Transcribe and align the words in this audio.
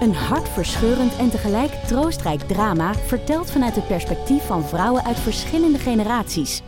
Een 0.00 0.14
hartverscheurend 0.14 1.16
en 1.16 1.30
tegelijk 1.30 1.72
troostrijk 1.72 2.40
drama... 2.40 2.94
verteld 2.94 3.50
vanuit 3.50 3.74
het 3.74 3.86
perspectief 3.86 4.46
van 4.46 4.64
vrouwen 4.64 5.04
uit 5.04 5.18
verschillende 5.18 5.78
generaties 5.78 6.62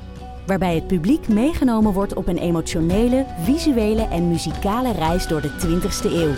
waarbij 0.47 0.75
het 0.75 0.87
publiek 0.87 1.29
meegenomen 1.29 1.93
wordt 1.93 2.15
op 2.15 2.29
een 2.29 2.39
emotionele, 2.39 3.27
visuele 3.43 4.03
en 4.03 4.29
muzikale 4.29 4.93
reis 4.93 5.27
door 5.27 5.41
de 5.41 5.51
20ste 5.51 6.13
eeuw. 6.13 6.35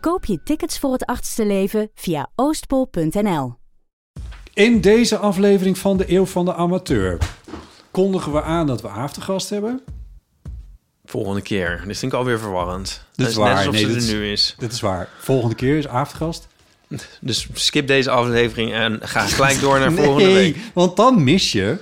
Koop 0.00 0.24
je 0.24 0.42
tickets 0.42 0.78
voor 0.78 0.92
het 0.92 1.04
achtste 1.04 1.46
leven 1.46 1.90
via 1.94 2.30
oostpol.nl. 2.34 3.54
In 4.54 4.80
deze 4.80 5.16
aflevering 5.16 5.78
van 5.78 5.96
de 5.96 6.12
Eeuw 6.12 6.26
van 6.26 6.44
de 6.44 6.54
Amateur 6.54 7.18
kondigen 7.90 8.32
we 8.32 8.42
aan 8.42 8.66
dat 8.66 8.82
we 8.82 8.88
aftergast 8.88 9.50
hebben. 9.50 9.80
Volgende 11.04 11.42
keer. 11.42 11.82
Dit 11.86 11.98
vind 11.98 12.12
ik 12.12 12.18
alweer 12.18 12.38
verwarrend. 12.38 13.04
Dit 13.14 13.26
is 13.28 13.34
waar. 13.34 13.48
Net 13.48 13.56
alsof 13.58 13.72
Nee, 13.72 13.80
ze 13.82 13.86
dit 13.86 13.96
er 13.96 14.02
is- 14.02 14.10
nu 14.12 14.30
is. 14.32 14.54
Dit 14.58 14.72
is 14.72 14.80
waar. 14.80 15.08
Volgende 15.18 15.54
keer 15.54 15.78
is 15.78 15.86
aftergast. 15.88 16.48
Dus 17.20 17.48
skip 17.52 17.86
deze 17.86 18.10
aflevering 18.10 18.72
en 18.72 18.98
ga 19.02 19.26
gelijk 19.26 19.60
door 19.60 19.78
naar 19.78 19.92
volgende 20.04 20.32
week. 20.32 20.56
want 20.74 20.96
dan 20.96 21.24
mis 21.24 21.52
je 21.52 21.78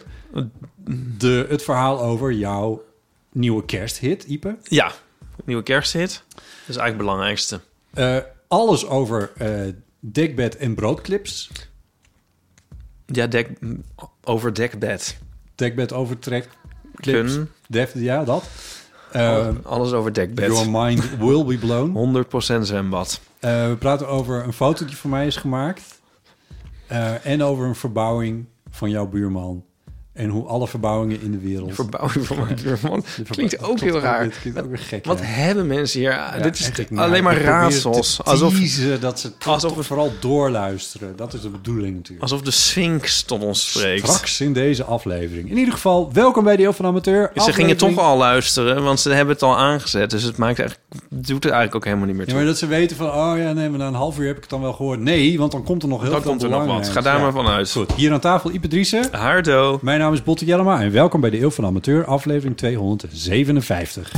de, 1.18 1.46
het 1.48 1.62
verhaal 1.62 2.00
over 2.00 2.32
jouw 2.32 2.84
nieuwe 3.32 3.64
kersthit, 3.64 4.24
Ipe. 4.24 4.56
Ja, 4.62 4.92
nieuwe 5.44 5.62
kersthit. 5.62 6.22
Dat 6.34 6.42
is 6.68 6.76
eigenlijk 6.76 6.86
het 6.86 6.96
belangrijkste. 6.96 7.60
Eh, 7.94 8.16
alles 8.48 8.86
over 8.86 9.30
eh, 9.36 9.48
dekbed 10.00 10.56
en 10.56 10.74
broodclips. 10.74 11.50
Ja, 13.06 13.26
dek, 13.26 13.48
over 14.24 14.54
dekbed. 14.54 15.18
Dekbed 15.54 15.92
overtrek. 15.92 16.48
Clips. 16.94 17.38
Def, 17.68 17.90
ja, 17.94 18.24
dat. 18.24 18.44
Eh, 19.12 19.48
Alles 19.62 19.92
over 19.92 20.12
dekbed. 20.12 20.46
your 20.46 20.70
mind 20.70 21.18
will 21.18 21.44
be 21.44 21.56
blown. 21.58 21.92
100% 22.58 22.62
zwembad. 22.62 23.20
Eh, 23.38 23.50
we 23.68 23.76
praten 23.78 24.08
over 24.08 24.44
een 24.44 24.52
foto 24.52 24.84
die 24.84 24.96
van 24.96 25.10
mij 25.10 25.26
is 25.26 25.36
gemaakt. 25.36 26.00
Eh, 26.86 27.26
en 27.26 27.42
over 27.42 27.66
een 27.66 27.74
verbouwing 27.74 28.46
van 28.70 28.90
jouw 28.90 29.06
buurman. 29.06 29.64
En 30.12 30.28
hoe 30.28 30.46
alle 30.46 30.68
verbouwingen 30.68 31.20
in 31.22 31.30
de 31.30 31.38
wereld... 31.38 31.74
Verbouwing 31.74 32.26
van. 32.26 32.48
De 32.62 32.76
verba- 32.76 33.00
Klinkt 33.30 33.62
ook 33.62 33.80
heel 33.80 33.98
raar. 33.98 34.26
Klinkt 34.26 34.60
ook 34.60 34.68
weer 34.68 34.78
gek, 34.78 35.04
Wat 35.04 35.18
ja. 35.18 35.24
hebben 35.24 35.66
mensen 35.66 36.00
hier? 36.00 36.10
Ja, 36.10 36.38
Dit 36.38 36.58
is 36.58 36.70
echt, 36.70 36.96
alleen 36.96 37.22
maar 37.22 37.40
raadsels. 37.40 38.24
Alsof, 38.24 38.54
teasen 38.54 39.00
dat 39.00 39.20
ze 39.20 39.30
alsof- 39.46 39.74
toch 39.74 39.86
vooral 39.86 40.12
doorluisteren. 40.20 41.16
Dat 41.16 41.34
is 41.34 41.40
de 41.40 41.48
bedoeling 41.48 41.94
natuurlijk. 41.94 42.22
alsof 42.22 42.40
de 42.40 42.50
Sphinx 42.50 43.22
tot 43.22 43.42
ons 43.42 43.70
spreekt. 43.70 44.08
Straks 44.08 44.40
in 44.40 44.52
deze 44.52 44.84
aflevering. 44.84 45.50
In 45.50 45.58
ieder 45.58 45.74
geval, 45.74 46.12
welkom 46.12 46.44
bij 46.44 46.56
de 46.56 46.62
Eeuw 46.62 46.72
van 46.72 46.86
Amateur. 46.86 47.30
Ze 47.34 47.52
gingen 47.52 47.76
toch 47.76 47.98
al 47.98 48.16
luisteren, 48.16 48.82
want 48.82 49.00
ze 49.00 49.10
hebben 49.10 49.34
het 49.34 49.42
al 49.42 49.58
aangezet. 49.58 50.10
Dus 50.10 50.22
het 50.22 50.36
maakt 50.36 50.58
eigenlijk, 50.58 50.88
doet 51.08 51.28
het 51.44 51.52
eigenlijk 51.52 51.74
ook 51.74 51.84
helemaal 51.84 52.06
niet 52.06 52.16
meer 52.16 52.24
Ja, 52.24 52.30
toe. 52.30 52.40
maar 52.40 52.48
dat 52.50 52.58
ze 52.58 52.66
weten 52.66 52.96
van, 52.96 53.06
oh 53.08 53.32
ja, 53.36 53.52
nee, 53.52 53.68
maar 53.68 53.78
na 53.78 53.86
een 53.86 53.94
half 53.94 54.18
uur 54.18 54.26
heb 54.26 54.36
ik 54.36 54.40
het 54.42 54.50
dan 54.50 54.60
wel 54.60 54.72
gehoord. 54.72 55.00
Nee, 55.00 55.38
want 55.38 55.52
dan 55.52 55.62
komt 55.64 55.82
er 55.82 55.88
nog 55.88 56.02
heel 56.02 56.10
Dan 56.10 56.20
veel 56.20 56.30
komt 56.30 56.42
er 56.42 56.48
nog 56.48 56.64
wat. 56.66 56.88
Ga 56.88 57.00
daar 57.00 57.16
Ja. 57.16 57.22
maar 57.22 57.32
vanuit. 57.32 57.70
Goed, 57.72 57.92
hier 57.92 58.12
aan 58.12 58.20
tafel 58.20 58.50
Ipe 58.52 58.68
Driessen. 58.68 59.08
Hardo. 59.12 59.78
Mijn 59.82 60.00
naam 60.02 60.12
is 60.12 60.22
Botte 60.22 60.44
Jellema 60.44 60.80
en 60.80 60.92
welkom 60.92 61.20
bij 61.20 61.30
de 61.30 61.40
Eeuw 61.40 61.50
van 61.50 61.64
de 61.64 61.70
Amateur, 61.70 62.04
aflevering 62.04 62.56
257. 62.56 64.12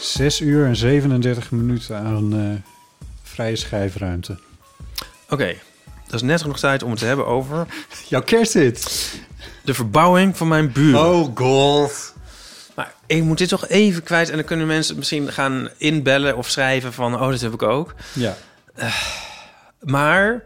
Zes 0.00 0.40
uur 0.40 0.66
en 0.66 0.76
37 0.76 1.50
minuten 1.50 1.96
aan 1.96 2.34
eh, 2.34 2.40
vrije 3.22 3.56
schijfruimte. 3.56 4.38
Oké, 5.28 5.54
dat 6.06 6.14
is 6.14 6.22
net 6.22 6.40
genoeg 6.40 6.58
tijd 6.58 6.82
om 6.82 6.90
het 6.90 6.98
te 6.98 7.06
hebben 7.06 7.26
over 7.26 7.66
Jouw 8.08 8.22
kersthit. 8.22 9.12
de 9.64 9.74
verbouwing 9.74 10.36
van 10.36 10.48
mijn 10.48 10.72
buur. 10.72 10.98
Oh 10.98 11.36
god. 11.36 12.09
Maar 12.80 12.94
ik 13.06 13.22
moet 13.22 13.38
dit 13.38 13.48
toch 13.48 13.68
even 13.68 14.02
kwijt 14.02 14.28
en 14.30 14.36
dan 14.36 14.44
kunnen 14.44 14.66
mensen 14.66 14.96
misschien 14.96 15.32
gaan 15.32 15.68
inbellen 15.76 16.36
of 16.36 16.48
schrijven 16.48 16.92
van, 16.92 17.14
oh, 17.14 17.28
dat 17.30 17.40
heb 17.40 17.52
ik 17.52 17.62
ook. 17.62 17.94
Ja. 18.12 18.36
Maar 19.80 20.44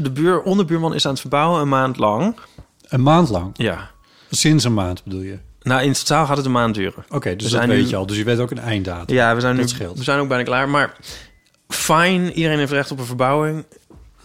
de 0.00 0.10
buur, 0.10 0.42
onderbuurman 0.42 0.94
is 0.94 1.04
aan 1.04 1.10
het 1.12 1.20
verbouwen 1.20 1.60
een 1.60 1.68
maand 1.68 1.96
lang. 1.98 2.36
Een 2.88 3.02
maand 3.02 3.28
lang. 3.28 3.50
Ja. 3.54 3.90
Sinds 4.30 4.64
een 4.64 4.74
maand 4.74 5.04
bedoel 5.04 5.20
je. 5.20 5.38
Nou, 5.62 5.82
in 5.82 5.92
totaal 5.92 6.26
gaat 6.26 6.36
het 6.36 6.46
een 6.46 6.52
maand 6.52 6.74
duren. 6.74 7.04
Oké, 7.10 7.36
dus 7.36 7.50
We 7.50 7.58
dat 7.58 7.66
weet 7.66 7.82
nu- 7.82 7.88
je 7.88 7.96
al. 7.96 8.06
Dus 8.06 8.16
je 8.16 8.24
weet 8.24 8.38
ook 8.38 8.50
een 8.50 8.58
einddatum. 8.58 9.16
Ja, 9.16 9.34
we 9.34 9.40
zijn, 9.40 9.56
nu, 9.56 9.68
scheelt. 9.68 9.98
we 9.98 10.04
zijn 10.04 10.18
ook 10.18 10.28
bijna 10.28 10.44
klaar. 10.44 10.68
Maar 10.68 10.96
fijn, 11.68 12.32
iedereen 12.32 12.58
heeft 12.58 12.72
recht 12.72 12.90
op 12.90 12.98
een 12.98 13.04
verbouwing. 13.04 13.64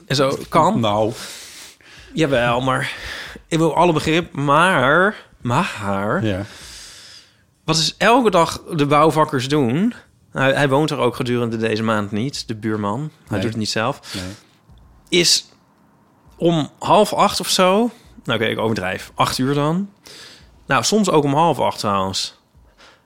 En 0.07 0.15
zo 0.15 0.37
kan. 0.49 0.79
Nou, 0.79 1.13
Jawel, 2.13 2.61
maar 2.61 2.91
ik 3.47 3.57
wil 3.57 3.75
alle 3.75 3.93
begrip. 3.93 4.33
Maar, 4.35 5.15
maar, 5.41 6.19
ja. 6.25 6.45
Wat 7.67 7.77
is 7.77 7.95
elke 7.97 8.29
dag 8.31 8.63
de 8.75 8.85
bouwvakkers 8.85 9.47
doen? 9.49 9.93
Nou, 10.31 10.53
hij 10.53 10.69
woont 10.69 10.89
er 10.91 10.97
ook 10.97 11.15
gedurende 11.15 11.57
deze 11.57 11.83
maand 11.83 12.11
niet, 12.11 12.47
de 12.47 12.55
buurman. 12.55 12.99
Hij 12.99 13.09
Nee. 13.29 13.39
doet 13.39 13.49
het 13.49 13.59
niet 13.59 13.69
zelf. 13.69 13.99
Nee. 14.13 14.23
Is 15.21 15.45
om 16.37 16.69
half 16.79 17.13
acht 17.13 17.39
of 17.39 17.49
zo. 17.49 17.91
Nou, 18.23 18.39
oké, 18.39 18.49
ik 18.49 18.59
overdrijf. 18.59 19.11
Acht 19.15 19.37
uur 19.37 19.53
dan. 19.53 19.89
Nou, 20.67 20.83
soms 20.83 21.09
ook 21.09 21.23
om 21.23 21.33
half 21.33 21.59
acht 21.59 21.79
trouwens. 21.79 22.35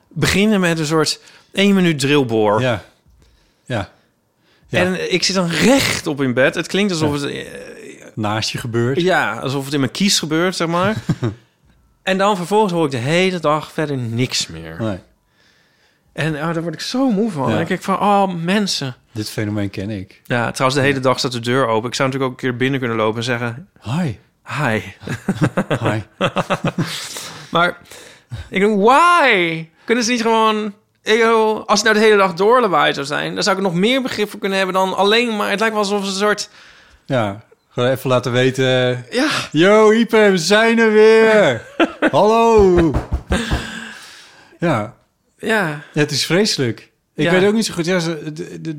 Beginnen 0.10 0.60
met 0.60 0.80
een 0.80 0.86
soort 0.86 1.20
één 1.52 1.76
minuut 1.76 2.00
drillboor. 2.00 2.62
Ja. 2.62 2.84
Ja. 3.66 3.90
Ja. 4.68 4.80
En 4.80 5.14
ik 5.14 5.24
zit 5.24 5.36
dan 5.36 5.48
recht 5.48 6.08
op 6.08 6.22
in 6.22 6.34
bed. 6.34 6.56
Het 6.56 6.68
klinkt 6.68 6.92
alsof 6.92 7.14
het... 7.14 7.24
eh, 7.24 7.46
Naast 8.16 8.50
je 8.50 8.58
gebeurt. 8.58 9.02
Ja, 9.02 9.40
alsof 9.40 9.66
het 9.66 9.74
in 9.74 9.80
mijn 9.80 9.92
kies 9.92 10.20
gebeurt, 10.20 10.56
zeg 10.56 10.68
maar. 10.68 10.96
en 12.04 12.18
dan 12.18 12.38
vervolgens 12.38 12.74
hoor 12.74 12.86
ik 12.86 12.92
de 12.92 12.98
hele 12.98 13.40
dag 13.40 13.72
verder 13.72 13.98
niks 13.98 14.48
meer. 14.48 14.76
Nee, 14.80 14.98
En 16.14 16.36
oh, 16.36 16.54
daar 16.54 16.62
word 16.62 16.74
ik 16.74 16.82
zo 16.82 17.12
moe 17.12 17.32
van. 17.32 17.42
Ja. 17.42 17.48
Dan 17.48 17.58
denk 17.58 17.70
ik 17.70 17.82
van, 17.82 18.00
oh, 18.00 18.34
mensen. 18.34 18.96
dit 19.12 19.30
fenomeen 19.30 19.70
ken 19.70 19.90
ik. 19.90 20.22
Ja, 20.24 20.52
trouwens, 20.52 20.82
de 20.82 20.88
hele 20.88 21.00
dag 21.00 21.20
staat 21.20 21.32
de 21.32 21.40
deur 21.40 21.68
open. 21.68 21.90
Ik 21.90 21.96
zou 21.96 22.10
natuurlijk 22.10 22.34
ook 22.34 22.42
een 22.42 22.50
keer 22.50 22.58
binnen 22.58 22.80
kunnen 22.80 22.98
lopen 22.98 23.18
en 23.18 23.24
zeggen... 23.24 23.70
Hi. 23.82 24.16
Hi. 24.46 24.82
Hi. 25.90 26.02
Maar 27.52 27.78
ik 28.50 28.60
denk, 28.60 28.82
why? 28.82 29.68
Kunnen 29.86 30.04
ze 30.04 30.12
niet 30.12 30.22
gewoon... 30.22 30.74
Ik, 31.04 31.24
als 31.66 31.80
het 31.80 31.84
nou 31.84 31.94
de 31.94 32.00
hele 32.00 32.18
dag 32.18 32.34
doorlawaai 32.34 32.94
zou 32.94 33.06
zijn... 33.06 33.34
dan 33.34 33.44
zou 33.44 33.58
ik 33.58 33.64
er 33.64 33.70
nog 33.70 33.80
meer 33.80 34.02
begrip 34.02 34.30
voor 34.30 34.40
kunnen 34.40 34.58
hebben 34.58 34.76
dan 34.76 34.96
alleen 34.96 35.36
maar... 35.36 35.50
Het 35.50 35.60
lijkt 35.60 35.76
wel 35.76 35.84
alsof 35.84 36.00
het 36.00 36.10
een 36.10 36.16
soort... 36.16 36.50
Ja, 37.06 37.44
gewoon 37.72 37.90
even 37.90 38.10
laten 38.10 38.32
weten. 38.32 39.06
Ja, 39.12 39.30
Yo, 39.52 39.92
Ipe, 39.92 40.28
we 40.32 40.38
zijn 40.38 40.80
er 40.80 40.92
weer. 40.92 41.66
Hallo. 42.12 42.92
Ja, 44.60 44.96
ja. 45.38 45.84
het 45.94 46.12
is 46.12 46.26
vreselijk. 46.26 46.92
Ik 47.16 47.24
Ja. 47.26 47.32
weet 47.32 47.46
ook 47.48 47.54
niet 47.54 47.66
zo 47.66 47.74
goed. 47.74 47.86
Ja, 47.86 48.00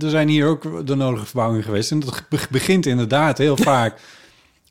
er 0.01 0.11
zijn 0.11 0.29
hier 0.29 0.47
ook 0.47 0.87
de 0.87 0.95
nodige 0.95 1.27
verbouwingen 1.27 1.65
geweest. 1.65 1.91
En 1.91 2.01
dat 2.01 2.23
be- 2.29 2.39
begint 2.51 2.87
inderdaad 2.87 3.39
heel 3.39 3.57
vaak 3.57 4.01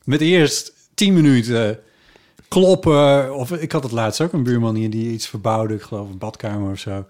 met 0.04 0.20
eerst 0.20 0.72
tien 0.94 1.14
minuten 1.14 1.78
kloppen. 2.48 3.34
Of 3.34 3.52
ik 3.52 3.72
had 3.72 3.82
het 3.82 3.92
laatst 3.92 4.20
ook 4.20 4.32
een 4.32 4.42
buurman 4.42 4.74
hier 4.74 4.90
die 4.90 5.12
iets 5.12 5.26
verbouwde. 5.28 5.74
Ik 5.74 5.82
geloof 5.82 6.08
een 6.08 6.18
badkamer 6.18 6.72
of 6.72 6.78
zo. 6.78 7.06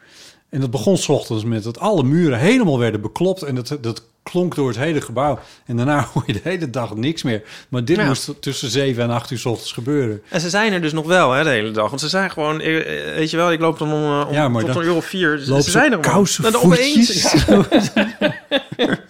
En 0.53 0.61
dat 0.61 0.71
begon 0.71 0.97
's 0.99 1.09
ochtends 1.09 1.45
met 1.45 1.63
dat 1.63 1.79
alle 1.79 2.03
muren 2.03 2.39
helemaal 2.39 2.79
werden 2.79 3.01
beklopt. 3.01 3.43
En 3.43 3.55
dat, 3.55 3.77
dat 3.81 4.03
klonk 4.23 4.55
door 4.55 4.69
het 4.69 4.77
hele 4.79 5.01
gebouw. 5.01 5.39
En 5.67 5.77
daarna 5.77 6.07
hoor 6.13 6.23
je 6.27 6.33
de 6.33 6.41
hele 6.43 6.71
dag 6.71 6.95
niks 6.95 7.23
meer. 7.23 7.43
Maar 7.69 7.85
dit 7.85 7.97
Ja. 7.97 8.07
moest 8.07 8.31
tussen 8.41 8.71
7 8.71 9.03
en 9.03 9.11
8 9.11 9.31
uur 9.31 9.39
's 9.39 9.45
ochtends 9.45 9.73
gebeuren. 9.73 10.23
En 10.29 10.41
ze 10.41 10.51
zijn 10.51 10.73
er 10.73 10.81
dus 10.81 10.93
nog 10.93 11.07
wel, 11.07 11.31
hè, 11.33 11.45
de 11.45 11.51
hele 11.51 11.71
dag. 11.71 11.89
Want 11.89 12.01
ze 12.01 12.09
zijn 12.09 12.31
gewoon, 12.31 12.61
eh, 12.61 12.85
weet 13.15 13.31
je 13.31 13.37
wel, 13.37 13.53
ik 13.53 13.61
loop 13.61 13.79
dan 13.79 13.93
om, 13.93 14.03
eh, 14.03 14.27
om 14.29 14.35
Ja, 14.35 14.49
maar 14.49 14.65
tot 14.65 14.77
een 14.77 14.83
uur 14.83 14.95
of 14.95 15.05
vier. 15.05 15.39
Ze 15.39 15.61
zijn 15.71 15.93
er 15.93 15.99
kousen 15.99 16.45
En 16.45 16.53
dan 16.53 16.63
opeens. 16.63 17.35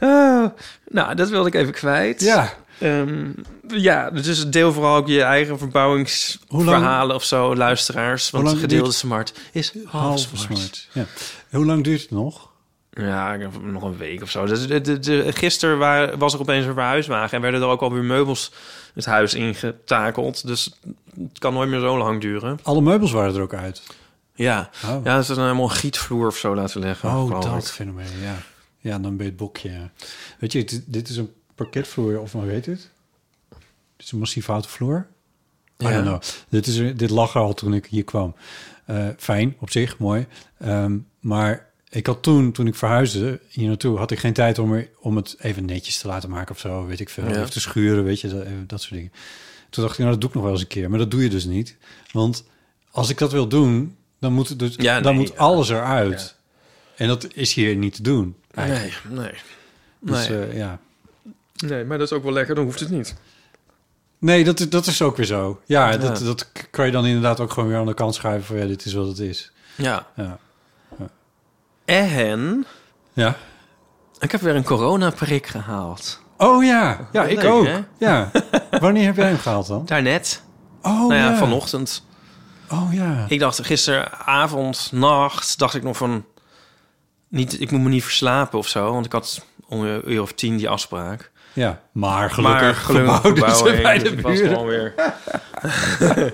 Ah, 0.00 0.44
nou, 0.88 1.14
dat 1.14 1.28
wilde 1.30 1.48
ik 1.48 1.54
even 1.54 1.72
kwijt. 1.72 2.20
Ja, 2.20 2.52
Ehm, 2.78 3.30
ja, 3.68 4.10
dus 4.10 4.50
deel 4.50 4.72
vooral 4.72 4.96
ook 4.96 5.08
je 5.08 5.22
eigen 5.22 5.58
verbouwingsverhalen 5.58 7.14
of 7.16 7.24
zo, 7.24 7.56
luisteraars. 7.56 8.30
Want 8.30 8.48
gedeelde 8.48 8.84
duurt- 8.84 8.94
smart 8.94 9.32
is 9.52 9.72
half 9.84 10.02
half 10.04 10.20
smart. 10.20 10.40
smart. 10.42 10.88
Ja. 10.92 11.04
Hoe 11.56 11.66
lang 11.66 11.84
duurt 11.84 12.00
het 12.00 12.10
nog? 12.10 12.50
Ja, 12.90 13.36
nog 13.62 13.82
een 13.82 13.96
week 13.96 14.22
of 14.22 14.30
zo. 14.30 14.46
Dus 14.46 14.66
de, 14.66 14.80
de, 14.80 14.98
de- 14.98 15.32
gisteren 15.32 15.78
waar, 15.78 16.18
was 16.18 16.34
er 16.34 16.40
opeens 16.40 16.66
een 16.66 16.72
verhuiswagen... 16.74 17.36
en 17.36 17.42
werden 17.42 17.60
er 17.60 17.66
ook 17.66 17.80
alweer 17.80 18.02
meubels 18.04 18.52
het 18.94 19.04
huis 19.04 19.34
ingetakeld. 19.34 20.46
Dus 20.46 20.78
het 21.20 21.38
kan 21.38 21.52
nooit 21.52 21.68
meer 21.68 21.80
zo 21.80 21.98
lang 21.98 22.20
duren. 22.20 22.58
Alle 22.62 22.80
meubels 22.80 23.12
waren 23.12 23.34
er 23.34 23.40
ook 23.40 23.54
uit. 23.54 23.82
Ja, 24.34 24.70
Oh, 24.84 25.04
ja 25.04 25.14
ze 25.22 25.30
is 25.30 25.36
dan 25.36 25.44
helemaal 25.44 25.64
een 25.70 25.76
gietvloer 25.76 26.26
of 26.26 26.36
zo 26.36 26.54
laten 26.54 26.80
leggen. 26.80 27.08
oh 27.10 27.40
dat 27.40 27.62
ik. 27.62 27.64
fenomeen, 27.70 28.20
ja. 28.22 28.36
Ja, 28.78 28.98
dan 28.98 29.16
ben 29.16 29.24
je 29.26 29.30
het 29.32 29.36
bokje. 29.40 29.70
ja. 29.70 29.90
Weet 30.38 30.52
je, 30.52 30.64
dit, 30.64 30.82
dit 30.86 31.08
is 31.08 31.16
een 31.16 31.32
parketvloer, 31.54 32.20
of 32.20 32.32
hoe 32.32 32.48
heet 32.48 32.66
het? 32.66 32.90
Dit 33.96 34.06
is 34.06 34.12
een 34.12 34.18
massief 34.18 34.46
houten 34.46 34.70
vloer. 34.70 35.06
I 35.82 35.84
Ja. 35.86 35.90
don't 35.90 36.04
know. 36.04 36.20
Dit, 36.48 36.66
is, 36.66 36.96
dit 36.96 37.10
lag 37.10 37.34
er 37.34 37.40
al 37.40 37.54
toen 37.54 37.74
ik 37.74 37.86
hier 37.86 38.04
kwam. 38.04 38.34
Eh, 38.84 39.08
fijn, 39.18 39.56
op 39.58 39.70
zich, 39.70 39.98
mooi. 39.98 40.26
Ehm, 40.58 40.98
maar 41.20 41.70
ik 41.88 42.06
had 42.06 42.22
toen, 42.22 42.52
toen 42.52 42.66
ik 42.66 42.74
verhuisde 42.74 43.40
hier 43.48 43.66
naartoe... 43.68 43.98
had 43.98 44.10
ik 44.10 44.18
geen 44.18 44.32
tijd 44.32 44.58
om, 44.58 44.72
er, 44.72 44.88
om 45.00 45.16
het 45.16 45.36
even 45.38 45.64
netjes 45.64 45.98
te 45.98 46.06
laten 46.06 46.30
maken 46.30 46.54
of 46.54 46.60
zo, 46.60 46.86
weet 46.86 47.00
ik 47.00 47.08
veel. 47.08 47.28
Ja. 47.28 47.42
Of 47.42 47.50
te 47.50 47.60
schuren, 47.60 48.04
weet 48.04 48.20
je, 48.20 48.28
dat, 48.28 48.44
even 48.44 48.64
dat 48.66 48.80
soort 48.80 48.94
dingen. 48.94 49.12
Toen 49.70 49.82
dacht 49.82 49.92
ik, 49.94 49.98
nou, 50.04 50.10
dat 50.10 50.20
doe 50.20 50.28
ik 50.28 50.34
nog 50.34 50.44
wel 50.44 50.52
eens 50.52 50.62
een 50.62 50.68
keer. 50.68 50.90
Maar 50.90 50.98
dat 50.98 51.10
doe 51.10 51.22
je 51.22 51.28
dus 51.28 51.44
niet. 51.44 51.76
Want 52.12 52.44
als 52.90 53.10
ik 53.10 53.18
dat 53.18 53.32
wil 53.32 53.48
doen, 53.48 53.96
dan 54.18 54.32
moet, 54.32 54.48
het 54.48 54.58
dus, 54.58 54.74
Ja, 54.76 55.00
dan 55.00 55.14
nee, 55.14 55.22
moet 55.24 55.32
ja. 55.32 55.38
alles 55.38 55.68
eruit. 55.68 56.36
En 56.96 57.08
dat 57.08 57.34
is 57.34 57.54
hier 57.54 57.76
niet 57.76 57.94
te 57.94 58.02
doen. 58.02 58.36
eigenlijk. 58.54 59.00
Nee, 59.08 59.18
nee. 59.18 59.32
Dus 60.00 60.28
Nee. 60.28 60.38
eh, 60.46 60.56
ja. 60.56 60.80
Nee, 61.66 61.84
maar 61.84 61.98
dat 61.98 62.06
is 62.10 62.16
ook 62.16 62.22
wel 62.22 62.32
lekker. 62.32 62.54
Dan 62.54 62.64
hoeft 62.64 62.80
het 62.80 62.90
niet. 62.90 63.14
Nee, 64.18 64.44
dat, 64.44 64.66
dat 64.68 64.86
is 64.86 65.02
ook 65.02 65.16
weer 65.16 65.26
zo. 65.26 65.60
Ja, 65.66 65.90
Ja. 65.90 65.96
Dat, 65.96 66.18
dat 66.18 66.50
kan 66.70 66.86
je 66.86 66.92
dan 66.92 67.06
inderdaad 67.06 67.40
ook 67.40 67.52
gewoon 67.52 67.68
weer 67.68 67.78
aan 67.78 67.86
de 67.86 67.94
kant 67.94 68.14
schuiven 68.14 68.46
van 68.46 68.56
ja, 68.56 68.66
dit 68.66 68.84
is 68.84 68.92
wat 68.92 69.06
het 69.06 69.18
is. 69.18 69.52
Ja. 69.76 70.06
Ja. 70.16 70.38
En 71.84 72.66
Ja. 73.12 73.36
ik 74.18 74.32
heb 74.32 74.40
weer 74.40 74.54
een 74.56 74.64
coronaprik 74.64 75.46
gehaald. 75.46 76.20
Oh 76.36 76.64
ja, 76.64 77.08
ja, 77.12 77.24
ik 77.24 77.42
Leuk, 77.42 77.50
ook. 77.52 77.66
hè? 77.66 77.80
Ja. 77.98 78.30
Wanneer 78.80 79.04
heb 79.04 79.16
jij 79.16 79.26
hem 79.28 79.38
gehaald 79.38 79.66
dan? 79.66 79.84
Daarnet. 79.86 80.42
Oh 80.82 80.92
nou 80.98 81.14
ja, 81.14 81.30
ja. 81.30 81.36
vanochtend. 81.36 82.04
Oh 82.70 82.92
ja. 82.92 83.24
Ik 83.28 83.38
dacht 83.38 83.64
gisteravond, 83.66 84.88
nacht, 84.92 85.58
dacht 85.58 85.74
ik 85.74 85.82
nog 85.82 85.96
van... 85.96 86.24
Niet, 87.28 87.60
ik 87.60 87.70
moet 87.70 87.80
me 87.80 87.88
niet 87.88 88.02
verslapen 88.02 88.58
of 88.58 88.68
zo, 88.68 88.92
want 88.92 89.06
ik 89.06 89.12
had 89.12 89.46
om 89.68 89.84
een 89.84 90.12
uur 90.12 90.22
of 90.22 90.32
tien 90.32 90.56
die 90.56 90.68
afspraak. 90.68 91.30
Ja, 91.52 91.80
maar 91.92 92.30
gelukkig, 92.30 92.88
maar 92.90 93.14
gelukkig 93.20 93.56
ze 93.56 93.80
bij 93.82 93.98
de 93.98 94.14
buren. 94.14 94.66
weer... 94.66 94.94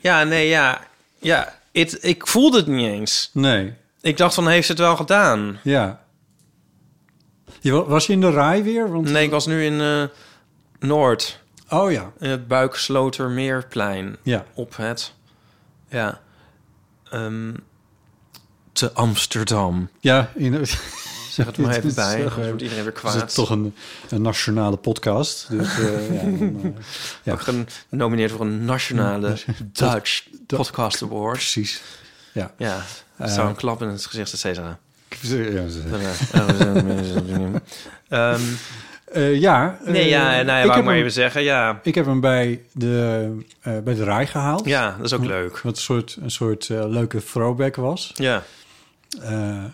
ja, 0.00 0.24
nee, 0.24 0.48
ja. 0.48 0.80
Ja, 1.18 1.54
het, 1.72 1.98
ik 2.04 2.26
voelde 2.26 2.56
het 2.56 2.66
niet 2.66 2.86
eens. 2.88 3.30
Nee, 3.32 3.74
Ik 4.00 4.16
dacht 4.16 4.34
van, 4.34 4.48
heeft 4.48 4.66
ze 4.66 4.72
het 4.72 4.80
wel 4.80 4.96
gedaan? 4.96 5.58
ja. 5.62 6.02
Je, 7.60 7.72
wa- 7.72 7.84
was 7.84 8.06
je 8.06 8.12
in 8.12 8.20
de 8.20 8.30
rij 8.30 8.62
weer? 8.62 8.92
Want, 8.92 9.10
Nee, 9.10 9.24
ik 9.24 9.30
was 9.30 9.46
nu 9.46 9.64
in 9.64 9.80
eh, 9.80 10.02
Noord, 10.78 11.40
Oh 11.68 11.92
ja. 11.92 12.12
in 12.18 12.30
het 12.30 12.48
Buikslotermeerplein. 12.48 14.16
Ja. 14.22 14.44
Op 14.54 14.76
het, 14.76 15.14
ja, 15.88 16.20
ehm, 17.10 17.52
te 18.72 18.92
Amsterdam. 18.92 19.88
Ja, 20.00 20.30
in, 20.34 20.54
Zeg 21.34 21.46
het 21.46 21.58
maar 21.58 21.70
even 21.76 21.88
is 21.88 21.94
bij, 21.94 22.14
anders 22.14 22.34
wordt 22.34 22.62
iedereen 22.62 22.84
weer 22.84 22.92
is 22.94 23.00
kwaad. 23.00 23.14
het 23.14 23.34
toch 23.34 23.50
een, 23.50 23.74
een 24.08 24.22
nationale 24.22 24.76
podcast. 24.76 25.46
Dus, 25.50 25.78
eh, 25.78 26.14
ja, 26.14 26.22
dan, 26.22 26.60
eh, 26.64 26.70
ja. 27.22 27.32
Ook 27.32 27.42
genomineerd 27.88 28.30
voor 28.30 28.40
een 28.40 28.64
nationale 28.64 29.36
Dutch 29.72 30.22
Podcast 30.46 31.02
Award. 31.02 31.32
precies. 31.32 31.82
Ja. 32.32 32.50
Ja, 32.58 32.84
Eh, 33.16 33.26
zou 33.32 33.48
een 33.48 33.54
klap 33.54 33.82
in 33.82 33.88
het 33.88 34.06
gezicht, 34.06 34.32
et 34.32 34.38
cetera. 34.38 34.78
Ja, 35.20 35.68
ze- 35.68 37.60
Ehm, 38.08 38.40
Eh, 39.12 39.40
ja. 39.40 39.78
nee, 39.84 40.02
eh, 40.02 40.08
ja, 40.08 40.22
nou 40.22 40.34
ja, 40.34 40.40
ik 40.40 40.46
wou 40.46 40.58
heb 40.68 40.76
ik 40.78 40.84
maar 40.84 40.92
hem- 40.92 41.00
even 41.02 41.12
zeggen, 41.12 41.42
ja. 41.42 41.80
Ik 41.82 41.94
heb 41.94 42.06
hem 42.06 42.20
bij 42.20 42.62
de, 42.72 43.28
eh, 43.60 43.78
bij 43.78 43.94
de 43.94 44.04
rij 44.04 44.26
gehaald. 44.26 44.66
Ja, 44.66 44.94
dat 44.96 45.04
is 45.06 45.12
ook 45.12 45.24
leuk. 45.24 45.58
Wat 45.58 45.76
een 45.76 45.82
soort, 45.82 46.16
een 46.22 46.30
soort 46.30 46.70
eh, 46.70 46.84
leuke 46.88 47.24
throwback 47.24 47.76
was. 47.76 48.10
Ja, 48.14 48.42
Eh, 49.22 49.64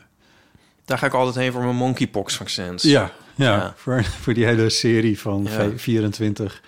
daar 0.90 0.98
ga 0.98 1.06
ik 1.06 1.14
altijd 1.14 1.34
heen 1.37 1.52
voor 1.52 1.62
mijn 1.62 1.76
monkeypox 1.76 2.37
vaccins. 2.37 2.82
ja, 2.82 3.12
ja, 3.34 3.54
Ja. 3.56 3.75
Voor, 3.76 4.04
voor 4.22 4.34
die 4.34 4.44
hele 4.44 4.70
serie 4.70 5.20
van 5.20 5.42
Ja. 5.50 5.50
v- 5.50 5.81
24. 5.81 6.62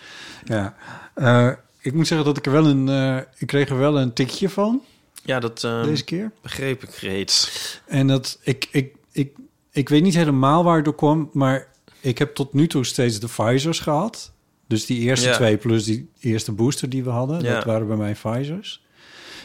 Ja. 0.44 0.74
Eh, 1.14 1.50
ik 1.80 1.92
moet 1.92 2.06
zeggen 2.06 2.26
dat 2.26 2.36
ik 2.36 2.46
er 2.46 2.52
wel 2.52 2.66
een... 2.66 2.88
eh, 2.88 3.16
ik 3.36 3.46
kreeg 3.46 3.68
er 3.68 3.78
wel 3.78 3.98
een 4.00 4.12
tikje 4.12 4.48
van 4.48 4.82
Ja, 5.24 5.40
dat 5.40 5.64
ehm, 5.64 5.84
deze 5.84 6.04
keer. 6.04 6.30
begreep 6.42 6.82
ik 6.82 6.90
reeds. 6.94 7.50
En 7.86 8.06
dat 8.06 8.38
ik, 8.42 8.68
ik, 8.70 8.94
ik, 9.12 9.32
ik 9.70 9.88
weet 9.88 10.02
niet 10.02 10.14
helemaal 10.14 10.64
waar 10.64 10.76
het 10.76 10.84
door 10.84 10.94
kwam, 10.94 11.30
maar 11.32 11.66
ik 12.00 12.18
heb 12.18 12.34
tot 12.34 12.52
nu 12.52 12.66
toe 12.66 12.84
steeds 12.84 13.20
de 13.20 13.26
Pfizer's 13.26 13.80
gehad. 13.80 14.32
Dus 14.66 14.86
die 14.86 14.98
eerste 15.00 15.28
Ja. 15.28 15.34
twee 15.34 15.56
plus 15.56 15.84
die 15.84 16.10
eerste 16.20 16.52
booster 16.52 16.88
die 16.88 17.04
we 17.04 17.10
hadden, 17.10 17.40
Ja. 17.42 17.54
dat 17.54 17.64
waren 17.64 17.86
bij 17.86 17.96
mij 17.96 18.12
Pfizer's. 18.12 18.82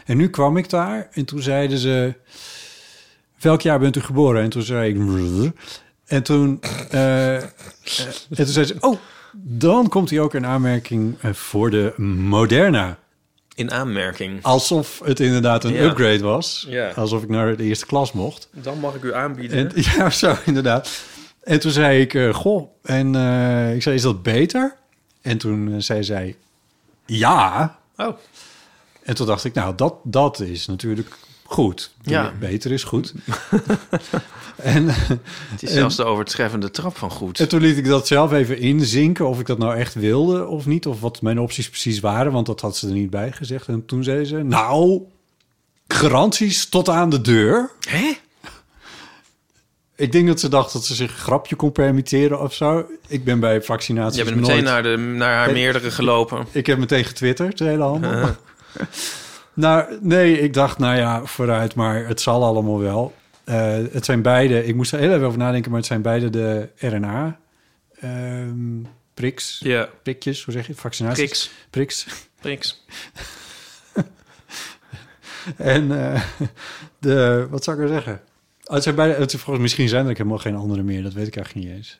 En 0.06 0.18
nu 0.18 0.30
kwam 0.30 0.57
ik 0.57 0.69
daar 0.69 1.07
en 1.12 1.25
toen 1.25 1.41
zeiden 1.41 1.77
ze, 1.77 2.13
welk 3.39 3.62
jaar 3.62 3.80
bent 3.80 3.95
u 3.95 4.01
geboren? 4.01 4.42
En 4.42 4.50
toen 4.50 4.62
zei 4.62 4.89
ik, 4.94 5.51
en 6.06 6.24
toen, 6.24 6.62
eh, 6.92 7.36
eh, 7.36 7.44
en 8.30 8.36
toen 8.36 8.45
zei 8.45 8.66
ze, 8.66 8.75
oh, 8.80 8.98
dan 9.42 9.89
komt 9.89 10.10
hij 10.10 10.19
ook 10.19 10.34
in 10.34 10.45
aanmerking 10.45 11.16
eh, 11.22 11.34
voor 11.34 11.69
de 11.69 11.94
Moderna. 12.01 12.98
In 13.56 13.72
aanmerking. 13.72 14.44
Alsof 14.44 15.01
het 15.04 15.19
inderdaad 15.19 15.63
een 15.63 15.74
Ja. 15.74 15.84
upgrade 15.84 16.19
was. 16.19 16.66
Ja. 16.69 16.89
Alsof 16.89 17.24
ik 17.24 17.30
naar 17.30 17.56
de 17.56 17.63
eerste 17.63 17.86
klas 17.86 18.12
mocht. 18.12 18.50
Dan 18.51 18.80
mag 18.80 18.95
ik 18.95 19.04
u 19.04 19.13
aanbieden. 19.13 19.57
En, 19.57 19.81
ja, 19.98 20.10
zo 20.10 20.36
inderdaad. 20.45 21.04
En 21.44 21.60
toen 21.60 21.72
zei 21.72 22.01
ik, 22.01 22.36
goh, 22.36 22.69
en 22.83 23.07
ik 23.75 23.81
zei, 23.81 23.95
is 23.95 24.01
dat 24.01 24.24
beter? 24.24 24.75
En 25.22 25.38
toen 25.38 25.81
zei 25.81 26.04
zij, 26.04 26.36
ja. 27.06 27.78
Oh, 27.98 28.18
En 29.04 29.16
toen 29.16 29.25
dacht 29.28 29.44
ik, 29.44 29.54
nou, 29.54 29.75
dat, 29.75 29.94
dat 30.04 30.40
is 30.40 30.66
natuurlijk 30.68 31.16
goed. 31.47 31.91
Ja. 32.01 32.33
Beter 32.39 32.71
is 32.71 32.83
goed. 32.83 33.13
en, 34.55 34.85
het 34.88 35.63
is 35.63 35.71
zelfs 35.71 35.95
de 35.95 36.03
overtreffende 36.03 36.71
trap 36.71 36.97
van 36.97 37.11
goed. 37.11 37.39
en 37.39 37.47
toen 37.47 37.61
liet 37.61 37.77
ik 37.77 37.85
dat 37.85 38.07
zelf 38.07 38.31
even 38.31 38.59
inzinken, 38.59 39.27
of 39.27 39.39
ik 39.39 39.45
dat 39.45 39.57
nou 39.57 39.75
echt 39.75 39.94
wilde 39.94 40.45
of 40.45 40.65
niet. 40.65 40.85
Of 40.85 41.01
wat 41.01 41.21
mijn 41.21 41.39
opties 41.39 41.69
precies 41.69 41.99
waren, 41.99 42.31
want 42.31 42.45
dat 42.45 42.61
had 42.61 42.77
ze 42.77 42.88
er 42.88 42.94
niet 42.94 43.09
bij 43.09 43.31
gezegd. 43.31 43.67
En 43.67 43.85
toen 43.85 44.03
zei 44.03 44.25
ze, 44.25 44.35
nou, 44.44 45.01
garanties 45.88 46.69
tot 46.69 46.89
aan 46.89 47.09
de 47.09 47.21
deur. 47.21 47.71
Hè? 47.89 48.17
Ik 49.95 50.11
denk 50.11 50.27
dat 50.27 50.39
ze 50.39 50.49
dacht 50.49 50.73
dat 50.73 50.85
ze 50.85 50.95
zich 50.95 51.11
een 51.11 51.17
grapje 51.17 51.55
kon 51.55 51.71
permitteren 51.71 52.41
of 52.41 52.53
zo. 52.53 52.85
Ik 53.07 53.23
ben 53.23 53.39
bij 53.39 53.61
vaccinaties 53.61 54.17
Je 54.17 54.23
bent 54.23 54.35
nooit... 54.35 54.47
meteen 54.47 54.63
naar, 54.63 54.83
de, 54.83 54.97
naar 54.97 55.33
haar 55.33 55.51
meerdere 55.51 55.91
gelopen. 55.91 56.45
Ik 56.51 56.65
heb 56.65 56.77
meteen 56.77 57.05
getwitterd, 57.05 57.57
de 57.57 57.63
hele 57.63 57.83
handel. 57.83 58.11
nou, 59.57 59.97
nee, 60.02 60.40
ik 60.40 60.54
dacht, 60.54 60.78
nou 60.78 60.97
ja, 60.97 61.26
vooruit, 61.26 61.76
maar 61.76 62.07
het 62.07 62.21
zal 62.21 62.44
allemaal 62.44 62.80
wel. 62.80 63.14
Eh, 63.44 63.78
het 63.92 64.06
zijn 64.06 64.21
beide, 64.21 64.66
ik 64.66 64.76
moest 64.76 64.94
er 64.94 64.99
heel 64.99 65.14
even 65.14 65.26
over 65.26 65.40
nadenken, 65.40 65.69
maar 65.71 65.80
het 65.80 65.87
zijn 65.90 66.02
beide 66.02 66.30
de 66.30 66.69
RNA... 66.76 67.40
ehm 67.99 68.81
priks, 69.14 69.59
Ja, 69.64 69.90
prikjes, 70.04 70.44
hoe 70.44 70.54
zeg 70.54 70.68
je? 70.68 70.76
Vaccinaties? 70.76 71.18
priks. 71.26 71.52
Priks. 71.69 72.07
Priks. 72.42 72.85
En 75.57 76.11
eh, 76.14 76.21
de, 76.99 77.47
wat 77.49 77.64
zou 77.64 77.78
ik 77.78 77.83
er 77.83 77.90
zeggen? 77.90 78.21
Oh, 78.64 78.73
Het 78.73 78.83
zijn 78.83 78.95
beide, 78.95 79.14
het, 79.19 79.31
volgens, 79.31 79.59
misschien 79.59 79.90
zijn 79.90 80.06
er 80.07 80.11
helemaal 80.18 80.37
geen 80.37 80.56
andere 80.56 80.83
meer, 80.83 81.04
dat 81.04 81.14
weet 81.14 81.28
ik 81.28 81.35
eigenlijk 81.35 81.66
niet 81.68 81.76
eens. 81.76 81.97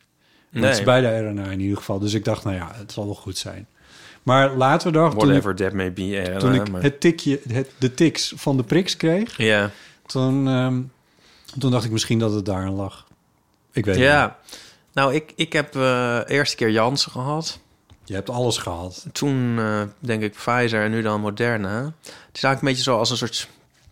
Maar 0.50 0.62
Het 0.62 0.72
is 0.72 0.76
Nee, 0.78 0.86
beide 0.86 1.30
RNA 1.30 1.50
in 1.50 1.60
ieder 1.60 1.78
geval. 1.78 2.00
Dus 2.00 2.14
ik 2.14 2.26
dacht, 2.26 2.44
nou 2.44 2.56
ja, 2.56 2.72
het 2.76 2.92
zal 2.92 3.06
wel 3.06 3.16
goed 3.16 3.38
zijn. 3.38 3.68
Maar 4.28 4.56
later 4.56 4.92
toen 4.92 5.06
ik, 5.06 5.12
whatever 5.14 5.56
that 5.56 5.74
may 5.74 5.94
be. 5.94 6.20
eh, 6.20 6.36
toen 6.38 6.54
ik 6.54 6.70
maar- 6.70 6.82
het 6.82 7.00
tikje, 7.00 7.40
het, 7.52 7.72
de 7.78 7.94
tiks 7.94 8.34
van 8.36 8.58
de 8.58 8.64
priks 8.64 8.98
kreeg, 8.98 9.38
Ja, 9.38 9.72
toen, 10.06 10.48
ehm, 10.48 10.82
toen 11.60 11.72
dacht 11.72 11.86
ik 11.86 11.92
misschien 11.92 12.20
dat 12.20 12.34
het 12.34 12.46
daar 12.46 12.66
aan 12.66 12.74
lag. 12.74 13.08
Ik 13.72 13.86
weet 13.86 13.96
het 13.96 14.04
niet. 14.04 14.14
ja. 14.14 14.38
Nou, 14.94 15.14
ik, 15.14 15.34
ik 15.36 15.54
heb 15.54 15.76
eh 15.76 16.20
eerste 16.28 16.56
keer 16.56 16.72
Janssen 16.72 17.12
gehad. 17.12 17.60
Je 18.04 18.14
hebt 18.14 18.30
alles 18.30 18.58
gehad. 18.58 19.06
Toen 19.12 19.56
eh, 19.60 19.82
denk 20.00 20.22
ik 20.24 20.32
Pfizer 20.32 20.84
en 20.84 20.92
nu 20.92 21.02
dan 21.02 21.22
Moderna. 21.22 21.78
Het 21.84 22.36
is 22.36 22.44
eigenlijk 22.44 22.62
een 22.62 22.68
beetje 22.68 22.84
zoals 22.84 23.10
een 23.10 23.18
soort 23.18 23.48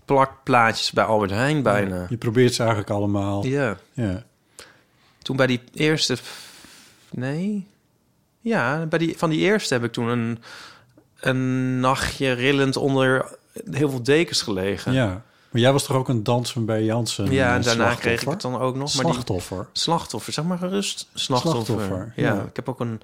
plakplaatjes 0.06 0.92
bij 0.92 1.04
Albert 1.04 1.32
Heijn 1.32 1.62
bijna. 1.64 2.06
Je 2.10 2.18
probeert 2.18 2.54
ze 2.54 2.60
eigenlijk 2.60 2.92
allemaal. 2.92 3.46
Ja. 3.46 3.78
Ja. 3.94 4.24
Toen 5.22 5.36
bij 5.36 5.48
die 5.48 5.62
eerste... 5.74 6.18
Nee? 7.12 7.68
Ja, 8.46 8.86
bij 8.86 9.00
die, 9.00 9.18
van 9.18 9.30
die 9.30 9.40
eerste 9.40 9.74
heb 9.74 9.84
ik 9.84 9.92
toen 9.92 10.08
een, 10.08 10.40
een 11.20 11.80
nachtje 11.80 12.32
rillend 12.32 12.78
onder 12.78 13.38
heel 13.72 13.90
veel 13.90 14.04
dekens 14.04 14.42
gelegen. 14.42 14.94
ja. 14.94 15.22
Maar 15.52 15.64
jij 15.64 15.74
was 15.74 15.84
toch 15.86 15.98
ook 15.98 16.08
een 16.10 16.24
dansen 16.24 16.66
bij 16.66 16.84
Jansen? 16.84 17.32
Ja, 17.32 17.56
en 17.56 17.62
daarna 17.62 17.62
slachtoffer? 17.62 18.02
kreeg 18.02 18.22
ik 18.22 18.30
het 18.30 18.42
dan 18.42 18.58
ook 18.60 18.76
nog. 18.76 18.96
Maar 18.96 19.04
die 19.04 19.14
Slachtoffer. 19.14 19.68
slachtoffer, 19.72 20.34
zeg 20.34 20.46
maar 20.46 20.58
gerust. 20.58 21.08
Slachtoffer. 21.14 21.66
Slachtoffer, 21.66 22.14
Ja, 22.16 22.34
ja. 22.34 22.42
ik 22.42 22.56
heb 22.56 22.70
ook 22.70 22.80
een 22.80 23.02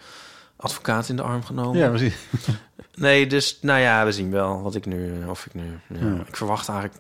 advocaat 0.56 1.10
in 1.10 1.16
de 1.16 1.22
arm 1.22 1.44
genomen. 1.44 1.78
Ja, 1.78 1.90
precies. 1.90 2.16
Nee, 2.96 3.28
dus 3.28 3.58
nou 3.62 3.80
ja, 3.80 4.06
we 4.06 4.12
zien 4.12 4.32
wel 4.32 4.62
wat 4.62 4.76
ik 4.76 4.86
nu, 4.86 5.26
of 5.30 5.46
ik 5.46 5.54
nu. 5.54 5.80
Ja, 5.88 5.98
Ja. 6.08 6.24
Ik 6.28 6.36
verwacht 6.36 6.70
eigenlijk 6.70 7.00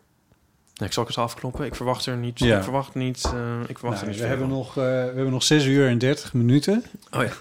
Nee, 0.82 0.90
ik 0.90 0.96
zal 0.96 1.06
het 1.06 1.18
afkloppen. 1.18 1.66
Ik 1.66 1.76
verwacht 1.76 2.06
er 2.06 2.18
niet. 2.18 2.40
Ja. 2.40 2.58
Ik 2.58 2.64
verwacht 2.64 2.94
niet. 2.96 3.24
eh, 3.26 3.60
ik 3.68 3.78
verwacht 3.78 3.82
Nou, 3.82 3.98
er 4.00 4.02
we, 4.04 4.08
niet. 4.10 4.18
veel. 4.20 4.28
hebben 4.28 4.48
nog, 4.48 4.68
eh, 4.70 4.74
we 4.84 4.90
hebben 4.90 5.30
nog 5.30 5.44
6 5.44 5.66
uur 5.66 5.88
en 5.88 5.98
30 5.98 6.34
minuten. 6.34 6.84
Oh 7.12 7.24
ja. 7.24 7.32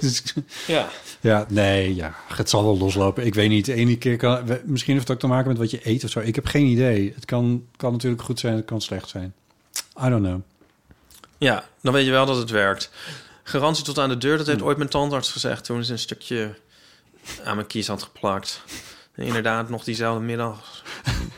Dus- 0.00 0.22
ja. 0.66 0.88
ja, 1.20 1.46
nee, 1.48 1.94
ja, 1.94 2.14
het 2.34 2.50
zal 2.50 2.62
wel 2.64 2.78
loslopen. 2.78 3.26
Ik 3.26 3.34
weet 3.34 3.48
niet, 3.48 3.64
de 3.64 3.72
ene 3.74 3.98
keer 3.98 4.16
kan... 4.16 4.44
we- 4.46 4.62
Misschien 4.64 4.94
heeft 4.94 5.08
het 5.08 5.16
ook 5.16 5.22
te 5.22 5.26
maken 5.28 5.48
met 5.48 5.58
wat 5.58 5.70
je 5.70 5.80
eet 5.82 6.04
of 6.04 6.10
zo. 6.10 6.20
Ik 6.20 6.34
heb 6.34 6.46
geen 6.46 6.66
idee. 6.66 7.12
Het 7.14 7.24
kan, 7.24 7.64
kan 7.76 7.92
natuurlijk 7.92 8.22
goed 8.22 8.40
zijn, 8.40 8.56
het 8.56 8.64
kan 8.64 8.80
slecht 8.80 9.08
zijn. 9.08 9.34
I 10.04 10.08
don't 10.08 10.24
know. 10.26 10.40
Ja, 11.38 11.64
dan 11.82 11.92
weet 11.92 12.04
je 12.04 12.10
wel 12.10 12.26
dat 12.26 12.36
het 12.36 12.50
werkt. 12.50 12.90
Garantie 13.42 13.84
tot 13.84 13.98
aan 13.98 14.08
de 14.08 14.18
deur, 14.18 14.36
dat 14.36 14.46
heeft 14.46 14.62
ooit 14.62 14.76
mijn 14.76 14.88
tandarts 14.90 15.32
gezegd 15.32 15.64
toen 15.64 15.84
ze 15.84 15.92
een 15.92 15.98
stukje 15.98 16.54
aan 17.44 17.54
mijn 17.56 17.66
kies 17.68 17.86
had 17.86 18.02
geplakt. 18.02 18.62
Inderdaad, 19.16 19.68
nog 19.68 19.84
diezelfde 19.84 20.24
middag 20.24 20.82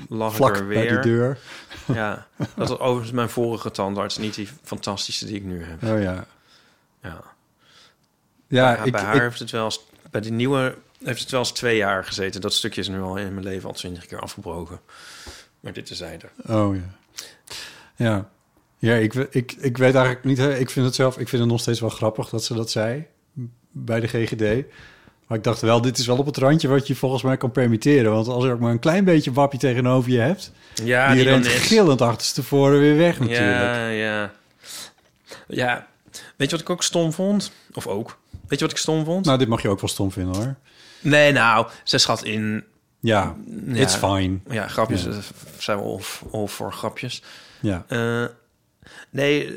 lag 0.09 0.39
ik 0.39 0.57
er 0.57 0.67
weer. 0.67 0.87
bij 0.87 0.89
de 1.03 1.09
deur. 1.09 1.39
Ja, 1.87 2.27
dat 2.37 2.69
was 2.69 2.79
overigens 2.79 3.13
mijn 3.13 3.29
vorige 3.29 3.71
tandarts, 3.71 4.17
niet 4.19 4.35
die 4.35 4.49
fantastische 4.63 5.27
die 5.27 5.37
ik 5.37 5.45
nu 5.45 5.65
heb. 5.65 5.83
Oh 5.83 6.03
ja. 6.03 6.27
Ja, 7.03 7.23
Ja, 8.49 8.67
Ja, 8.77 8.83
ik, 8.85 8.93
bij 8.93 9.01
haar 9.03 9.15
ik- 9.15 9.21
heeft 9.21 9.39
het 9.39 9.51
wel 9.51 9.65
eens, 9.65 9.81
bij 10.11 10.21
die 10.21 10.33
nieuwe 10.33 10.77
heeft 11.05 11.21
het 11.21 11.31
wel 11.31 11.41
eens 11.41 11.53
twee 11.53 11.77
jaar 11.77 12.05
gezeten. 12.05 12.41
Dat 12.41 12.53
stukje 12.53 12.81
is 12.81 12.89
nu 12.89 13.01
al 13.01 13.17
in 13.17 13.35
mijn 13.35 13.47
leven 13.47 13.69
al 13.69 13.75
twintig 13.75 14.07
keer 14.07 14.21
afgebroken. 14.21 14.81
Maar 15.61 15.73
dit 15.73 15.87
tezijde. 15.87 16.29
Oh 16.47 16.77
ja. 16.77 16.83
Ja. 17.97 18.29
Ja, 18.79 18.95
ik, 18.95 19.15
ik, 19.15 19.53
ik 19.53 19.77
weet 19.79 19.95
eigenlijk 19.95 20.25
niet... 20.25 20.39
hè, 20.39 20.57
Ik 20.57 20.71
vind 20.71 20.87
het 20.87 20.95
zelf... 20.95 21.19
Ik 21.19 21.29
vind 21.29 21.43
het 21.43 21.51
nog 21.51 21.61
steeds 21.61 21.81
wel 21.81 21.89
grappig 21.89 22.29
dat 22.29 22.45
ze 22.45 22.55
dat 22.55 22.71
zei. 22.71 23.07
Bij 23.71 24.01
de 24.01 24.07
GGD. 24.09 24.65
Maar 25.29 25.39
ik 25.39 25.45
dacht 25.45 25.61
wel, 25.61 25.81
dit 25.81 25.99
is 25.99 26.07
wel 26.07 26.17
op 26.19 26.27
het 26.27 26.37
randje 26.37 26.69
wat 26.69 26.87
je 26.87 26.95
volgens 26.95 27.23
mij 27.23 27.37
kan 27.37 27.51
permitteren. 27.51 28.13
Want 28.13 28.29
als 28.29 28.45
er 28.45 28.53
ook 28.53 28.61
maar 28.61 28.71
een 28.71 28.79
klein 28.79 29.05
beetje 29.05 29.33
wapje 29.33 29.59
tegenover 29.59 30.11
je 30.11 30.19
hebt... 30.19 30.53
Ja, 30.85 31.07
die 31.07 31.17
die 31.17 31.25
rent 31.25 31.47
gillend 31.47 32.01
achterstevoren 32.01 32.81
weer 32.81 32.97
weg 32.97 33.19
natuurlijk. 33.19 33.51
Ja, 33.75 33.89
ja. 33.89 34.33
Ja, 35.49 35.87
weet 36.37 36.51
je 36.51 36.57
wat 36.57 36.61
ik 36.65 36.71
ook 36.71 36.83
stom 36.83 37.13
vond? 37.13 37.53
Of 37.75 37.87
ook? 37.87 38.19
Weet 38.49 38.59
je 38.59 38.65
wat 38.65 38.75
ik 38.75 38.81
stom 38.81 39.05
vond? 39.05 39.25
Nou, 39.25 39.39
dit 39.39 39.49
mag 39.49 39.63
je 39.63 39.69
ook 39.69 39.81
wel 39.81 39.91
stom 39.91 40.13
vinden 40.13 40.37
hoor. 40.37 40.55
nee, 41.01 41.33
nou, 41.33 41.67
ze 41.85 41.99
schat 41.99 42.25
in... 42.25 42.65
Ja, 43.01 43.35
Ja. 43.67 43.81
it's 43.81 43.95
fine. 43.95 44.39
Ja, 44.51 44.69
grapjes 44.69 45.03
Ja. 45.03 45.11
zijn 45.59 45.79
we 45.79 46.01
all 46.33 46.47
voor 46.47 46.73
grapjes. 46.73 47.23
Ja. 47.61 47.85
Eh, 47.89 48.25
nee, 49.11 49.55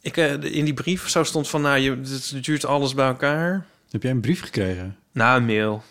ik, 0.00 0.16
eh, 0.16 0.32
in 0.32 0.64
die 0.64 0.74
brief 0.74 1.08
zo 1.08 1.24
stond 1.24 1.48
van... 1.48 1.60
Nou, 1.62 1.78
je, 1.78 1.90
het 1.90 2.44
duurt 2.44 2.64
alles 2.64 2.94
bij 2.94 3.06
elkaar. 3.06 3.66
Heb 3.90 4.02
jij 4.02 4.10
een 4.10 4.20
brief 4.20 4.40
gekregen? 4.40 4.96
Nou, 5.12 5.40
een 5.40 5.46
mail. 5.46 5.82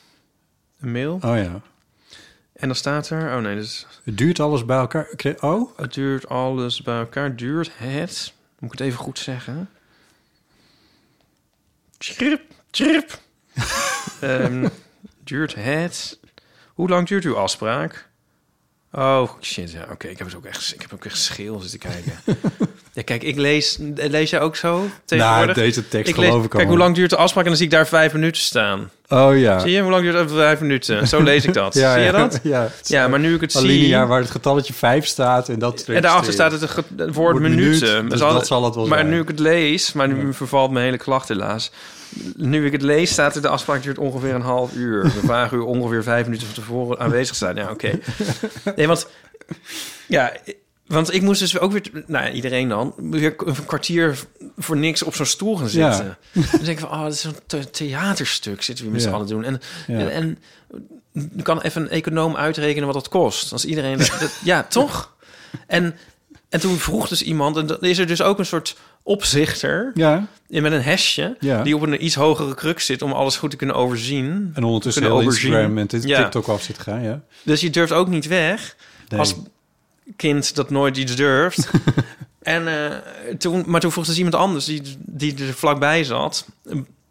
Een 0.80 0.92
mail. 0.92 1.14
Oh 1.14 1.38
ja. 1.38 1.62
En 2.54 2.68
dan 2.68 2.76
staat 2.76 3.10
er... 3.10 3.36
Oh 3.36 3.42
nee, 3.42 3.56
dus... 3.56 3.88
Het 4.04 4.18
duurt 4.18 4.40
alles 4.40 4.66
bij 4.66 4.78
elkaar. 4.78 5.08
Oh? 5.40 5.78
Het 5.78 5.94
duurt 5.94 6.30
alles 6.30 6.82
bij 6.82 7.00
elkaar. 7.00 7.36
Duurt 7.36 7.72
het... 7.78 8.34
Moet 8.60 8.74
ik 8.74 8.80
het 8.80 8.88
even 8.88 9.00
goed 9.00 9.20
zeggen? 9.20 9.70
Chirp, 11.98 12.42
chirp. 12.72 13.20
Ehm, 14.22 14.68
duurt 15.24 15.56
het... 15.56 16.20
Hoe 16.74 16.90
lang 16.90 17.08
duurt 17.08 17.24
uw 17.24 17.38
afspraak? 17.38 18.10
Oh, 18.92 19.32
shit. 19.42 19.72
Ja, 19.72 19.88
oké. 19.92 20.08
Ik 20.08 20.18
heb 20.18 20.28
het 20.28 20.36
ook 20.36 20.46
echt... 20.46 20.74
Ik 20.74 20.82
heb 20.82 20.94
ook 20.94 21.06
echt 21.06 21.18
scheel 21.18 21.60
zitten 21.60 21.80
kijken. 21.80 22.14
ja, 23.00 23.06
kijk, 23.06 23.24
ik 23.24 23.38
lees... 23.38 23.78
Lees 23.96 24.30
jij 24.30 24.40
ook 24.42 24.56
zo 24.56 24.78
Nou, 24.78 24.90
tegenwoordig? 25.06 25.56
deze 25.56 25.88
tekst 25.88 26.10
ik 26.10 26.18
lees, 26.18 26.28
geloof 26.28 26.44
ik 26.44 26.50
Kijk, 26.50 26.64
al. 26.64 26.70
hoe 26.70 26.78
lang 26.78 26.96
duurt 26.96 27.10
de 27.10 27.16
afspraak? 27.16 27.44
En 27.44 27.50
dan 27.50 27.58
zie 27.58 27.68
ik 27.68 27.72
daar 27.72 27.88
vijf 27.88 28.14
minuten 28.14 28.42
staan. 28.42 28.90
Oh 29.10 29.38
ja. 29.40 29.60
Zie 29.60 29.72
je? 29.72 29.82
Hoe 29.82 29.92
lang 29.92 30.04
duurt 30.04 30.16
het? 30.20 30.32
Vijf 30.32 30.60
minuten. 30.60 31.08
Zo 31.08 31.22
lees 31.30 31.46
ik 31.46 31.54
dat. 31.54 31.74
Ja, 31.74 31.92
zie 31.94 32.02
je 32.02 32.12
ja. 32.12 32.18
dat? 32.18 32.40
Ja, 32.44 32.70
is 32.84 32.88
Ja, 32.90 33.08
maar 33.08 33.20
nu 33.20 33.34
ik 33.36 33.42
het 33.42 33.52
zie... 33.52 33.62
Alinea 33.62 34.06
waar 34.08 34.20
het 34.20 34.32
getalletje 34.32 34.74
5 34.74 35.06
staat 35.06 35.50
en 35.50 35.60
dat 35.60 35.82
En 35.88 36.02
daarachter 36.02 36.34
staat 36.34 36.52
het, 36.52 37.14
woord 37.14 37.40
minuten. 37.40 37.90
minuut, 37.96 38.10
dus 38.10 38.20
Zal- 38.20 38.34
dat 38.34 38.48
zal 38.48 38.64
het 38.66 38.76
wel 38.76 38.88
maar 38.88 38.98
zijn. 38.98 39.10
nu 39.10 39.20
ik 39.20 39.28
het 39.28 39.40
lees, 39.40 39.94
maar 39.94 40.08
nu 40.08 40.34
vervalt 40.34 40.72
mijn 40.72 40.86
hele 40.86 40.98
klacht 40.98 41.28
helaas. 41.28 41.72
Nu 42.36 42.66
ik 42.66 42.72
het 42.72 42.82
lees, 42.82 43.12
staat 43.12 43.36
er 43.36 43.42
de 43.42 43.48
afspraak 43.48 43.84
duurt 43.84 43.98
ongeveer 43.98 44.34
een 44.34 44.42
half 44.42 44.74
uur. 44.74 45.04
We 45.04 45.20
vragen 45.32 45.58
u 45.58 45.62
ongeveer 45.62 46.04
vijf 46.04 46.26
minuten 46.26 46.46
van 46.48 46.56
tevoren 46.56 47.00
aanwezig 47.00 47.36
zijn. 47.36 47.56
Ja, 47.56 47.70
oké. 47.72 48.00
Nee, 48.76 48.88
want... 48.88 49.08
Ja, 50.08 50.32
want 50.90 51.14
ik 51.14 51.22
moest 51.22 51.40
dus 51.40 51.60
ook 51.60 51.72
weer... 51.72 51.92
Nou 52.08 52.26
ja, 52.26 52.32
iedereen 52.32 52.70
dan. 52.70 52.94
Weer 52.98 53.34
een 53.46 53.66
kwartier 53.66 54.20
voor 54.58 54.78
niks 54.78 55.04
op 55.04 55.16
zo'n 55.16 55.26
stoel 55.26 55.56
gaan 55.58 55.68
Ja. 55.72 55.92
zitten. 55.92 56.18
Dan 56.34 56.44
denk 56.52 56.66
ik 56.68 56.80
van, 56.80 56.90
oh, 56.92 57.04
dat 57.04 57.14
is 57.14 57.24
een 57.24 57.36
the- 57.46 57.70
theaterstuk 57.70 58.62
zitten 58.62 58.86
we 58.86 58.92
met 58.92 59.02
z'n 59.02 59.08
Ja. 59.08 59.14
allen 59.14 59.28
doen. 59.28 59.44
En, 59.44 59.62
Ja. 59.88 60.08
en 60.10 60.38
je 61.12 61.42
kan 61.44 61.62
even 61.62 61.82
een 61.82 61.90
econoom 61.90 62.36
uitrekenen 62.36 62.86
wat 62.86 62.94
dat 62.96 63.10
kost. 63.10 63.52
Als 63.52 63.66
iedereen... 63.66 63.98
dat- 63.98 64.40
ja, 64.44 64.64
toch? 64.80 65.14
En, 65.68 65.96
en 66.50 66.60
toen 66.60 66.78
vroeg 66.78 67.08
dus 67.08 67.22
iemand... 67.22 67.58
En 67.58 67.68
dan 67.68 67.78
is 67.82 67.98
er 67.98 68.08
dus 68.08 68.22
ook 68.22 68.40
een 68.40 68.46
soort 68.46 68.76
opzichter... 69.04 69.92
Ja, 69.94 70.28
met 70.48 70.72
een 70.72 70.82
hesje... 70.82 71.36
Ja. 71.40 71.64
die 71.64 71.76
op 71.76 71.82
een 71.82 72.06
iets 72.06 72.16
hogere 72.16 72.54
kruk 72.56 72.80
zit... 72.80 73.02
om 73.02 73.12
alles 73.12 73.38
goed 73.38 73.50
te 73.52 73.56
kunnen 73.58 73.76
overzien. 73.76 74.52
en 74.54 74.64
ondertussen 74.64 75.04
heel 75.04 75.12
overzien. 75.12 75.52
Instagram 75.52 75.78
en 75.78 75.88
dit- 75.88 76.04
Ja. 76.04 76.22
TikTok 76.22 76.48
af 76.48 76.62
zit 76.64 76.80
gaan, 76.80 77.04
ja. 77.04 77.22
Dus 77.44 77.62
je 77.62 77.70
durft 77.70 77.92
ook 77.92 78.08
niet 78.08 78.28
weg... 78.28 78.76
Nee. 79.08 79.20
als 79.20 79.36
kind 80.16 80.56
dat 80.56 80.70
nooit 80.70 80.98
iets 80.98 81.16
durft. 81.16 81.70
en 82.42 82.68
uh, 82.68 83.36
toen, 83.38 83.64
maar 83.68 83.82
toen 83.82 83.92
vroeg 83.92 84.06
dus 84.06 84.18
iemand 84.18 84.36
anders 84.36 84.66
die, 84.66 84.82
die 85.00 85.48
er 85.48 85.54
vlakbij 85.54 86.04
zat, 86.04 86.48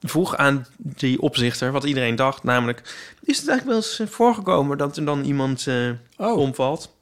vroeg 0.03 0.37
aan 0.37 0.67
die 0.77 1.21
opzichter 1.21 1.73
wat 1.73 1.85
iedereen 1.85 2.17
dacht, 2.17 2.43
namelijk: 2.43 2.79
is 3.23 3.39
het 3.39 3.49
eigenlijk 3.49 3.65
wel 3.65 3.77
eens 3.77 3.99
eh, 3.99 4.07
voorgekomen 4.07 4.79
dat 4.79 4.97
er 4.97 5.05
dan 5.05 5.25
iemand 5.25 5.67
uh, 5.67 5.91
oh. 6.17 6.37
omvalt? 6.37 6.95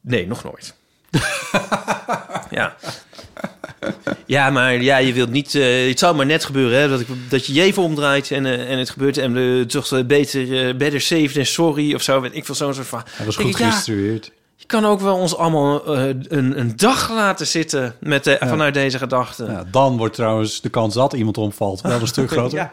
Nee, 0.00 0.26
nog 0.26 0.44
nooit. 0.44 0.74
ja. 2.50 2.76
Ja, 4.26 4.50
maar 4.50 4.82
ja, 4.82 4.96
je 4.96 5.12
wilt 5.12 5.30
niet. 5.30 5.54
Uh, 5.54 5.88
het 5.88 5.98
zou 5.98 6.16
maar 6.16 6.26
net 6.26 6.44
gebeuren 6.44 6.80
hè, 6.80 6.88
dat, 6.88 7.00
ik, 7.00 7.06
dat 7.28 7.46
je 7.46 7.52
je 7.52 7.62
even 7.62 7.82
omdraait 7.82 8.30
en, 8.30 8.44
uh, 8.44 8.70
en 8.70 8.78
het 8.78 8.90
gebeurt 8.90 9.18
en 9.18 9.36
uh, 9.36 9.64
toch 9.64 10.06
beter, 10.06 10.76
better 10.76 11.00
safe 11.00 11.30
than 11.32 11.44
sorry 11.44 11.94
of 11.94 12.02
zo. 12.02 12.20
Weet 12.20 12.34
ik 12.34 12.44
veel 12.44 12.54
zo'n 12.54 12.74
soort 12.74 12.86
van. 12.86 13.02
Hij 13.10 13.26
was 13.26 13.36
goed 13.36 13.56
geïnstrueerd. 13.56 14.24
Ja, 14.24 14.30
je 14.34 14.37
kan 14.68 14.84
ook 14.84 15.00
wel 15.00 15.16
ons 15.16 15.36
allemaal 15.36 15.96
uh, 15.96 16.06
een, 16.06 16.58
een, 16.58 16.76
dag 16.76 17.10
laten 17.10 17.46
zitten 17.46 17.94
met 18.00 18.24
de, 18.24 18.36
ja. 18.40 18.48
vanuit 18.48 18.74
deze 18.74 18.98
gedachten. 18.98 19.50
Ja, 19.50 19.64
dan 19.70 19.96
wordt 19.96 20.14
trouwens 20.14 20.60
de 20.60 20.68
kans 20.68 20.94
dat 20.94 21.12
iemand 21.12 21.38
omvalt 21.38 21.80
wel 21.80 22.00
een 22.00 22.06
stuk 22.06 22.30
groter. 22.36 22.58
ja. 22.58 22.70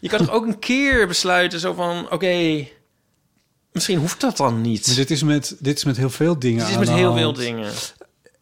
Je 0.00 0.08
kan 0.08 0.18
toch 0.18 0.30
ook 0.30 0.46
een 0.46 0.58
keer 0.58 1.06
besluiten 1.06 1.60
zo 1.60 1.72
van, 1.72 2.04
oké, 2.04 2.14
okay, 2.14 2.72
misschien 3.72 3.98
hoeft 3.98 4.20
dat 4.20 4.36
dan 4.36 4.60
niet. 4.60 4.86
Maar 4.86 4.96
dit 4.96 5.10
is 5.10 5.22
met, 5.22 5.56
dit 5.58 5.76
is 5.76 5.84
met 5.84 5.96
heel 5.96 6.10
veel 6.10 6.38
dingen 6.38 6.60
Dit 6.60 6.70
is 6.70 6.78
met 6.78 6.90
heel 6.90 7.14
veel 7.14 7.32
dingen. 7.32 7.72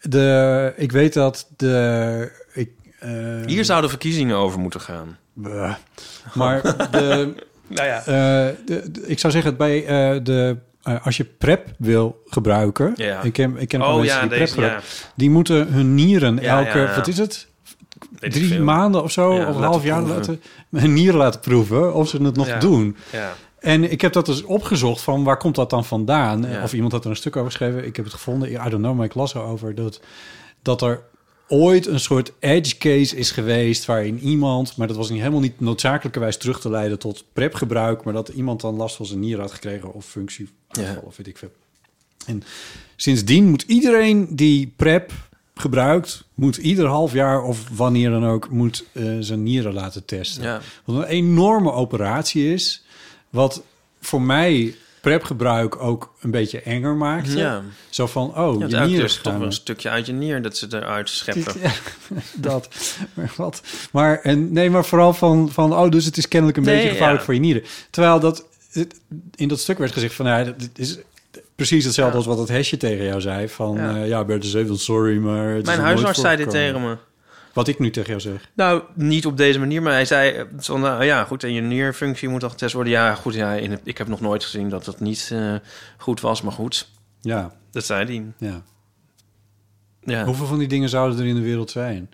De, 0.01 0.73
ik 0.77 0.93
weet 0.93 1.13
dat 1.13 1.47
de... 1.57 2.33
Ik, 2.53 2.71
uh, 3.05 3.47
Hier 3.47 3.65
zouden 3.65 3.91
verkiezingen 3.91 4.37
over 4.37 4.59
moeten 4.59 4.81
gaan. 4.81 5.19
Uh, 5.45 5.75
maar 6.35 6.63
de... 6.91 7.35
nou 7.69 7.89
ja. 7.89 7.99
Uh, 7.99 8.05
de, 8.67 8.91
de, 8.91 9.07
ik 9.07 9.19
zou 9.19 9.33
zeggen, 9.33 9.57
bij 9.57 9.85
uh, 10.85 10.95
de... 10.95 11.01
als 11.01 11.17
je 11.17 11.25
PrEP 11.25 11.75
wil 11.79 12.23
gebruiken... 12.27 12.93
Ja. 12.97 13.23
Ik 13.23 13.33
ken, 13.33 13.57
ik 13.57 13.69
ken 13.69 13.83
oh, 13.83 13.95
mensen 13.95 14.15
ja, 14.15 14.21
die 14.21 14.29
PrEP 14.29 14.41
deze, 14.41 14.53
gebruiken. 14.53 14.83
Ja. 14.89 15.13
Die 15.15 15.31
moeten 15.31 15.69
hun 15.73 15.95
nieren 15.95 16.39
elke... 16.39 16.93
Wat 16.97 17.09
is 17.09 17.19
het? 17.19 17.51
Drie 18.19 18.61
maanden 18.61 19.03
of 19.03 19.13
zo, 19.13 19.31
of 19.31 19.57
een 19.57 19.63
half 19.63 19.85
jaar 19.85 20.03
laten, 20.03 20.41
hun 20.71 20.93
nieren 20.93 21.19
laten 21.19 21.41
proeven... 21.41 21.95
of 21.95 22.09
ze 22.09 22.23
het 22.23 22.37
nog 22.37 22.59
doen. 22.59 22.97
Ja. 23.13 23.33
En 23.59 23.91
ik 23.91 24.01
heb 24.01 24.13
dat 24.13 24.27
dus 24.27 24.43
opgezocht 24.43 25.01
van 25.01 25.25
waar 25.25 25.37
komt 25.37 25.55
dat 25.55 25.71
dan 25.71 25.85
vandaan? 25.85 26.43
Ja. 26.43 26.63
Of 26.63 26.73
iemand 26.73 26.93
had 26.93 27.05
er 27.05 27.11
een 27.11 27.17
stuk 27.17 27.37
over 27.37 27.51
geschreven. 27.51 27.87
Ik 27.87 27.97
heb 27.97 28.05
het 28.05 28.15
gevonden. 28.15 28.51
I 28.51 28.55
don't 28.55 28.71
know, 28.71 28.97
maar 28.97 29.05
ik 29.05 29.15
las 29.15 29.35
erover 29.35 29.75
dat, 29.75 30.01
dat 30.63 30.83
er 30.83 31.03
ooit 31.53 31.87
een 31.87 32.01
soort 32.01 32.33
edge 32.39 32.79
case 32.79 33.17
is 33.17 33.31
geweest 33.31 33.85
waarin 33.85 34.19
iemand, 34.19 34.77
maar 34.77 34.87
dat 34.87 34.97
was 34.97 35.11
niet 35.11 35.19
helemaal 35.19 35.41
niet 35.41 35.61
noodzakelijkerwijs 35.61 36.37
terug 36.37 36.61
te 36.61 36.71
leiden 36.71 36.99
tot 36.99 37.25
prepgebruik, 37.33 38.05
maar 38.05 38.13
dat 38.13 38.29
iemand 38.29 38.61
dan 38.61 38.77
last 38.77 38.97
van 38.97 39.07
zijn 39.07 39.21
nier 39.21 39.41
had 39.41 39.53
gekregen 39.53 39.93
of 39.93 40.07
functie 40.07 40.49
ja. 40.69 41.03
of 41.05 41.17
weet 41.17 41.27
ik 41.27 41.39
veel. 41.39 41.53
En 42.27 42.43
sindsdien 42.97 43.51
moet 43.51 43.63
iedereen 43.63 44.37
die 44.37 44.73
prep 44.77 45.13
gebruikt, 45.55 46.25
moet 46.35 46.57
ieder 46.57 46.87
half 46.87 47.13
jaar 47.13 47.43
of 47.43 47.69
wanneer 47.69 48.11
dan 48.11 48.27
ook, 48.27 48.51
moet 48.51 48.85
uh, 48.93 49.17
zijn 49.21 49.43
nieren 49.43 49.73
laten 49.73 50.05
testen. 50.05 50.43
Ja. 50.43 50.61
Wat 50.85 50.97
een 50.97 51.05
enorme 51.05 51.73
operatie 51.73 52.53
is. 52.53 52.85
Wat 53.31 53.63
voor 54.01 54.23
mij 54.23 54.75
prepgebruik 55.03 55.83
ook 55.83 56.15
een 56.21 56.31
beetje 56.31 56.61
enger 56.61 56.95
maakt. 56.95 57.33
Ja. 57.33 57.63
Zo 57.91 58.07
van, 58.07 58.37
oh, 58.37 58.61
ja, 58.61 58.67
je 58.67 58.87
nieren 58.87 59.03
dus 59.03 59.17
toch 59.17 59.41
een 59.41 59.53
stukje 59.53 59.89
uit 59.89 60.07
je 60.07 60.13
nier 60.13 60.43
dat 60.43 60.57
ze 60.57 60.67
eruit 60.71 61.09
scheppen. 61.09 61.55
Dat. 62.35 62.69
Maar 63.15 63.33
wat? 63.37 63.63
Maar, 63.93 64.21
en, 64.21 64.53
nee, 64.53 64.71
maar 64.71 64.85
vooral 64.85 65.15
van, 65.15 65.51
van, 65.53 65.75
oh, 65.75 65.91
dus 65.91 66.05
het 66.05 66.17
is 66.17 66.29
kennelijk 66.29 66.59
een 66.59 66.65
nee, 66.65 66.75
beetje 66.75 66.91
gevaarlijk 66.91 67.19
ja. 67.19 67.25
voor 67.25 67.35
je 67.35 67.41
nieren. 67.41 67.63
Terwijl 67.91 68.21
dat, 68.21 68.45
in 69.35 69.49
dat 69.49 69.61
stuk 69.61 69.79
werd 69.79 69.93
gezegd 69.93 70.15
van, 70.15 70.27
ja, 70.27 70.45
dat 70.45 70.69
is 70.75 70.99
precies 71.55 71.85
hetzelfde 71.85 72.13
ja. 72.13 72.19
als 72.19 72.27
wat 72.27 72.39
het 72.39 72.57
hesje 72.57 72.77
tegen 72.77 73.05
jou 73.05 73.21
zei. 73.21 73.49
Van, 73.49 73.77
ja, 73.77 73.97
uh, 73.97 74.09
ja 74.09 74.25
Bert 74.25 74.45
is 74.45 74.55
even 74.55 74.79
sorry, 74.79 75.17
maar... 75.19 75.49
Het 75.49 75.67
Mijn 75.67 75.79
is 75.79 75.85
huisarts 75.85 76.21
zei 76.21 76.37
dit 76.37 76.51
tegen 76.51 76.81
me. 76.81 76.97
Wat 77.53 77.69
ik 77.69 77.79
nu 77.79 77.91
tegen 77.91 78.09
jou 78.09 78.21
zeg. 78.21 78.51
Nou, 78.55 78.83
niet 78.95 79.27
op 79.27 79.37
deze 79.37 79.59
manier, 79.59 79.83
maar 79.83 79.93
hij 79.93 80.05
zei 80.05 80.47
van, 80.57 80.81
nou 80.81 81.05
ja, 81.05 81.25
goed, 81.25 81.45
en 81.45 81.53
je 81.53 81.61
nierfunctie 81.61 82.29
moet 82.29 82.43
al 82.43 82.51
getest 82.51 82.75
worden. 82.75 82.93
Ja, 82.93 83.15
goed, 83.15 83.35
ja, 83.35 83.53
in 83.53 83.71
het, 83.71 83.81
ik 83.85 83.99
heb 83.99 84.09
nog 84.09 84.21
nooit 84.21 84.45
gezien 84.45 84.69
dat 84.69 84.85
dat 84.85 85.01
niet 85.01 85.31
uh, 85.33 85.55
goed 85.99 86.21
was, 86.21 86.43
maar 86.43 86.53
goed. 86.53 86.89
Ja. 87.21 87.53
Dat 87.71 87.85
zei 87.85 88.05
hij. 88.39 88.49
Ja. 88.49 88.63
Ja. 90.05 90.25
Hoeveel 90.25 90.47
van 90.47 90.59
die 90.59 90.69
dingen 90.69 90.89
zouden 90.89 91.19
er 91.19 91.27
in 91.27 91.35
de 91.35 91.41
wereld 91.41 91.71
zijn? 91.71 92.11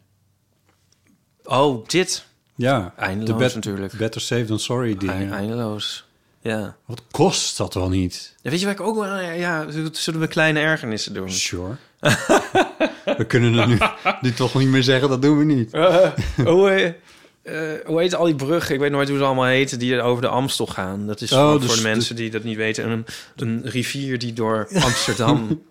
Oh, 1.44 1.86
dit. 1.86 2.26
Ja, 2.56 2.92
Eindeloos 2.96 3.26
de 3.38 3.44
bet- 3.44 3.54
natuurlijk. 3.54 3.92
better 3.92 4.20
safe 4.20 4.44
than 4.44 4.58
sorry 4.58 4.96
dingen. 4.96 5.14
Eind- 5.14 5.32
Eindeloos. 5.32 6.06
Ja. 6.40 6.76
Wat 6.84 7.02
kost 7.10 7.56
dat 7.56 7.74
wel 7.74 7.88
niet? 7.88 8.34
Ja, 8.42 8.50
Weet 8.50 8.58
je 8.58 8.64
waar 8.66 8.74
ik 8.74 8.80
ook 8.80 8.96
wel... 8.96 9.20
Ja, 9.20 9.66
zullen 9.92 10.20
we 10.20 10.26
kleine 10.26 10.60
ergernissen 10.60 11.14
doen? 11.14 11.30
Sure. 11.30 11.76
we 13.16 13.24
kunnen 13.26 13.52
het 13.52 13.66
nu, 13.68 13.78
nu 14.20 14.32
toch 14.32 14.54
niet 14.54 14.68
meer 14.68 14.82
zeggen, 14.82 15.08
dat 15.08 15.22
doen 15.22 15.38
we 15.38 15.44
niet. 15.44 15.72
hoe, 16.44 16.70
eh, 16.70 16.86
eh, 17.42 17.86
hoe 17.86 18.00
heet 18.00 18.14
al 18.14 18.24
die 18.24 18.34
bruggen? 18.34 18.74
Ik 18.74 18.80
weet 18.80 18.90
nooit 18.90 19.08
hoe 19.08 19.18
ze 19.18 19.24
allemaal 19.24 19.44
heten 19.44 19.78
die 19.78 20.00
over 20.02 20.22
de 20.22 20.28
Amstel 20.28 20.66
gaan. 20.66 21.06
Dat 21.06 21.20
is 21.20 21.32
Oh, 21.32 21.50
voor, 21.50 21.58
dus 21.60 21.66
voor 21.68 21.76
de 21.76 21.82
mensen 21.88 22.16
die 22.16 22.30
dat 22.30 22.42
niet 22.42 22.56
weten... 22.56 22.90
een, 22.90 23.04
een 23.36 23.60
rivier 23.64 24.18
die 24.18 24.32
door 24.32 24.68
Amsterdam 24.84 25.62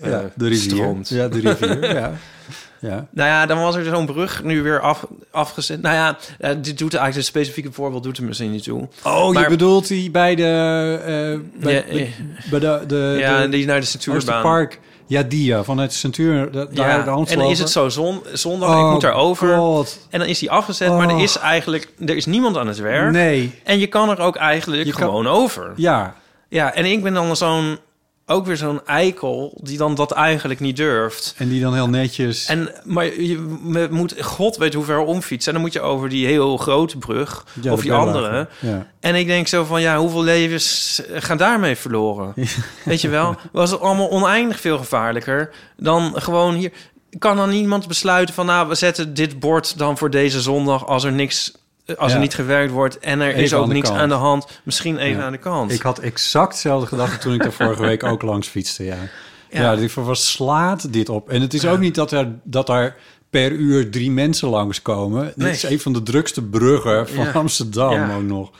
eh, 0.00 0.18
de 0.34 0.48
rivier. 0.48 0.70
stroomt. 0.70 1.08
Ja, 1.08 1.28
de 1.28 1.40
rivier, 1.40 1.94
ja. 1.94 2.12
ja. 2.80 3.06
Nou 3.10 3.28
ja, 3.28 3.46
dan 3.46 3.58
was 3.58 3.74
er 3.76 3.84
zo'n 3.84 4.06
brug 4.06 4.42
nu 4.44 4.62
weer 4.62 4.80
af, 4.80 5.06
afgezet. 5.30 5.82
Nou 5.82 5.94
ja, 5.94 6.18
eh, 6.38 6.50
dit 6.50 6.78
doet 6.78 6.94
eigenlijk 6.94 7.14
het 7.14 7.24
specifieke 7.24 7.72
voorbeeld 7.72 8.02
doet 8.02 8.18
er 8.18 8.24
misschien 8.24 8.50
niet 8.50 8.62
toe. 8.62 8.88
Oh, 9.02 9.32
Maar- 9.32 9.42
je 9.42 9.48
bedoelt 9.48 9.88
die 9.88 10.10
bij 10.10 10.34
de... 10.34 10.42
eh, 11.00 11.62
bij, 11.62 11.74
Ja, 11.74 11.82
bij, 11.92 12.14
bij 12.50 12.60
de, 12.60 12.84
de, 12.86 13.16
ja, 13.18 13.42
de 13.42 13.48
die 13.48 13.66
naar 13.66 13.80
de 13.80 13.86
Centuurbaan. 13.86 14.22
Oosterpark. 14.22 14.80
Ja, 15.12 15.22
die 15.22 15.44
ja, 15.44 15.64
vanuit 15.64 15.90
de 15.90 15.96
Centuur. 15.96 16.50
da- 16.52 16.64
Daar 16.64 16.88
Ja, 16.88 17.02
de 17.02 17.30
en 17.30 17.38
dan 17.38 17.50
is 17.50 17.58
het 17.58 17.70
zo 17.70 17.88
zon, 17.88 18.20
zondag, 18.32 18.68
Oh, 18.74 18.84
ik 18.86 18.92
moet 18.92 19.00
daarover. 19.00 19.56
God. 19.56 19.98
En 20.10 20.18
dan 20.18 20.28
is 20.28 20.38
die 20.38 20.50
afgezet, 20.50 20.88
maar 20.88 21.08
er 21.08 21.14
Oh. 21.14 21.22
is 21.22 21.38
eigenlijk 21.38 21.88
er 22.06 22.16
is 22.16 22.26
niemand 22.26 22.56
aan 22.56 22.66
het 22.66 22.78
werk. 22.78 23.10
Nee. 23.12 23.60
En 23.64 23.78
je 23.78 23.86
kan 23.86 24.10
er 24.10 24.20
ook 24.20 24.36
eigenlijk 24.36 24.84
Je 24.84 24.92
kan- 24.92 25.00
gewoon 25.02 25.26
over. 25.26 25.72
Ja, 25.76 26.14
Ja, 26.48 26.74
en 26.74 26.84
ik 26.84 27.02
ben 27.02 27.14
dan 27.14 27.36
zo'n 27.36 27.78
ook 28.26 28.46
weer 28.46 28.56
zo'n 28.56 28.86
eikel 28.86 29.58
die 29.62 29.78
dan 29.78 29.94
dat 29.94 30.12
eigenlijk 30.12 30.60
niet 30.60 30.76
durft. 30.76 31.34
en 31.38 31.48
die 31.48 31.60
dan 31.60 31.74
heel 31.74 31.88
netjes... 31.88 32.46
En 32.46 32.70
maar 32.84 33.20
je 33.20 33.58
moet 33.90 34.14
god 34.22 34.56
weet 34.56 34.74
hoe 34.74 34.84
ver 34.84 34.98
omfietsen 34.98 35.48
en 35.48 35.52
dan 35.52 35.62
moet 35.62 35.72
je 35.72 35.80
over 35.80 36.08
die 36.08 36.26
heel 36.26 36.56
grote 36.56 36.98
brug 36.98 37.46
Ja, 37.60 37.72
of 37.72 37.80
die 37.80 37.92
andere. 37.92 38.48
Ja. 38.60 38.86
En 39.00 39.14
ik 39.14 39.26
denk 39.26 39.46
zo 39.46 39.64
van, 39.64 39.80
ja, 39.80 39.98
hoeveel 39.98 40.22
levens 40.22 41.02
gaan 41.12 41.36
daarmee 41.36 41.76
verloren? 41.76 42.34
Weet 42.84 43.00
je 43.00 43.08
wel? 43.08 43.36
Was 43.52 43.70
het 43.70 43.80
allemaal 43.80 44.10
oneindig 44.10 44.60
veel 44.60 44.78
gevaarlijker 44.78 45.50
dan 45.76 46.12
gewoon 46.14 46.54
hier... 46.54 46.72
Kan 47.18 47.36
dan 47.36 47.50
niemand 47.50 47.88
besluiten 47.88 48.34
van, 48.34 48.46
nou, 48.46 48.68
we 48.68 48.74
zetten 48.74 49.14
dit 49.14 49.40
bord 49.40 49.78
dan 49.78 49.98
voor 49.98 50.10
deze 50.10 50.40
zondag... 50.40 50.86
als 50.86 51.04
er 51.04 51.12
niks, 51.12 51.52
als 51.98 52.10
Ja. 52.10 52.16
er 52.16 52.22
niet 52.22 52.34
gewerkt 52.34 52.72
wordt 52.72 52.98
en 52.98 53.20
er 53.20 53.34
is 53.36 53.54
ook 53.54 53.62
aan 53.62 53.68
de 53.68 53.74
niks 53.74 53.88
kant. 53.88 54.00
aan 54.00 54.08
de 54.08 54.14
hand. 54.14 54.46
Misschien 54.62 54.96
even 54.98 55.18
Ja. 55.20 55.26
aan 55.26 55.32
de 55.32 55.38
kant. 55.38 55.72
Ik 55.72 55.82
had 55.82 55.98
exact 55.98 56.52
hetzelfde 56.52 56.86
gedacht 56.86 57.20
toen 57.20 57.34
ik 57.34 57.44
er 57.44 57.52
vorige 57.52 57.82
week 57.82 58.04
ook 58.04 58.22
langs 58.22 58.48
fietste, 58.48 58.84
ja. 58.84 58.96
Ja. 59.50 59.60
Ja, 59.60 59.72
ik 59.72 59.90
van, 59.90 60.04
wat 60.04 60.18
slaat 60.18 60.92
dit 60.92 61.08
op? 61.08 61.28
En 61.30 61.40
het 61.40 61.54
is 61.54 61.66
ook 61.66 61.78
niet 61.78 61.94
dat 61.94 62.12
er, 62.12 62.28
dat 62.42 62.68
er 62.68 62.96
per 63.30 63.50
uur 63.52 63.90
drie 63.90 64.10
mensen 64.10 64.48
langskomen. 64.48 65.24
Dit 65.24 65.36
Nee. 65.36 65.50
is 65.50 65.62
een 65.62 65.80
van 65.80 65.92
de 65.92 66.02
drukste 66.02 66.42
bruggen 66.42 67.08
van. 67.08 67.32
Amsterdam 67.32 68.10
ook 68.10 68.22
nog. 68.22 68.50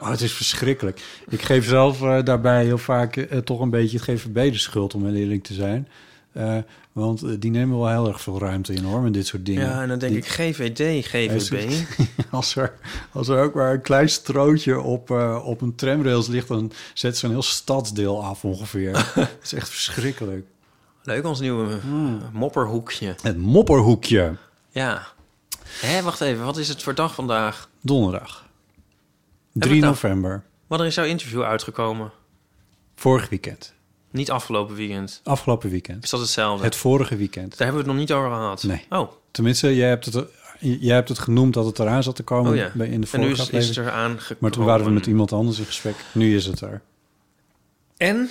Oh, 0.00 0.10
het 0.10 0.20
is 0.20 0.32
verschrikkelijk. 0.32 1.00
Ik 1.28 1.42
geef 1.42 1.68
zelf 1.68 2.02
eh, 2.02 2.18
daarbij 2.24 2.64
heel 2.64 2.78
vaak 2.78 3.16
eh, 3.16 3.38
toch 3.38 3.60
een 3.60 3.70
beetje 3.70 3.96
het 3.96 4.06
GVB 4.06 4.52
de 4.52 4.58
schuld, 4.58 4.94
om 4.94 5.04
heel 5.06 5.14
eerlijk 5.14 5.42
te 5.42 5.54
zijn. 5.54 5.88
Eh, 6.32 6.56
want 6.92 7.22
eh, 7.22 7.30
die 7.38 7.50
nemen 7.50 7.78
wel 7.78 7.88
heel 7.88 8.08
erg 8.08 8.20
veel 8.20 8.38
ruimte 8.38 8.72
in, 8.72 8.84
hoor, 8.84 9.00
met 9.00 9.12
dit 9.14 9.26
soort 9.26 9.46
dingen. 9.46 9.68
ja, 9.68 9.82
en 9.82 9.88
dan 9.88 9.98
denk 9.98 10.12
Die- 10.12 10.22
ik 10.22 10.28
GVD, 10.28 11.06
GVB. 11.06 11.84
Als 12.30 12.56
er, 12.56 12.74
als 13.12 13.28
er 13.28 13.42
ook 13.42 13.54
maar 13.54 13.72
een 13.72 13.80
klein 13.82 14.08
strootje 14.08 14.80
op, 14.80 15.10
eh, 15.10 15.40
op 15.44 15.60
een 15.60 15.74
tramrails 15.74 16.26
ligt... 16.26 16.48
dan 16.48 16.72
zet 16.94 17.16
ze 17.18 17.24
een 17.26 17.30
heel 17.32 17.42
stadsdeel 17.42 18.24
af 18.24 18.44
ongeveer. 18.44 18.96
Het 19.14 19.38
is 19.42 19.52
echt 19.52 19.68
verschrikkelijk. 19.68 20.46
Leuk, 21.02 21.24
ons 21.26 21.40
nieuwe 21.40 21.78
Hmm. 21.80 22.20
mopperhoekje. 22.32 23.14
Het 23.22 23.38
mopperhoekje. 23.38 24.36
Ja. 24.70 25.06
Hé, 25.68 26.02
wacht 26.02 26.20
even, 26.20 26.44
wat 26.44 26.56
is 26.56 26.68
het 26.68 26.82
voor 26.82 26.94
dag 26.94 27.14
vandaag? 27.14 27.68
Donderdag. 27.80 28.46
we 29.52 29.60
3 29.60 29.72
het 29.72 29.80
nou? 29.82 29.92
november. 29.92 30.42
Wanneer 30.66 30.86
is 30.86 30.94
jouw 30.94 31.04
interview 31.04 31.42
uitgekomen? 31.42 32.12
Vorig 32.94 33.28
weekend. 33.28 33.74
Niet 34.12 34.30
afgelopen 34.30 34.74
weekend. 34.74 35.20
Afgelopen 35.24 35.70
weekend. 35.70 36.04
Is 36.04 36.10
dat 36.10 36.20
hetzelfde? 36.20 36.64
Het 36.64 36.76
vorige 36.76 37.16
weekend. 37.16 37.50
Daar 37.50 37.66
hebben 37.66 37.84
we 37.84 37.90
het 37.90 37.98
nog 37.98 38.08
niet 38.08 38.12
over 38.12 38.30
gehad. 38.30 38.62
Nee. 38.62 38.84
Oh, 38.90 39.12
Tenminste, 39.30 39.76
jij 39.76 39.88
hebt 39.88 40.04
het, 40.04 40.24
jij 40.58 40.94
hebt 40.94 41.08
het 41.08 41.18
genoemd 41.18 41.54
dat 41.54 41.66
het 41.66 41.78
eraan 41.78 42.02
zat 42.02 42.16
te 42.16 42.22
komen 42.22 42.50
oh 42.50 42.56
ja. 42.56 42.64
in 42.64 42.78
de 42.78 42.84
en 42.84 43.00
nu 43.00 43.06
vorige 43.06 43.42
is, 43.42 43.50
is 43.50 43.68
het 43.68 43.76
er 43.76 43.90
aangekomen. 43.90 44.36
Maar 44.38 44.50
toen 44.50 44.64
waren 44.64 44.84
we 44.84 44.90
met 44.90 45.06
iemand 45.06 45.32
anders 45.32 45.58
in 45.58 45.64
gesprek. 45.64 45.94
Nu 46.12 46.36
is 46.36 46.46
het 46.46 46.60
er. 46.60 46.82
En? 47.96 48.30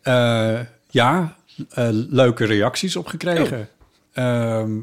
Eh, 0.00 0.60
ja, 0.90 1.36
eh, 1.68 1.88
leuke 1.90 2.44
reacties 2.44 2.96
op 2.96 3.06
gekregen. 3.06 3.68
Ehm, 4.12 4.80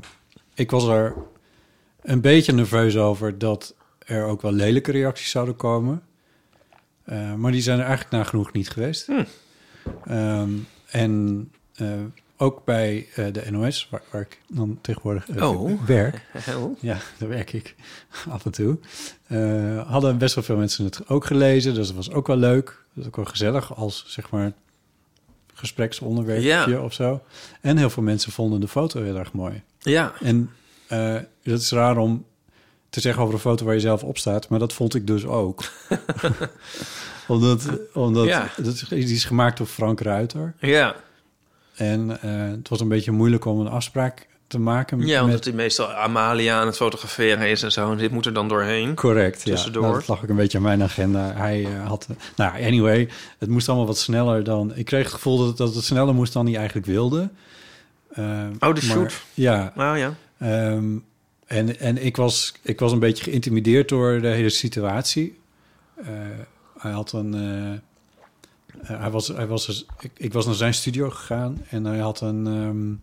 ik 0.54 0.72
was 0.72 0.88
er 0.88 1.14
een 2.02 2.22
beetje 2.22 2.54
nerveus 2.54 2.98
over 2.98 3.38
dat 3.38 3.76
er 4.00 4.24
ook 4.24 4.42
wel 4.42 4.52
lelijke 4.52 4.92
reacties 4.92 5.30
zouden 5.30 5.56
komen. 5.56 6.02
Eh, 7.10 7.34
maar 7.34 7.52
die 7.52 7.62
zijn 7.62 7.80
er 7.80 7.86
eigenlijk 7.86 8.16
nagenoeg 8.16 8.52
niet 8.52 8.70
geweest. 8.70 9.08
Ehm, 10.06 10.50
en 10.90 11.52
eh, 11.76 11.88
ook 12.38 12.66
bij 12.66 13.08
eh, 13.16 13.26
de 13.32 13.52
NOS, 13.52 13.88
waar, 13.92 14.02
waar 14.12 14.22
ik 14.22 14.40
dan 14.48 14.78
tegenwoordig 14.82 15.42
Oh. 15.42 15.82
werk. 15.86 16.26
Oh. 16.58 16.78
Ja, 16.82 16.98
daar 17.18 17.30
werk 17.30 17.54
ik 17.54 17.76
af 18.30 18.46
en 18.46 18.52
toe. 18.52 18.78
Hadden 19.86 20.18
best 20.18 20.36
wel 20.36 20.44
veel 20.44 20.58
mensen 20.58 20.86
het 20.86 21.10
ook 21.10 21.26
gelezen, 21.26 21.74
dus 21.74 21.88
dat 21.88 21.96
was 21.96 22.12
ook 22.12 22.28
wel 22.28 22.38
leuk. 22.38 22.66
Dat 22.94 23.04
is 23.04 23.06
ook 23.08 23.16
wel 23.16 23.26
gezellig 23.26 23.76
als, 23.76 24.04
zeg 24.08 24.30
maar, 24.30 24.52
gespreksonderwerpje 25.54 26.82
of 26.82 26.94
zo. 26.94 27.22
En 27.62 27.78
heel 27.78 27.90
veel 27.90 28.04
mensen 28.04 28.32
vonden 28.32 28.60
de 28.60 28.68
foto 28.68 29.04
heel 29.04 29.18
erg 29.18 29.34
mooi. 29.34 29.62
Ja. 29.80 30.14
En 30.22 30.50
dat 31.44 31.62
is 31.62 31.72
raar 31.72 31.98
om 31.98 32.26
te 32.90 33.00
zeggen 33.00 33.22
over 33.22 33.34
een 33.34 33.40
foto 33.40 33.66
waar 33.66 33.74
je 33.74 33.80
zelf 33.80 34.04
op 34.04 34.18
staat, 34.18 34.50
maar 34.50 34.60
dat 34.60 34.74
vond 34.74 34.96
ik 34.96 35.08
dus 35.08 35.26
ook. 35.26 35.64
omdat 37.28 37.66
omdat 37.94 38.26
Ja. 38.26 38.50
dat 38.58 38.74
is, 38.74 38.86
die 38.90 39.04
is 39.16 39.26
gemaakt 39.26 39.58
door 39.58 39.68
Frank 39.68 40.00
Ruiter. 40.02 40.54
Ja. 40.60 40.96
En 41.76 42.22
eh, 42.22 42.32
het 42.58 42.70
was 42.70 42.80
een 42.80 42.88
beetje 42.88 43.12
moeilijk 43.12 43.46
om 43.46 43.60
een 43.60 43.68
afspraak 43.68 44.28
te 44.48 44.60
maken 44.60 45.06
Ja, 45.08 45.20
omdat 45.22 45.36
met... 45.36 45.46
hij 45.46 45.54
meestal 45.54 45.92
Amalia 45.92 46.60
aan 46.60 46.66
het 46.68 46.76
fotograferen 46.76 47.50
is 47.50 47.64
en 47.64 47.72
zo. 47.72 47.92
En 47.92 47.98
dit 47.98 48.12
moet 48.12 48.26
er 48.26 48.34
dan 48.34 48.48
doorheen. 48.48 48.96
Correct, 48.96 49.44
ja. 49.44 49.52
Tussendoor. 49.52 49.82
Nou, 49.82 49.94
dat 49.94 50.08
lag 50.08 50.24
ook 50.24 50.30
een 50.30 50.36
beetje 50.36 50.58
aan 50.58 50.64
mijn 50.64 50.84
agenda. 50.84 51.34
Hij 51.36 51.66
eh, 51.66 51.88
had... 51.88 52.08
nou, 52.36 52.64
anyway, 52.64 53.10
het 53.38 53.50
moest 53.50 53.68
allemaal 53.68 53.88
wat 53.88 53.98
sneller 53.98 54.44
dan... 54.44 54.76
Ik 54.76 54.86
kreeg 54.86 55.04
het 55.04 55.14
gevoel 55.14 55.38
dat, 55.38 55.58
dat 55.58 55.76
het 55.76 55.84
sneller 55.84 56.14
moest 56.14 56.34
dan 56.34 56.46
hij 56.46 56.56
eigenlijk 56.56 56.88
wilde. 56.88 57.30
Eh, 58.10 58.24
Oh, 58.24 58.60
de 58.60 58.68
maar- 58.68 58.82
shoot. 58.82 59.14
Ja. 59.34 59.72
Nou 59.76 59.98
ja. 59.98 60.14
ehm, 60.40 60.98
en 61.50 61.80
en 61.80 62.06
ik, 62.06 62.16
was, 62.18 62.54
ik 62.62 62.80
was 62.80 62.92
een 62.92 63.00
beetje 63.00 63.24
geïntimideerd 63.24 63.90
door 63.90 64.22
de 64.22 64.28
hele 64.28 64.50
situatie. 64.50 65.40
Eh, 65.96 66.08
hij 66.78 66.92
had 66.92 67.12
een... 67.12 67.34
eh, 67.34 67.72
eh, 67.74 67.80
hij 69.02 69.10
was, 69.10 69.28
hij 69.28 69.48
was 69.48 69.66
dus- 69.66 69.86
ik, 70.00 70.12
ik 70.18 70.34
was 70.34 70.46
naar 70.46 70.56
zijn 70.56 70.74
studio 70.74 71.10
gegaan 71.10 71.62
en 71.70 71.86
hij 71.86 71.98
had 72.00 72.22
een, 72.22 72.48
ehm, 72.48 72.94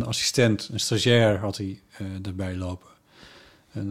een 0.00 0.06
assistent, 0.06 0.68
een 0.72 0.80
stagiair 0.80 1.38
had 1.38 1.56
hij 1.56 1.80
erbij 2.22 2.56
lopen. 2.56 2.88
Een, 3.72 3.90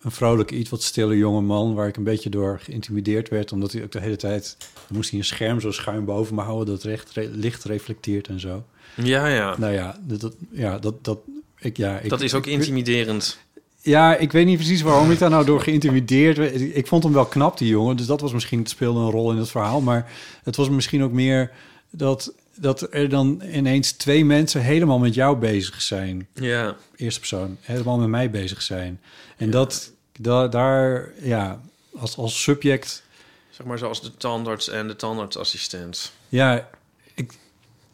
een 0.00 0.10
vrolijke, 0.10 0.54
iets 0.54 0.70
wat 0.70 0.82
stille 0.82 1.16
jonge 1.16 1.40
man 1.40 1.74
waar 1.74 1.88
ik 1.88 1.96
een 1.96 2.04
beetje 2.04 2.30
door 2.30 2.60
geïntimideerd 2.60 3.28
werd, 3.28 3.52
omdat 3.52 3.72
hij 3.72 3.82
ook 3.82 3.92
de 3.92 4.00
hele 4.00 4.16
tijd 4.16 4.56
dan 4.58 4.96
moest 4.96 5.10
hij 5.10 5.18
een 5.18 5.24
scherm 5.24 5.60
zo 5.60 5.70
schuin 5.70 6.04
boven 6.04 6.34
me 6.34 6.42
houden 6.42 6.74
dat 6.74 6.82
recht, 6.84 7.10
re- 7.10 7.28
licht 7.32 7.64
reflecteert 7.64 8.28
en 8.28 8.40
zo. 8.40 8.64
Ja, 8.96 9.26
ja. 9.26 9.58
Nou 9.58 9.72
ja, 9.72 9.98
dat, 10.02 10.34
ja, 10.50 10.78
dat, 10.78 11.04
dat, 11.04 11.18
ik, 11.60 11.76
ja, 11.76 11.98
ik, 11.98 12.08
dat 12.08 12.20
is 12.20 12.34
ook 12.34 12.46
intimiderend. 12.46 13.38
ja, 13.80 14.16
ik 14.16 14.32
weet 14.32 14.46
niet 14.46 14.56
precies 14.56 14.82
waarom 14.82 15.10
ik 15.10 15.18
daar 15.18 15.30
nou 15.30 15.44
door 15.44 15.60
geïntimideerd 15.60 16.36
werd. 16.36 16.60
Ik 16.60 16.86
vond 16.86 17.02
hem 17.02 17.12
wel 17.12 17.26
knap, 17.26 17.58
die 17.58 17.68
jongen. 17.68 17.96
Dus 17.96 18.06
dat 18.06 18.20
was 18.20 18.32
misschien, 18.32 18.58
het 18.58 18.68
speelde 18.68 19.00
een 19.00 19.10
rol 19.10 19.32
in 19.32 19.38
het 19.38 19.50
verhaal. 19.50 19.80
Maar 19.80 20.12
het 20.42 20.56
was 20.56 20.68
misschien 20.68 21.02
ook 21.02 21.12
meer 21.12 21.50
dat, 21.90 22.32
dat 22.54 22.94
er 22.94 23.08
dan 23.08 23.42
ineens 23.52 23.92
twee 23.92 24.24
mensen 24.24 24.62
helemaal 24.62 24.98
met 24.98 25.14
jou 25.14 25.36
bezig 25.36 25.82
zijn. 25.82 26.28
Ja. 26.34 26.76
Eerste 26.96 27.20
persoon, 27.20 27.56
helemaal 27.60 27.98
met 27.98 28.08
mij 28.08 28.30
bezig 28.30 28.62
zijn. 28.62 29.00
En 29.36 29.50
dat, 29.50 29.92
da, 30.18 30.48
daar, 30.48 31.12
ja, 31.22 31.60
als, 31.98 32.16
als 32.16 32.42
subject, 32.42 33.02
Zeg 33.50 33.66
maar 33.66 33.78
zoals 33.78 34.02
de 34.02 34.16
tandarts 34.16 34.68
en 34.68 34.88
de 34.88 34.96
tandartsassistent. 34.96 36.12
ja, 36.28 36.68
ik, 37.14 37.32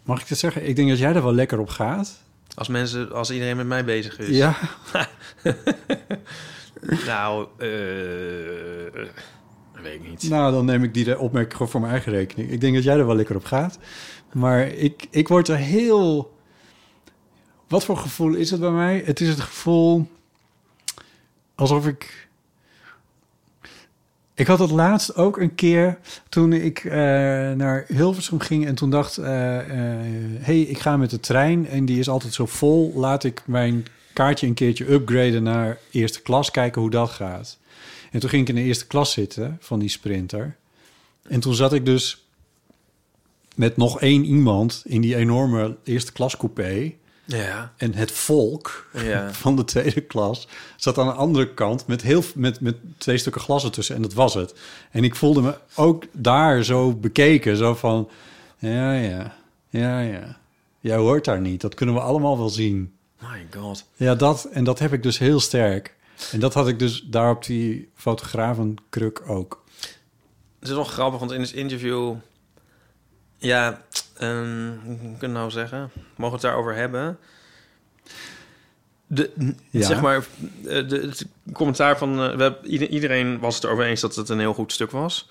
mag 0.03 0.21
ik 0.21 0.29
dat 0.29 0.39
zeggen? 0.39 0.69
Ik 0.69 0.77
denk 0.77 0.89
dat 0.89 0.99
jij 0.99 1.15
er 1.15 1.23
wel 1.23 1.35
lekker 1.35 1.59
op 1.59 1.69
gaat. 1.69 2.23
Als 2.55 2.69
mensen, 2.69 3.13
als 3.13 3.31
iedereen 3.31 3.57
met 3.57 3.67
mij 3.67 3.85
bezig 3.85 4.19
is. 4.19 4.37
Ja, 4.37 4.57
Nou, 7.07 7.49
eh 7.59 9.09
weet 9.85 9.95
ik 9.95 10.09
niet. 10.09 10.29
Nou, 10.29 10.53
dan 10.53 10.65
neem 10.65 10.85
ik 10.85 10.95
die 10.95 11.19
opmerking 11.19 11.53
gewoon 11.53 11.69
voor 11.69 11.81
mijn 11.81 11.93
eigen 11.93 12.13
rekening. 12.13 12.51
Ik 12.51 12.61
denk 12.61 12.75
dat 12.75 12.85
jij 12.85 12.97
er 12.97 13.07
wel 13.07 13.17
lekker 13.17 13.37
op 13.37 13.45
gaat. 13.45 13.79
Maar 14.33 14.67
ik, 14.67 15.07
ik 15.11 15.29
word 15.29 15.49
er 15.49 15.57
heel... 15.57 16.33
Wat 17.69 17.85
voor 17.85 17.97
gevoel 17.97 18.35
is 18.35 18.51
het 18.51 18.61
bij 18.61 18.71
mij? 18.71 19.03
Het 19.05 19.21
is 19.21 19.29
het 19.29 19.41
gevoel 19.41 20.09
alsof 21.55 21.87
ik... 21.87 22.29
Ik 24.37 24.47
had 24.47 24.59
het 24.59 24.71
laatst 24.71 25.17
ook 25.17 25.39
een 25.39 25.55
keer 25.55 25.99
toen 26.29 26.53
ik 26.53 26.85
eh, 26.85 26.93
naar 27.53 27.85
Hilversum 27.89 28.41
ging 28.41 28.67
en 28.67 28.75
toen 28.75 28.91
dacht, 28.91 29.19
eh, 29.19 29.59
eh, 29.59 29.67
hey, 30.39 30.61
ik 30.61 30.79
ga 30.79 30.97
met 30.97 31.11
de 31.11 31.21
trein 31.21 31.69
en 31.69 31.85
die 31.85 31.99
is 31.99 32.09
altijd 32.09 32.35
zo 32.35 32.47
vol. 32.47 32.93
Laat 32.95 33.25
ik 33.25 33.43
mijn 33.47 33.87
kaartje 34.13 34.47
een 34.47 34.55
keertje 34.55 34.93
upgraden 34.93 35.43
naar 35.43 35.79
eerste 35.91 36.23
klas, 36.23 36.51
kijken 36.51 36.81
hoe 36.81 36.91
dat 36.91 37.11
gaat. 37.11 37.59
En 38.11 38.21
toen 38.21 38.31
ging 38.31 38.43
ik 38.43 38.49
in 38.49 38.55
de 38.55 38.69
eerste 38.69 38.87
klas 38.87 39.13
zitten 39.13 39.57
van 39.61 39.79
die 39.79 39.89
sprinter. 39.89 40.57
En 41.23 41.41
toen 41.41 41.55
zat 41.55 41.73
ik 41.73 41.85
dus 41.85 42.25
met 43.55 43.77
nog 43.77 44.01
één 44.01 44.25
iemand 44.25 44.83
in 44.87 45.01
die 45.01 45.17
enorme 45.17 45.77
eerste 45.85 46.13
klas 46.13 46.37
coupé. 46.37 46.95
Ja. 47.25 47.73
En 47.77 47.95
het 47.95 48.13
volk 48.13 48.89
Ja. 48.93 49.33
van 49.45 49.57
de 49.57 49.65
tweede 49.65 50.01
klas 50.01 50.49
zat 50.77 50.99
aan 50.99 51.07
de 51.07 51.13
andere 51.13 51.55
kant 51.55 51.87
met, 51.87 52.03
heel, 52.03 52.23
met, 52.35 52.61
met 52.61 52.77
twee 52.99 53.19
stukken 53.19 53.43
glas 53.43 53.65
ertussen. 53.65 53.97
En 53.97 54.03
dat 54.03 54.13
was 54.13 54.35
het. 54.35 54.55
En 54.91 55.05
ik 55.05 55.15
voelde 55.15 55.41
me 55.41 55.59
ook 55.75 56.05
daar 56.13 56.63
zo 56.63 56.93
bekeken. 56.93 57.57
Zo 57.57 57.75
van, 57.75 58.09
ja, 58.59 58.93
ja, 58.93 59.35
ja, 59.69 60.01
ja. 60.01 60.39
Jij 60.81 60.97
hoort 60.97 61.25
daar 61.25 61.41
niet. 61.41 61.61
Dat 61.61 61.75
kunnen 61.75 61.95
we 61.95 62.01
allemaal 62.01 62.39
wel 62.39 62.49
zien. 62.49 62.93
My 63.21 63.47
god. 63.61 63.85
Ja, 63.97 64.15
dat, 64.15 64.45
en 64.45 64.65
dat 64.65 64.79
heb 64.79 64.93
ik 64.93 65.03
dus 65.03 65.19
heel 65.19 65.41
sterk. 65.41 65.95
En 66.33 66.41
dat 66.41 66.55
had 66.55 66.69
ik 66.69 66.79
dus 66.79 67.05
daar 67.07 67.31
op 67.31 67.45
die 67.45 67.91
fotografenkruk 67.95 69.23
ook. 69.27 69.65
Het 70.59 70.69
is 70.69 70.75
wel 70.75 70.85
grappig, 70.85 71.21
want 71.21 71.33
in 71.33 71.41
het 71.41 71.53
interview... 71.53 72.15
Ja, 73.39 73.83
ehm, 74.17 74.71
hoe 74.85 74.97
kan 74.97 75.15
ik 75.15 75.21
het 75.21 75.31
nou 75.31 75.51
zeggen? 75.51 75.91
Mogen 76.17 76.17
we 76.17 76.31
het 76.31 76.41
daarover 76.41 76.75
hebben? 76.75 77.19
De, 79.07 79.31
Ja. 79.71 79.87
Zeg 79.87 80.01
maar, 80.01 80.17
eh, 80.17 80.89
de, 80.89 81.01
het 81.01 81.27
commentaar 81.53 81.99
van... 81.99 82.23
eh, 82.23 82.37
we 82.37 82.89
iedereen 82.89 83.39
was 83.39 83.55
het 83.55 83.65
erover 83.65 83.85
eens 83.85 84.01
dat 84.01 84.15
het 84.17 84.29
een 84.29 84.39
heel 84.39 84.55
goed 84.55 84.73
stuk 84.73 84.91
was. 84.91 85.29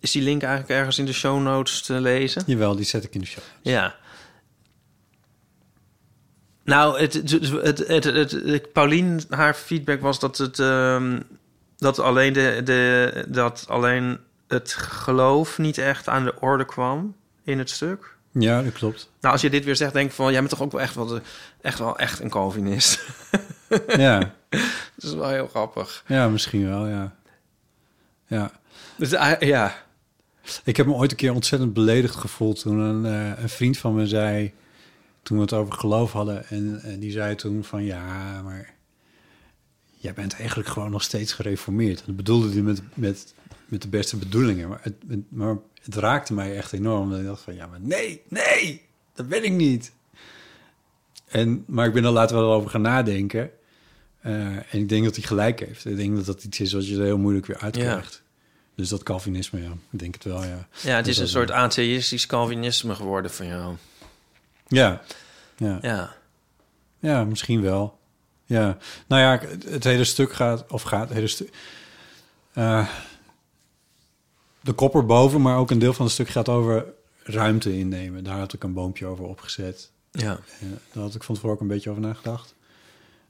Is 0.00 0.10
die 0.10 0.22
link 0.22 0.42
eigenlijk 0.42 0.78
ergens 0.78 0.98
in 0.98 1.06
de 1.06 1.12
show 1.12 1.42
notes 1.42 1.82
te 1.82 2.00
lezen? 2.00 2.42
Jawel, 2.46 2.76
die 2.76 2.84
zet 2.84 3.04
ik 3.04 3.14
in 3.14 3.20
de 3.20 3.26
show. 3.26 3.42
Ja. 3.62 3.94
Nou, 6.64 7.00
het, 7.00 7.12
het, 7.12 7.88
het, 7.88 8.30
het, 8.32 8.72
Paulien, 8.72 9.20
haar 9.28 9.54
feedback 9.54 10.00
was 10.00 10.18
dat 10.20 10.38
het 10.38 10.58
ehm, 10.58 11.20
dat 11.76 11.98
alleen 11.98 12.32
de, 12.32 12.60
de 12.64 13.24
dat 13.28 13.64
alleen 13.68 14.18
het 14.48 14.72
geloof 14.72 15.58
niet 15.58 15.78
echt 15.78 16.08
aan 16.08 16.24
de 16.24 16.40
orde 16.40 16.64
kwam 16.64 17.14
in 17.44 17.58
het 17.58 17.70
stuk. 17.70 18.16
Ja, 18.32 18.62
dat 18.62 18.72
klopt. 18.72 19.10
Nou, 19.20 19.32
als 19.32 19.42
je 19.42 19.50
dit 19.50 19.64
weer 19.64 19.76
zegt, 19.76 19.92
denk 19.92 20.08
ik 20.08 20.14
van 20.14 20.30
jij 20.30 20.38
bent 20.38 20.50
toch 20.50 20.62
ook 20.62 20.72
wel 20.72 20.80
echt 20.80 20.94
wel 20.94 21.06
de, 21.06 21.20
echt 21.60 21.78
wel 21.78 21.98
echt 21.98 22.20
een 22.20 22.30
Calvinist. 22.30 23.00
Ja, 23.96 24.18
dat 24.94 25.02
is 25.04 25.14
wel 25.14 25.28
heel 25.28 25.48
grappig. 25.48 26.04
ja 26.06 26.28
misschien 26.28 26.68
wel, 26.68 26.86
ja. 26.88 27.14
Ja. 28.26 28.52
Dus, 28.96 29.14
ah, 29.14 29.40
ja. 29.40 29.82
Ik 30.64 30.76
heb 30.76 30.86
me 30.86 30.92
ooit 30.92 31.10
een 31.10 31.16
keer 31.16 31.32
ontzettend 31.34 31.72
beledigd 31.72 32.14
gevoeld 32.14 32.60
toen 32.60 32.78
een, 32.78 33.06
eh, 33.06 33.42
een 33.42 33.48
vriend 33.48 33.78
van 33.78 33.94
me 33.94 34.06
zei, 34.06 34.52
toen 35.22 35.36
we 35.36 35.42
het 35.42 35.52
over 35.52 35.72
geloof 35.74 36.12
hadden, 36.12 36.46
en, 36.48 36.80
die 36.98 37.10
zei 37.10 37.34
toen 37.34 37.64
van 37.64 37.84
ja, 37.84 38.42
maar 38.42 38.74
jij 39.96 40.14
bent 40.14 40.34
eigenlijk 40.36 40.68
gewoon 40.68 40.90
nog 40.90 41.02
steeds 41.02 41.32
gereformeerd. 41.32 41.98
En 41.98 42.04
dat 42.06 42.16
bedoelde 42.16 42.52
hij 42.52 42.62
met, 42.62 42.82
met, 42.94 43.34
met 43.66 43.82
de 43.82 43.88
beste 43.88 44.16
bedoelingen, 44.16 44.68
maar 44.68 44.80
het- 44.82 45.22
maar 45.28 45.56
het 45.84 45.94
raakte 45.94 46.34
mij 46.34 46.56
echt 46.56 46.72
enorm. 46.72 47.10
Dat 47.10 47.18
ik 47.18 47.26
dacht 47.26 47.42
van 47.42 47.54
ja, 47.54 47.66
maar 47.66 47.80
nee, 47.80 48.22
nee, 48.28 48.82
dat 49.14 49.28
ben 49.28 49.44
ik 49.44 49.52
niet. 49.52 49.92
En, 51.26 51.64
maar 51.66 51.86
ik 51.86 51.92
ben 51.92 52.04
er 52.04 52.10
later 52.10 52.36
wel 52.36 52.52
over 52.52 52.70
gaan 52.70 52.82
nadenken. 52.82 53.50
Eh, 54.20 54.34
en 54.56 54.64
ik 54.70 54.88
denk 54.88 55.04
dat 55.04 55.14
hij 55.16 55.24
gelijk 55.24 55.60
heeft. 55.60 55.84
Ik 55.84 55.96
denk 55.96 56.16
dat 56.16 56.26
dat 56.26 56.44
iets 56.44 56.60
is 56.60 56.72
wat 56.72 56.88
je 56.88 56.96
er 56.96 57.04
heel 57.04 57.18
moeilijk 57.18 57.46
weer 57.46 57.58
uitkrijgt. 57.58 58.22
Dus 58.74 58.88
dat 58.88 59.02
Calvinisme, 59.02 59.62
ja. 59.62 59.70
Ik 59.90 59.98
denk 59.98 60.14
het 60.14 60.24
wel, 60.24 60.44
ja. 60.44 60.68
ja, 60.82 60.96
het 60.96 61.06
is 61.06 61.18
een 61.18 61.28
soort 61.28 61.50
atheïstisch 61.50 62.26
Calvinisme 62.26 62.94
geworden 62.94 63.30
van 63.30 63.46
jou. 63.46 63.74
Ja. 64.66 65.02
Ja. 65.56 65.78
Ja. 65.82 66.16
ja, 66.98 67.24
misschien 67.24 67.62
wel. 67.62 67.98
Ja. 68.44 68.76
Nou 69.06 69.22
ja, 69.22 69.48
het, 69.48 69.64
het 69.64 69.84
hele 69.84 70.04
stuk 70.04 70.32
gaat... 70.32 70.72
Of 70.72 70.82
gaat 70.82 71.08
het 71.08 71.12
hele 71.12 71.26
stuk... 71.26 71.54
eh, 72.52 72.88
de 74.64 74.72
kop 74.72 74.94
erboven, 74.94 75.42
maar 75.42 75.58
ook 75.58 75.70
een 75.70 75.78
deel 75.78 75.92
van 75.92 76.04
het 76.04 76.14
stuk 76.14 76.28
gaat 76.28 76.48
over 76.48 76.84
ruimte 77.22 77.78
innemen. 77.78 78.24
Daar 78.24 78.38
had 78.38 78.52
ik 78.52 78.62
een 78.64 78.72
boompje 78.72 79.06
over 79.06 79.24
opgezet. 79.24 79.90
Ja. 80.10 80.38
Ja, 80.60 80.66
daar 80.92 81.02
had 81.02 81.14
ik 81.14 81.22
van 81.22 81.34
tevoren 81.34 81.54
ook 81.56 81.60
een 81.62 81.68
beetje 81.68 81.90
over 81.90 82.02
nagedacht. 82.02 82.54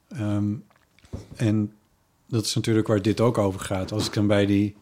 Ehm, 0.09 0.53
en 1.37 1.73
dat 2.29 2.45
is 2.45 2.55
natuurlijk 2.55 2.87
waar 2.87 3.03
dit 3.03 3.21
ook 3.21 3.39
over 3.39 3.61
gaat. 3.61 3.93
Als 3.93 4.07
ik 4.07 4.13
dan 4.13 4.27
bij 4.27 4.47
die 4.47 4.77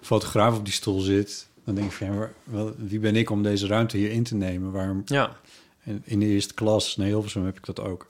fotograaf 0.00 0.56
op 0.56 0.64
die 0.64 0.74
stoel 0.74 1.00
zit... 1.00 1.48
dan 1.64 1.74
denk 1.74 1.86
ik 1.86 1.92
van, 1.96 2.06
ja, 2.14 2.28
waar- 2.44 2.72
wie 2.76 2.98
ben 2.98 3.16
ik 3.16 3.30
om 3.30 3.42
deze 3.42 3.66
ruimte 3.66 3.96
hier 3.96 4.10
in 4.10 4.22
te 4.22 4.34
nemen? 4.34 4.72
Waarom, 4.72 5.02
Ja. 5.04 5.36
en 5.84 6.02
in 6.04 6.18
de 6.20 6.26
eerste 6.26 6.54
klas, 6.54 6.96
nee, 6.96 7.08
Hilversum 7.08 7.44
heb 7.44 7.56
ik 7.56 7.64
dat 7.66 7.80
ook. 7.80 8.08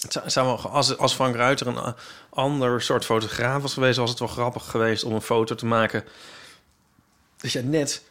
Het 0.00 0.12
zou, 0.12 0.30
zou 0.30 0.46
wel, 0.46 0.56
als, 0.70 0.96
als 0.98 1.12
Frank 1.14 1.34
Ruiter 1.34 1.66
een 1.66 1.94
ander 2.30 2.82
soort 2.82 3.04
fotograaf 3.04 3.62
was 3.62 3.72
geweest, 3.74 3.98
was 3.98 4.10
het 4.10 4.18
wel 4.18 4.28
grappig 4.28 4.70
geweest 4.70 5.04
om 5.04 5.12
een 5.12 5.20
foto 5.20 5.54
te 5.54 5.66
maken. 5.66 6.04
Dat 7.40 7.52
je 7.52 7.62
net 7.62 8.02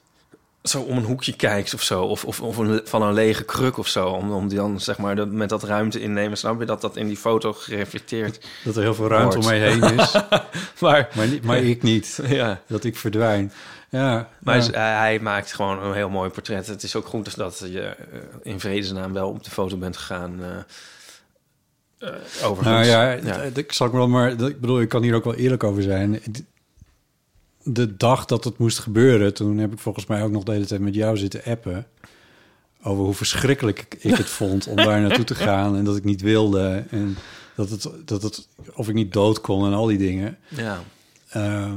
zo 0.63 0.81
om 0.81 0.97
een 0.97 1.03
hoekje 1.03 1.35
kijkt 1.35 1.73
of 1.73 1.81
zo, 1.81 2.03
of, 2.03 2.25
of, 2.25 2.41
of 2.41 2.57
een, 2.57 2.81
van 2.83 3.01
een 3.01 3.13
lege 3.13 3.43
kruk 3.43 3.77
of 3.77 3.87
zo, 3.87 4.07
om, 4.07 4.31
om 4.31 4.47
die 4.47 4.57
dan 4.57 4.79
zeg 4.79 4.97
maar 4.97 5.15
de, 5.15 5.25
met 5.25 5.49
dat 5.49 5.63
ruimte 5.63 5.99
innemen, 6.01 6.37
snap 6.37 6.59
je 6.59 6.65
dat 6.65 6.81
dat 6.81 6.95
in 6.95 7.07
die 7.07 7.17
foto 7.17 7.53
gereflecteerd. 7.53 8.45
Dat 8.63 8.75
er 8.75 8.81
heel 8.81 8.93
veel 8.93 9.07
ruimte 9.07 9.37
om 9.37 9.45
mij 9.45 9.59
heen 9.59 9.83
is, 9.83 10.11
Maar 10.79 11.09
maar, 11.15 11.27
niet, 11.27 11.43
maar 11.43 11.57
ik 11.57 11.83
niet. 11.83 12.19
ja, 12.27 12.61
Dat 12.67 12.83
ik 12.83 12.95
verdwijn. 12.97 13.51
Ja, 13.89 14.29
maar 14.39 14.63
ja. 14.63 14.97
hij- 14.97 15.19
maakt 15.19 15.53
gewoon 15.53 15.83
een 15.83 15.93
heel 15.93 16.09
mooi 16.09 16.29
portret. 16.29 16.67
Het 16.67 16.83
is 16.83 16.95
ook 16.95 17.05
goed 17.05 17.35
dat 17.37 17.59
je 17.59 17.81
eh, 17.81 17.95
in 18.43 18.59
vredesnaam 18.59 19.13
wel 19.13 19.29
op 19.29 19.43
de 19.43 19.51
foto 19.51 19.77
bent 19.77 19.97
gegaan. 19.97 20.39
eh, 21.99 22.09
overigens. 22.43 22.67
Nou 22.67 22.85
ja, 22.85 23.11
ja. 23.11 23.41
ik 23.53 23.71
zal 23.71 23.91
wel 23.91 24.07
maar. 24.07 24.29
Ik 24.29 24.59
bedoel, 24.61 24.81
ik 24.81 24.89
kan 24.89 25.01
hier 25.03 25.15
ook 25.15 25.23
wel 25.23 25.35
eerlijk 25.35 25.63
over 25.63 25.83
zijn. 25.83 26.21
De 27.73 27.97
dag 27.97 28.25
dat 28.25 28.43
het 28.43 28.57
moest 28.57 28.79
gebeuren, 28.79 29.33
toen 29.33 29.57
heb 29.57 29.73
ik 29.73 29.79
volgens 29.79 30.05
mij 30.05 30.23
ook 30.23 30.31
nog 30.31 30.43
de 30.43 30.51
hele 30.51 30.65
tijd 30.65 30.81
met 30.81 30.95
jou 30.95 31.17
zitten 31.17 31.43
appen. 31.43 31.87
Over 32.83 33.03
hoe 33.03 33.13
verschrikkelijk 33.13 33.95
ik- 33.99 34.15
het 34.15 34.29
vond 34.29 34.67
om 34.67 34.75
daar 34.75 35.01
naartoe 35.01 35.23
te 35.25 35.35
gaan. 35.35 35.75
En 35.75 35.83
dat 35.83 35.97
ik 35.97 36.03
niet 36.03 36.21
wilde. 36.21 36.85
En 36.89 37.17
dat 37.55 37.69
het, 37.69 37.89
dat 38.05 38.21
het, 38.21 38.47
of 38.73 38.87
ik 38.87 38.93
niet 38.93 39.13
dood 39.13 39.41
kon 39.41 39.65
en 39.65 39.73
al 39.73 39.85
die 39.85 39.97
dingen. 39.97 40.37
ja. 40.49 40.83
Ehm, 41.29 41.73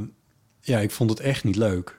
ja, 0.60 0.78
ik 0.78 0.90
vond 0.90 1.10
het 1.10 1.20
echt 1.20 1.44
niet 1.44 1.56
leuk. 1.56 1.98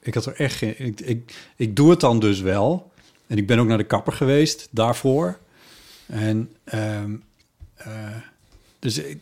Ik 0.00 0.14
had 0.14 0.26
er 0.26 0.34
echt 0.34 0.54
geen. 0.56 0.74
Ik, 0.78 1.00
ik, 1.00 1.34
ik 1.56 1.76
doe 1.76 1.90
het 1.90 2.00
dan 2.00 2.18
dus 2.20 2.40
wel. 2.40 2.90
En 3.26 3.36
ik 3.38 3.46
ben 3.46 3.58
ook 3.58 3.66
naar 3.66 3.78
de 3.78 3.84
kapper 3.84 4.12
geweest 4.12 4.68
daarvoor. 4.70 5.38
En 6.06 6.50
ehm, 6.64 7.14
eh, 7.74 7.90
dus 8.78 8.98
ik, 8.98 9.18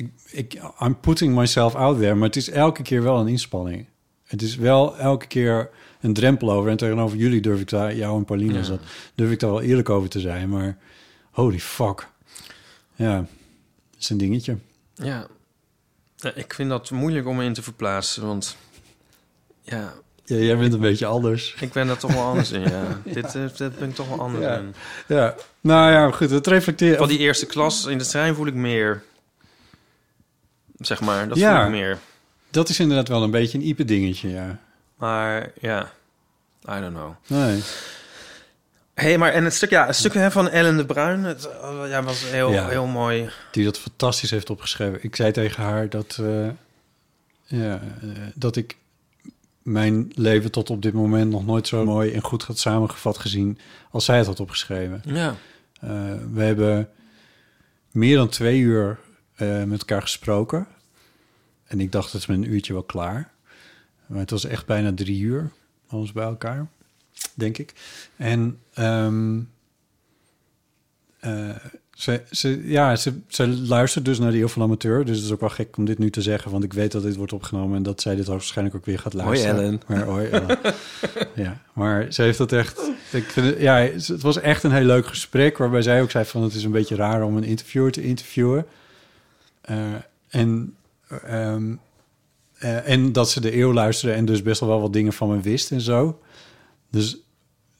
ik, 0.00 0.10
ik, 0.30 0.60
I'm 0.80 1.00
putting 1.00 1.34
myself 1.34 1.74
out 1.74 1.98
there, 1.98 2.14
maar 2.14 2.26
het 2.26 2.36
is 2.36 2.50
elke 2.50 2.82
keer 2.82 3.02
wel 3.02 3.18
een 3.18 3.28
inspanning. 3.28 3.86
Het 4.24 4.42
is 4.42 4.56
wel 4.56 4.96
elke 4.98 5.26
keer 5.26 5.70
een 6.00 6.12
drempel 6.12 6.52
over. 6.52 6.70
En 6.70 6.76
tegenover 6.76 7.16
jullie 7.18 7.40
durf 7.40 7.60
ik 7.60 7.68
daar, 7.68 7.94
jou 7.94 8.16
en 8.18 8.24
Pauline, 8.24 8.60
dat, 8.60 8.80
durf 9.14 9.30
ik 9.30 9.40
daar 9.40 9.50
wel 9.50 9.62
eerlijk 9.62 9.90
over 9.90 10.08
te 10.08 10.20
zijn. 10.20 10.48
Maar 10.48 10.78
holy 11.30 11.58
fuck. 11.60 12.08
Ja, 12.94 13.16
dat 13.16 14.00
is 14.00 14.10
een 14.10 14.18
dingetje. 14.18 14.56
Ja. 14.94 15.26
Ja, 16.16 16.34
ik 16.34 16.54
vind 16.54 16.70
dat 16.70 16.90
moeilijk 16.90 17.26
om 17.26 17.36
me 17.36 17.44
in 17.44 17.52
te 17.52 17.62
verplaatsen, 17.62 18.26
want 18.26 18.56
ja, 19.62 19.92
Ja, 20.24 20.36
jij 20.36 20.56
bent 20.58 20.72
een 20.72 20.80
beetje 20.80 21.06
anders. 21.06 21.54
ik 21.60 21.72
ben 21.72 21.86
daar 21.86 21.98
toch 21.98 22.12
wel 22.12 22.22
anders 22.24 22.50
in. 22.50 22.60
Ja. 22.60 23.00
Dit, 23.04 23.34
eh, 23.34 23.42
dit 23.56 23.78
ben 23.78 23.88
ik 23.88 23.94
toch 23.94 24.08
wel 24.08 24.20
anders 24.20 24.44
Ja. 24.44 24.56
in. 24.56 24.74
Ja, 25.08 25.34
nou 25.60 25.92
ja, 25.92 26.10
goed, 26.10 26.30
het 26.30 26.46
reflecteert. 26.46 26.98
Van 26.98 27.08
die 27.08 27.18
eerste 27.18 27.46
klas 27.46 27.86
in 27.86 27.98
de 27.98 28.06
trein 28.06 28.34
voel 28.34 28.46
ik 28.46 28.54
meer. 28.54 29.02
Zeg 30.80 31.00
maar, 31.00 31.28
dat 31.28 31.38
Ja. 31.38 31.68
meer. 31.68 31.98
Dat 32.50 32.68
is 32.68 32.80
inderdaad 32.80 33.08
wel 33.08 33.22
een 33.22 33.30
beetje 33.30 33.58
een 33.58 33.66
Ipe 33.66 33.84
dingetje, 33.84 34.28
ja. 34.28 34.58
Maar 34.96 35.50
ja, 35.60 35.90
I 36.68 36.80
don't 36.80 36.94
know. 36.94 37.10
Nee. 37.26 37.62
hey, 38.94 39.18
maar 39.18 39.32
en 39.32 39.44
het 39.44 39.54
stuk, 39.54 39.70
ja, 39.70 39.86
het 39.86 39.96
stuk 39.96 40.14
hè, 40.14 40.30
van 40.30 40.48
Ellen 40.48 40.76
de 40.76 40.86
Bruin, 40.86 41.24
het 41.24 41.48
eh, 41.62 41.82
ja, 41.88 42.02
was 42.02 42.30
heel, 42.30 42.52
Ja. 42.52 42.68
heel 42.68 42.86
mooi. 42.86 43.30
Die 43.52 43.64
dat 43.64 43.78
fantastisch 43.78 44.30
heeft 44.30 44.50
opgeschreven. 44.50 44.98
Ik 45.04 45.16
zei 45.16 45.32
tegen 45.32 45.62
haar 45.62 45.88
dat, 45.88 46.18
eh, 46.20 46.48
ja, 47.44 47.80
eh, 48.02 48.08
dat 48.34 48.56
ik 48.56 48.76
mijn 49.62 50.12
leven 50.14 50.50
tot 50.50 50.70
op 50.70 50.82
dit 50.82 50.92
moment 50.92 51.30
nog 51.30 51.46
nooit 51.46 51.66
zo 51.68 51.84
mooi 51.84 52.12
en 52.12 52.22
goed 52.22 52.42
had 52.42 52.58
samengevat 52.58 53.18
gezien 53.18 53.58
als 53.90 54.04
zij 54.04 54.16
het 54.18 54.26
had 54.26 54.40
opgeschreven. 54.40 55.02
Ja. 55.04 55.34
Eh, 55.80 55.90
we 56.32 56.42
hebben 56.42 56.88
meer 57.90 58.16
dan 58.16 58.28
twee 58.28 58.58
uur 58.58 58.98
eh, 59.40 59.64
met 59.64 59.78
elkaar 59.78 60.02
gesproken. 60.02 60.66
En 61.64 61.80
ik 61.80 61.92
dacht, 61.92 62.12
het 62.12 62.20
is 62.20 62.26
met 62.26 62.36
een 62.36 62.52
uurtje 62.52 62.72
wel 62.72 62.82
klaar. 62.82 63.30
Maar 64.06 64.18
het 64.18 64.30
was 64.30 64.44
echt 64.44 64.66
bijna 64.66 64.94
drie 64.94 65.20
uur, 65.20 65.50
alles 65.86 66.12
bij 66.12 66.24
elkaar, 66.24 66.66
denk 67.34 67.58
ik. 67.58 67.72
En 68.16 68.58
ehm, 68.74 69.40
eh, 71.20 71.56
Ze, 71.94 72.22
ze, 72.30 72.62
ja, 72.64 72.96
ze, 72.96 73.12
ze 73.28 73.48
luistert 73.48 74.04
dus 74.04 74.18
naar 74.18 74.30
de 74.30 74.38
Eeuw 74.38 74.48
van 74.48 74.62
Amateur. 74.62 75.04
Dus 75.04 75.16
het 75.16 75.24
is 75.26 75.32
ook 75.32 75.40
wel 75.40 75.48
gek 75.48 75.76
om 75.76 75.84
dit 75.84 75.98
nu 75.98 76.10
te 76.10 76.22
zeggen. 76.22 76.50
Want 76.50 76.64
ik 76.64 76.72
weet 76.72 76.92
dat 76.92 77.02
dit 77.02 77.16
wordt 77.16 77.32
opgenomen 77.32 77.76
en 77.76 77.82
dat 77.82 78.00
zij 78.00 78.14
dit 78.14 78.26
waarschijnlijk 78.26 78.76
ook 78.76 78.84
weer 78.84 78.98
gaat 78.98 79.14
luisteren. 79.14 79.56
Ellen. 79.56 79.82
Maar, 79.86 80.02
hoi 80.02 80.28
Ellen. 80.28 80.58
ja, 81.44 81.62
maar 81.72 82.12
ze 82.12 82.22
heeft 82.22 82.38
dat 82.38 82.52
echt... 82.52 82.90
Ik 83.12 83.24
vind 83.24 83.46
het, 83.46 83.60
ja, 83.60 83.76
het 83.76 84.22
was 84.22 84.40
echt 84.40 84.62
een 84.62 84.72
heel 84.72 84.84
leuk 84.84 85.06
gesprek. 85.06 85.58
Waarbij 85.58 85.82
zij 85.82 86.02
ook 86.02 86.10
zei 86.10 86.24
van 86.24 86.42
het 86.42 86.54
is 86.54 86.64
een 86.64 86.70
beetje 86.70 86.96
raar 86.96 87.22
om 87.22 87.36
een 87.36 87.44
interviewer 87.44 87.92
te 87.92 88.02
interviewen. 88.02 88.66
Eh, 89.60 89.76
en, 90.28 90.76
ehm, 91.22 91.74
eh, 92.58 92.88
en 92.88 93.12
dat 93.12 93.30
ze 93.30 93.40
de 93.40 93.56
eeuw 93.56 93.72
luisterde 93.72 94.14
en 94.14 94.24
dus 94.24 94.42
best 94.42 94.60
wel 94.60 94.68
wel 94.68 94.80
wat 94.80 94.92
dingen 94.92 95.12
van 95.12 95.28
me 95.28 95.40
wist 95.40 95.70
en 95.70 95.80
zo. 95.80 96.20
Dus 96.90 97.14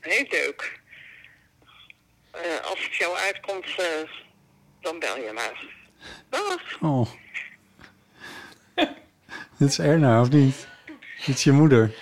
heel 0.00 0.26
leuk. 0.30 0.80
Eh, 2.30 2.70
als 2.70 2.82
het 2.82 2.94
jou 2.94 3.16
uitkomt, 3.16 3.66
eh, 3.76 4.10
dan 4.80 4.98
bel 4.98 5.16
je 5.16 5.32
maar. 5.34 5.64
Dag. 6.28 6.80
Oh. 6.80 7.08
Dit 9.58 9.68
is 9.68 9.78
Erna, 9.78 10.20
of 10.20 10.30
niet? 10.30 10.66
Dit 11.26 11.36
is 11.36 11.44
je 11.44 11.52
moeder. 11.52 11.94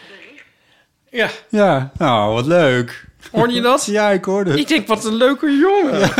Ja, 1.10 1.30
Ja, 1.48 1.92
nou, 1.98 2.32
wat 2.32 2.46
leuk. 2.46 3.04
Hoorde 3.32 3.54
je 3.54 3.60
dat? 3.60 3.84
Ja, 3.84 4.10
ik 4.10 4.24
hoorde 4.24 4.50
het. 4.50 4.58
Ik 4.58 4.68
denk, 4.68 4.86
wat 4.86 5.04
een 5.04 5.14
leuke 5.14 5.50
jongen. 5.58 6.10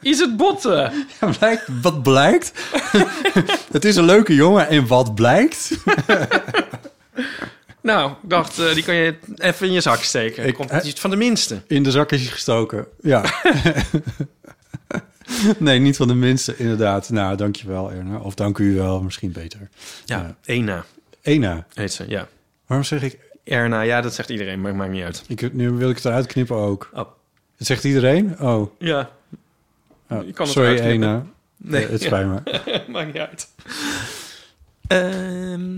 Is 0.00 0.18
het 0.18 0.36
botten? 0.36 0.92
Ja, 1.20 1.30
blijkt, 1.38 1.64
wat 1.82 2.02
blijkt? 2.02 2.52
het 3.72 3.84
is 3.84 3.96
een 3.96 4.04
leuke 4.04 4.34
jongen 4.34 4.68
en 4.68 4.86
wat 4.86 5.14
blijkt? 5.14 5.70
Nou, 7.80 8.10
ik 8.10 8.16
dacht, 8.22 8.58
eh, 8.58 8.74
die 8.74 8.84
kan 8.84 8.94
je 8.94 9.14
even 9.36 9.66
in 9.66 9.72
je 9.72 9.80
zak 9.80 10.02
steken. 10.02 10.44
Ik- 10.46 10.54
Komt 10.54 10.70
hij- 10.70 10.82
iets 10.82 11.00
van 11.00 11.10
de 11.10 11.16
minste. 11.16 11.62
In 11.66 11.82
de 11.82 11.90
zak 11.90 12.12
is 12.12 12.20
hij 12.22 12.30
gestoken. 12.30 12.86
Ja. 13.00 13.24
nee, 15.58 15.78
niet 15.78 15.96
van 15.96 16.08
de 16.08 16.14
minste, 16.14 16.56
inderdaad. 16.56 17.10
Nou, 17.10 17.36
dankjewel, 17.36 17.90
Erna. 17.92 18.18
Of 18.18 18.34
dank 18.34 18.58
u 18.58 18.74
wel, 18.74 19.02
misschien 19.02 19.32
beter. 19.32 19.68
Ja, 20.04 20.16
Ja. 20.18 20.34
Ena 20.44 20.84
Ena. 21.22 21.66
heet 21.74 21.92
ze, 21.92 22.04
ja. 22.08 22.28
Waarom 22.66 22.86
zeg 22.86 23.02
ik... 23.02 23.18
Erna, 23.44 23.80
ja, 23.80 24.00
dat 24.00 24.14
zegt 24.14 24.28
iedereen, 24.28 24.60
maar 24.60 24.68
het 24.70 24.78
maakt 24.78 24.92
niet 24.92 25.02
uit. 25.02 25.24
ik 25.28 25.52
nu 25.52 25.70
wil 25.70 25.90
ik 25.90 25.96
het 25.96 26.04
eruit 26.04 26.26
knippen 26.26 26.56
ook. 26.56 26.90
Oh. 26.92 27.08
Het 27.56 27.66
zegt 27.66 27.84
iedereen? 27.84 28.40
Oh. 28.40 28.70
Ja, 28.78 29.10
oh. 30.10 30.26
Je 30.26 30.32
kan 30.32 30.44
het 30.46 30.54
Sorry. 30.54 30.78
Ena. 30.78 31.26
nee, 31.56 31.80
Ja, 31.80 31.88
het 31.88 32.02
spijt 32.02 32.26
me. 32.26 32.62
maakt 32.92 33.06
niet 33.06 33.22
uit. 33.22 33.48
Ehm, 34.86 35.76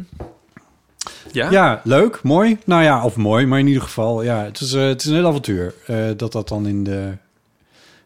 ja? 1.32 1.50
Ja, 1.50 1.80
leuk, 1.84 2.22
mooi. 2.22 2.58
Nou 2.64 2.82
ja, 2.82 3.04
of 3.04 3.16
mooi, 3.16 3.46
maar 3.46 3.58
in 3.58 3.66
ieder 3.66 3.82
geval, 3.82 4.22
ja, 4.22 4.44
het 4.44 4.60
is, 4.60 4.72
eh, 4.72 4.86
het 4.86 5.00
is 5.00 5.06
een 5.06 5.14
heel 5.14 5.26
avontuur 5.26 5.74
eh, 5.86 6.10
dat 6.16 6.32
dat 6.32 6.48
dan 6.48 6.66
in 6.66 6.84
de, 6.84 7.12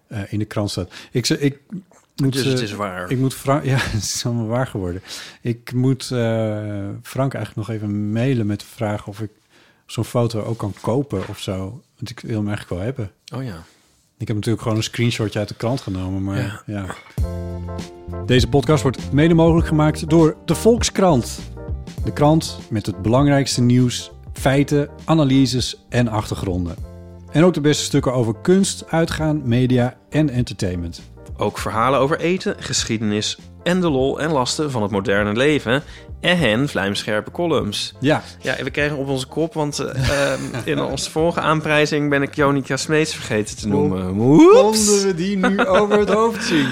eh, 0.07 0.33
in 0.33 0.39
de 0.39 0.45
krant 0.45 0.71
staat. 0.71 0.93
Ik, 1.11 1.29
ik 1.29 1.59
moet, 2.17 2.33
Dus 2.33 2.45
het 2.45 2.59
eh, 2.59 2.65
is 2.65 2.73
waar. 2.73 3.11
Ik 3.11 3.19
moet 3.19 3.35
Frank, 3.35 3.65
ja, 3.75 3.77
het 3.79 4.03
is 4.03 4.27
allemaal 4.27 4.47
waar 4.47 4.67
geworden. 4.67 5.03
Ik 5.41 5.73
moet 5.73 6.11
eh, 6.11 6.89
Frank 7.03 7.35
eigenlijk 7.35 7.69
nog 7.69 7.77
even 7.77 8.13
mailen 8.13 8.47
met 8.47 8.61
de 8.61 8.67
vraag 8.67 9.07
of 9.07 9.21
ik 9.21 9.31
zo'n 9.93 10.05
foto 10.05 10.43
ook 10.43 10.59
kan 10.59 10.75
kopen 10.81 11.29
of 11.29 11.39
zo. 11.39 11.83
Want 11.97 12.11
ik 12.11 12.21
wil 12.21 12.37
hem 12.37 12.49
eigenlijk 12.49 12.77
wel 12.77 12.85
hebben. 12.85 13.11
Oh 13.35 13.45
ja. 13.45 13.63
Ik 14.19 14.27
heb 14.27 14.37
natuurlijk 14.37 14.63
gewoon 14.63 14.77
een 14.77 14.85
screenshotje 14.85 15.39
uit 15.39 15.49
de 15.49 15.55
krant 15.55 15.81
genomen, 15.81 16.23
maar 16.23 16.37
Ja. 16.37 16.63
ja. 16.67 16.95
Deze 18.27 18.49
podcast 18.49 18.83
wordt 18.83 19.13
mede 19.13 19.35
mogelijk 19.35 19.67
gemaakt 19.67 20.09
door 20.09 20.37
de 20.45 20.55
Volkskrant. 20.55 21.39
De 22.05 22.13
krant 22.13 22.59
met 22.71 22.87
het 22.87 23.03
belangrijkste 23.03 23.63
nieuws, 23.63 24.11
feiten, 24.33 24.91
analyses 25.05 25.85
en 25.89 26.09
achtergronden. 26.09 26.77
En 27.33 27.45
ook 27.45 27.55
de 27.55 27.61
beste 27.61 27.85
stukken 27.85 28.13
over 28.13 28.35
kunst, 28.43 28.85
uitgaan, 28.91 29.43
media 29.45 29.97
en 30.09 30.31
entertainment. 30.31 31.03
Ook 31.37 31.59
verhalen 31.59 32.01
over 32.01 32.21
eten, 32.21 32.55
geschiedenis 32.59 33.39
en 33.63 33.81
de 33.81 33.91
lol 33.91 34.21
en 34.21 34.31
lasten 34.31 34.71
van 34.71 34.83
het 34.83 34.91
moderne 34.91 35.33
leven. 35.33 35.83
En 36.21 36.69
vlijmscherpe 36.69 37.31
columns. 37.31 37.95
Ja, 38.01 38.23
Ja, 38.41 38.57
en 38.57 38.65
we 38.65 38.71
kregen 38.71 38.97
op 38.97 39.09
onze 39.09 39.27
kop, 39.27 39.55
want 39.55 39.79
eh, 39.79 40.33
in 40.65 40.81
onze 40.81 41.11
vorige 41.11 41.41
aanprijzing 41.41 42.11
ben 42.11 42.23
ik 42.23 42.35
Jonica 42.35 42.77
Smeets 42.77 43.15
vergeten 43.15 43.57
te 43.57 43.69
noemen. 43.69 44.19
Oeps. 44.19 45.03
we 45.03 45.15
die 45.15 45.37
nu 45.37 45.67
over 45.67 45.99
het 45.99 46.09
hoofd 46.09 46.45
zien? 46.45 46.69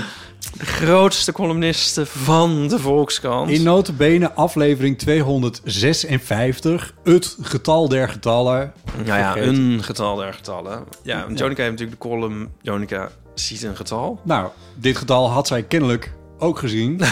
De 0.59 0.67
grootste 0.67 1.33
columniste 1.33 2.07
van 2.07 2.69
de 2.69 2.79
Volkskrant. 2.79 3.51
In 3.51 3.63
notabene 3.63 4.33
aflevering 4.33 4.99
256, 4.99 6.95
het 7.05 7.37
getal 7.41 7.89
der 7.89 8.09
getallen. 8.09 8.73
nou 9.05 9.19
ja, 9.19 9.37
een 9.37 9.83
getal 9.83 10.17
der 10.17 10.33
getallen. 10.33 10.85
Ja, 11.03 11.19
Jonica 11.19 11.45
heeft 11.45 11.57
natuurlijk 11.57 11.91
de 11.91 12.09
column 12.09 12.49
Jonica 12.63 13.11
ziet 13.35 13.63
een 13.63 13.77
getal. 13.77 14.21
Nou, 14.23 14.49
dit 14.75 14.97
getal 14.97 15.31
had 15.31 15.47
zij 15.47 15.63
kennelijk 15.63 16.13
ook 16.39 16.59
gezien. 16.59 17.01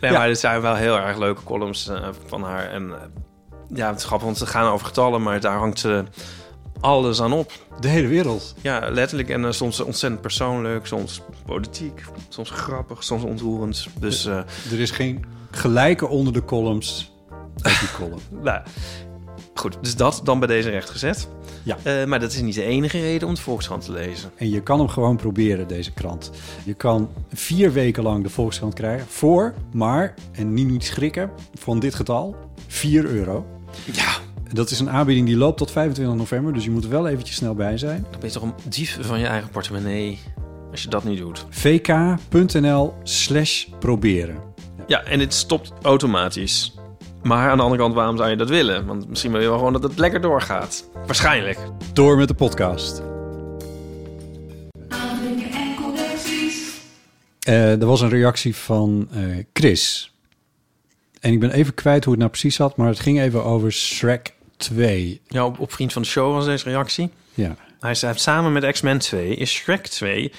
Nee, 0.00 0.10
Ja. 0.10 0.18
maar 0.18 0.28
dit 0.28 0.38
zijn 0.38 0.60
wel 0.60 0.74
heel 0.74 0.96
erg 0.98 1.16
leuke 1.18 1.42
columns 1.42 1.88
eh, 1.88 2.08
van 2.26 2.42
haar. 2.42 2.70
En 2.70 2.90
eh, 2.92 2.98
ja, 3.74 3.88
het 3.88 3.98
is 3.98 4.04
grappig, 4.04 4.26
want 4.26 4.38
ze 4.38 4.46
gaan 4.46 4.72
over 4.72 4.86
getallen, 4.86 5.22
maar 5.22 5.40
daar 5.40 5.58
hangt 5.58 5.78
ze 5.78 6.04
alles 6.80 7.20
aan 7.22 7.32
op. 7.32 7.52
De 7.80 7.88
hele 7.88 8.06
wereld. 8.08 8.54
Ja, 8.60 8.88
letterlijk. 8.90 9.28
En 9.28 9.44
eh, 9.44 9.50
soms 9.50 9.80
ontzettend 9.80 10.20
persoonlijk, 10.22 10.86
soms 10.86 11.20
politiek, 11.46 12.04
soms 12.28 12.50
grappig, 12.50 13.04
soms 13.04 13.22
ontroerend. 13.22 13.86
Dus 14.00 14.24
Er 14.26 14.44
is 14.80 14.90
geen 14.90 15.24
gelijke 15.50 16.06
onder 16.08 16.32
de 16.32 16.44
columns 16.44 17.12
die 17.62 17.90
column. 17.98 18.20
nou, 18.42 18.60
goed, 19.54 19.78
dus 19.80 19.96
dat 19.96 20.20
dan 20.24 20.38
bij 20.38 20.48
deze 20.48 20.70
recht 20.70 20.90
gezet. 20.90 21.28
Ja. 21.62 21.76
Eh, 21.82 22.04
maar 22.04 22.20
dat 22.20 22.32
is 22.32 22.40
niet 22.40 22.54
de 22.54 22.62
enige 22.62 23.00
reden 23.00 23.28
om 23.28 23.34
de 23.34 23.40
Volkskrant 23.40 23.84
te 23.84 23.92
lezen. 23.92 24.30
En 24.36 24.50
je 24.50 24.62
kan 24.62 24.78
hem 24.78 24.88
gewoon 24.88 25.16
proberen, 25.16 25.68
deze 25.68 25.92
krant. 25.92 26.30
Je 26.64 26.74
kan 26.74 27.08
vier 27.32 27.72
weken 27.72 28.02
lang 28.02 28.22
de 28.22 28.30
Volkskrant 28.30 28.74
krijgen 28.74 29.06
voor, 29.08 29.54
maar, 29.72 30.14
en 30.32 30.54
niet, 30.54 30.68
niet 30.68 30.84
schrikken, 30.84 31.30
van 31.54 31.78
dit 31.78 31.94
getal, 31.94 32.36
4 32.66 33.04
euro. 33.04 33.46
Ja, 33.92 34.12
Dat 34.52 34.70
is 34.70 34.80
een 34.80 34.90
aanbieding 34.90 35.26
die 35.26 35.36
loopt 35.36 35.58
tot 35.58 35.70
25 35.70 36.16
november, 36.16 36.52
dus 36.52 36.64
je 36.64 36.70
moet 36.70 36.84
er 36.84 36.90
wel 36.90 37.08
eventjes 37.08 37.36
snel 37.36 37.54
bij 37.54 37.78
zijn. 37.78 38.06
dan 38.10 38.20
ben 38.20 38.28
je 38.28 38.34
toch 38.34 38.42
een 38.42 38.54
dief 38.68 38.98
van 39.00 39.18
je 39.18 39.26
eigen 39.26 39.50
portemonnee 39.50 40.18
als 40.70 40.82
je 40.82 40.88
dat 40.88 41.04
niet 41.04 41.18
doet. 41.18 41.46
vk.nl 41.50 42.94
slash 43.02 43.66
proberen. 43.78 44.36
Ja, 44.86 45.02
en 45.02 45.20
het 45.20 45.34
stopt 45.34 45.72
automatisch. 45.82 46.77
Maar 47.22 47.50
aan 47.50 47.56
de 47.56 47.62
andere 47.62 47.82
kant, 47.82 47.94
waarom 47.94 48.16
zou 48.16 48.30
je 48.30 48.36
dat 48.36 48.48
willen? 48.48 48.86
Want 48.86 49.08
misschien 49.08 49.32
wil 49.32 49.40
je 49.40 49.48
wel 49.48 49.56
gewoon 49.56 49.72
dat 49.72 49.82
het 49.82 49.98
lekker 49.98 50.20
doorgaat. 50.20 50.88
Waarschijnlijk. 51.06 51.58
Door 51.92 52.16
met 52.16 52.28
de 52.28 52.34
podcast. 52.34 53.02
Eh, 57.40 57.80
er 57.80 57.86
was 57.86 58.00
een 58.00 58.08
reactie 58.08 58.56
van 58.56 59.08
eh, 59.12 59.22
Chris. 59.52 60.12
En 61.20 61.32
ik 61.32 61.40
ben 61.40 61.50
even 61.50 61.74
kwijt 61.74 62.02
hoe 62.02 62.12
het 62.12 62.20
nou 62.20 62.32
precies 62.32 62.54
zat, 62.56 62.76
maar 62.76 62.88
het 62.88 63.00
ging 63.00 63.20
even 63.20 63.44
over 63.44 63.72
Shrek 63.72 64.34
2. 64.56 65.20
Ja, 65.28 65.44
op, 65.44 65.58
op 65.58 65.72
Vriend 65.72 65.92
van 65.92 66.02
de 66.02 66.08
Show 66.08 66.34
was 66.34 66.44
deze 66.44 66.64
reactie. 66.64 67.10
Ja. 67.34 67.56
Hij 67.80 67.94
schrijft 67.94 68.20
samen 68.20 68.52
met 68.52 68.70
X-Men 68.72 68.98
2 68.98 69.34
is 69.34 69.52
Shrek 69.52 69.86
2 69.86 70.32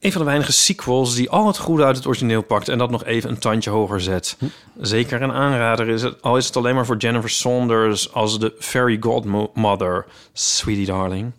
een 0.00 0.12
van 0.12 0.20
de 0.20 0.26
weinige 0.26 0.52
sequels 0.52 1.14
die 1.14 1.30
al 1.30 1.46
het 1.46 1.58
goede 1.58 1.84
uit 1.84 1.96
het 1.96 2.06
origineel 2.06 2.42
pakt 2.42 2.68
en 2.68 2.78
dat 2.78 2.90
nog 2.90 3.04
even 3.04 3.30
een 3.30 3.38
tandje 3.38 3.70
hoger 3.70 4.00
zet. 4.00 4.36
Zeker 4.80 5.22
een 5.22 5.32
aanrader 5.32 5.88
is 5.88 6.02
het, 6.02 6.22
al 6.22 6.36
is 6.36 6.46
het 6.46 6.56
alleen 6.56 6.74
maar 6.74 6.86
voor 6.86 6.96
Jennifer 6.96 7.30
Saunders 7.30 8.12
als 8.12 8.38
de 8.38 8.54
fairy 8.58 8.96
godmother, 9.00 10.06
sweetie 10.32 10.86
darling. 10.86 11.32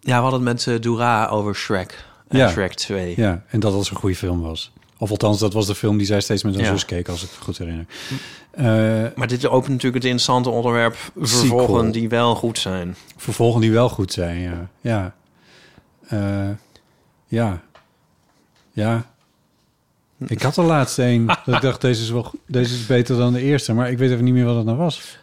Ja, 0.00 0.16
we 0.16 0.22
hadden 0.22 0.32
het 0.32 0.42
met 0.42 0.66
uh, 0.66 0.80
Dura 0.80 1.26
over 1.26 1.54
Shrek 1.54 2.04
en 2.28 2.38
Ja. 2.38 2.48
Shrek 2.50 2.74
2. 2.74 3.14
ja, 3.16 3.42
en 3.48 3.60
dat 3.60 3.72
dat 3.72 3.88
een 3.88 3.96
goede 3.96 4.16
film 4.16 4.40
was. 4.40 4.72
Of 4.98 5.10
althans, 5.10 5.38
dat 5.38 5.52
was 5.52 5.66
de 5.66 5.74
film 5.74 5.96
die 5.96 6.06
zij 6.06 6.20
steeds 6.20 6.42
met 6.42 6.54
haar 6.54 6.64
Ja. 6.64 6.70
zus 6.70 6.84
keek, 6.84 7.08
als 7.08 7.22
ik 7.22 7.28
het 7.30 7.38
goed 7.42 7.58
herinner. 7.58 7.86
Eh, 8.50 8.64
Maar 9.16 9.26
dit 9.28 9.46
opent 9.46 9.68
natuurlijk 9.68 9.94
het 9.94 10.04
interessante 10.04 10.50
onderwerp 10.50 10.96
vervolgen 11.16 11.66
Sequel. 11.76 11.92
die 11.92 12.08
wel 12.08 12.34
goed 12.34 12.58
zijn. 12.58 12.96
vervolgen 13.16 13.60
die 13.60 13.72
wel 13.72 13.88
goed 13.88 14.12
zijn, 14.12 14.40
ja. 14.40 14.68
Ja. 14.80 15.14
Eh, 16.08 16.48
ja. 17.32 17.62
Ja. 18.70 19.06
Ik 20.26 20.42
had 20.42 20.56
er 20.56 20.64
laatst 20.64 20.98
een. 20.98 21.26
dat 21.44 21.54
ik 21.54 21.60
dacht, 21.60 21.80
deze 21.80 22.02
is, 22.02 22.10
wel, 22.10 22.32
deze 22.46 22.74
is 22.74 22.86
beter 22.86 23.16
dan 23.16 23.32
de 23.32 23.40
eerste. 23.40 23.72
Maar 23.72 23.90
ik 23.90 23.98
weet 23.98 24.10
even 24.10 24.24
niet 24.24 24.34
meer 24.34 24.44
wat 24.44 24.56
het 24.56 24.64
nou 24.64 24.76
was. 24.78 25.18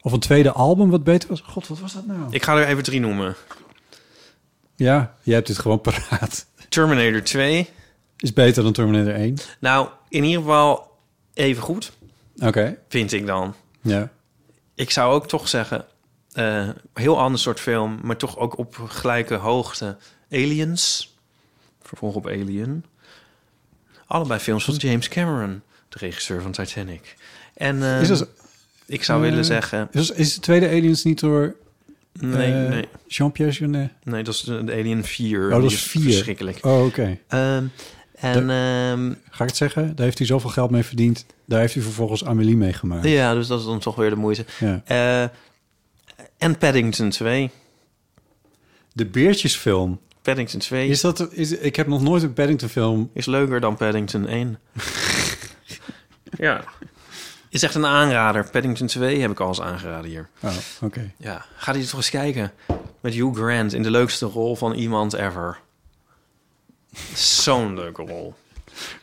Of 0.00 0.12
een 0.12 0.20
tweede 0.20 0.52
album 0.52 0.90
wat 0.90 1.04
beter 1.04 1.28
was. 1.28 1.40
God, 1.40 1.68
wat 1.68 1.78
was 1.78 1.92
dat 1.92 2.06
nou? 2.06 2.20
Ik 2.30 2.42
ga 2.42 2.56
er 2.56 2.66
even 2.66 2.82
drie 2.82 3.00
noemen. 3.00 3.34
Ja, 4.76 5.14
jij 5.22 5.34
hebt 5.34 5.46
dit 5.46 5.58
gewoon 5.58 5.80
paraat. 5.90 6.46
Terminator 6.68 7.22
2. 7.22 7.68
Is 8.16 8.32
beter 8.32 8.62
dan 8.62 8.72
Terminator 8.72 9.14
1. 9.14 9.36
Nou, 9.60 9.88
in 10.08 10.24
ieder 10.24 10.40
geval 10.40 10.96
even 11.34 11.62
goed, 11.62 11.92
Oké. 12.36 12.78
vind 12.88 13.12
ik 13.12 13.26
dan. 13.26 13.54
Ja. 13.80 14.10
Ik 14.74 14.90
zou 14.90 15.14
ook 15.14 15.28
toch 15.28 15.48
zeggen, 15.48 15.84
eh, 16.32 16.68
heel 16.94 17.18
ander 17.20 17.40
soort 17.40 17.60
film, 17.60 17.98
maar 18.02 18.16
toch 18.16 18.38
ook 18.38 18.58
op 18.58 18.76
gelijke 18.88 19.34
hoogte. 19.34 19.96
Aliens, 20.30 21.11
vervolg 21.98 22.14
op 22.14 22.26
Alien. 22.26 22.84
Allebei 24.06 24.40
films 24.40 24.64
van 24.64 24.74
James 24.74 25.08
Cameron, 25.08 25.62
de 25.88 25.98
regisseur 25.98 26.42
van 26.42 26.52
Titanic. 26.52 27.16
En 27.54 27.82
eh, 27.82 28.00
Is, 28.00 28.08
dat, 28.08 28.28
ik 28.86 29.04
zou 29.04 29.24
eh, 29.24 29.30
willen 29.30 29.44
zeggen, 29.44 29.88
is, 29.92 30.10
is 30.10 30.34
de 30.34 30.40
tweede 30.40 30.68
Aliens 30.68 31.04
niet 31.04 31.20
door 31.20 31.56
nee, 32.12 32.52
eh, 32.52 32.68
nee, 32.68 32.88
Jean-Pierre 33.06 33.54
Jeunet? 33.54 33.92
nee, 34.02 34.22
dat 34.22 34.34
is 34.34 34.40
de, 34.40 34.64
de 34.64 34.72
Alien 34.72 35.04
4. 35.04 35.44
Oh, 35.54 35.62
dat 35.62 35.70
is 35.70 35.82
4. 35.82 36.02
Verschrikkelijk. 36.02 36.64
Oh, 36.64 36.84
oké. 36.84 37.18
Ehm, 37.28 37.64
en 38.14 38.50
ehm, 38.50 39.12
Ga 39.30 39.42
ik 39.42 39.48
het 39.48 39.56
zeggen? 39.56 39.96
Daar 39.96 40.04
heeft 40.04 40.18
hij 40.18 40.26
zoveel 40.26 40.50
geld 40.50 40.70
mee 40.70 40.82
verdiend. 40.82 41.26
Daar 41.44 41.60
heeft 41.60 41.74
hij 41.74 41.82
vervolgens 41.82 42.24
Amélie 42.24 42.56
mee 42.56 42.72
gemaakt. 42.72 43.08
ja, 43.08 43.34
dus 43.34 43.46
dat 43.46 43.60
is 43.60 43.66
dan 43.66 43.78
toch 43.78 43.94
weer 43.96 44.10
de 44.10 44.16
moeite. 44.16 44.44
Ja. 44.60 44.82
Eh, 44.84 45.28
en 46.38 46.58
Paddington 46.58 47.10
2. 47.10 47.50
De 48.92 49.06
Beertjesfilm. 49.06 50.00
Paddington 50.22 50.60
2 50.60 50.88
Is 50.88 51.00
dat, 51.00 51.32
is, 51.32 51.52
ik 51.52 51.76
heb 51.76 51.86
nog 51.86 52.02
nooit 52.02 52.22
een 52.22 52.32
Paddington 52.32 52.68
film. 52.68 53.10
is 53.12 53.26
leuker 53.26 53.60
dan 53.60 53.76
Paddington 53.76 54.26
1. 54.26 54.58
ja. 56.38 56.64
Is 57.48 57.62
echt 57.62 57.74
een 57.74 57.86
aanrader. 57.86 58.50
Paddington 58.50 58.86
2 58.86 59.20
heb 59.20 59.30
ik 59.30 59.40
al 59.40 59.48
eens 59.48 59.60
aangeraden 59.60 60.10
hier. 60.10 60.28
Oh, 60.40 60.56
oké. 60.80 61.12
Ja, 61.16 61.44
ga 61.56 61.72
die 61.72 61.84
toch 61.84 61.94
eens 61.94 62.10
kijken. 62.10 62.52
Met 63.00 63.14
Hugh 63.14 63.34
Grant 63.34 63.72
in 63.72 63.82
de 63.82 63.90
leukste 63.90 64.26
rol 64.26 64.56
van 64.56 64.72
iemand 64.72 65.12
ever. 65.12 65.60
Zo'n 67.14 67.74
leuke 67.74 68.02
rol. 68.02 68.34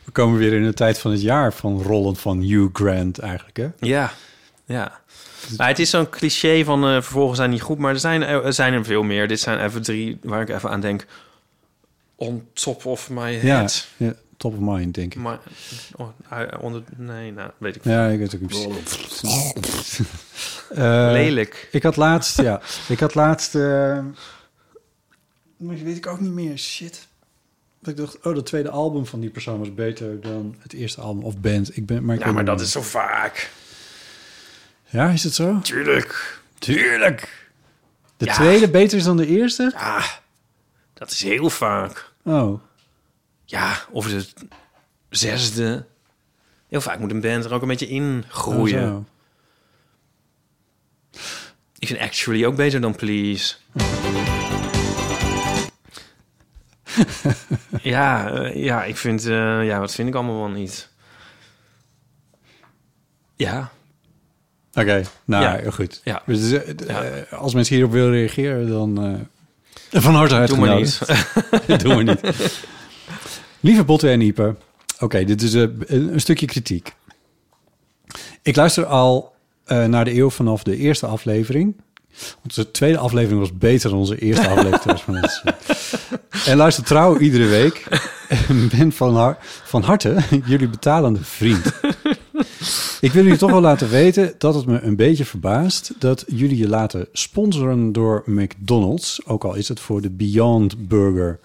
We 0.04 0.12
komen 0.12 0.38
weer 0.38 0.52
in 0.52 0.64
de 0.64 0.74
tijd 0.74 0.98
van 0.98 1.10
het 1.10 1.22
jaar 1.22 1.52
van 1.52 1.82
rollen 1.82 2.16
van 2.16 2.40
Hugh 2.40 2.68
Grant 2.72 3.18
eigenlijk, 3.18 3.56
hè? 3.56 3.68
Ja, 3.78 4.12
ja. 4.64 5.00
Maar 5.56 5.68
het 5.68 5.78
is 5.78 5.90
zo'n 5.90 6.08
cliché 6.10 6.64
van 6.64 6.84
eh 6.84 6.92
vervolgens 6.92 7.38
zijn 7.38 7.50
niet 7.50 7.62
goed, 7.62 7.78
maar 7.78 7.92
er 7.92 8.00
zijn, 8.00 8.22
er 8.22 8.52
zijn 8.52 8.72
er 8.72 8.84
veel 8.84 9.02
meer. 9.02 9.28
Dit 9.28 9.40
zijn 9.40 9.64
even 9.64 9.82
drie 9.82 10.18
waar 10.22 10.40
ik 10.42 10.48
even 10.48 10.70
aan 10.70 10.80
denk. 10.80 11.06
On 12.14 12.48
top 12.52 12.84
of 12.86 13.10
my 13.10 13.30
Ja, 13.30 13.38
head. 13.58 13.86
ja, 13.96 14.14
top 14.36 14.52
of 14.52 14.58
mind, 14.60 14.94
denk 14.94 15.14
ik. 15.14 15.20
Maar, 15.20 15.38
oh, 15.96 16.08
onder, 16.60 16.82
nee, 16.96 17.32
nou, 17.32 17.50
weet 17.58 17.76
ik. 17.76 17.84
Ja, 17.84 18.06
ik 18.06 18.18
weet 18.18 18.32
het 18.32 18.42
ook 18.42 18.50
niet. 18.50 18.68
Eh, 20.70 21.08
Lelijk. 21.12 21.68
Ik 21.72 21.82
had 21.82 21.96
laatst, 21.96 22.40
ja, 22.40 22.60
ik 22.88 23.00
had 23.00 23.14
laatst... 23.14 23.54
eh, 23.54 23.98
die 25.56 25.84
weet 25.84 25.96
ik 25.96 26.06
ook 26.06 26.20
niet 26.20 26.32
meer, 26.32 26.58
shit. 26.58 27.06
Dat 27.80 27.90
ik 27.90 27.96
dacht, 27.96 28.18
oh, 28.26 28.34
dat 28.34 28.46
tweede 28.46 28.70
album 28.70 29.06
van 29.06 29.20
die 29.20 29.30
persoon 29.30 29.58
was 29.58 29.74
beter 29.74 30.20
dan 30.20 30.54
het 30.58 30.72
eerste 30.72 31.00
album 31.00 31.22
of 31.24 31.38
band. 31.38 31.76
Ik 31.76 31.86
ben, 31.86 32.04
maar 32.04 32.14
ik 32.14 32.20
Ja, 32.20 32.26
maar 32.26 32.36
niet 32.36 32.46
dat 32.46 32.60
is 32.60 32.72
zo 32.72 32.82
vaak. 32.82 33.50
Ja, 34.90 35.08
is 35.08 35.24
het 35.24 35.34
zo? 35.34 35.60
Tuurlijk. 35.60 36.40
Tuurlijk. 36.58 37.48
De 38.16 38.24
Ja. 38.24 38.34
tweede 38.34 38.70
beter 38.70 38.98
is 38.98 39.04
dan 39.04 39.16
de 39.16 39.26
eerste? 39.26 39.70
Ja, 39.74 40.04
dat 40.94 41.10
is 41.10 41.22
heel 41.22 41.50
vaak. 41.50 42.12
Oh, 42.24 42.60
Ja, 43.44 43.76
of 43.90 44.06
de 44.08 44.26
zesde. 45.10 45.86
Heel 46.68 46.80
vaak 46.80 46.98
moet 46.98 47.10
een 47.10 47.20
band 47.20 47.44
er 47.44 47.52
ook 47.52 47.62
een 47.62 47.68
beetje 47.68 47.88
in 47.88 48.24
groeien. 48.28 48.92
oh. 48.96 49.04
Ik 51.78 51.86
vind 51.88 52.00
Actually 52.00 52.44
ook 52.44 52.56
beter 52.56 52.80
dan 52.80 52.96
Please. 52.96 53.54
ja, 57.82 58.30
eh, 58.32 58.64
ja, 58.64 58.84
ik 58.84 58.96
vind... 58.96 59.26
eh, 59.26 59.64
ja, 59.66 59.78
wat 59.80 59.94
vind 59.94 60.08
ik 60.08 60.14
allemaal 60.14 60.38
wel 60.38 60.48
niet? 60.50 60.88
Ja, 63.36 63.70
Oké, 64.74 65.02
nou 65.24 65.42
Ja. 65.44 65.70
goed. 65.70 66.00
Ja. 66.04 66.22
Dus, 66.26 66.52
eh, 66.52 66.60
Ja. 66.86 67.02
eh, 67.02 67.32
als 67.38 67.54
mensen 67.54 67.74
hierop 67.74 67.92
willen 67.92 68.10
reageren, 68.10 68.68
dan 68.68 69.04
eh, 69.90 70.00
van 70.00 70.14
harte 70.14 70.44
doe 70.46 70.58
maar 70.58 70.76
niet. 70.76 70.98
We 71.66 71.76
niet. 72.02 72.20
Lieve 73.60 73.84
Botte 73.84 74.08
en 74.10 74.20
Ipe. 74.20 74.54
Oké, 75.00 75.24
dit 75.24 75.42
is 75.42 75.52
een, 75.52 75.84
een 75.86 76.20
stukje 76.20 76.46
kritiek. 76.46 76.92
Ik 78.42 78.56
luister 78.56 78.84
al 78.86 79.34
naar 79.66 80.04
de 80.04 80.14
eeuw 80.14 80.30
vanaf 80.30 80.62
de 80.62 80.76
eerste 80.76 81.06
aflevering. 81.06 81.76
Onze 82.42 82.70
tweede 82.70 82.98
aflevering 82.98 83.40
was 83.40 83.56
beter 83.58 83.90
dan 83.90 83.98
onze 83.98 84.18
eerste 84.18 84.48
aflevering. 84.54 85.00
van. 85.00 85.54
En 86.46 86.56
luister 86.56 86.84
trouw 86.84 87.18
iedere 87.18 87.46
week. 87.46 87.86
En 88.48 88.68
ben 88.68 88.92
van, 88.92 89.16
har- 89.16 89.36
van 89.64 89.82
harte 89.82 90.16
jullie 90.44 90.68
betalende 90.68 91.24
vriend. 91.24 91.64
Ik 93.00 93.12
wil 93.12 93.22
jullie 93.22 93.38
toch 93.38 93.50
wel 93.50 93.60
laten 93.60 93.88
weten 93.88 94.34
dat 94.38 94.54
het 94.54 94.66
me 94.66 94.80
een 94.80 94.96
beetje 94.96 95.24
verbaast 95.24 95.92
dat 95.98 96.24
jullie 96.26 96.56
je 96.56 96.68
laten 96.68 97.08
sponsoren 97.12 97.92
door 97.92 98.22
McDonald's, 98.26 99.20
ook 99.26 99.44
al 99.44 99.54
is 99.54 99.68
het 99.68 99.80
voor 99.80 100.00
de 100.00 100.10
Beyond 100.10 100.88
Burger. 100.88 101.40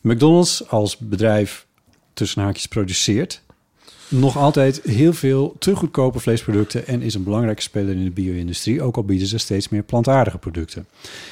McDonald's 0.00 0.68
als 0.68 0.96
bedrijf 0.96 1.66
tussen 2.12 2.42
haakjes 2.42 2.66
produceert 2.66 3.42
nog 4.08 4.36
altijd 4.36 4.82
heel 4.82 5.12
veel 5.12 5.56
te 5.58 5.76
goedkope 5.76 6.20
vleesproducten 6.20 6.86
en 6.86 7.02
is 7.02 7.14
een 7.14 7.24
belangrijke 7.24 7.62
speler 7.62 7.94
in 7.94 8.04
de 8.04 8.10
bio-industrie, 8.10 8.82
ook 8.82 8.96
al 8.96 9.04
bieden 9.04 9.26
ze 9.26 9.38
steeds 9.38 9.68
meer 9.68 9.82
plantaardige 9.82 10.38
producten. 10.38 10.86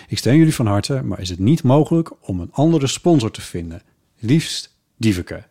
Ik 0.09 0.19
steun 0.19 0.37
jullie 0.37 0.55
van 0.55 0.67
harte, 0.67 1.03
maar 1.03 1.21
is 1.21 1.29
het 1.29 1.39
niet 1.39 1.63
mogelijk 1.63 2.11
om 2.21 2.41
een 2.41 2.53
andere 2.53 2.87
sponsor 2.87 3.31
te 3.31 3.41
vinden? 3.41 3.83
Liefst 4.19 4.75
Dieveke. 4.97 5.45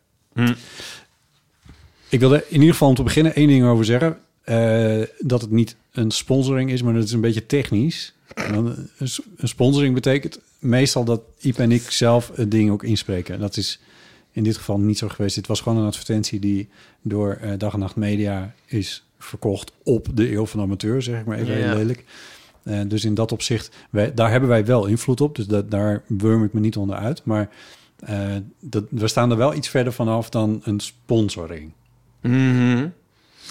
Ik 2.10 2.20
wil 2.20 2.34
er 2.34 2.44
in 2.48 2.54
ieder 2.54 2.72
geval 2.72 2.88
om 2.90 2.96
te 2.96 3.04
beginnen 3.04 3.36
één 3.36 3.48
ding 3.48 3.66
over 3.66 3.86
zeggen. 3.86 4.18
Eh, 4.42 5.02
dat 5.20 5.42
het 5.42 5.52
niet 5.52 5.76
een 5.92 6.12
sponsoring 6.12 6.72
is, 6.72 6.82
maar 6.82 6.94
dat 6.94 7.04
is 7.04 7.12
een 7.12 7.22
beetje 7.22 7.46
technisch. 7.46 8.14
Een 8.36 8.90
een 9.38 9.48
sponsoring 9.48 9.94
betekent 9.94 10.40
meestal 10.60 11.04
dat 11.04 11.22
Iep 11.40 11.58
en 11.58 11.72
ik 11.72 11.92
zelf 11.92 12.32
het 12.36 12.52
ding 12.52 12.72
ook 12.72 12.84
inspreken. 12.84 13.34
En 13.34 13.40
dat 13.40 13.58
is 13.58 13.80
in 14.32 14.44
dit 14.44 14.58
geval 14.58 14.80
niet 14.80 14.98
zo 14.98 15.08
geweest. 15.08 15.36
Dit 15.36 15.48
was 15.48 15.62
gewoon 15.62 15.78
een 15.78 15.88
advertentie 15.88 16.40
die 16.40 16.70
door 17.02 17.38
eh, 17.42 17.52
Dag 17.58 17.74
en 17.74 17.80
Nacht 17.80 17.96
Media 17.96 18.54
is 18.66 19.04
verkocht 19.20 19.72
op 19.84 20.08
de 20.14 20.32
eeuw 20.32 20.46
van 20.46 20.60
amateur, 20.62 21.02
zeg 21.02 21.20
ik 21.20 21.26
maar 21.26 21.38
even 21.38 21.58
Ja. 21.58 21.68
heel 21.68 21.76
lelijk. 21.78 22.04
Eh, 22.64 22.80
dus 22.88 23.06
in 23.06 23.14
dat 23.14 23.32
opzicht, 23.32 23.76
wij, 23.90 24.14
daar 24.14 24.32
hebben 24.32 24.50
wij 24.50 24.66
wel 24.66 24.86
invloed 24.86 25.22
op. 25.22 25.36
Dus 25.36 25.48
dat, 25.48 25.72
daar 25.72 26.04
wurm 26.08 26.44
ik 26.44 26.54
me 26.54 26.60
niet 26.60 26.78
onder 26.78 26.96
uit. 26.96 27.22
Maar 27.24 27.50
dat, 28.60 28.84
we 28.90 29.08
staan 29.08 29.32
er 29.32 29.38
wel 29.38 29.54
iets 29.54 29.70
verder 29.70 29.94
vanaf 29.94 30.30
dan 30.30 30.62
een 30.64 30.80
sponsoring. 30.80 31.72
Mhm. 32.22 32.88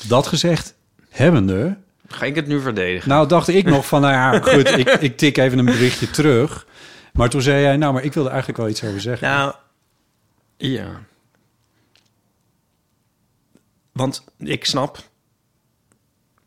Dat 0.09 0.27
gezegd 0.27 0.75
hebbende, 1.09 1.77
Ga 2.09 2.25
ik 2.25 2.35
het 2.35 2.47
nu 2.47 2.61
verdedigen? 2.61 3.09
nou 3.09 3.29
dacht 3.29 3.49
ik 3.49 3.65
nog 3.65 3.87
van, 3.87 4.01
nou 4.01 4.13
ja, 4.15 4.41
goed, 4.53 4.69
ik, 4.79 4.89
ik 4.89 5.17
tik 5.17 5.37
even 5.37 5.59
een 5.59 5.65
berichtje 5.65 6.11
terug. 6.11 6.67
Maar 7.13 7.29
toen 7.29 7.43
zei 7.43 7.63
jij, 7.63 7.77
nou, 7.77 7.93
maar 7.93 8.05
ik 8.05 8.13
wilde 8.13 8.29
eigenlijk 8.29 8.59
wel 8.59 8.69
iets 8.69 8.85
over 8.85 9.01
zeggen. 9.01 9.29
Nou, 9.29 9.55
ja. 10.57 11.01
Want 13.93 14.25
ik 14.39 14.65
snap 14.65 14.99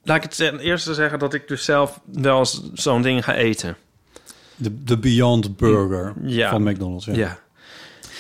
laat 0.04 0.18
ik 0.18 0.24
het 0.24 0.36
ten 0.36 0.60
eerste 0.60 0.94
zeggen 0.94 1.20
dat 1.20 1.34
ik 1.34 1.48
dus 1.48 1.66
zelf 1.66 2.00
wel 2.06 2.40
eens 2.40 2.62
zo'n 2.74 3.02
ding 3.02 3.24
ga 3.24 3.34
eten. 3.36 3.78
De, 4.56 4.84
de 4.84 4.98
Beyond 4.98 5.58
Burger 5.58 6.14
Ja. 6.24 6.50
van 6.50 6.64
McDonald's. 6.64 7.06
Ja. 7.06 7.14
Ja. 7.14 7.40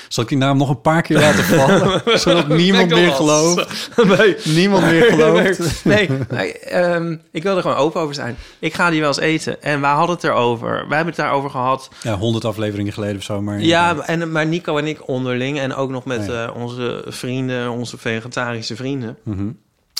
Zal 0.10 0.24
ik 0.24 0.30
die 0.30 0.38
naam 0.38 0.58
nog 0.58 0.70
een 0.70 0.82
paar 0.82 1.02
keer 1.02 1.18
laten 1.20 1.44
vallen? 1.56 2.02
zodat 2.20 2.48
niemand 2.48 2.90
meer 2.90 3.12
gelooft? 3.12 3.90
nee. 4.18 4.36
Niemand 4.44 4.84
meer 4.84 5.04
gelooft? 5.04 5.86
Nee, 5.86 6.10
nee 6.30 6.60
ehm, 6.60 7.16
ik 7.32 7.44
wil 7.44 7.56
er 7.56 7.62
gewoon 7.62 7.78
open 7.78 8.02
over 8.02 8.16
zijn. 8.16 8.38
Ik 8.60 8.74
ga 8.74 8.90
die 8.90 9.00
wel 9.00 9.08
eens 9.10 9.20
eten. 9.20 9.62
En 9.62 9.80
we 9.82 9.86
hadden 9.88 10.16
het 10.16 10.24
erover. 10.24 10.70
Wij 10.70 10.96
hebben 10.98 11.06
het 11.06 11.16
daarover 11.16 11.50
gehad. 11.50 11.90
Ja, 12.02 12.18
honderd 12.18 12.46
afleveringen 12.46 12.94
geleden 12.94 13.16
of 13.18 13.24
zo. 13.24 13.42
Maar 13.42 13.60
Ja, 13.62 13.98
en, 13.98 14.32
maar 14.32 14.46
Nico 14.46 14.78
en 14.78 14.88
ik 14.88 15.08
onderling. 15.08 15.60
En 15.60 15.76
ook 15.76 15.90
nog 15.90 16.06
met 16.06 16.30
eh, 16.30 16.50
onze 16.56 17.04
vrienden, 17.08 17.70
onze 17.72 17.98
vegetarische 17.98 18.76
vrienden. 18.76 19.18
Mhm. 19.24 19.48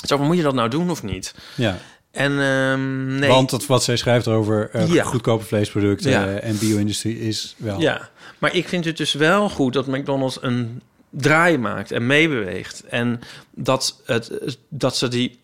Zo, 0.06 0.16
van, 0.16 0.26
moet 0.26 0.36
je 0.36 0.42
dat 0.42 0.54
nou 0.54 0.68
doen 0.68 0.90
of 0.90 1.02
niet? 1.02 1.34
ja. 1.54 1.76
En 2.10 2.40
ehm, 2.40 3.18
nee. 3.18 3.28
Want 3.28 3.66
wat 3.66 3.82
zij 3.84 3.96
schrijft 3.96 4.28
over 4.28 4.68
eh, 4.72 4.92
Ja. 4.92 5.04
goedkope 5.04 5.44
vleesproducten 5.44 6.10
Ja. 6.10 6.26
eh, 6.26 6.48
en 6.48 6.58
bio-industrie 6.58 7.20
is 7.20 7.54
wel... 7.58 7.80
Ja, 7.80 8.08
maar 8.40 8.54
ik 8.54 8.68
vind 8.68 8.84
het 8.84 8.96
dus 8.96 9.12
wel 9.12 9.48
goed 9.50 9.72
dat 9.72 9.86
McDonald's 9.86 10.38
een 10.42 10.82
draai 11.10 11.58
maakt 11.58 11.90
en 11.90 12.06
meebeweegt. 12.06 12.84
En 12.84 13.20
dat, 13.50 14.00
het, 14.04 14.58
dat 14.68 14.96
ze 14.96 15.08
die 15.08 15.38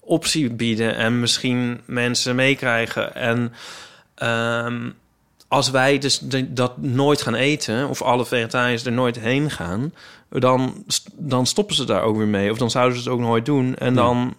optie 0.00 0.50
bieden 0.50 0.96
en 0.96 1.20
misschien 1.20 1.80
mensen 1.86 2.34
meekrijgen. 2.34 3.14
En 3.14 3.52
ehm, 4.14 4.90
als 5.48 5.70
wij 5.70 5.98
dus 5.98 6.18
de- 6.18 6.52
dat 6.52 6.78
nooit 6.78 7.22
gaan 7.22 7.34
eten, 7.34 7.88
of 7.88 8.02
alle 8.02 8.26
vegetariërs 8.26 8.84
er 8.84 8.92
nooit 8.92 9.18
heen 9.18 9.50
gaan, 9.50 9.94
dan, 10.28 10.84
dan 11.14 11.46
stoppen 11.46 11.74
ze 11.76 11.84
daar 11.84 12.02
ook 12.02 12.16
weer 12.16 12.26
mee. 12.26 12.50
Of 12.50 12.58
dan 12.58 12.70
zouden 12.70 12.98
ze 12.98 13.02
het 13.04 13.12
ook 13.12 13.20
nooit 13.24 13.44
doen. 13.44 13.76
En 13.76 13.94
Ja. 13.94 14.00
dan, 14.02 14.36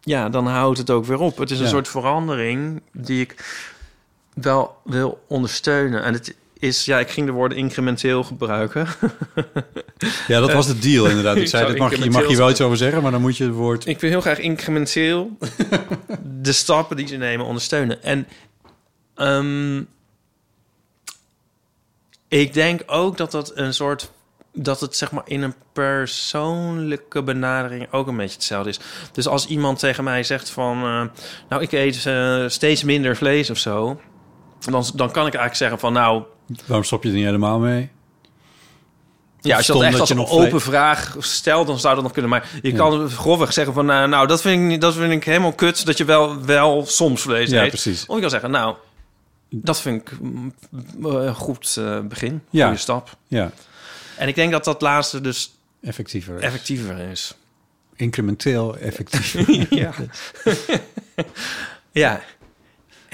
ja, 0.00 0.28
dan 0.28 0.46
houdt 0.46 0.78
het 0.78 0.90
ook 0.90 1.04
weer 1.04 1.18
op. 1.20 1.38
Het 1.38 1.50
is 1.50 1.58
een 1.58 1.64
Ja. 1.64 1.70
soort 1.70 1.88
verandering 1.88 2.82
die 2.92 3.20
ik 3.20 3.62
wel 4.34 4.76
wil 4.84 5.24
ondersteunen. 5.28 6.02
En 6.02 6.12
het 6.12 6.34
is, 6.64 6.84
ja, 6.84 6.98
ik 6.98 7.10
ging 7.10 7.26
de 7.26 7.32
woorden 7.32 7.58
incrementeel 7.58 8.24
gebruiken. 8.24 8.86
Ja, 10.26 10.40
dat 10.40 10.52
was 10.52 10.66
de 10.66 10.78
deal 10.78 11.06
inderdaad. 11.06 11.36
Ik 11.36 11.48
zei, 11.54 11.66
dit 11.66 11.78
mag, 11.78 11.96
je 11.96 12.10
mag 12.10 12.26
hier 12.26 12.36
wel 12.36 12.50
iets 12.50 12.60
over 12.60 12.76
zeggen, 12.76 13.02
maar 13.02 13.10
dan 13.10 13.20
moet 13.20 13.36
je 13.36 13.44
het 13.44 13.52
woord... 13.52 13.86
Ik 13.86 14.00
wil 14.00 14.10
heel 14.10 14.20
graag 14.20 14.38
incrementeel 14.38 15.38
de 16.42 16.52
stappen 16.52 16.96
die 16.96 17.06
ze 17.06 17.16
nemen 17.16 17.46
ondersteunen. 17.46 18.02
En 18.02 18.28
ehm, 19.14 19.82
ik 22.28 22.52
denk 22.52 22.82
ook 22.86 23.16
dat 23.16 23.30
dat 23.30 23.52
een 23.54 23.74
soort 23.74 24.10
dat 24.52 24.80
het 24.80 24.96
zeg 24.96 25.12
maar 25.12 25.22
in 25.26 25.42
een 25.42 25.54
persoonlijke 25.72 27.22
benadering 27.22 27.92
ook 27.92 28.06
een 28.06 28.16
beetje 28.16 28.34
hetzelfde 28.34 28.70
is. 28.70 28.80
Dus 29.12 29.26
als 29.26 29.46
iemand 29.46 29.78
tegen 29.78 30.04
mij 30.04 30.22
zegt 30.22 30.50
van, 30.50 30.76
eh, 30.76 31.04
nou 31.48 31.62
ik 31.62 31.72
eet 31.72 32.06
eh, 32.06 32.44
steeds 32.48 32.84
minder 32.84 33.16
vlees 33.16 33.50
of 33.50 33.58
zo, 33.58 34.00
dan, 34.58 34.84
dan 34.94 35.10
kan 35.10 35.26
ik 35.26 35.34
eigenlijk 35.34 35.54
zeggen 35.54 35.78
van, 35.78 35.92
nou 35.92 36.22
Waarom 36.66 36.84
stop 36.84 37.02
je 37.02 37.08
er 37.08 37.14
niet 37.14 37.24
helemaal 37.24 37.58
mee? 37.58 37.90
Ja, 39.40 39.56
als 39.56 39.66
je 39.66 39.72
dat 39.72 39.82
echt 39.82 40.00
als 40.00 40.10
een 40.10 40.26
open 40.26 40.60
vraag 40.60 41.16
stelt, 41.18 41.66
dan 41.66 41.78
zou 41.78 41.94
dat 41.94 42.02
nog 42.02 42.12
kunnen. 42.12 42.30
Maar 42.30 42.50
je 42.62 42.72
kan 42.72 43.10
grofweg 43.10 43.52
zeggen 43.52 43.74
van... 43.74 43.86
nou, 43.86 44.08
nou, 44.08 44.26
dat, 44.26 44.40
vind 44.40 44.72
ik, 44.72 44.80
dat 44.80 44.94
vind 44.94 45.12
ik 45.12 45.24
helemaal 45.24 45.52
kut... 45.52 45.86
dat 45.86 45.98
je 45.98 46.04
wel, 46.04 46.44
wel 46.44 46.86
soms 46.86 47.22
vlees 47.22 47.50
Ja, 47.50 47.62
eet. 47.62 47.68
precies. 47.68 48.06
Of 48.06 48.14
je 48.14 48.20
kan 48.20 48.30
zeggen, 48.30 48.50
nou... 48.50 48.76
dat 49.48 49.80
vind 49.80 50.00
ik 50.00 50.20
mm, 50.20 50.54
eh, 51.02 51.10
een 51.12 51.34
goed 51.34 51.76
eh, 51.78 52.00
begin. 52.00 52.42
Ja. 52.50 52.64
Goede 52.64 52.80
stap. 52.80 53.16
Ja, 53.28 53.50
En 54.16 54.28
ik 54.28 54.34
denk 54.34 54.52
dat 54.52 54.64
dat 54.64 54.80
laatste 54.80 55.20
dus 55.20 55.54
effectiever. 55.82 56.38
effectiever 56.40 56.98
is. 56.98 57.34
Incrementeel 57.96 58.76
effectief. 58.76 59.36
ja. 59.70 59.92
ja. 61.92 62.20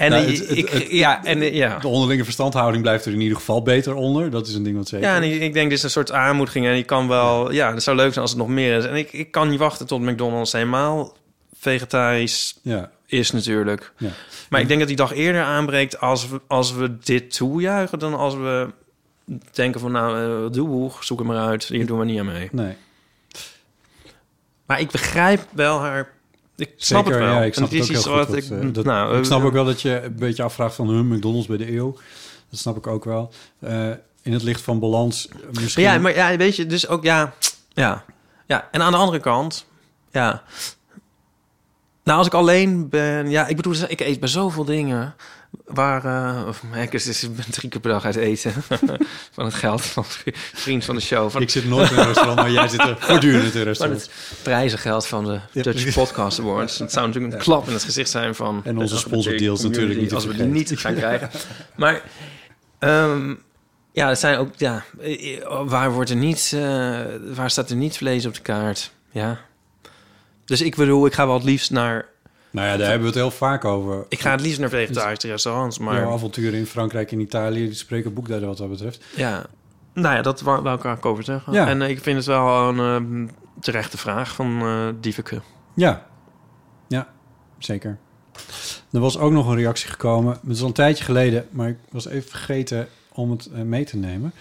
En, 0.01 0.09
Nou, 0.11 0.23
ik- 0.23 0.37
het- 0.37 0.47
het- 0.47 0.57
ik, 0.57 0.69
het- 0.69 0.91
ja, 0.91 1.23
en 1.23 1.53
ja. 1.53 1.79
De 1.79 1.87
onderlinge 1.87 2.23
verstandhouding 2.23 2.83
blijft 2.83 3.05
er 3.05 3.13
in 3.13 3.21
ieder 3.21 3.37
geval 3.37 3.61
beter 3.61 3.93
onder. 3.93 4.29
Dat 4.29 4.47
is 4.47 4.53
een 4.53 4.63
ding 4.63 4.77
wat 4.77 4.87
zeker 4.87 5.07
Ja, 5.07 5.15
en 5.15 5.23
ik, 5.23 5.41
ik 5.41 5.53
denk 5.53 5.69
dit 5.69 5.77
is 5.77 5.83
een 5.83 5.89
soort 5.89 6.11
aanmoediging. 6.11 6.65
En 6.65 6.75
je 6.75 6.83
kan 6.83 7.07
wel... 7.07 7.51
Ja, 7.51 7.73
het 7.73 7.83
zou 7.83 7.95
leuk 7.95 8.09
zijn 8.09 8.21
als 8.21 8.29
het 8.31 8.39
nog 8.39 8.49
meer 8.49 8.77
is. 8.77 8.85
En 8.85 8.95
ik, 8.95 9.13
ik 9.13 9.31
kan 9.31 9.49
niet 9.49 9.59
wachten 9.59 9.87
tot 9.87 10.01
McDonald's 10.01 10.51
helemaal 10.51 11.17
vegetarisch 11.59 12.59
Ja, 12.61 12.91
is 13.05 13.31
natuurlijk. 13.31 13.91
ja. 13.97 14.09
Maar 14.49 14.59
ik 14.61 14.67
denk 14.67 14.79
dat 14.79 14.87
die 14.87 14.97
dag 14.97 15.13
eerder 15.13 15.41
aanbreekt 15.43 15.99
als 15.99 16.29
we, 16.29 16.41
als 16.47 16.73
we 16.73 16.97
dit 17.03 17.35
toejuichen... 17.35 17.99
dan 17.99 18.13
als 18.13 18.35
we 18.35 18.67
denken 19.51 19.79
van 19.79 19.91
nou, 19.91 20.43
uh, 20.45 20.51
doe, 20.51 20.91
zoek 20.99 21.17
hem 21.19 21.27
maar 21.27 21.47
uit. 21.47 21.63
Hier 21.63 21.85
doen 21.85 21.99
we 21.99 22.05
niet 22.05 22.19
aan 22.19 22.25
mee. 22.25 22.49
Nee. 22.51 22.75
Maar 24.65 24.79
ik 24.79 24.91
begrijp 24.91 25.41
wel 25.51 25.79
haar... 25.79 26.19
Ik 26.61 26.73
snap 26.77 27.05
Zeker, 27.05 27.19
het 27.19 27.29
wel. 27.29 27.39
ja, 27.39 27.43
ik 27.45 27.53
snap 27.53 27.71
het 27.71 27.81
ook 27.81 27.87
heel 27.87 28.01
goed. 28.01 28.11
wat 28.27 28.35
ik, 28.35 28.43
eh, 28.49 28.67
dat- 28.73 28.85
nou, 28.85 29.17
ik 29.17 29.25
snap 29.25 29.39
eh, 29.39 29.45
ook 29.45 29.53
wel 29.53 29.65
dat 29.65 29.81
je 29.81 30.01
een 30.01 30.15
beetje 30.15 30.43
afvraagt 30.43 30.75
van 30.75 30.87
hun 30.89 31.07
McDonald's 31.07 31.47
bij 31.47 31.57
de 31.57 31.75
eeuw. 31.75 31.97
Dat 32.49 32.59
snap 32.59 32.77
ik 32.77 32.87
ook 32.87 33.03
wel. 33.05 33.31
Eh, 33.59 33.89
in 34.21 34.33
het 34.33 34.43
licht 34.43 34.61
van 34.61 34.79
balans 34.79 35.27
misschien... 35.51 35.83
Ja, 35.83 35.97
maar 35.97 36.15
ja, 36.15 36.37
weet 36.37 36.55
je, 36.55 36.65
dus 36.65 36.87
ook 36.87 37.03
ja, 37.03 37.33
ja, 37.73 38.03
ja. 38.47 38.67
En 38.71 38.81
aan 38.81 38.91
de 38.91 38.97
andere 38.97 39.19
kant, 39.19 39.65
ja. 40.11 40.43
Nou, 42.03 42.17
als 42.17 42.27
ik 42.27 42.33
alleen 42.33 42.89
ben, 42.89 43.29
ja, 43.29 43.47
ik 43.47 43.55
bedoel, 43.55 43.73
ik 43.87 43.99
eet 43.99 44.19
bij 44.19 44.29
zoveel 44.29 44.65
dingen 44.65 45.15
waar, 45.65 46.05
eh, 46.05 46.47
of 46.47 46.63
ik 46.85 46.93
is, 46.93 47.27
drie 47.49 47.69
keer 47.69 47.81
per 47.81 47.91
dag 47.91 48.05
uit 48.05 48.15
eten 48.15 48.53
van 49.35 49.45
het 49.45 49.53
geld 49.53 49.81
van 49.81 50.05
vriend 50.53 50.85
van 50.85 50.95
de 50.95 51.01
show, 51.01 51.29
van 51.29 51.41
Ik 51.41 51.49
zit 51.49 51.65
nooit 51.65 51.91
in 51.91 51.97
een 51.97 52.05
restaurant, 52.05 52.39
maar 52.39 52.51
jij 52.51 52.67
zit 52.67 52.79
er 52.79 52.97
voortdurend 52.99 53.53
in 53.53 53.59
een 53.59 53.65
restaurant. 53.65 54.01
het 54.01 54.11
prijzengeld 54.43 55.07
van 55.07 55.25
de 55.25 55.39
Ja, 55.51 55.61
Dutch. 55.61 55.93
Podcast 55.93 56.39
Awards. 56.39 56.79
Het 56.79 56.91
zou 56.91 57.07
natuurlijk 57.07 57.33
een 57.33 57.39
klap 57.39 57.67
in 57.67 57.73
het 57.73 57.83
gezicht 57.83 58.09
zijn 58.09 58.35
van 58.35 58.61
En 58.63 58.77
onze 58.77 58.93
de 58.93 58.99
sponsordeals 58.99 59.61
natuurlijk 59.61 59.99
niet 59.99 60.13
als 60.13 60.25
we 60.25 60.33
die 60.33 60.45
niet 60.45 60.79
gaan 60.79 60.95
krijgen. 60.95 61.29
Maar 61.75 62.01
ehm, 62.79 63.33
ja, 63.91 64.07
het 64.07 64.19
zijn 64.19 64.37
ook 64.37 64.49
ja, 64.57 64.83
eh, 64.99 65.41
waar 65.65 65.91
wordt 65.91 66.09
er 66.09 66.15
niet, 66.15 66.51
eh, 66.53 66.99
waar 67.33 67.49
staat 67.49 67.69
er 67.69 67.75
niet 67.75 67.97
vlees 67.97 68.25
op 68.25 68.33
de 68.33 68.41
kaart? 68.41 68.91
Ja. 69.11 69.39
Dus 70.45 70.61
ik 70.61 70.75
bedoel, 70.75 71.05
ik 71.05 71.13
ga 71.13 71.25
wel 71.25 71.35
het 71.35 71.43
liefst 71.43 71.71
naar, 71.71 72.05
Nou 72.51 72.67
ja, 72.67 72.77
daar 72.77 72.89
hebben 72.89 73.01
we 73.01 73.13
het 73.13 73.21
heel 73.21 73.31
vaak 73.31 73.65
over. 73.65 74.05
ik 74.09 74.19
ga 74.19 74.31
het 74.31 74.41
liefst 74.41 74.59
naar 74.59 74.69
vegetarische 74.69 75.27
restaurants, 75.27 75.79
maar 75.79 75.95
Jouw 75.95 76.11
avonturen 76.11 76.59
in 76.59 76.65
Frankrijk 76.65 77.11
en 77.11 77.19
Italië, 77.19 77.65
die 77.65 77.73
spreken 77.73 78.13
boekdelen 78.13 78.47
wat 78.47 78.57
dat 78.57 78.69
betreft. 78.69 79.03
ja. 79.15 79.45
Nou 79.93 80.15
ja, 80.15 80.21
dat 80.21 80.41
wou, 80.41 80.61
wou 80.61 80.77
ik 80.77 80.83
eigenlijk 80.83 81.05
over 81.05 81.23
zeggen. 81.23 81.53
Ja. 81.53 81.67
En 81.67 81.81
eh, 81.81 81.89
ik 81.89 82.01
vind 82.01 82.17
het 82.17 82.25
wel 82.25 82.69
een 82.69 82.79
ehm, 82.79 83.27
terechte 83.59 83.97
vraag 83.97 84.35
van 84.35 84.61
eh 84.61 84.87
Dieveke. 84.99 85.41
Ja, 85.73 86.05
ja, 86.87 87.07
zeker. 87.57 87.97
Er 88.91 88.99
was 88.99 89.17
ook 89.17 89.31
nog 89.31 89.47
een 89.47 89.55
reactie 89.55 89.89
gekomen. 89.89 90.33
Het 90.41 90.51
is 90.51 90.61
al 90.61 90.67
een 90.67 90.73
tijdje 90.73 91.03
geleden, 91.03 91.47
maar 91.49 91.69
ik 91.69 91.77
was 91.89 92.07
even 92.07 92.29
vergeten 92.29 92.87
om 93.13 93.31
het 93.31 93.49
eh, 93.53 93.61
mee 93.61 93.85
te 93.85 93.97
nemen. 93.97 94.33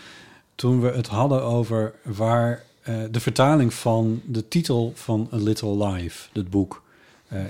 Toen 0.55 0.81
we 0.81 0.89
het 0.91 1.07
hadden 1.07 1.43
over 1.43 1.95
waar 2.03 2.63
eh, 2.83 2.95
de 3.11 3.21
vertaling 3.21 3.75
van 3.75 4.23
de 4.25 4.49
titel 4.49 4.93
van 4.95 5.29
A 5.33 5.37
Little 5.37 5.87
Life, 5.89 6.29
het 6.33 6.51
boek 6.51 6.75
eh, 6.75 6.90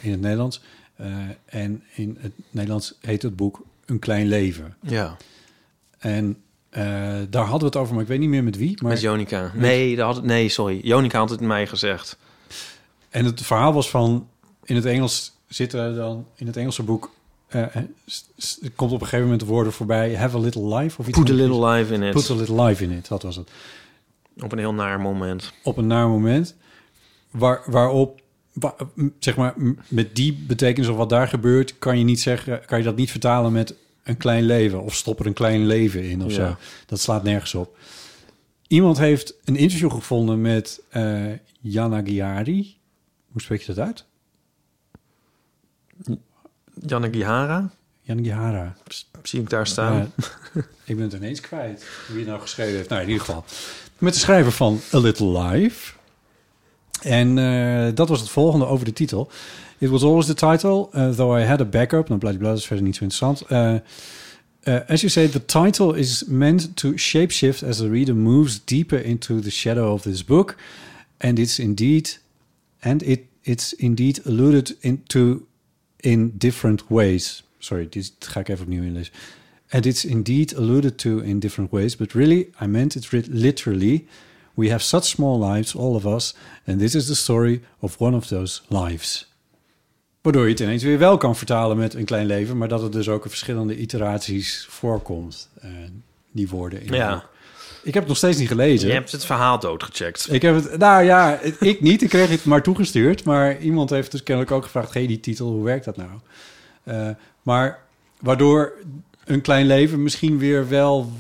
in 0.00 0.10
het 0.10 0.20
Nederlands. 0.20 0.60
eh, 0.96 1.06
en 1.46 1.82
in 1.94 2.16
het 2.20 2.32
Nederlands 2.50 2.94
heet 3.00 3.22
het 3.22 3.36
boek 3.36 3.62
Een 3.86 3.98
Klein 3.98 4.26
Leven. 4.26 4.76
Ja. 4.80 5.16
En 5.98 6.36
eh, 6.70 6.82
daar 7.30 7.44
hadden 7.44 7.60
we 7.60 7.64
het 7.64 7.76
over, 7.76 7.92
maar 7.92 8.02
ik 8.02 8.08
weet 8.08 8.18
niet 8.18 8.28
meer 8.28 8.44
met 8.44 8.56
wie. 8.56 8.78
Maar 8.82 8.92
Met 8.92 9.00
Jonica. 9.00 9.52
Nee, 9.54 9.96
dat 9.96 10.14
had, 10.14 10.24
nee, 10.24 10.48
sorry. 10.48 10.80
Jonica 10.82 11.18
had 11.18 11.30
het 11.30 11.40
mij 11.40 11.66
gezegd. 11.66 12.16
En 13.08 13.24
het 13.24 13.42
verhaal 13.42 13.72
was 13.72 13.90
van... 13.90 14.28
In 14.64 14.76
het 14.76 14.84
Engels 14.84 15.32
zitten 15.48 15.94
dan... 15.94 16.26
In 16.34 16.46
het 16.46 16.56
Engelse 16.56 16.82
boek... 16.82 17.10
eh, 17.48 17.60
er 17.62 18.70
komt 18.76 18.92
op 18.92 19.00
een 19.00 19.06
gegeven 19.06 19.22
moment 19.22 19.40
de 19.40 19.46
woorden 19.46 19.72
voorbij... 19.72 20.16
Have 20.16 20.36
a 20.36 20.40
little 20.40 20.76
life 20.76 21.00
of 21.00 21.08
iets. 21.08 21.18
Put 21.18 21.30
a 21.30 21.34
little 21.34 21.66
life 21.66 21.94
in 21.94 22.02
it. 22.02 22.12
Put 22.12 22.30
a 22.30 22.34
little 22.34 22.62
life 22.64 22.84
in 22.84 22.90
it, 22.90 23.08
dat 23.08 23.22
was 23.22 23.36
het. 23.36 23.50
Op 24.40 24.52
een 24.52 24.58
heel 24.58 24.74
naar 24.74 25.00
moment. 25.00 25.52
Op 25.62 25.76
een 25.76 25.86
naar 25.86 26.08
moment. 26.08 26.54
Waar, 27.30 27.62
waarop... 27.66 28.19
zeg 29.18 29.36
maar, 29.36 29.54
met 29.88 30.16
die 30.16 30.32
betekenis 30.46 30.88
of 30.88 30.96
wat 30.96 31.08
daar 31.08 31.28
gebeurt... 31.28 31.78
kan 31.78 31.98
je, 31.98 32.04
niet 32.04 32.20
zeggen, 32.20 32.64
kan 32.66 32.78
je 32.78 32.84
dat 32.84 32.96
niet 32.96 33.10
vertalen 33.10 33.52
met 33.52 33.74
een 34.02 34.16
klein 34.16 34.44
leven... 34.44 34.82
of 34.82 34.94
stop 34.94 35.20
er 35.20 35.26
een 35.26 35.32
klein 35.32 35.66
leven 35.66 36.02
in 36.04 36.24
of 36.24 36.30
Ja. 36.30 36.48
zo. 36.48 36.56
Dat 36.86 37.00
slaat 37.00 37.22
nergens 37.22 37.54
op. 37.54 37.78
Iemand 38.66 38.98
heeft 38.98 39.34
een 39.44 39.56
interview 39.56 39.90
gevonden 39.90 40.40
met 40.40 40.82
eh 40.90 41.24
Jana 41.60 42.02
Giari. 42.02 42.78
Hoe 43.32 43.40
spreek 43.40 43.60
je 43.60 43.74
dat 43.74 43.86
uit? 43.86 44.04
Janne 48.00 48.22
Gihara. 48.22 48.76
Zie 49.22 49.40
ik 49.40 49.50
daar 49.50 49.66
staan. 49.66 50.12
Ik 50.84 50.96
ben 50.96 51.04
het 51.04 51.12
ineens 51.12 51.40
kwijt. 51.40 51.84
Wie 52.08 52.18
het 52.18 52.26
nou 52.26 52.40
geschreven 52.40 52.76
heeft. 52.76 52.88
Nou, 52.88 53.02
in 53.02 53.08
ieder 53.08 53.24
geval. 53.24 53.44
Met 53.98 54.12
de 54.12 54.18
schrijver 54.18 54.52
van 54.52 54.80
A 54.94 54.98
Little 54.98 55.42
Life. 55.42 55.92
En 57.02 57.38
eh, 57.38 57.94
dat 57.94 58.08
was 58.08 58.20
het 58.20 58.28
volgende 58.28 58.66
over 58.66 58.84
de 58.84 58.92
titel. 58.92 59.30
It 59.78 59.88
was 59.88 60.02
always 60.02 60.26
the 60.26 60.34
title, 60.34 60.88
uh, 60.94 61.10
though 61.10 61.38
I 61.38 61.42
had 61.42 61.60
a 61.60 61.64
backup. 61.64 62.08
Nou, 62.08 62.20
bladibla, 62.20 62.48
dat 62.48 62.58
is 62.58 62.66
verder 62.66 62.84
niet 62.84 62.96
zo 62.96 63.04
interessant. 63.04 63.50
Uh, 63.50 63.74
uh, 64.64 64.90
as 64.90 65.00
you 65.00 65.08
say, 65.08 65.28
the 65.28 65.44
title 65.44 65.98
is 65.98 66.24
meant 66.26 66.76
to 66.76 66.96
shapeshift 66.96 67.62
as 67.62 67.76
the 67.76 67.88
reader 67.88 68.16
moves 68.16 68.64
deeper 68.64 69.04
into 69.04 69.40
the 69.40 69.50
shadow 69.50 69.92
of 69.92 70.02
this 70.02 70.24
book. 70.24 70.56
And 71.16 71.38
it's 71.38 71.58
indeed, 71.58 72.20
and 72.80 73.02
it, 73.02 73.20
it's 73.42 73.72
indeed 73.72 74.20
alluded 74.24 74.76
into 74.80 75.46
in 75.96 76.32
different 76.36 76.84
ways. 76.88 77.44
Sorry, 77.58 77.88
dit 77.88 78.12
ga 78.18 78.40
ik 78.40 78.48
even 78.48 78.64
opnieuw 78.64 78.84
inlezen. 78.84 79.12
And 79.68 79.86
it's 79.86 80.04
indeed 80.04 80.56
alluded 80.56 80.98
to 80.98 81.18
in 81.18 81.38
different 81.38 81.70
ways, 81.70 81.96
but 81.96 82.12
really, 82.12 82.50
I 82.60 82.66
meant 82.66 82.94
it 82.94 83.28
literally. 83.28 84.06
We 84.60 84.70
have 84.70 84.82
such 84.82 85.04
small 85.04 85.44
lives, 85.44 85.76
all 85.76 85.94
of 85.94 86.06
us, 86.06 86.34
and 86.66 86.78
this 86.78 86.94
is 86.94 87.06
the 87.06 87.14
story 87.14 87.62
of 87.78 88.00
one 88.00 88.16
of 88.16 88.26
those 88.26 88.60
lives. 88.68 89.28
Waardoor 90.20 90.44
je 90.44 90.50
het 90.50 90.60
ineens 90.60 90.82
weer 90.82 90.98
wel 90.98 91.16
kan 91.16 91.36
vertalen 91.36 91.76
met 91.76 91.94
een 91.94 92.04
klein 92.04 92.26
leven, 92.26 92.58
maar 92.58 92.68
dat 92.68 92.82
het 92.82 92.92
dus 92.92 93.08
ook 93.08 93.24
in 93.24 93.30
verschillende 93.30 93.76
iteraties 93.76 94.66
voorkomt, 94.70 95.48
eh, 95.60 95.70
die 96.30 96.48
woorden. 96.48 96.82
In 96.82 96.94
Ja. 96.94 97.28
Ik 97.82 97.94
heb 97.94 98.02
het 98.02 98.06
nog 98.06 98.16
steeds 98.16 98.38
niet 98.38 98.48
gelezen. 98.48 98.88
Je 98.88 98.94
hebt 98.94 99.12
het 99.12 99.24
verhaal 99.24 99.58
doodgecheckt. 99.58 100.32
Ik 100.32 100.42
heb 100.42 100.54
het, 100.54 100.78
nou 100.78 101.04
ja, 101.04 101.38
ik 101.60 101.80
niet. 101.80 102.02
Ik 102.02 102.08
kreeg 102.08 102.28
het 102.28 102.44
maar 102.44 102.62
toegestuurd. 102.62 103.24
Maar 103.24 103.58
iemand 103.58 103.90
heeft 103.90 104.10
dus 104.10 104.22
kennelijk 104.22 104.54
ook 104.54 104.62
gevraagd: 104.62 104.94
hey, 104.94 105.06
die 105.06 105.20
titel, 105.20 105.50
hoe 105.50 105.64
werkt 105.64 105.84
dat 105.84 105.96
nou? 105.96 106.10
Eh, 106.82 107.08
maar 107.42 107.82
waardoor 108.18 108.72
een 109.24 109.40
klein 109.40 109.66
leven 109.66 110.02
misschien 110.02 110.38
weer 110.38 110.68
wel 110.68 111.12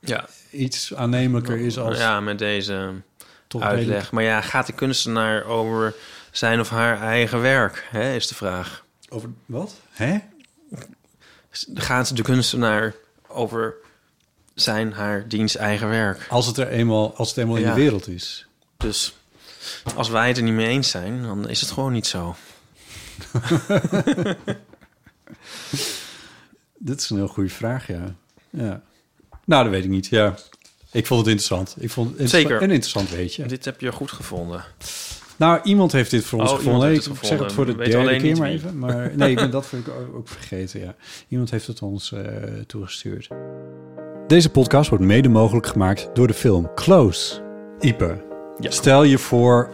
Ja, 0.00 0.28
iets 0.52 0.94
aannemelijker 0.94 1.56
is 1.58 1.78
als 1.78 1.98
ja 1.98 2.20
met 2.20 2.38
deze 2.38 2.92
toch 3.46 3.62
uitleg. 3.62 3.86
redelijk- 3.86 4.10
Maar 4.10 4.22
ja, 4.22 4.40
gaat 4.40 4.66
de 4.66 4.72
kunstenaar 4.72 5.44
over 5.44 5.94
zijn 6.30 6.60
of 6.60 6.68
haar 6.70 7.00
eigen 7.00 7.40
werk? 7.40 7.86
Hè, 7.90 8.14
is 8.14 8.26
de 8.26 8.34
vraag. 8.34 8.84
Over 9.08 9.28
wat? 9.46 9.74
Hè? 9.90 10.18
Gaat 11.74 12.16
de 12.16 12.22
kunstenaar 12.22 12.94
over 13.28 13.74
zijn, 14.54 14.92
haar, 14.92 15.28
diens 15.28 15.56
eigen 15.56 15.88
werk? 15.88 16.26
Als 16.28 16.46
het 16.46 16.56
er 16.56 16.68
eenmaal, 16.68 17.16
als 17.16 17.28
het 17.28 17.38
eenmaal 17.38 17.56
in 17.56 17.62
de 17.62 17.72
wereld 17.74 18.08
is. 18.08 18.46
Dus 18.76 19.16
als 19.94 20.08
wij 20.08 20.28
het 20.28 20.36
er 20.36 20.42
niet 20.42 20.52
mee 20.54 20.66
eens 20.66 20.90
zijn, 20.90 21.22
dan 21.22 21.48
is 21.48 21.60
het 21.60 21.70
gewoon 21.70 21.92
niet 21.92 22.06
zo. 22.06 22.34
Dit 26.78 27.00
is 27.00 27.10
een 27.10 27.16
heel 27.16 27.28
goede 27.28 27.48
vraag, 27.50 27.86
ja. 27.86 28.14
ja. 28.50 28.82
Nou, 29.52 29.64
dat 29.64 29.72
weet 29.72 29.84
ik 29.84 29.90
niet. 29.90 30.06
Ja. 30.06 30.34
Ik 30.92 31.06
vond 31.06 31.20
het 31.20 31.28
interessant. 31.28 31.76
Ik 31.78 31.90
vond 31.90 32.18
het 32.18 32.30
Zeker. 32.30 32.62
Een 32.62 32.70
interessant 32.70 33.10
weetje. 33.10 33.46
Dit 33.46 33.64
heb 33.64 33.80
je 33.80 33.92
goed 33.92 34.10
gevonden. 34.10 34.64
Nou, 35.36 35.60
iemand 35.62 35.92
heeft 35.92 36.10
dit 36.10 36.24
voor 36.24 36.40
ons 36.40 36.50
Oh, 36.50 36.56
gevonden. 36.56 36.92
Ik 36.94 37.02
zeg 37.22 37.38
het 37.38 37.52
voor 37.52 37.66
de 37.66 37.74
derde 37.74 38.16
keer 38.16 38.22
niet 38.22 38.38
maar 38.38 38.48
wie. 38.48 38.56
even. 38.56 38.78
Maar 38.78 39.10
nee, 39.16 39.30
ik 39.30 39.36
ben 39.36 39.50
dat 39.50 39.66
vind 39.66 39.86
ik 39.86 39.92
ook 39.92 40.16
ook 40.16 40.28
vergeten, 40.28 40.80
ja. 40.80 40.94
Iemand 41.28 41.50
heeft 41.50 41.66
het 41.66 41.82
ons 41.82 42.12
eh, 42.12 42.20
toegestuurd. 42.66 43.28
Deze 44.26 44.50
podcast 44.50 44.88
wordt 44.90 45.04
mede 45.04 45.28
mogelijk 45.28 45.66
gemaakt 45.66 46.10
door 46.14 46.26
de 46.26 46.34
film 46.34 46.70
Close. 46.74 47.40
Ipe, 47.80 48.24
Ja. 48.58 48.70
stel 48.70 49.02
je 49.02 49.18
voor 49.18 49.70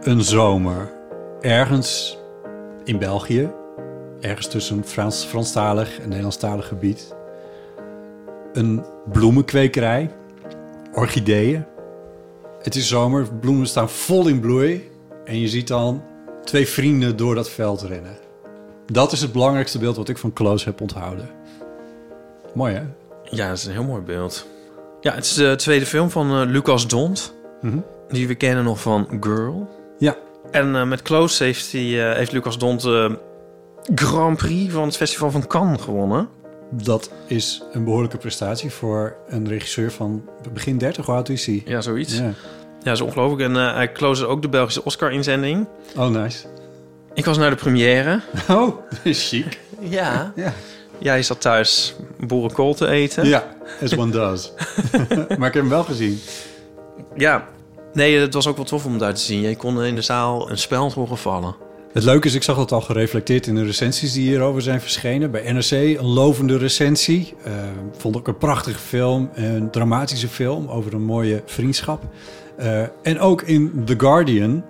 een 0.00 0.22
zomer 0.22 0.92
ergens 1.40 2.18
in 2.84 2.98
België. 2.98 3.50
Ergens 4.20 4.48
tussen 4.48 4.84
Frans, 4.84 5.24
Franstalig 5.24 5.98
en 6.00 6.08
Nederlandstalig 6.08 6.68
gebied. 6.68 7.14
Een 8.52 8.84
bloemenkwekerij. 9.12 10.10
Orchideeën. 10.92 11.64
Het 12.62 12.74
is 12.74 12.88
zomer, 12.88 13.34
bloemen 13.40 13.66
staan 13.66 13.90
vol 13.90 14.28
in 14.28 14.40
bloei. 14.40 14.90
En 15.24 15.40
je 15.40 15.48
ziet 15.48 15.68
dan 15.68 16.02
twee 16.44 16.68
vrienden 16.68 17.16
door 17.16 17.34
dat 17.34 17.50
veld 17.50 17.82
rennen. 17.82 18.16
Dat 18.86 19.12
is 19.12 19.20
het 19.20 19.32
belangrijkste 19.32 19.78
beeld 19.78 19.96
wat 19.96 20.08
ik 20.08 20.18
van 20.18 20.32
Close 20.32 20.64
heb 20.64 20.80
onthouden. 20.80 21.28
Mooi 22.54 22.74
hè? 22.74 22.82
Ja, 23.24 23.48
dat 23.48 23.56
is 23.56 23.64
een 23.64 23.72
heel 23.72 23.84
mooi 23.84 24.02
beeld. 24.02 24.46
Ja, 25.00 25.14
het 25.14 25.24
is 25.24 25.34
de 25.34 25.54
tweede 25.56 25.86
film 25.86 26.10
van 26.10 26.30
eh, 26.30 26.50
Lucas 26.50 26.88
Dont. 26.88 27.34
Mhm. 27.60 27.78
Die 28.08 28.26
we 28.26 28.34
kennen 28.34 28.64
nog 28.64 28.80
van 28.80 29.06
Girl. 29.20 29.68
Ja. 29.98 30.16
En 30.50 30.74
eh, 30.76 30.86
met 30.86 31.02
Close 31.02 31.44
heeft, 31.44 31.72
hij, 31.72 32.10
eh, 32.10 32.16
heeft 32.16 32.32
Lucas 32.32 32.58
Dont 32.58 32.80
de 32.80 33.18
Grand 33.94 34.36
Prix 34.36 34.72
van 34.72 34.84
het 34.84 34.96
Festival 34.96 35.30
van 35.30 35.46
Cannes 35.46 35.80
gewonnen. 35.80 36.28
Dat 36.74 37.10
is 37.26 37.62
een 37.72 37.84
behoorlijke 37.84 38.16
prestatie 38.16 38.70
voor 38.70 39.16
een 39.28 39.48
regisseur 39.48 39.92
van 39.92 40.22
begin 40.52 40.78
30. 40.78 41.06
Hoe 41.06 41.14
oud 41.14 41.28
is 41.28 41.46
hij? 41.46 41.62
Ja, 41.64 41.80
zoiets. 41.80 42.16
Ja, 42.16 42.22
Ja. 42.24 42.32
dat 42.82 42.94
is 42.94 43.00
ongelooflijk. 43.00 43.42
En 43.42 43.56
eh, 43.56 43.74
hij 43.74 43.92
close 43.92 44.26
ook 44.26 44.42
de 44.42 44.48
Belgische 44.48 44.84
Oscar-inzending. 44.84 45.66
Oh, 45.96 46.08
nice. 46.08 46.46
Ik 47.14 47.24
was 47.24 47.38
naar 47.38 47.50
de 47.50 47.56
première. 47.56 48.20
Oh, 48.48 48.76
chic. 49.04 49.58
Ja. 49.80 50.32
Ja. 50.36 50.52
Jij 50.98 51.22
zat 51.22 51.40
thuis 51.40 51.94
boerenkool 52.20 52.74
te 52.74 52.86
eten. 52.88 53.26
Ja, 53.26 53.44
as 53.82 53.96
one 53.96 54.10
does. 54.12 54.52
maar 55.38 55.48
ik 55.48 55.54
heb 55.54 55.62
hem 55.62 55.68
wel 55.68 55.84
gezien. 55.84 56.20
Ja. 57.16 57.48
Nee, 57.92 58.18
het 58.18 58.34
was 58.34 58.46
ook 58.46 58.56
wel 58.56 58.64
tof 58.64 58.84
om 58.84 58.98
daar 58.98 59.14
te 59.14 59.20
zien. 59.20 59.40
Je 59.40 59.56
kon 59.56 59.82
in 59.84 59.94
de 59.94 60.02
zaal 60.02 60.50
een 60.50 60.58
speld 60.58 60.92
horen 60.92 61.18
vallen. 61.18 61.54
Het 61.92 62.04
leuke 62.04 62.26
is, 62.26 62.34
ik 62.34 62.42
zag 62.42 62.56
dat 62.56 62.72
al 62.72 62.80
gereflecteerd 62.80 63.46
in 63.46 63.54
de 63.54 63.64
recensies 63.64 64.12
die 64.12 64.28
hierover 64.28 64.62
zijn 64.62 64.80
verschenen. 64.80 65.30
Bij 65.30 65.52
NRC 65.52 65.70
een 65.70 66.06
lovende 66.06 66.58
recensie. 66.58 67.34
Eh, 67.44 67.52
vond 67.96 68.16
ik 68.16 68.26
een 68.26 68.36
prachtige 68.36 68.78
film, 68.78 69.30
een 69.34 69.70
dramatische 69.70 70.28
film 70.28 70.68
over 70.68 70.94
een 70.94 71.04
mooie 71.04 71.42
vriendschap. 71.46 72.02
Eh, 72.56 72.82
en 73.02 73.18
ook 73.18 73.42
in 73.42 73.82
The 73.84 73.94
Guardian, 73.98 74.64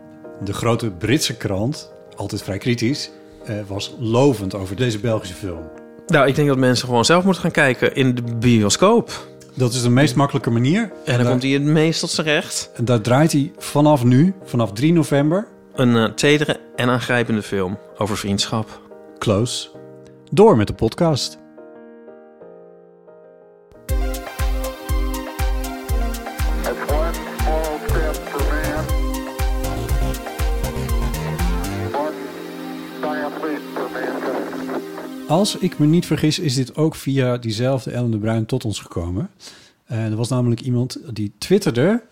de 0.44 0.52
grote 0.52 0.90
Britse 0.90 1.36
krant, 1.36 1.92
altijd 2.16 2.42
vrij 2.42 2.58
kritisch, 2.58 3.10
eh, 3.44 3.56
was 3.66 3.94
lovend 3.98 4.54
over 4.54 4.76
deze 4.76 4.98
Belgische 4.98 5.34
film. 5.34 5.62
Nou, 6.06 6.28
ik 6.28 6.34
denk 6.34 6.48
dat 6.48 6.58
mensen 6.58 6.86
gewoon 6.86 7.04
zelf 7.04 7.24
moeten 7.24 7.42
gaan 7.42 7.50
kijken 7.50 7.94
in 7.94 8.14
de 8.14 8.22
bioscoop. 8.22 9.26
Dat 9.54 9.72
is 9.72 9.82
de 9.82 9.90
meest 9.90 10.14
makkelijke 10.14 10.50
manier. 10.50 10.80
En 10.80 10.90
dan 11.04 11.16
daar, 11.16 11.26
komt 11.26 11.42
hij 11.42 11.52
het 11.52 11.62
meest 11.62 12.00
tot 12.00 12.10
zijn 12.10 12.26
recht. 12.26 12.70
en 12.74 12.84
daar 12.84 13.00
draait 13.00 13.32
hij 13.32 13.52
vanaf 13.58 14.04
nu, 14.04 14.34
vanaf 14.44 14.72
3 14.72 14.92
november, 14.92 15.46
Een 15.72 15.96
eh, 15.96 16.04
tedere 16.04 16.60
en 16.76 16.88
aangrijpende 16.88 17.42
film 17.42 17.78
over 17.96 18.16
vriendschap. 18.16 18.80
close. 19.18 19.68
Door 20.30 20.56
met 20.56 20.66
de 20.66 20.74
podcast. 20.74 21.38
Als 35.28 35.56
ik 35.56 35.78
me 35.78 35.86
niet 35.86 36.06
vergis, 36.06 36.38
is 36.38 36.54
dit 36.54 36.76
ook 36.76 36.94
via 36.94 37.38
diezelfde 37.38 37.90
Ellen 37.90 38.10
de 38.10 38.18
Bruin 38.18 38.46
tot 38.46 38.64
ons 38.64 38.80
gekomen. 38.80 39.30
En 39.84 40.10
er 40.10 40.16
was 40.16 40.28
namelijk 40.28 40.60
iemand 40.60 40.98
die 41.12 41.32
twitterde... 41.38 42.02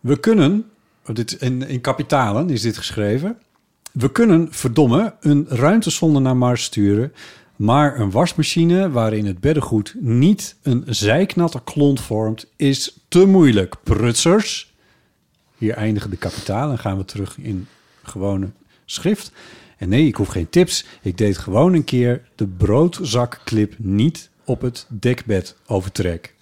We 0.00 0.20
kunnen, 0.20 0.70
dit, 1.14 1.32
in, 1.32 1.62
in 1.62 1.80
kapitalen 1.80 2.50
is 2.50 2.62
dit 2.62 2.76
geschreven... 2.76 3.38
We 3.92 4.12
kunnen, 4.12 4.48
verdomme, 4.50 5.14
een 5.20 5.46
ruimtesonde 5.48 6.20
naar 6.20 6.36
Mars 6.36 6.62
sturen... 6.64 7.12
maar 7.56 8.00
een 8.00 8.10
wasmachine 8.10 8.90
waarin 8.90 9.26
het 9.26 9.40
beddengoed 9.40 9.94
niet 9.98 10.56
een 10.62 10.84
zijknatte 10.86 11.60
klont 11.64 12.00
vormt... 12.00 12.46
is 12.56 12.98
te 13.08 13.26
moeilijk, 13.26 13.74
prutsers. 13.82 14.74
Hier 15.56 15.74
eindigen 15.74 16.10
de 16.10 16.16
kapitalen 16.16 16.72
en 16.72 16.78
gaan 16.78 16.96
we 16.96 17.04
terug 17.04 17.38
in 17.38 17.66
gewone 18.02 18.50
schrift. 18.84 19.32
En 19.78 19.88
nee, 19.88 20.06
ik 20.06 20.14
hoef 20.14 20.28
geen 20.28 20.50
tips. 20.50 20.84
Ik 21.02 21.18
deed 21.18 21.38
gewoon 21.38 21.74
een 21.74 21.84
keer 21.84 22.22
de 22.34 22.46
broodzakclip 22.46 23.74
niet 23.78 24.30
op 24.44 24.60
het 24.60 24.86
dekbed 24.88 25.56
overtrek. 25.66 26.34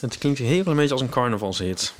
Het 0.00 0.18
klinkt 0.18 0.38
heel 0.38 0.66
een 0.66 0.76
beetje 0.76 0.92
als 0.92 1.00
een 1.00 1.08
carnavalshit. 1.08 1.94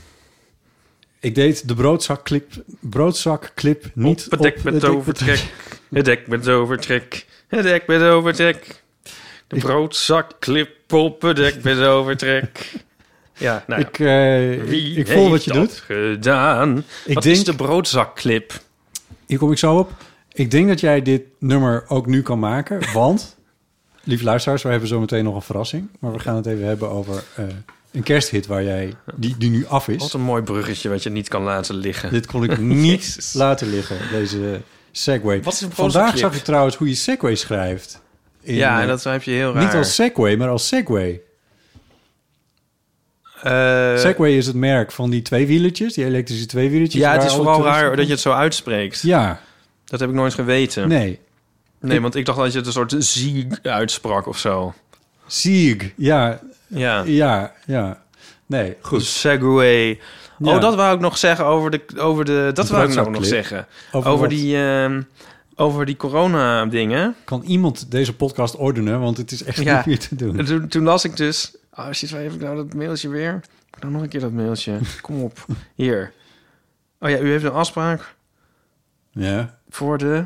Ik 1.20 1.34
deed 1.34 1.68
de 1.68 1.74
broodzakclip, 1.74 2.52
broodzakclip 2.80 3.84
niet 3.94 4.24
op 4.24 4.30
het 4.30 4.42
dek 4.42 4.62
met 4.62 4.84
overtrek. 4.84 5.46
Het 5.90 6.04
dek 6.04 6.26
met 6.26 6.48
overtrek. 6.48 7.26
Het 7.48 7.62
dek 7.62 7.86
met 7.86 8.02
overtrek. 8.02 8.82
De 9.46 9.58
broodzakklip 9.58 10.92
op 10.92 11.22
het 11.22 11.36
dek 11.36 11.62
met 11.62 11.78
overtrek. 11.80 12.72
Ja, 13.38 13.64
nou 13.66 13.80
ja. 13.80 13.86
Ik, 13.86 14.62
Wie 14.68 14.96
ik 14.96 15.08
voel 15.08 15.30
wat 15.30 15.44
je 15.44 15.52
dat 15.52 15.68
doet. 15.68 15.82
gedaan? 15.86 16.84
Ik 17.04 17.14
Wat 17.14 17.22
denk- 17.22 17.36
is 17.36 17.44
de 17.44 17.54
broodzakclip? 17.56 18.60
Hier 19.26 19.38
kom 19.38 19.52
ik 19.52 19.58
zo 19.58 19.76
op. 19.78 19.90
Ik 20.32 20.50
denk 20.50 20.68
dat 20.68 20.80
jij 20.80 21.02
dit 21.02 21.22
nummer 21.38 21.84
ook 21.88 22.06
nu 22.06 22.22
kan 22.22 22.38
maken, 22.38 22.92
want... 22.92 23.38
Lieve 24.04 24.24
luisteraars, 24.24 24.62
we 24.62 24.68
hebben 24.68 24.88
zo 24.88 25.00
meteen 25.00 25.24
nog 25.24 25.34
een 25.34 25.42
verrassing. 25.42 25.88
Maar 25.98 26.12
we 26.12 26.18
gaan 26.18 26.36
het 26.36 26.46
even 26.46 26.66
hebben 26.66 26.90
over 26.90 27.22
eh, 27.36 27.44
een 27.92 28.02
kersthit 28.02 28.46
waar 28.46 28.64
jij, 28.64 28.94
die, 29.14 29.34
die 29.38 29.50
nu 29.50 29.66
af 29.66 29.88
is. 29.88 29.96
Wat 29.96 30.12
een 30.12 30.20
mooi 30.20 30.42
bruggetje 30.42 30.88
wat 30.88 31.02
je 31.02 31.10
niet 31.10 31.28
kan 31.28 31.42
laten 31.42 31.74
liggen. 31.74 32.12
Dit 32.12 32.26
kon 32.26 32.44
ik 32.44 32.58
niet 32.86 33.30
laten 33.32 33.70
liggen, 33.70 33.96
deze 34.10 34.60
Segway. 34.92 35.42
Wat 35.42 35.52
is 35.52 35.60
een 35.60 35.72
Vandaag 35.72 36.18
zag 36.18 36.36
ik 36.36 36.42
trouwens 36.42 36.76
hoe 36.76 36.88
je 36.88 36.94
Segway 36.94 37.34
schrijft. 37.34 38.00
In, 38.40 38.54
ja, 38.54 38.76
eh, 38.76 38.82
en 38.82 38.88
dat 38.88 39.04
heb 39.04 39.22
je 39.22 39.30
heel 39.30 39.52
raar. 39.52 39.64
Niet 39.64 39.74
als 39.74 39.94
Segway, 39.94 40.36
maar 40.36 40.48
als 40.48 40.66
Segway. 40.66 41.20
Eh, 43.42 43.96
Segway 43.96 44.36
is 44.36 44.46
het 44.46 44.56
merk 44.56 44.92
van 44.92 45.10
die 45.10 45.22
tweewielertjes, 45.22 45.94
die 45.94 46.04
elektrische 46.04 46.46
tweewielertjes. 46.46 47.02
ja, 47.02 47.12
het 47.12 47.24
is 47.24 47.32
vooral 47.32 47.64
raar 47.64 47.96
dat 47.96 48.06
je 48.06 48.12
het 48.12 48.20
zo 48.20 48.32
uitspreekt. 48.32 49.02
Ja, 49.02 49.40
Dat 49.84 50.00
heb 50.00 50.08
ik 50.08 50.14
nooit 50.14 50.34
geweten. 50.34 50.88
Nee, 50.88 51.18
nee. 51.80 52.00
want 52.00 52.14
ik 52.14 52.26
dacht 52.26 52.38
dat 52.38 52.52
je 52.52 52.58
het 52.58 52.66
een 52.66 52.72
soort 52.72 52.94
zieg 52.98 53.62
uitsprak 53.62 54.26
of 54.26 54.38
zo. 54.38 54.74
Sieg, 55.26 55.92
ja, 55.96 56.40
Ja. 56.70 57.02
ja, 57.06 57.52
ja. 57.66 58.02
Nee, 58.46 58.68
goed. 58.80 58.86
Goed. 58.98 59.04
Segway. 59.04 60.00
Ja. 60.38 60.54
Oh, 60.54 60.60
dat 60.60 60.74
wou 60.74 60.94
ik 60.94 61.00
nog 61.00 61.18
zeggen 61.18 61.44
over 61.44 61.70
de... 61.70 61.80
Over 61.96 62.24
de 62.24 62.50
dat 62.54 62.66
De 62.66 62.72
wou 62.72 62.88
ik 62.88 62.94
nou 62.94 63.10
nog 63.10 63.24
zeggen. 63.24 63.66
Over 63.92 64.28
die... 64.28 64.56
ehm, 64.56 65.02
over 65.54 65.86
die 65.86 65.96
corona-dingen. 65.96 67.14
Kan 67.24 67.42
iemand 67.42 67.90
deze 67.90 68.16
podcast 68.16 68.56
ordenen? 68.56 69.00
Want 69.00 69.16
het 69.16 69.30
is 69.32 69.42
echt 69.42 69.58
Ja. 69.62 69.76
niet 69.76 69.86
meer 69.86 69.98
te 69.98 70.14
doen. 70.14 70.38
En 70.38 70.44
Toen, 70.44 70.68
toen 70.68 70.82
las 70.84 71.04
ik 71.04 71.16
dus... 71.16 71.56
Oh 71.74 71.90
shit, 71.90 72.10
waar 72.10 72.22
heb 72.22 72.32
ik 72.32 72.40
nou 72.40 72.56
dat 72.56 72.74
mailtje 72.74 73.08
weer? 73.08 73.40
Nou, 73.80 73.92
nog 73.92 74.02
een 74.02 74.08
keer 74.08 74.20
dat 74.20 74.32
mailtje. 74.32 74.78
Kom 75.00 75.22
op. 75.22 75.44
Hier. 75.74 76.12
Oh 77.00 77.10
ja, 77.10 77.18
u 77.18 77.30
heeft 77.30 77.44
een 77.44 77.52
afspraak 77.52 78.14
Ja, 79.10 79.58
voor 79.68 79.98
de... 79.98 80.24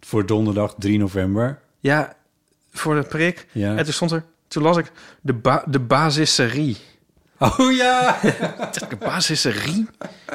voor 0.00 0.26
donderdag 0.26 0.74
3 0.78 0.98
november. 0.98 1.58
Ja, 1.80 2.14
voor 2.72 2.94
de 2.94 3.02
prik. 3.02 3.46
Ja. 3.52 3.76
En 3.76 3.84
toen 3.84 3.92
stond 3.92 4.10
er... 4.10 4.24
Toen 4.50 4.62
las 4.62 4.76
ik 4.76 4.90
de, 5.20 5.32
ba 5.32 5.62
de 5.66 5.78
basisserie. 5.78 6.76
Oh 7.38 7.72
ja! 7.76 8.18
De 8.88 8.96
basisserie? 8.98 9.86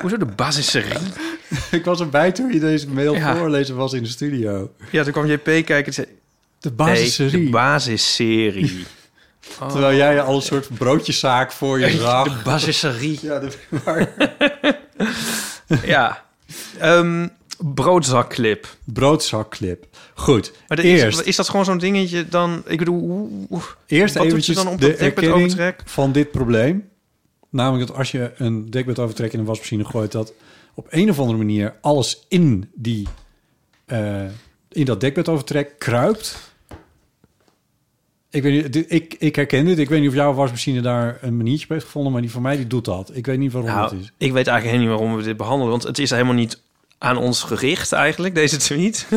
Hoezo 0.02 0.18
de 0.18 0.26
basisserie? 0.26 1.00
ik 1.72 1.86
was 1.86 2.00
erbij 2.00 2.32
toen 2.32 2.54
je 2.54 2.60
deze 2.60 2.90
mail 2.90 3.16
Ja. 3.16 3.36
voorlezen 3.36 3.76
was 3.76 3.94
in 3.94 4.04
de 4.04 4.10
studio. 4.10 4.72
Ja, 4.92 5.04
toen 5.04 5.12
kwam 5.12 5.26
JP 5.26 5.44
kijken 5.44 5.86
en 5.86 5.94
zei... 5.94 6.08
De 6.60 6.70
Nee, 6.70 6.76
basisserie. 6.78 7.44
de 7.46 7.50
basisserie. 7.50 8.86
Oh. 9.62 9.68
Terwijl 9.72 9.98
jij 9.98 10.22
al 10.22 10.36
een 10.36 10.42
soort 10.42 10.68
broodjeszaak 10.78 11.52
voor 11.52 11.80
je 11.80 11.86
De 11.92 11.98
zag. 11.98 12.44
basisserie. 12.44 13.20
Ja, 13.22 13.40
de, 13.40 13.52
Ja. 15.86 16.24
Ehm 16.80 17.28
broodzakkclip. 17.60 18.68
broodzakkclip. 18.84 19.86
Goed, 20.14 20.52
Maar 20.68 20.78
de- 20.78 20.84
eerst, 20.84 21.20
is, 21.20 21.26
is 21.26 21.36
dat 21.36 21.50
gewoon 21.50 21.66
zo'n 21.66 21.78
dingetje 21.78 22.28
dan... 22.30 22.64
Ik 22.66 22.78
bedoel, 22.78 23.30
eerst 23.88 24.16
wat 24.16 24.26
eventjes 24.26 24.56
dan 24.56 24.68
op 24.68 24.80
de 24.82 24.88
dekbed 24.88 25.06
erkenning 25.06 25.44
overtrek? 25.44 25.82
van 25.86 26.12
dit 26.12 26.32
probleem. 26.32 26.90
Namelijk 27.50 27.88
dat 27.88 27.98
als 27.98 28.12
je 28.12 28.32
een 28.38 28.70
dekbed 28.70 29.00
overtrek 29.00 29.34
in 29.34 29.40
een 29.40 29.46
wasmachine 29.46 29.86
gooit... 29.86 30.12
dat 30.12 30.34
op 30.74 30.88
een 30.90 31.10
of 31.10 31.20
andere 31.20 31.38
manier 31.38 31.76
alles 31.82 32.26
in, 32.28 32.70
die, 32.74 33.08
eh, 33.86 34.24
in 34.70 34.86
dat 34.86 35.00
dekbed 35.02 35.30
overtrek 35.30 35.80
kruipt. 35.80 36.54
Ik, 38.30 38.44
weet 38.44 38.74
niet, 38.76 38.92
ik, 38.92 39.16
ik 39.20 39.36
herken 39.36 39.66
dit. 39.66 39.80
Ik 39.80 39.90
weet 39.90 40.00
niet 40.00 40.10
of 40.10 40.16
jouw 40.16 40.34
wasmachine 40.34 40.82
daar 40.82 41.18
een 41.22 41.38
maniertje 41.38 41.68
bij 41.68 41.76
heeft 41.76 41.86
gevonden... 41.90 42.12
maar 42.12 42.22
die 42.22 42.32
van 42.32 42.42
mij 42.42 42.56
die 42.56 42.68
doet 42.68 42.86
dat. 42.86 43.12
Ik 43.14 43.26
weet 43.26 43.38
niet 43.38 43.52
waarom 43.52 43.72
het 43.72 43.92
Nou, 43.92 44.02
is. 44.02 44.12
ik 44.18 44.32
weet 44.34 44.48
eigenlijk 44.48 44.64
helemaal 44.66 44.82
niet 44.88 45.00
waarom 45.00 45.18
we 45.18 45.24
dit 45.24 45.38
behandelen. 45.38 45.72
Want 45.72 45.84
het 45.84 46.00
is 46.00 46.10
helemaal 46.10 46.34
niet 46.34 46.62
aan 47.06 47.18
ons 47.18 47.44
gericht 47.44 47.92
eigenlijk, 47.92 48.36
deze 48.36 48.58
tweet. 48.58 49.08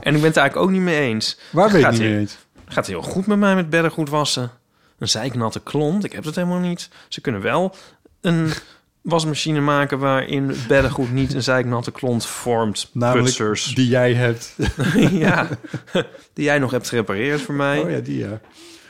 en 0.00 0.14
ik 0.14 0.20
ben 0.20 0.22
het 0.22 0.36
eigenlijk 0.36 0.56
ook 0.56 0.70
niet 0.70 0.80
mee 0.80 1.00
eens. 1.00 1.38
Waar 1.50 1.68
ben 1.68 1.78
je 1.78 1.84
gaat 1.84 1.92
het 1.92 2.00
niet 2.00 2.00
hij- 2.00 2.10
mee 2.10 2.20
eens? 2.20 2.38
Gaat 2.68 2.86
heel 2.86 3.02
goed 3.02 3.26
met 3.26 3.38
mij 3.38 3.54
met 3.54 3.70
beddengoed 3.70 4.08
wassen. 4.08 4.50
Een 4.98 5.08
zeiknatte 5.08 5.60
klont, 5.60 6.04
ik 6.04 6.12
heb 6.12 6.24
dat 6.24 6.34
helemaal 6.34 6.58
niet. 6.58 6.88
Ze 7.08 7.20
kunnen 7.20 7.40
wel 7.40 7.74
een 8.20 8.50
wasmachine 9.02 9.60
maken... 9.60 9.98
waarin 9.98 10.54
beddengoed 10.68 11.12
niet 11.12 11.34
een 11.34 11.42
zeiknatte 11.42 11.90
klont 11.90 12.26
vormt. 12.26 12.90
Namelijk 12.92 13.24
Putsers. 13.24 13.74
die 13.74 13.88
jij 13.88 14.14
hebt. 14.14 14.56
ja, 15.10 15.48
die 16.32 16.44
jij 16.44 16.58
nog 16.58 16.70
hebt 16.70 16.88
gerepareerd 16.88 17.40
voor 17.40 17.54
mij. 17.54 17.80
Oh 17.80 17.90
ja, 17.90 17.98
die 17.98 18.18
ja. 18.18 18.40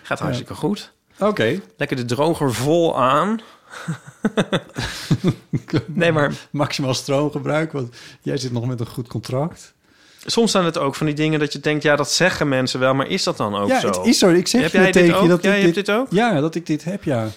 Gaat 0.03 0.19
hartstikke 0.19 0.55
goed. 0.55 0.93
Oké. 1.19 1.61
Lekker 1.77 1.97
de 1.97 2.05
droger 2.05 2.55
vol 2.55 2.99
aan. 3.01 3.41
nee, 5.87 6.13
maar 6.13 6.33
Maximaal 6.51 6.95
stroomgebruik, 6.95 7.73
want 7.73 7.97
jij 8.23 8.37
zit 8.37 8.53
nog 8.53 8.67
met 8.67 8.81
een 8.81 8.87
goed 8.87 9.09
contract. 9.09 9.75
soms 10.27 10.51
zijn 10.51 10.65
het 10.65 10.79
ook 10.79 10.95
van 10.95 11.07
die 11.07 11.15
dingen 11.15 11.39
dat 11.39 11.53
je 11.53 11.61
denkt... 11.61 11.83
ja, 11.83 11.97
dat 11.97 12.13
zeggen 12.13 12.49
mensen 12.49 12.81
wel, 12.81 12.95
maar 12.95 13.09
is 13.09 13.23
dat 13.23 13.37
dan 13.37 13.57
ook 13.57 13.69
ja, 13.69 13.81
zo? 13.81 13.87
het 13.87 14.07
is 14.07 14.19
zo. 14.19 14.31
Ik 14.31 14.47
zeg 14.47 14.63
Heb 14.63 14.73
je 14.73 14.79
jij 14.79 14.93
tegen 14.93 15.09
je 15.09 15.15
ook? 15.15 15.29
dat 15.29 15.43
Jij 15.43 15.59
ik 15.59 15.63
hebt 15.63 15.75
dit... 15.75 15.91
ook? 15.91 16.07
Ja, 16.11 16.41
dat 16.41 16.55
ik 16.55 16.67
dit 16.67 16.85
heb, 16.85 17.05
ja. 17.05 17.29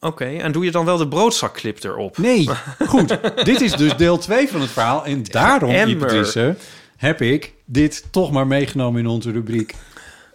Oké, 0.00 0.24
en 0.24 0.52
doe 0.52 0.64
je 0.64 0.70
dan 0.70 0.84
wel 0.84 0.96
de 0.96 1.08
broodzakkclip 1.08 1.84
erop? 1.84 2.18
Nee, 2.18 2.48
goed. 2.88 3.18
dit 3.44 3.60
is 3.60 3.72
dus 3.72 3.96
deel 3.96 4.18
2 4.18 4.48
van 4.48 4.60
het 4.60 4.70
verhaal. 4.70 5.04
En 5.04 5.22
daarom, 5.22 5.70
heb 6.96 7.20
ik 7.20 7.52
dit 7.64 8.04
toch 8.10 8.32
maar 8.32 8.46
meegenomen 8.46 9.00
in 9.00 9.06
onze 9.06 9.30
rubriek. 9.30 9.74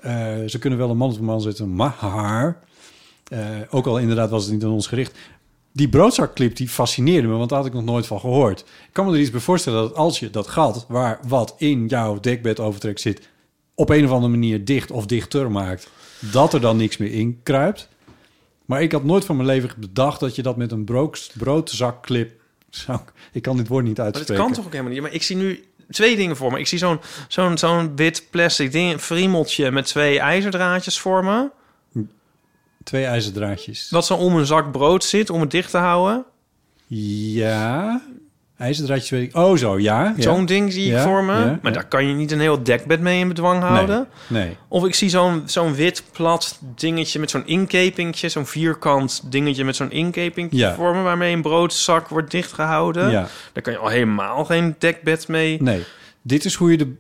Eh, 0.02 0.14
ze 0.46 0.60
kunnen 0.60 0.80
wel 0.80 0.90
een 0.90 0.98
man 0.98 1.12
op 1.12 1.18
een 1.18 1.24
man 1.24 1.42
zetten, 1.42 1.76
maar... 1.76 2.58
eh, 3.30 3.48
ook 3.70 3.86
al 3.86 4.00
inderdaad 4.00 4.30
was 4.30 4.44
het 4.44 4.54
niet 4.54 4.64
aan 4.64 4.70
ons 4.70 4.88
gericht. 4.88 5.18
Die 5.72 5.90
broodzakkclip 5.90 6.56
die 6.56 6.70
fascineerde 6.70 7.28
me, 7.28 7.36
want 7.36 7.50
daar 7.50 7.58
had 7.58 7.68
ik 7.68 7.74
nog 7.74 7.84
nooit 7.84 8.08
van 8.08 8.20
gehoord. 8.20 8.60
Ik 8.60 8.66
kan 8.92 9.06
me 9.06 9.14
er 9.14 9.20
iets 9.20 9.30
bij 9.30 9.40
voorstellen 9.40 9.82
dat 9.82 9.96
als 9.96 10.20
je 10.20 10.30
dat 10.30 10.48
gat... 10.48 10.86
waar 10.88 11.20
wat 11.28 11.56
in 11.58 11.88
jouw 11.88 12.20
dekbed 12.20 12.60
overtrek 12.60 13.00
zit... 13.00 13.30
op 13.76 13.90
een 13.90 14.06
of 14.06 14.12
andere 14.12 14.32
manier 14.32 14.66
dicht 14.66 14.92
of 14.92 15.06
dichter 15.06 15.52
maakt... 15.52 15.90
dat 16.32 16.54
er 16.54 16.62
dan 16.62 16.78
niks 16.78 16.98
meer 16.98 17.12
in 17.12 17.40
kruipt. 17.44 17.88
Maar 18.66 18.82
ik 18.82 18.92
had 18.92 19.04
nooit 19.04 19.26
van 19.26 19.36
mijn 19.36 19.48
leven 19.48 19.70
bedacht 19.78 20.20
dat 20.20 20.36
je 20.36 20.42
dat 20.42 20.58
met 20.58 20.72
een 20.72 20.84
brood, 20.84 21.32
broodzakclip 21.38 22.32
zou... 22.70 23.00
Ik 23.32 23.42
kan 23.42 23.58
dit 23.58 23.68
woord 23.68 23.86
niet 23.86 23.98
Maar 23.98 24.06
dat 24.06 24.16
uitspreken. 24.16 24.44
kan 24.46 24.54
toch 24.54 24.66
ook 24.66 24.72
helemaal 24.72 24.94
niet? 24.94 25.02
Maar 25.02 25.14
ik 25.14 25.24
zie 25.24 25.36
nu 25.36 25.64
twee 25.90 26.16
dingen 26.16 26.36
voor 26.36 26.52
me. 26.52 26.60
Ik 26.60 26.68
zie 26.68 26.78
zo'n 26.78 27.00
zo'n 27.28 27.58
zo'n 27.58 27.96
wit 27.96 28.28
plastic 28.30 28.72
ding, 28.72 29.00
friemeltje 29.00 29.72
met 29.72 29.86
twee 29.86 30.20
ijzerdraadjes 30.20 31.00
voor 31.00 31.24
me. 31.24 31.50
Twee 32.90 33.06
ijzerdraadjes. 33.06 33.88
Dat 33.90 34.06
zo 34.06 34.14
om 34.16 34.36
een 34.36 34.46
zak 34.46 34.72
brood 34.72 35.04
zit, 35.04 35.30
om 35.30 35.42
het 35.42 35.52
dicht 35.52 35.72
te 35.72 35.78
houden. 35.78 36.26
Ja. 36.88 38.02
IJzerdraadjes 38.58 39.10
weet 39.10 39.24
ik... 39.30 39.36
Oh, 39.36 39.58
zo, 39.58 39.80
ja. 39.80 40.14
ja. 40.18 40.22
Zo'n 40.22 40.46
ding 40.46 40.74
zie 40.74 40.86
ik 40.86 40.92
Ja, 40.92 41.04
voor 41.04 41.24
me. 41.24 41.34
ja, 41.34 41.60
maar 41.62 41.74
daar 41.74 41.88
kan 41.88 42.06
je 42.08 42.14
niet 42.14 42.32
een 42.32 42.40
heel 42.40 42.64
dekbed 42.64 43.00
mee 43.00 43.20
in 43.20 43.28
bedwang 43.28 43.62
houden. 43.64 44.08
Nee, 44.28 44.44
nee. 44.46 44.58
Of 44.68 44.86
ik 44.86 44.96
zie 44.96 45.10
zo'n 45.10 45.42
zo'n 45.46 45.74
wit 45.76 46.04
plat 46.12 46.60
dingetje 46.76 47.20
met 47.20 47.30
zo'n 47.30 47.48
inkepingje. 47.48 48.30
Zo'n 48.30 48.46
vierkant 48.46 49.22
dingetje 49.32 49.64
met 49.64 49.76
zo'n 49.76 49.92
inkepingje 49.92 50.58
Ja. 50.58 50.76
voor 50.76 50.96
me. 50.96 51.02
Waarmee 51.02 51.34
een 51.36 51.42
broodzak 51.42 52.08
wordt 52.08 52.32
dichtgehouden. 52.32 53.10
Ja. 53.12 53.28
Daar 53.54 53.64
kan 53.64 53.74
je 53.74 53.80
al 53.80 53.88
helemaal 53.88 54.46
geen 54.46 54.76
dekbed 54.80 55.28
mee 55.28 55.62
Nee. 55.62 55.84
Dit 56.22 56.46
is 56.46 56.54
hoe 56.56 56.72
je 56.72 56.78
de 56.78 56.94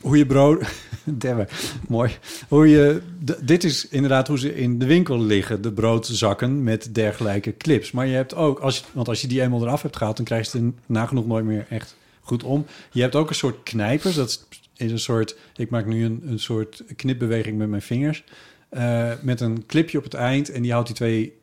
Hoe 0.00 0.16
je 0.16 0.26
brood... 0.26 0.62
Demmen. 1.04 1.48
Mooi. 1.88 2.10
Hoe 2.48 2.68
je... 2.68 3.02
dit 3.42 3.64
is 3.64 3.88
inderdaad 3.88 4.28
hoe 4.28 4.38
ze 4.38 4.56
in 4.56 4.78
de 4.78 4.86
winkel 4.86 5.20
liggen. 5.22 5.62
De 5.62 5.72
broodzakken 5.72 6.62
met 6.62 6.94
dergelijke 6.94 7.56
clips. 7.56 7.90
Maar 7.90 8.06
je 8.06 8.14
hebt 8.14 8.34
ook... 8.34 8.58
Als 8.58 8.84
want 8.92 9.08
als 9.08 9.20
je 9.20 9.26
die 9.26 9.42
eenmaal 9.42 9.62
eraf 9.62 9.82
hebt 9.82 9.96
gehaald... 9.96 10.16
dan 10.16 10.24
krijg 10.24 10.52
je 10.52 10.58
het 10.58 10.72
nagenoeg 10.86 11.26
nooit 11.26 11.44
meer 11.44 11.66
echt 11.68 11.96
goed 12.20 12.42
om. 12.44 12.66
Je 12.90 13.00
hebt 13.00 13.14
ook 13.14 13.28
een 13.28 13.34
soort 13.34 13.62
knijpers. 13.62 14.14
Dat 14.14 14.46
is 14.76 14.90
een 14.90 14.98
soort... 14.98 15.36
Ik 15.56 15.70
maak 15.70 15.86
nu 15.86 16.04
een, 16.04 16.22
een 16.26 16.38
soort 16.40 16.84
knipbeweging 16.96 17.58
met 17.58 17.68
mijn 17.68 17.82
vingers. 17.82 18.24
eh, 18.68 19.12
met 19.20 19.40
een 19.40 19.66
clipje 19.66 19.98
op 19.98 20.04
het 20.04 20.14
eind. 20.14 20.50
En 20.50 20.62
die 20.62 20.72
houdt 20.72 20.86
die 20.86 20.96
twee 20.96 21.35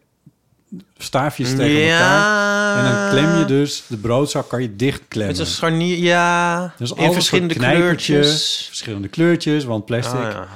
staafjes 0.97 1.55
tegen 1.55 1.91
elkaar. 1.91 2.77
En 2.77 2.91
dan 2.91 3.09
klem 3.09 3.39
je 3.39 3.45
dus... 3.45 3.83
De 3.87 3.97
broodzak 3.97 4.49
kan 4.49 4.61
je 4.61 4.75
dichtklemmen. 4.75 5.37
Met 5.37 5.45
een 5.47 5.51
scharnier, 5.51 5.97
ja. 5.97 6.73
Dus 6.77 6.91
in 6.91 7.13
verschillende 7.13 7.53
kleurtjes. 7.53 8.65
Verschillende 8.67 9.07
kleurtjes, 9.07 9.63
want 9.63 9.85
plastic. 9.85 10.19
Ah, 10.19 10.31
ja. 10.31 10.47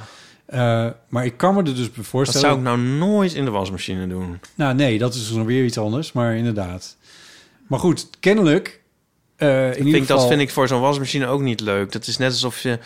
Eh, 0.86 0.92
maar 1.08 1.24
ik 1.24 1.36
kan 1.36 1.54
me 1.54 1.62
er 1.62 1.74
dus 1.74 1.86
bij 1.86 1.92
Dat 1.96 2.06
voorstellen... 2.06 2.46
zou 2.46 2.58
ik 2.58 2.64
nou 2.64 2.78
nooit 2.78 3.34
in 3.34 3.44
de 3.44 3.50
wasmachine 3.50 4.06
doen. 4.06 4.40
Nou 4.54 4.74
nee, 4.74 4.98
dat 4.98 5.14
is 5.14 5.30
nog 5.30 5.46
weer 5.46 5.64
iets 5.64 5.78
anders, 5.78 6.12
maar 6.12 6.36
inderdaad. 6.36 6.96
Maar 7.66 7.78
goed, 7.78 8.10
kennelijk... 8.20 8.80
eh, 9.36 9.64
in 9.64 9.70
Ik 9.70 9.84
ieder 9.84 10.00
geval, 10.00 10.16
Dat 10.16 10.28
vind 10.28 10.40
ik 10.40 10.50
voor 10.50 10.68
zo'n 10.68 10.80
wasmachine 10.80 11.26
ook 11.26 11.40
niet 11.40 11.60
leuk. 11.60 11.92
Dat 11.92 12.06
is 12.06 12.16
net 12.16 12.30
alsof 12.30 12.60
je... 12.60 12.78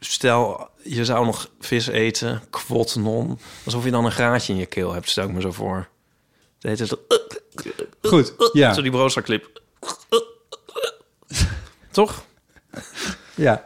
Stel, 0.00 0.68
je 0.82 1.04
zou 1.04 1.26
nog 1.26 1.50
vis 1.60 1.86
eten, 1.86 2.42
kwot 2.50 2.96
non. 2.96 3.38
Alsof 3.64 3.84
je 3.84 3.90
dan 3.90 4.04
een 4.04 4.12
graatje 4.12 4.52
in 4.52 4.58
je 4.58 4.66
keel 4.66 4.92
hebt, 4.92 5.08
stel 5.10 5.24
ik 5.24 5.32
me 5.32 5.40
zo 5.40 5.52
voor. 5.52 5.88
Heet 6.68 6.78
het... 6.78 6.96
Goed, 8.02 8.34
ja. 8.52 8.72
Zo 8.72 8.82
die 8.82 8.90
broodzaklip. 8.90 9.60
Toch? 11.90 12.24
ja. 13.34 13.62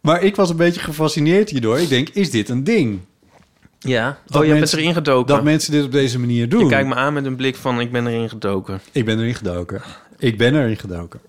Maar 0.00 0.22
ik 0.22 0.36
was 0.36 0.50
een 0.50 0.56
beetje 0.56 0.80
gefascineerd 0.80 1.50
hierdoor. 1.50 1.78
Ik 1.78 1.88
denk, 1.88 2.08
is 2.08 2.30
dit 2.30 2.48
een 2.48 2.64
ding? 2.64 3.00
Ja. 3.78 4.18
Dat 4.26 4.42
oh, 4.42 4.48
je 4.48 4.54
bent 4.54 4.72
erin 4.72 4.92
gedoken. 4.92 5.34
Dat 5.34 5.44
mensen 5.44 5.72
dit 5.72 5.84
op 5.84 5.92
deze 5.92 6.18
manier 6.18 6.48
doen. 6.48 6.60
Je 6.60 6.68
kijkt 6.68 6.88
me 6.88 6.94
aan 6.94 7.12
met 7.12 7.24
een 7.24 7.36
blik 7.36 7.56
van, 7.56 7.80
ik 7.80 7.92
ben 7.92 8.06
erin 8.06 8.28
gedoken. 8.28 8.80
Ik 8.92 9.04
ben 9.04 9.18
erin 9.18 9.34
gedoken. 9.34 9.82
Ik 10.18 10.38
ben 10.38 10.54
erin 10.54 10.76
gedoken. 10.76 11.20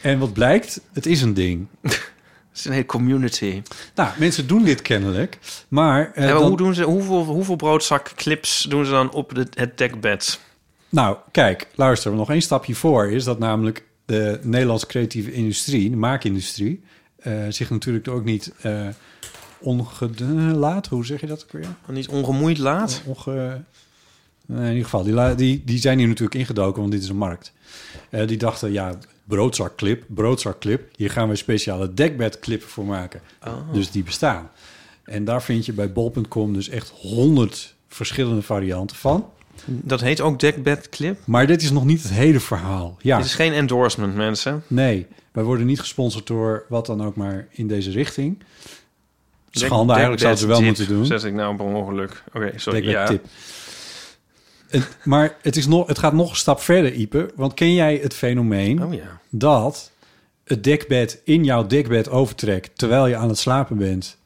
En 0.00 0.18
wat 0.18 0.32
blijkt, 0.32 0.80
het 0.92 1.06
is 1.06 1.22
een 1.22 1.34
ding. 1.34 1.66
Het 2.56 2.64
is 2.64 2.70
een 2.70 2.72
hele 2.76 2.86
community. 2.86 3.62
Nou, 3.94 4.10
mensen 4.18 4.46
doen 4.46 4.64
dit 4.64 4.82
kennelijk. 4.82 5.38
Maar, 5.68 6.12
eh, 6.14 6.24
Ja, 6.24 6.30
maar 6.30 6.38
dan- 6.40 6.48
hoe 6.48 6.56
doen 6.56 6.74
ze, 6.74 6.82
hoeveel, 6.82 7.24
hoeveel 7.24 7.56
broodzakklips 7.56 8.66
doen 8.68 8.84
ze 8.84 8.90
dan 8.90 9.12
op 9.12 9.34
de, 9.34 9.46
het 9.54 9.78
dekbed? 9.78 10.40
Nou, 10.88 11.16
kijk, 11.30 11.66
luister, 11.74 12.12
nog 12.12 12.30
één 12.30 12.42
stapje 12.42 12.74
voor 12.74 13.10
is 13.10 13.24
dat 13.24 13.38
namelijk 13.38 13.84
de 14.04 14.38
Nederlandse 14.42 14.86
creatieve 14.86 15.32
industrie, 15.32 15.90
de 15.90 15.96
maakindustrie, 15.96 16.82
eh, 17.16 17.32
zich 17.48 17.70
natuurlijk 17.70 18.08
ook 18.08 18.24
niet 18.24 18.52
eh 18.62 18.86
ongelaat, 19.60 20.86
hoe 20.86 21.06
zeg 21.06 21.20
je 21.20 21.26
dat 21.26 21.42
ook 21.42 21.52
weer? 21.52 21.66
Niet 21.88 22.08
ongemoeid 22.08 22.58
laat? 22.58 23.02
Onge... 23.06 23.60
In 24.48 24.66
ieder 24.68 24.84
geval, 24.84 25.02
die, 25.02 25.34
die, 25.34 25.62
die 25.64 25.78
zijn 25.78 25.98
hier 25.98 26.06
natuurlijk 26.08 26.34
ingedoken, 26.34 26.80
want 26.80 26.92
dit 26.92 27.02
is 27.02 27.08
een 27.08 27.16
markt. 27.16 27.52
Die 28.26 28.36
dachten, 28.36 28.72
ja, 28.72 28.94
broodzakkclip, 29.28 30.04
broodzakkclip, 30.06 30.88
hier 30.96 31.10
gaan 31.10 31.28
we 31.28 31.36
speciale 31.36 31.94
dekbedclippen 31.94 32.68
voor 32.68 32.84
maken. 32.84 33.20
Dus 33.72 33.90
die 33.90 34.02
bestaan. 34.02 34.50
En 35.04 35.24
daar 35.24 35.42
vind 35.42 35.66
je 35.66 35.72
bij 35.72 35.92
bol.com 35.92 36.52
dus 36.52 36.68
echt 36.68 36.88
honderd 36.90 37.74
verschillende 37.88 38.42
varianten 38.42 38.96
van. 38.96 39.30
Dat 39.64 40.00
heet 40.00 40.20
ook 40.20 40.40
Dekbed 40.40 40.88
Clip. 40.88 41.18
Maar 41.24 41.46
dit 41.46 41.62
is 41.62 41.70
nog 41.70 41.84
niet 41.84 42.02
het 42.02 42.12
hele 42.12 42.40
verhaal. 42.40 42.96
Ja, 43.00 43.16
Dit 43.16 43.26
is 43.26 43.34
geen 43.34 43.52
endorsement, 43.52 44.14
mensen. 44.14 44.62
nee. 44.66 45.06
Wij 45.32 45.44
worden 45.44 45.66
niet 45.66 45.80
gesponsord 45.80 46.26
door 46.26 46.64
wat 46.68 46.86
dan 46.86 47.04
ook 47.04 47.16
maar 47.16 47.46
in 47.50 47.66
deze 47.66 47.90
richting. 47.90 48.38
Schande, 49.50 49.92
eigenlijk 49.92 50.20
zouden 50.22 50.42
ze 50.42 50.48
wel 50.48 50.62
moeten 50.62 50.88
doen. 50.88 51.06
Zet 51.06 51.24
ik 51.24 51.32
nou 51.34 51.56
per 51.56 51.64
ongeluk. 51.64 52.22
Oké, 52.34 52.52
sorry. 52.56 52.80
Dekbed 52.80 52.92
Ja. 53.00 53.06
tip. 53.06 53.24
Het- 54.68 54.96
maar 55.04 55.36
het, 55.42 55.56
is 55.56 55.66
nog, 55.66 55.86
het 55.86 55.98
gaat 55.98 56.12
nog 56.12 56.30
een 56.30 56.36
stap 56.36 56.60
verder, 56.60 56.92
Ipe. 56.92 57.30
Want 57.34 57.54
ken 57.54 57.74
jij 57.74 57.98
het 58.02 58.14
fenomeen 58.14 58.84
Oh 58.84 58.94
ja. 58.94 59.20
dat 59.30 59.90
het 60.44 60.64
dekbed 60.64 61.20
in 61.24 61.44
jouw 61.44 61.66
dekbed 61.66 62.08
overtrekt... 62.08 62.78
terwijl 62.78 63.06
je 63.06 63.16
aan 63.16 63.28
het 63.28 63.38
slapen 63.38 63.76
bent, 63.76 64.16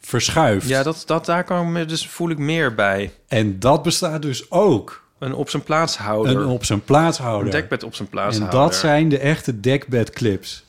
verschuift? 0.00 0.68
Ja, 0.68 0.82
dat, 0.82 1.02
dat, 1.06 1.24
daar 1.26 1.44
kan 1.44 1.66
ik 1.66 1.72
me, 1.72 1.84
dus 1.84 2.08
voel 2.08 2.30
ik 2.30 2.38
meer 2.38 2.74
bij. 2.74 3.12
En 3.28 3.58
dat 3.58 3.82
bestaat 3.82 4.22
dus 4.22 4.50
ook. 4.50 5.02
Een 5.18 5.34
op 5.34 5.50
zijn 5.50 5.62
plaats 5.62 5.96
houden. 5.96 6.36
Een 6.36 6.46
op 6.46 6.64
zijn 6.64 6.84
plaats 6.84 7.18
houden. 7.18 7.44
Een 7.46 7.60
dekbed 7.60 7.82
op 7.82 7.94
zijn 7.94 8.08
plaats 8.08 8.36
en 8.36 8.42
houden. 8.42 8.60
dat 8.60 8.74
zijn 8.76 9.08
de 9.08 9.18
echte 9.18 9.60
dekbedclips. 9.60 10.64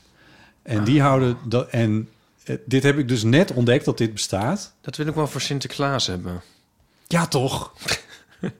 En 0.62 0.84
die 0.84 1.00
houden... 1.00 1.36
Dat, 1.44 1.68
en 1.68 2.08
eh, 2.44 2.56
dit 2.64 2.82
heb 2.82 2.98
ik 2.98 3.08
dus 3.08 3.22
net 3.22 3.52
ontdekt 3.52 3.84
dat 3.84 3.98
dit 3.98 4.12
bestaat. 4.12 4.72
Dat 4.80 4.96
wil 4.96 5.06
ik 5.06 5.14
wel 5.14 5.26
voor 5.26 5.40
Sinterklaas 5.40 6.06
hebben. 6.06 6.42
Ja, 7.06 7.26
toch? 7.26 7.72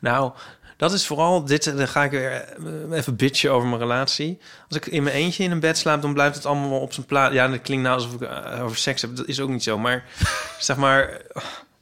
Nou, 0.00 0.32
dat 0.80 0.92
is 0.92 1.06
vooral 1.06 1.44
dit. 1.44 1.76
Dan 1.76 1.88
ga 1.88 2.04
ik 2.04 2.10
weer 2.10 2.30
eh, 2.32 2.98
even 2.98 3.16
bitchen 3.16 3.52
over 3.52 3.68
mijn 3.68 3.80
relatie. 3.80 4.38
Als 4.68 4.76
ik 4.76 4.86
in 4.86 5.02
mijn 5.02 5.14
eentje 5.14 5.44
in 5.44 5.50
een 5.50 5.60
bed 5.60 5.78
slaap, 5.78 6.02
dan 6.02 6.12
blijft 6.12 6.34
het 6.34 6.46
allemaal 6.46 6.70
wel 6.70 6.80
op 6.80 6.92
zijn 6.92 7.06
plaats. 7.06 7.34
Ja, 7.34 7.48
dat 7.48 7.60
klinkt 7.60 7.84
nou 7.84 7.96
alsof 7.96 8.14
ik 8.14 8.20
eh, 8.20 8.64
over 8.64 8.76
seks 8.76 9.02
heb. 9.02 9.16
Dat 9.16 9.26
is 9.26 9.40
ook 9.40 9.48
niet 9.48 9.62
zo. 9.62 9.78
Maar 9.78 10.04
zeg 10.58 10.76
maar, 10.76 11.20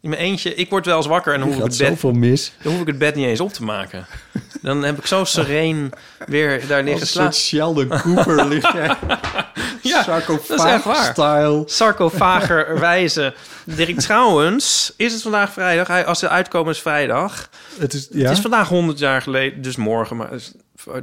in 0.00 0.08
mijn 0.08 0.22
eentje, 0.22 0.54
ik 0.54 0.70
word 0.70 0.86
wel 0.86 0.96
eens 0.96 1.06
wakker 1.06 1.32
en 1.34 1.38
dan 1.40 1.48
hoef, 1.48 1.58
ik 1.58 1.64
het 1.64 2.00
bed, 2.00 2.12
mis. 2.12 2.52
dan 2.62 2.72
hoef 2.72 2.80
ik 2.80 2.86
het 2.86 2.98
bed 2.98 3.14
niet 3.14 3.26
eens 3.26 3.40
op 3.40 3.52
te 3.52 3.64
maken. 3.64 4.06
Dan 4.62 4.82
heb 4.82 4.98
ik 4.98 5.06
zo 5.06 5.24
sereen 5.38 5.92
weer 6.26 6.66
daar 6.66 6.82
liggen 6.82 7.00
Als 7.00 7.10
slapen. 7.10 7.34
Sheldon 7.34 7.88
Cooper 7.88 8.46
ligt 8.48 8.72
jij. 8.72 8.96
Ja, 9.82 10.04
dat 10.26 10.48
is 10.58 10.64
echt 10.64 10.84
waar. 10.84 11.04
Style. 11.12 11.62
Sarcofager 11.66 12.78
wijze. 12.80 13.34
Dirk, 13.64 14.00
trouwens, 14.00 14.92
is 14.96 15.12
het 15.12 15.22
vandaag 15.22 15.52
vrijdag? 15.52 15.86
Hij- 15.86 16.06
Als 16.06 16.20
de 16.20 16.28
uitkomen 16.28 16.72
is 16.72 16.80
vrijdag. 16.80 17.48
Het 17.78 17.92
is, 17.94 18.08
ja? 18.10 18.22
Het 18.28 18.36
is 18.36 18.40
vandaag 18.40 18.68
100 18.68 18.98
jaar 18.98 19.22
geleden, 19.22 19.62
dus 19.62 19.76
morgen, 19.76 20.16
maar 20.16 20.28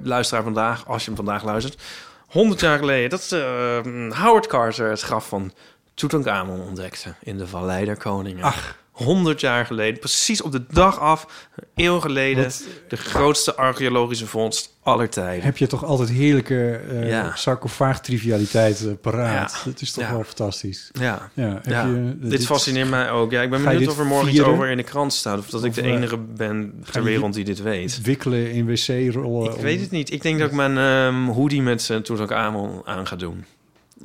luisteraar 0.04 0.44
vandaag, 0.44 0.88
als 0.88 1.02
je 1.02 1.08
hem 1.08 1.16
vandaag 1.16 1.44
luistert. 1.44 1.82
100 2.28 2.60
jaar 2.60 2.78
geleden 2.78 3.10
dat 3.10 3.32
eh, 3.32 4.20
Howard 4.24 4.48
Carter 4.48 4.90
het 4.90 5.02
graf 5.02 5.28
van 5.28 5.54
Tutankhamon 5.94 6.62
ontdekte 6.62 7.14
in 7.24 7.38
de 7.38 7.48
Vallei 7.48 7.86
der 7.86 7.98
Koningen. 7.98 8.44
Ach. 8.44 8.76
100 8.96 9.40
jaar 9.42 9.66
geleden, 9.66 10.00
precies 10.00 10.42
op 10.42 10.52
de 10.52 10.64
dag 10.70 11.00
af, 11.00 11.28
een 11.56 11.86
eeuw 11.86 12.00
geleden, 12.00 12.44
Wat- 12.44 12.64
de 12.88 12.98
grootste 12.98 13.56
archeologische 13.56 14.28
vondst 14.28 14.74
aller 14.84 15.10
tijden. 15.10 15.44
heb 15.44 15.58
je 15.58 15.68
toch 15.68 15.84
altijd 15.86 16.10
heerlijke 16.10 16.72
eh 16.90 17.10
Ja. 17.10 17.32
sarcofaag-trivialiteit 17.36 18.86
eh, 18.86 18.92
paraat. 19.02 19.62
Ja. 19.66 19.72
Dat 19.72 19.82
is 19.82 19.92
toch 19.92 20.04
Ja. 20.04 20.12
wel 20.12 20.24
fantastisch. 20.24 20.90
Ja, 21.00 21.30
Ja, 21.34 21.60
heb 21.64 21.66
je, 21.66 22.16
dit, 22.22 22.46
fascineert 22.46 22.90
mij 22.90 23.10
ook. 23.10 23.32
Ja, 23.32 23.42
ik 23.42 23.50
ben 23.50 23.64
benieuwd 23.64 23.88
of 23.90 24.00
er 24.00 24.06
morgen 24.06 24.28
vieren? 24.30 24.48
iets 24.50 24.56
over 24.58 24.70
in 24.70 24.78
de 24.78 24.84
krant 24.84 25.14
staat. 25.14 25.40
Of 25.40 25.50
dat 25.50 25.64
ik 25.64 25.74
de 25.74 25.82
eh, 25.82 25.92
enige 25.92 26.18
ben 26.18 26.84
ter 26.92 27.04
wereld 27.04 27.34
die 27.34 27.44
dit 27.44 27.62
weet. 27.62 28.02
Wikkelen 28.02 28.52
in 28.52 28.66
wc-rollen. 28.66 29.54
Ik 29.54 29.62
weet 29.62 29.82
het 29.82 29.92
niet. 29.92 30.12
Ik 30.12 30.22
denk 30.22 30.40
dat 30.40 30.48
ik 30.50 30.56
mijn 30.56 30.78
ehm, 30.78 31.28
hoodie 31.28 31.62
met 31.62 31.88
uh, 31.92 31.98
Tutankhamon 31.98 32.82
aan 32.86 33.08
ga 33.08 33.16
doen. 33.16 33.46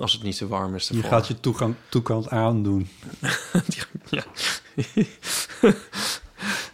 Als 0.00 0.12
het 0.12 0.22
niet 0.22 0.36
te 0.36 0.48
warm 0.48 0.74
is. 0.74 0.88
Je 0.92 1.02
gaat 1.02 1.26
je 1.26 1.40
toegang, 1.40 1.74
toekant 1.88 2.28
aandoen. 2.30 2.88
Ja. 4.10 4.22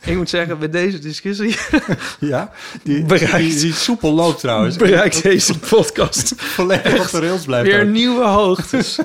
ik 0.05 0.17
moet 0.17 0.29
zeggen, 0.29 0.59
bij 0.59 0.71
deze 0.71 0.99
discussie 0.99 1.57
Ja, 2.21 2.53
die, 2.83 3.05
Bereikt. 3.05 3.37
die, 3.37 3.59
die 3.61 3.73
soepel 3.75 4.13
loopt 4.13 4.41
trouwens. 4.41 4.77
bereikt 4.77 5.23
deze 5.23 5.59
podcast 5.59 6.33
Volledig 6.37 7.01
op 7.01 7.11
de 7.11 7.19
rails 7.27 7.45
blijft. 7.45 7.67
weer 7.71 7.81
ook. 7.83 7.89
nieuwe 7.89 8.25
hoogtes. 8.25 8.99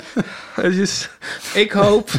dus 0.55 1.09
ik 1.53 1.72
hoop 1.72 2.09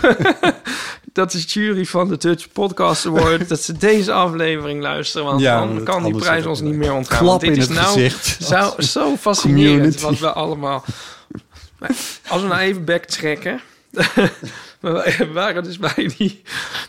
dat 1.12 1.30
de 1.32 1.38
jury 1.38 1.84
van 1.84 2.08
de 2.08 2.16
Dutch 2.16 2.52
Podcast 2.52 3.06
Award... 3.06 3.48
dat 3.48 3.60
ze 3.60 3.72
deze 3.76 4.12
aflevering 4.12 4.82
luisteren. 4.82 5.26
Want 5.26 5.40
Ja, 5.40 5.58
dan 5.66 5.82
kan 5.84 6.04
die 6.04 6.16
prijs 6.16 6.46
ons 6.46 6.60
niet 6.60 6.74
meer 6.74 6.92
ontgaan. 6.92 7.18
klap 7.18 7.40
dit 7.40 7.50
in 7.50 7.56
is 7.56 7.68
het 7.68 7.76
nou 7.76 7.92
gezicht. 7.92 8.36
Zo, 8.42 8.74
zo 8.78 9.16
fascinerend 9.16 9.76
Community. 9.76 10.02
wat 10.04 10.18
we 10.18 10.32
allemaal... 10.32 10.84
Maar 11.82 11.96
Als 12.28 12.42
we 12.42 12.48
nou 12.48 12.60
even 12.60 12.84
backtracken... 12.84 13.60
we 14.80 15.30
waren 15.32 15.62
dus 15.62 15.78
bij 15.78 16.10
die 16.16 16.42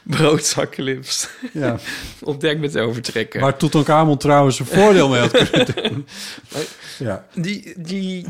broodzakclips 0.03 1.27
Ja. 1.51 1.77
op 2.21 2.41
dek 2.41 2.59
met 2.59 2.77
overtrekken. 2.77 3.41
Waar 3.41 3.57
Tutankhamon 3.57 4.17
trouwens 4.17 4.59
een 4.59 4.65
voordeel 4.65 5.09
mee 5.09 5.19
had 5.19 5.31
kunnen 5.31 5.67
doen. 5.75 6.07
Ja. 6.99 7.25
Die, 7.35 7.73
die, 7.77 8.25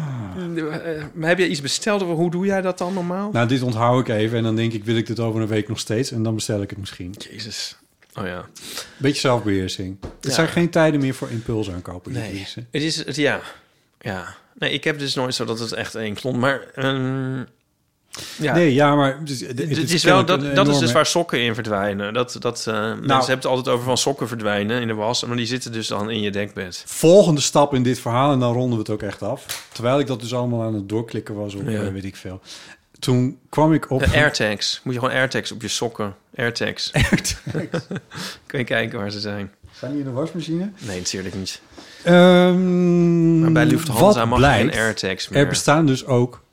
eh, 0.69 1.03
heb 1.19 1.37
je 1.37 1.47
iets 1.47 1.61
besteld? 1.61 2.01
Hoe 2.01 2.31
doe 2.31 2.45
jij 2.45 2.61
dat 2.61 2.77
dan 2.77 2.93
normaal? 2.93 3.31
Nou, 3.31 3.47
dit 3.47 3.61
onthoud 3.61 4.07
ik 4.07 4.15
even 4.15 4.37
en 4.37 4.43
dan 4.43 4.55
denk 4.55 4.73
ik, 4.73 4.83
wil 4.83 4.95
ik 4.97 5.07
dit 5.07 5.19
over 5.19 5.41
een 5.41 5.47
week 5.47 5.67
nog 5.67 5.79
steeds? 5.79 6.11
En 6.11 6.23
dan 6.23 6.35
bestel 6.35 6.61
ik 6.61 6.69
het 6.69 6.79
misschien. 6.79 7.15
Jezus. 7.31 7.77
Oh 8.13 8.25
ja. 8.25 8.45
Beetje 8.97 9.19
zelfbeheersing. 9.19 9.97
Het 10.01 10.09
Ja. 10.19 10.31
zijn 10.31 10.47
geen 10.47 10.69
tijden 10.69 10.99
meer 10.99 11.13
voor 11.13 11.29
impuls 11.29 11.71
aankopen. 11.71 12.11
Nee. 12.11 12.47
Het 12.71 12.81
is, 12.81 12.95
het, 13.05 13.15
ja. 13.15 13.41
Ja. 14.01 14.35
Nee, 14.63 14.73
ik 14.73 14.83
heb 14.83 14.99
dus 14.99 15.15
nooit 15.15 15.35
zo 15.35 15.45
dat 15.45 15.59
het 15.59 15.71
echt 15.71 15.95
één 15.95 16.13
klont. 16.13 16.37
Maar 16.37 16.61
ehm, 16.75 17.43
ja. 18.37 18.53
Nee, 18.53 18.73
ja, 18.73 18.95
maar... 18.95 19.17
Het 19.19 19.29
is, 19.29 19.41
het 19.47 19.59
Het 19.59 19.91
is 19.91 20.03
wel, 20.03 20.25
dat, 20.25 20.55
dat 20.55 20.67
is 20.67 20.77
dus 20.77 20.91
waar 20.91 21.05
sokken 21.05 21.39
in 21.39 21.53
verdwijnen. 21.53 22.13
Dat, 22.13 22.35
dat, 22.39 22.65
eh, 22.67 22.73
Mensen 22.75 23.09
hebben 23.09 23.35
het 23.35 23.45
altijd 23.45 23.67
over 23.67 23.85
van 23.85 23.97
sokken 23.97 24.27
verdwijnen 24.27 24.81
in 24.81 24.87
de 24.87 24.93
was. 24.93 25.25
Maar 25.25 25.37
die 25.37 25.45
zitten 25.45 25.71
dus 25.71 25.87
dan 25.87 26.09
in 26.09 26.21
je 26.21 26.31
dekbed. 26.31 26.83
Volgende 26.85 27.41
stap 27.41 27.73
in 27.73 27.83
dit 27.83 27.99
verhaal, 27.99 28.31
en 28.31 28.39
dan 28.39 28.53
ronden 28.53 28.73
we 28.73 28.83
het 28.83 28.89
ook 28.89 29.01
echt 29.01 29.21
af. 29.21 29.67
Terwijl 29.71 29.99
ik 29.99 30.07
dat 30.07 30.19
dus 30.19 30.33
allemaal 30.33 30.61
aan 30.61 30.73
het 30.73 30.89
doorklikken 30.89 31.35
was 31.35 31.55
op, 31.55 31.69
Ja. 31.69 31.81
eh, 31.81 31.91
weet 31.91 32.05
ik 32.05 32.15
veel. 32.15 32.41
Toen 32.99 33.39
kwam 33.49 33.73
ik 33.73 33.89
op... 33.89 33.99
De 33.99 34.11
AirTags. 34.13 34.81
Moet 34.83 34.93
je 34.93 34.99
gewoon 34.99 35.15
AirTags 35.15 35.51
op 35.51 35.61
je 35.61 35.67
sokken. 35.67 36.15
AirTags. 36.35 36.91
Kun 38.45 38.59
je 38.59 38.63
kijken 38.63 38.99
waar 38.99 39.11
ze 39.11 39.19
zijn. 39.19 39.51
Zijn 39.79 39.91
die 39.91 39.99
in 39.99 40.05
de 40.05 40.11
wasmachine? 40.11 40.71
Nee, 40.79 40.97
natuurlijk 40.97 41.35
niet. 41.35 41.61
Ehm, 42.03 43.39
Maar 43.39 43.51
bij 43.51 43.65
Lufthansa 43.65 44.25
mag 44.25 44.39
geen 44.39 44.71
AirTags 44.71 45.29
meer. 45.29 45.39
Er 45.39 45.47
bestaan 45.47 45.85
dus 45.85 46.05
ook 46.05 46.43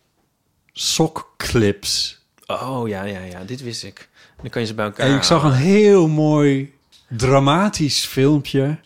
sokclips. 0.73 2.25
Oh, 2.47 2.89
ja, 2.89 3.03
ja, 3.03 3.21
ja. 3.21 3.45
Dit 3.45 3.63
wist 3.63 3.85
ik. 3.85 4.09
Dan 4.41 4.51
kan 4.51 4.61
je 4.61 4.67
ze 4.67 4.75
bij 4.75 4.85
elkaar 4.85 5.07
En 5.07 5.15
ik 5.15 5.23
zag 5.23 5.43
een 5.43 5.53
heel... 5.53 6.09
mooi 6.09 6.73
dramatisch 7.09 8.05
filmpje 8.07 8.79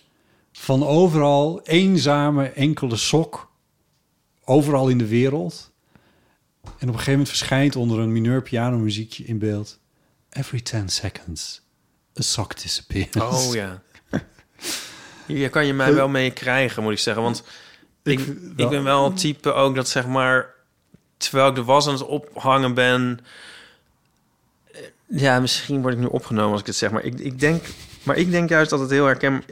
van 0.53 0.87
overal 0.87 1.61
eenzame 1.63 2.49
enkele 2.49 2.97
sok. 2.97 3.53
Overal 4.45 4.89
in 4.89 4.99
de 4.99 5.07
wereld. 5.07 5.71
En 6.65 6.71
op 6.71 6.81
een 6.81 6.89
gegeven 6.89 7.11
moment 7.13 7.29
verschijnt 7.29 7.77
onder 7.77 7.99
een 7.99 8.13
mineur 8.13 8.43
piano 8.43 8.79
muziekje 8.79 9.25
in 9.25 9.39
beeld. 9.39 9.79
Every 10.31 10.61
10 10.61 10.89
seconds, 10.89 11.63
a 12.19 12.23
sock 12.23 12.63
disappears. 12.63 13.17
Oh, 13.17 13.55
ja. 13.55 13.83
Hier 15.27 15.51
kan 15.51 15.67
je 15.67 15.75
mij 15.75 15.95
wel 15.95 16.09
mee 16.09 16.31
krijgen, 16.31 16.83
moet 16.83 16.93
ik 16.93 16.99
zeggen. 16.99 17.23
Want 17.23 17.43
ik, 18.03 18.21
Ik- 18.21 18.39
ik 18.57 18.69
ben 18.69 18.85
wel 18.85 19.05
het 19.05 19.17
type 19.17 19.53
ook 19.53 19.75
dat, 19.75 19.89
zeg 19.89 20.07
maar... 20.07 20.53
Terwijl 21.17 21.49
ik 21.49 21.55
de 21.55 21.65
was 21.65 21.87
aan 21.87 21.93
het 21.93 22.07
ophangen 22.07 22.75
ben... 22.75 23.19
eh, 24.73 24.81
Ja, 25.07 25.41
misschien 25.41 25.81
word 25.83 25.95
ik 25.95 26.01
nu 26.01 26.07
opgenomen 26.07 26.51
als 26.53 26.61
ik 26.61 26.67
het 26.67 26.77
zeg. 26.77 26.91
Maar 26.91 27.03
ik, 27.05 27.19
ik 27.21 27.41
denk... 27.41 27.65
Maar 28.03 28.17
ik 28.17 28.31
denk 28.31 28.49
juist 28.49 28.71
dat 28.71 28.81
het 28.81 28.91
heel 28.91 29.07
herkenbaar... 29.07 29.43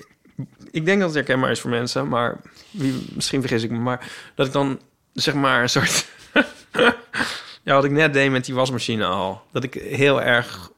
Ik 0.71 0.85
denk 0.85 0.99
dat 0.99 1.07
het 1.09 1.17
herkenbaar 1.19 1.51
is 1.51 1.61
voor 1.61 1.71
mensen, 1.71 2.09
maar 2.09 2.37
wie, 2.71 3.07
misschien 3.15 3.41
vergis 3.41 3.63
ik 3.63 3.71
me. 3.71 3.79
Maar 3.79 4.11
dat 4.35 4.47
ik 4.47 4.53
dan, 4.53 4.81
zeg 5.13 5.35
maar, 5.35 5.63
een 5.63 5.69
soort... 5.69 6.07
ja, 7.63 7.75
wat 7.75 7.85
ik 7.85 7.91
net 7.91 8.13
deed 8.13 8.31
met 8.31 8.45
die 8.45 8.55
wasmachine 8.55 9.05
al. 9.05 9.43
Dat 9.53 9.63
ik 9.65 9.75
heel 9.75 10.23
erg 10.23 10.71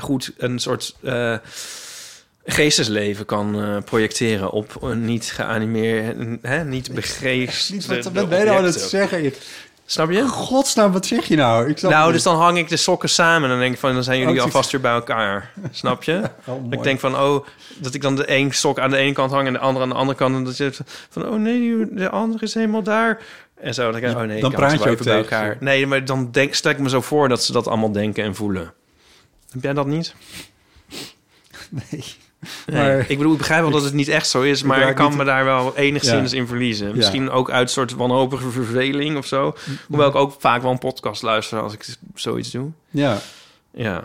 goed 0.00 0.32
een 0.36 0.58
soort 0.58 0.96
eh, 1.02 1.36
geestesleven 2.50 3.24
kan 3.24 3.62
eh, 3.62 3.76
projecteren 3.84 4.50
op 4.50 4.82
een 4.82 5.04
niet 5.04 5.24
geanimeerd, 5.24 6.16
hè, 6.42 6.64
niet 6.64 6.94
begrepen. 6.94 7.54
wat 8.12 8.28
ben 8.28 8.38
je 8.38 8.44
nou 8.44 8.58
aan 8.58 8.64
het 8.64 8.80
zeggen? 8.80 9.32
Snap 9.90 10.10
je? 10.10 10.28
Godsnaam, 10.28 10.92
wat 10.92 11.06
zeg 11.06 11.24
je 11.24 11.36
nou? 11.36 11.68
Ik 11.68 11.78
snap 11.78 11.90
Nou, 11.90 12.12
dus 12.12 12.22
dan 12.22 12.36
hang 12.36 12.58
ik 12.58 12.68
de 12.68 12.76
sokken 12.76 13.08
samen 13.08 13.42
en 13.42 13.48
dan 13.48 13.58
denk 13.58 13.74
ik 13.74 13.80
van, 13.80 13.94
dan 13.94 14.02
zijn 14.04 14.18
jullie 14.18 14.36
Oh, 14.36 14.42
alvast 14.42 14.70
weer 14.70 14.80
bij 14.80 14.92
elkaar. 14.92 15.52
Snap 15.70 16.02
je? 16.02 16.22
Oh, 16.44 16.66
ik 16.70 16.82
denk 16.82 17.00
van, 17.00 17.16
oh, 17.18 17.46
dat 17.78 17.94
ik 17.94 18.02
dan 18.02 18.16
de 18.16 18.30
een 18.30 18.52
sok 18.54 18.78
aan 18.78 18.90
de 18.90 18.96
ene 18.96 19.12
kant 19.12 19.30
hang 19.30 19.46
en 19.46 19.52
de 19.52 19.58
andere 19.58 19.84
aan 19.84 19.90
de 19.90 19.94
andere 19.94 20.18
kant. 20.18 20.34
En 20.34 20.44
dat 20.44 20.56
je 20.56 20.70
van, 21.10 21.28
oh 21.28 21.40
nee, 21.40 21.86
de 21.90 22.10
andere 22.10 22.44
is 22.44 22.54
helemaal 22.54 22.82
daar. 22.82 23.22
En 23.60 23.74
zo, 23.74 23.90
dan 23.90 24.00
denk 24.00 24.12
ik, 24.12 24.18
oh 24.18 24.26
nee, 24.26 24.40
Dan 24.40 24.52
praat 24.52 24.82
je 24.82 24.90
ook 24.90 25.02
bij 25.04 25.16
elkaar. 25.16 25.56
Nee, 25.60 25.86
maar 25.86 26.04
dan 26.04 26.30
denk, 26.30 26.54
stel 26.54 26.70
ik 26.70 26.78
me 26.78 26.88
zo 26.88 27.00
voor 27.00 27.28
dat 27.28 27.44
ze 27.44 27.52
dat 27.52 27.66
allemaal 27.66 27.92
denken 27.92 28.24
en 28.24 28.34
voelen. 28.34 28.72
Heb 29.50 29.62
jij 29.62 29.72
dat 29.72 29.86
niet? 29.86 30.14
Nee. 31.90 32.04
Nee. 32.66 33.00
Ik 33.08 33.16
bedoel, 33.18 33.32
ik 33.32 33.38
begrijp 33.38 33.62
wel 33.62 33.70
dat 33.70 33.82
het 33.84 33.92
niet 33.92 34.08
echt 34.08 34.28
zo 34.28 34.42
is, 34.42 34.62
maar 34.62 34.88
ik 34.88 34.94
kan 34.94 35.08
niet- 35.08 35.18
me 35.18 35.24
daar 35.24 35.44
wel 35.44 35.76
enigszins 35.76 36.30
Ja. 36.32 36.36
in 36.38 36.46
verliezen. 36.46 36.96
Misschien 36.96 37.30
ook 37.30 37.50
uit 37.50 37.62
een 37.62 37.68
soort 37.68 37.92
wanhopige 37.94 38.50
verveling 38.50 39.16
of 39.16 39.26
zo. 39.26 39.56
Hoewel 39.88 40.08
ik 40.08 40.14
ook 40.14 40.36
vaak 40.38 40.62
wel 40.62 40.70
een 40.70 40.78
podcast 40.78 41.22
luister 41.22 41.60
als 41.60 41.72
ik 41.72 41.86
zoiets 42.14 42.50
doe. 42.50 42.70
Ja, 42.90 43.18
Ja. 43.74 44.04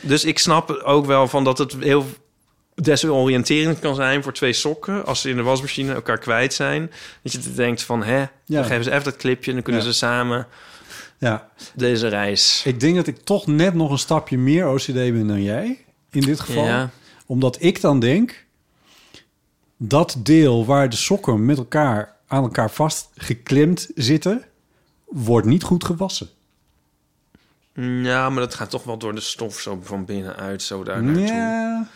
Dus 0.00 0.24
ik 0.24 0.38
snap 0.38 0.70
ook 0.70 1.06
wel 1.06 1.28
van 1.28 1.44
dat 1.44 1.58
het 1.58 1.76
heel 1.80 2.06
desoriënterend 2.74 3.78
kan 3.78 3.94
zijn 3.94 4.22
voor 4.22 4.32
twee 4.32 4.52
sokken... 4.52 5.06
als 5.06 5.20
ze 5.20 5.28
in 5.30 5.36
de 5.36 5.42
wasmachine 5.42 5.94
elkaar 5.94 6.18
kwijt 6.18 6.54
zijn. 6.54 6.90
Dat 7.22 7.32
je 7.32 7.52
denkt 7.54 7.82
van, 7.82 8.02
hè, 8.04 8.24
dan 8.46 8.64
geven 8.64 8.84
ze 8.84 8.90
even 8.90 9.04
dat 9.04 9.16
clipje... 9.16 9.46
en 9.48 9.54
dan 9.54 9.62
kunnen 9.62 9.82
Ja. 9.82 9.88
ze 9.88 9.94
samen 9.96 10.46
Ja, 11.18 11.48
deze 11.74 12.08
reis... 12.08 12.62
ik 12.64 12.80
denk 12.80 12.96
dat 12.96 13.06
ik 13.06 13.18
toch 13.24 13.46
net 13.46 13.74
nog 13.74 13.90
een 13.90 13.98
stapje 13.98 14.38
meer 14.38 14.68
OCD 14.68 14.92
ben 14.92 15.26
dan 15.26 15.42
jij. 15.42 15.84
In 16.10 16.20
dit 16.20 16.40
geval. 16.40 16.64
Ja. 16.64 16.90
Omdat 17.28 17.62
ik 17.62 17.80
dan 17.80 18.00
denk... 18.00 18.44
dat 19.76 20.16
deel 20.18 20.64
waar 20.64 20.88
de 20.88 20.96
sokken 20.96 21.44
met 21.44 21.58
elkaar 21.58 22.16
aan 22.26 22.42
elkaar 22.42 22.70
vastgeklemd 22.70 23.88
zitten... 23.94 24.44
wordt 25.06 25.46
niet 25.46 25.62
goed 25.62 25.84
gewassen. 25.84 26.28
Ja, 28.02 28.30
maar 28.30 28.40
dat 28.42 28.54
gaat 28.54 28.70
toch 28.70 28.84
wel 28.84 28.98
door 28.98 29.14
de 29.14 29.20
stof 29.20 29.60
zo 29.60 29.78
van 29.82 30.04
binnenuit, 30.04 30.62
zo 30.62 30.84
daar 30.84 31.02
naartoe. 31.02 31.24
Ja, 31.26 31.88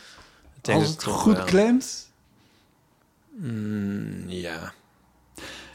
als 0.63 0.89
het 0.89 1.03
goed 1.05 1.37
wel. 1.37 1.45
klemt... 1.45 2.11
Mm, 3.31 4.25
ja. 4.29 4.73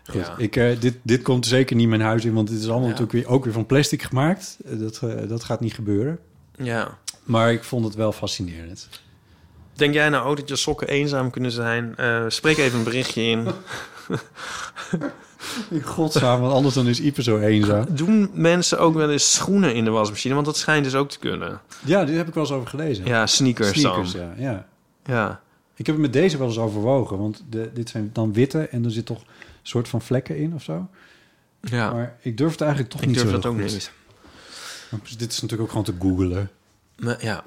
Goed, 0.05 0.25
Ja. 0.25 0.37
ik, 0.37 0.55
eh, 0.55 0.79
dit, 0.79 0.95
dit 1.01 1.21
komt 1.21 1.45
zeker 1.45 1.75
niet 1.75 1.87
mijn 1.87 2.01
huis 2.01 2.25
in, 2.25 2.33
want 2.33 2.47
dit 2.47 2.57
is 2.59 2.63
allemaal 2.67 2.83
Ja. 2.83 2.89
natuurlijk 2.89 3.11
weer, 3.11 3.27
ook 3.27 3.43
weer 3.43 3.53
van 3.53 3.65
plastic 3.65 4.01
gemaakt. 4.03 4.57
Eh, 4.65 4.79
dat, 4.79 4.97
eh, 5.03 5.29
dat 5.29 5.43
gaat 5.43 5.59
niet 5.59 5.73
gebeuren. 5.73 6.19
ja. 6.57 6.97
Maar 7.23 7.51
ik 7.51 7.63
vond 7.63 7.85
het 7.85 7.95
wel 7.95 8.11
fascinerend. 8.11 8.87
Denk 9.77 9.93
jij 9.93 10.09
nou 10.09 10.25
ook 10.27 10.37
dat 10.37 10.49
je 10.49 10.55
sokken 10.55 10.87
eenzaam 10.87 11.29
kunnen 11.29 11.51
zijn? 11.51 11.93
Eh, 11.97 12.23
spreek 12.27 12.57
even 12.57 12.77
een 12.77 12.83
berichtje 12.83 13.21
in. 13.31 13.47
Godsnaam, 15.83 16.41
want 16.41 16.53
anders 16.53 16.75
dan 16.75 16.87
is 16.87 16.99
Ipe 16.99 17.23
zo 17.23 17.37
eenzaam. 17.37 17.85
Doen 17.89 18.29
mensen 18.33 18.79
ook 18.79 18.93
wel 18.93 19.11
eens 19.11 19.33
schoenen 19.33 19.75
in 19.75 19.83
de 19.83 19.89
wasmachine? 19.89 20.33
Want 20.33 20.45
dat 20.45 20.57
schijnt 20.57 20.83
dus 20.83 20.95
ook 20.95 21.09
te 21.09 21.19
kunnen. 21.19 21.61
Ja, 21.85 22.05
dit 22.05 22.15
heb 22.15 22.27
ik 22.27 22.33
wel 22.33 22.43
eens 22.43 22.53
over 22.53 22.67
gelezen. 22.67 23.05
Ja, 23.05 23.27
sneakers, 23.27 23.79
Sneakers, 23.79 24.11
dan. 24.11 24.21
ja, 24.21 24.33
ja. 24.37 24.65
Ja. 25.05 25.41
Ik 25.75 25.85
heb 25.85 25.95
het 25.95 26.03
met 26.03 26.13
deze 26.13 26.37
wel 26.37 26.47
eens 26.47 26.57
overwogen, 26.57 27.17
want 27.17 27.43
de, 27.49 27.69
dit 27.73 27.89
zijn 27.89 28.09
dan 28.13 28.33
witte 28.33 28.67
en 28.67 28.85
er 28.85 28.91
zit 28.91 29.05
toch 29.05 29.19
een 29.21 29.27
soort 29.61 29.87
van 29.87 30.01
vlekken 30.01 30.37
in 30.37 30.53
of 30.53 30.63
zo. 30.63 30.87
ja. 31.61 31.91
Maar 31.93 32.17
ik 32.21 32.37
durf 32.37 32.51
het 32.51 32.61
eigenlijk 32.61 32.91
toch 32.91 33.01
ik 33.01 33.07
niet 33.07 33.15
durf 33.15 33.27
zo 33.29 33.35
dat 33.35 33.45
ook 33.45 33.61
goed. 33.61 33.71
niet. 33.71 33.91
Dit 35.17 35.31
is 35.31 35.41
natuurlijk 35.41 35.61
ook 35.61 35.69
gewoon 35.69 35.83
te 35.83 35.93
googelen. 35.99 36.49
Maar, 36.95 37.25
ja. 37.25 37.43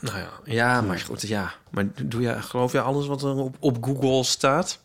Nou 0.00 0.18
ja. 0.18 0.30
Ja, 0.44 0.80
maar 0.80 0.98
goed, 0.98 1.22
ja. 1.28 1.52
Maar 1.70 1.86
doe 2.02 2.22
je, 2.22 2.42
geloof 2.42 2.72
je 2.72 2.80
alles 2.80 3.06
wat 3.06 3.22
er 3.22 3.34
op, 3.34 3.56
op 3.58 3.84
Google 3.84 4.24
staat? 4.24 4.78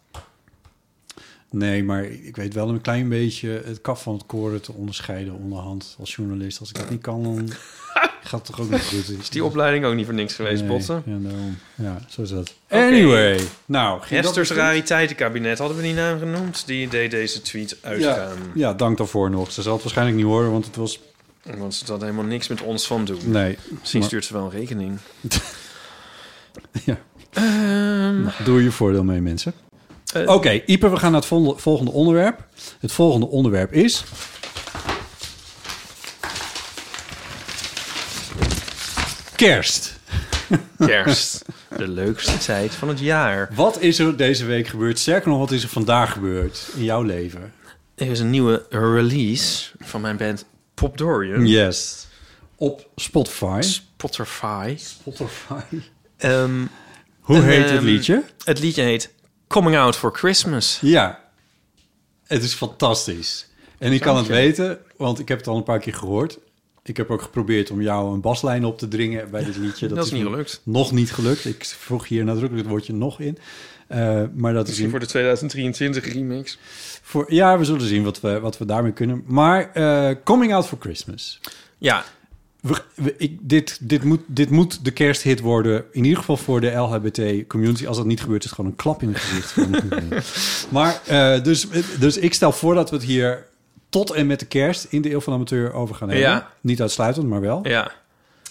Nee, 1.50 1.84
maar 1.84 2.04
ik 2.04 2.36
weet 2.36 2.54
wel 2.54 2.70
een 2.70 2.82
klein 2.82 3.10
beetje 3.10 3.62
het 3.66 3.82
kaf 3.82 4.02
van 4.02 4.14
het 4.14 4.26
koren 4.26 4.62
te 4.62 4.72
onderscheiden 4.74 5.34
onderhand 5.34 5.96
als 6.00 6.16
journalist. 6.16 6.60
Als 6.60 6.70
ik 6.70 6.76
dat 6.76 6.90
niet 6.90 7.02
kan, 7.02 7.24
dan 7.24 7.50
gaat 8.24 8.32
het 8.32 8.44
toch 8.46 8.60
ook 8.60 8.70
niet 8.70 8.82
goed. 8.84 9.10
Is 9.20 9.30
die 9.30 9.44
opleiding 9.44 9.86
ook 9.86 9.94
niet 9.96 10.06
voor 10.06 10.14
niks 10.14 10.34
geweest, 10.34 10.62
Nee, 10.62 10.70
Botten? 10.72 11.04
Ja, 11.06 11.18
daarom. 11.30 11.58
ja, 11.76 11.98
zo 12.10 12.22
is 12.22 12.30
dat. 12.30 12.54
Anyway, 12.70 13.40
nou, 13.66 14.02
ging 14.02 14.22
dat 14.22 14.38
Esther's 14.38 14.60
rariteitenkabinet, 14.60 15.58
hadden 15.58 15.78
we 15.78 15.84
die 15.84 15.94
naam 15.94 16.20
genoemd? 16.20 16.66
Die 16.68 16.88
deed 16.88 17.12
deze 17.12 17.42
tweet 17.42 17.78
Ja, 17.82 17.90
uitgaan. 17.90 18.38
ja, 18.54 18.74
dank 18.74 18.98
daarvoor 18.98 19.30
nog. 19.30 19.52
Ze 19.52 19.62
zal 19.62 19.74
het 19.74 19.82
waarschijnlijk 19.82 20.18
niet 20.18 20.26
horen, 20.28 20.52
want 20.52 20.66
het 20.66 20.76
was... 20.76 21.00
Want 21.58 21.74
ze 21.76 21.92
had 21.92 22.02
helemaal 22.02 22.24
niks 22.24 22.48
met 22.48 22.62
ons 22.62 22.88
van 22.88 23.06
doen. 23.06 23.20
Nee. 23.26 23.58
Misschien 23.80 24.00
maar- 24.00 24.08
stuurt 24.10 24.26
ze 24.26 24.34
wel 24.34 24.44
een 24.44 24.50
rekening. 24.52 24.98
Ja. 26.86 26.98
Ehm, 27.34 28.22
Nou, 28.22 28.44
doe 28.44 28.64
je 28.64 28.72
voordeel 28.72 29.04
mee, 29.04 29.22
mensen. 29.22 29.54
eh, 30.14 30.28
Oké, 30.34 30.50
Ipe, 30.66 30.90
we 30.90 30.98
gaan 30.98 31.12
naar 31.12 31.20
het 31.20 31.30
volgende, 31.30 31.60
volgende 31.62 31.92
onderwerp. 31.92 32.48
Het 32.80 32.92
volgende 32.92 33.28
onderwerp 33.28 33.74
is... 33.74 34.04
Kerst. 39.36 40.00
Kerst. 40.86 41.46
De 41.78 41.88
leukste 41.88 42.38
tijd 42.38 42.76
van 42.76 42.88
het 42.88 43.00
jaar. 43.00 43.50
Wat 43.56 43.82
is 43.82 44.00
er 44.00 44.18
deze 44.18 44.46
week 44.46 44.68
gebeurd? 44.68 45.00
Sterker 45.00 45.30
nog, 45.30 45.40
wat 45.40 45.52
is 45.52 45.64
er 45.64 45.70
vandaag 45.70 46.12
gebeurd 46.12 46.68
in 46.76 46.84
jouw 46.84 47.02
leven? 47.02 47.54
Er 47.96 48.08
is 48.12 48.20
een 48.20 48.30
nieuwe 48.30 48.66
release 48.70 49.70
van 49.80 50.02
mijn 50.02 50.18
band 50.18 50.46
Pop 50.82 50.98
Dorian. 50.98 51.48
Yes. 51.48 52.08
Op 52.56 52.90
Spotify. 52.96 53.60
Spotify. 53.62 54.76
Spotify. 54.78 55.62
Ehm, 56.18 56.66
Hoe 57.20 57.42
heet 57.42 57.64
het 57.64 57.72
ehm, 57.72 57.86
liedje? 57.86 58.24
het 58.44 58.60
liedje 58.60 58.82
heet 58.82 59.14
Coming 59.48 59.78
Out 59.78 59.96
for 59.96 60.12
Christmas. 60.16 60.78
Ja. 60.82 61.24
Het 62.24 62.44
is 62.44 62.54
fantastisch. 62.54 63.48
En 63.78 63.92
ik 63.92 64.02
kan 64.02 64.18
het 64.18 64.28
weten, 64.28 64.80
want 64.98 65.20
ik 65.20 65.28
heb 65.28 65.38
het 65.38 65.48
al 65.48 65.58
een 65.58 65.64
paar 65.64 65.80
keer 65.80 65.94
gehoord. 65.94 66.40
Ik 66.84 66.98
heb 66.98 67.10
ook 67.10 67.22
geprobeerd 67.22 67.72
om 67.72 67.82
jou 67.82 68.14
een 68.14 68.22
baslijn 68.22 68.66
op 68.66 68.78
te 68.78 68.88
dringen 68.88 69.32
bij 69.32 69.44
dit 69.44 69.58
liedje. 69.58 69.88
Dat 69.94 70.06
is 70.06 70.12
niet 70.12 70.24
gelukt. 70.24 70.62
Nog 70.64 70.92
niet 70.92 71.12
gelukt. 71.12 71.46
Ik 71.46 71.66
vroeg 71.66 72.08
hier 72.08 72.24
nadrukkelijk 72.24 72.62
het 72.62 72.72
woordje 72.72 72.94
nog 72.94 73.20
in. 73.20 73.38
Eh, 73.88 74.24
maar 74.34 74.54
dat 74.54 74.62
is 74.62 74.68
Misschien 74.68 74.84
in, 74.86 74.90
voor 74.92 75.00
de 75.00 75.06
2023 75.06 76.14
remix. 76.14 76.58
voor, 77.02 77.34
ja, 77.34 77.58
we 77.58 77.64
zullen 77.66 77.88
zien 77.88 78.04
wat 78.04 78.22
we, 78.22 78.40
wat 78.40 78.58
we 78.58 78.66
daarmee 78.66 78.92
kunnen. 78.92 79.24
Maar 79.28 79.72
eh, 79.74 80.16
Coming 80.24 80.54
Out 80.54 80.68
for 80.68 80.78
Christmas. 80.82 81.40
Ja, 81.78 82.04
We, 82.62 82.76
we- 82.96 83.16
ik, 83.18 83.38
dit, 83.42 83.78
dit, 83.82 84.04
moet, 84.04 84.22
dit 84.26 84.50
moet 84.50 84.86
de 84.86 84.92
kersthit 84.92 85.40
worden. 85.40 85.84
In 85.92 86.04
ieder 86.04 86.20
geval 86.20 86.38
voor 86.38 86.62
de 86.62 86.72
LHBT-community. 86.72 87.88
Als 87.88 87.98
dat 87.98 88.06
niet 88.06 88.22
gebeurt, 88.22 88.44
is 88.44 88.50
het 88.50 88.56
gewoon 88.56 88.72
een 88.72 88.78
klap 88.78 89.02
in 89.02 89.08
het 89.08 89.18
gezicht. 89.18 89.56
maar 90.72 91.02
eh, 91.08 91.44
dus, 91.44 91.68
dus 92.00 92.18
ik 92.18 92.34
stel 92.34 92.52
voor 92.52 92.76
dat 92.76 92.90
we 92.90 92.96
het 92.96 93.06
hier 93.06 93.46
tot 93.90 94.12
en 94.12 94.28
met 94.28 94.40
de 94.40 94.46
kerst 94.46 94.84
in 94.90 95.02
de 95.02 95.12
Eeuw 95.12 95.20
van 95.20 95.34
Amateur 95.34 95.74
over 95.74 95.96
gaan 95.96 96.10
hebben. 96.10 96.28
Ja. 96.28 96.52
Niet 96.62 96.82
uitsluitend, 96.82 97.28
maar 97.28 97.42
wel. 97.42 97.60
ja. 97.68 97.92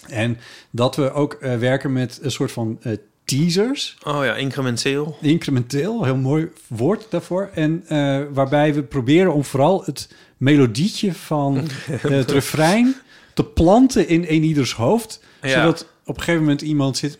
En 0.07 0.37
dat 0.71 0.95
we 0.95 1.11
ook 1.11 1.33
eh, 1.33 1.57
werken 1.57 1.93
met 1.93 2.19
een 2.21 2.31
soort 2.31 2.51
van 2.51 2.77
eh, 2.81 2.97
teasers. 3.27 3.97
Oh 4.03 4.23
ja, 4.23 4.35
incrementeel. 4.35 5.17
Incrementeel, 5.21 6.03
heel 6.03 6.15
mooi 6.15 6.49
woord 6.67 7.07
daarvoor. 7.09 7.49
En 7.53 7.83
eh, 7.87 8.21
waarbij 8.33 8.73
we 8.73 8.83
proberen 8.83 9.33
om 9.33 9.43
vooral 9.43 9.83
het 9.85 10.09
melodietje 10.37 11.13
van 11.13 11.67
het 11.91 12.31
refrein 12.31 12.95
te 13.33 13.43
planten 13.43 14.07
in 14.07 14.25
een 14.27 14.43
ieders 14.43 14.73
hoofd. 14.73 15.23
Ja. 15.41 15.49
Zodat 15.49 15.87
op 16.05 16.15
een 16.17 16.23
gegeven 16.23 16.41
moment 16.41 16.61
iemand 16.61 16.97
zit... 16.97 17.17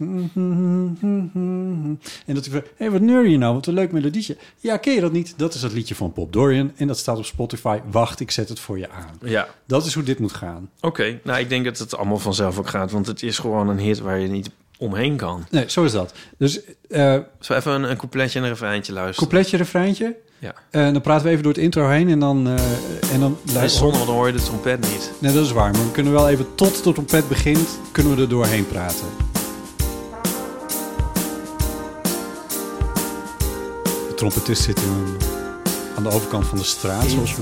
En 2.25 2.33
dat 2.33 2.45
hij 2.45 2.51
vraagt, 2.51 2.65
hé, 2.67 2.71
hey, 2.77 2.91
wat 2.91 3.01
neur 3.01 3.27
je 3.27 3.37
nou? 3.37 3.53
Wat 3.53 3.67
een 3.67 3.73
leuk 3.73 3.91
melodietje. 3.91 4.37
Ja, 4.59 4.77
ken 4.77 4.93
je 4.93 5.01
dat 5.01 5.11
niet? 5.11 5.33
Dat 5.37 5.53
is 5.53 5.61
het 5.61 5.73
liedje 5.73 5.95
van 5.95 6.11
Bob 6.15 6.33
Dorian. 6.33 6.71
En 6.75 6.87
dat 6.87 6.97
staat 6.97 7.17
op 7.17 7.25
Spotify. 7.25 7.79
Wacht, 7.91 8.19
ik 8.19 8.31
zet 8.31 8.49
het 8.49 8.59
voor 8.59 8.79
je 8.79 8.89
aan. 8.89 9.17
Ja, 9.21 9.47
Dat 9.65 9.85
is 9.85 9.93
hoe 9.93 10.03
dit 10.03 10.19
moet 10.19 10.33
gaan. 10.33 10.69
oké. 10.81 11.19
Nou, 11.23 11.39
ik 11.39 11.49
denk 11.49 11.65
dat 11.65 11.77
het 11.77 11.95
allemaal 11.95 12.17
vanzelf 12.19 12.57
ook 12.57 12.67
gaat. 12.69 12.91
Want 12.91 13.07
het 13.07 13.23
is 13.23 13.37
gewoon 13.37 13.69
een 13.69 13.79
hit 13.79 13.99
waar 13.99 14.19
je 14.19 14.27
niet 14.27 14.49
omheen 14.77 15.15
kan. 15.15 15.45
Nee, 15.51 15.63
zo 15.67 15.83
is 15.83 15.91
dat. 15.91 16.13
Dus 16.37 16.59
eh 16.63 16.65
Zullen 16.89 17.27
we 17.39 17.55
even 17.55 17.71
een, 17.71 17.83
een 17.89 17.97
coupletje 17.97 18.37
en 18.39 18.45
een 18.45 18.51
refreintje 18.51 18.93
luisteren? 18.93 19.29
coupletje, 19.29 19.57
refreintje. 19.57 20.15
Ja. 20.39 20.53
En 20.69 20.93
dan 20.93 21.01
praten 21.01 21.25
we 21.25 21.31
even 21.31 21.43
door 21.43 21.53
het 21.53 21.61
intro 21.61 21.89
heen 21.89 22.09
en 22.09 22.19
dan... 22.19 22.47
eh, 22.47 23.13
en 23.13 23.19
dan 23.19 23.37
Dat 23.53 23.63
is 23.63 23.77
zonde, 23.77 23.93
want 23.95 24.07
dan 24.07 24.15
hoor 24.15 24.27
je 24.27 24.33
de 24.33 24.43
trompet 24.43 24.79
niet. 24.79 25.11
Nee, 25.19 25.33
dat 25.33 25.45
is 25.45 25.51
waar. 25.51 25.71
Maar 25.71 25.83
we 25.85 25.91
kunnen 25.91 26.13
wel 26.13 26.29
even 26.29 26.55
tot 26.55 26.83
de 26.83 26.91
trompet 26.93 27.27
begint, 27.27 27.79
kunnen 27.91 28.15
we 28.15 28.21
er 28.21 28.29
doorheen 28.29 28.67
praten. 28.67 29.07
De 34.07 34.13
trompetist 34.15 34.61
zit 34.63 34.79
in, 34.81 35.17
aan 35.97 36.03
de 36.03 36.09
overkant 36.09 36.45
van 36.47 36.57
de 36.57 36.63
straat, 36.63 37.05
zoals 37.09 37.35
we 37.35 37.41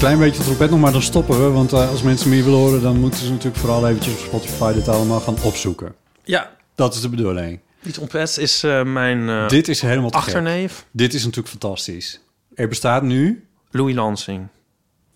Klein 0.00 0.18
beetje 0.18 0.42
trompet 0.42 0.70
nog, 0.70 0.80
maar 0.80 0.92
dan 0.92 1.02
stoppen 1.02 1.44
we. 1.44 1.50
Want 1.50 1.72
eh, 1.72 1.90
als 1.90 2.02
mensen 2.02 2.30
meer 2.30 2.44
willen 2.44 2.58
horen, 2.58 2.82
dan 2.82 3.00
moeten 3.00 3.20
ze 3.20 3.30
natuurlijk 3.30 3.56
vooral 3.56 3.88
eventjes 3.88 4.14
op 4.14 4.20
Spotify 4.20 4.72
dit 4.72 4.88
allemaal 4.88 5.20
gaan 5.20 5.36
opzoeken. 5.42 5.94
Ja, 6.24 6.56
Dat 6.74 6.94
is 6.94 7.00
de 7.00 7.08
bedoeling. 7.08 7.60
die 7.82 7.92
trompet 7.92 8.38
is 8.38 8.62
eh, 8.62 8.82
mijn 8.84 9.28
eh, 9.28 9.48
Dit 9.48 9.68
is 9.68 9.80
helemaal 9.80 10.10
te 10.10 10.16
gek. 10.18 10.26
achterneef. 10.26 10.86
Dit 10.90 11.14
is 11.14 11.22
natuurlijk 11.22 11.48
fantastisch. 11.48 12.20
Er 12.54 12.68
bestaat 12.68 13.02
nu... 13.02 13.44
Louis 13.70 13.94
Lansing. 13.94 14.46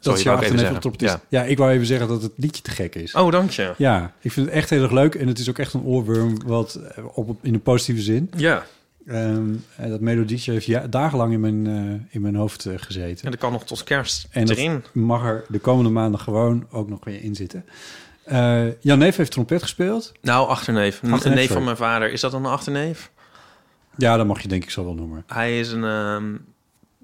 Dat 0.00 0.16
is 0.16 0.22
je 0.22 0.30
achterneef 0.30 0.70
op 0.70 0.80
trompetist. 0.80 1.18
Ja. 1.28 1.42
ik 1.42 1.58
wou 1.58 1.70
even 1.72 1.86
zeggen 1.86 2.08
dat 2.08 2.22
het 2.22 2.32
liedje 2.36 2.62
te 2.62 2.70
gek 2.70 2.94
is. 2.94 3.14
Oh, 3.14 3.32
dank 3.32 3.50
je. 3.50 3.74
Ja, 3.76 4.12
ik 4.20 4.32
vind 4.32 4.46
het 4.46 4.54
echt 4.54 4.70
heel 4.70 4.82
erg 4.82 4.92
leuk. 4.92 5.14
En 5.14 5.28
het 5.28 5.38
is 5.38 5.48
ook 5.48 5.58
echt 5.58 5.72
een 5.72 5.82
oorworm 5.82 6.46
wat, 6.46 6.80
op, 7.14 7.38
in 7.42 7.54
een 7.54 7.62
positieve 7.62 8.02
zin. 8.02 8.30
Ja, 8.36 8.66
En 9.06 9.64
dat 9.88 10.00
melodietje 10.00 10.52
heeft 10.52 10.66
ja, 10.66 10.86
dagenlang 10.86 11.32
in 11.32 11.40
mijn, 11.40 11.66
eh, 11.66 12.14
in 12.14 12.20
mijn 12.20 12.34
hoofd 12.34 12.66
eh, 12.66 12.74
gezeten. 12.76 13.24
En 13.24 13.30
dat 13.30 13.40
kan 13.40 13.52
nog 13.52 13.64
tot 13.64 13.84
kerst 13.84 14.26
En 14.30 14.46
dat 14.46 14.56
erin. 14.56 14.84
mag 14.92 15.24
er 15.24 15.44
de 15.48 15.58
komende 15.58 15.90
maanden 15.90 16.20
gewoon 16.20 16.66
ook 16.70 16.88
nog 16.88 17.04
weer 17.04 17.22
in 17.22 17.34
zitten. 17.34 17.64
Eh, 18.24 18.80
Jan 18.80 18.98
Neef 18.98 19.16
heeft 19.16 19.30
trompet 19.32 19.62
gespeeld. 19.62 20.12
Nou, 20.20 20.48
achterneef. 20.48 21.02
Een 21.02 21.12
Achterneef, 21.12 21.38
neef 21.38 21.46
sorry. 21.48 21.54
van 21.56 21.64
mijn 21.64 21.76
vader. 21.76 22.12
Is 22.12 22.20
dat 22.20 22.30
dan 22.30 22.44
een 22.44 22.50
achterneef? 22.50 23.10
Ja, 23.96 24.16
dat 24.16 24.26
mag 24.26 24.40
je 24.42 24.48
denk 24.48 24.62
ik 24.62 24.70
zo 24.70 24.84
wel 24.84 24.94
noemen. 24.94 25.24
Hij 25.26 25.58
is 25.60 25.72
een 25.72 25.84
ehm, 25.84 26.36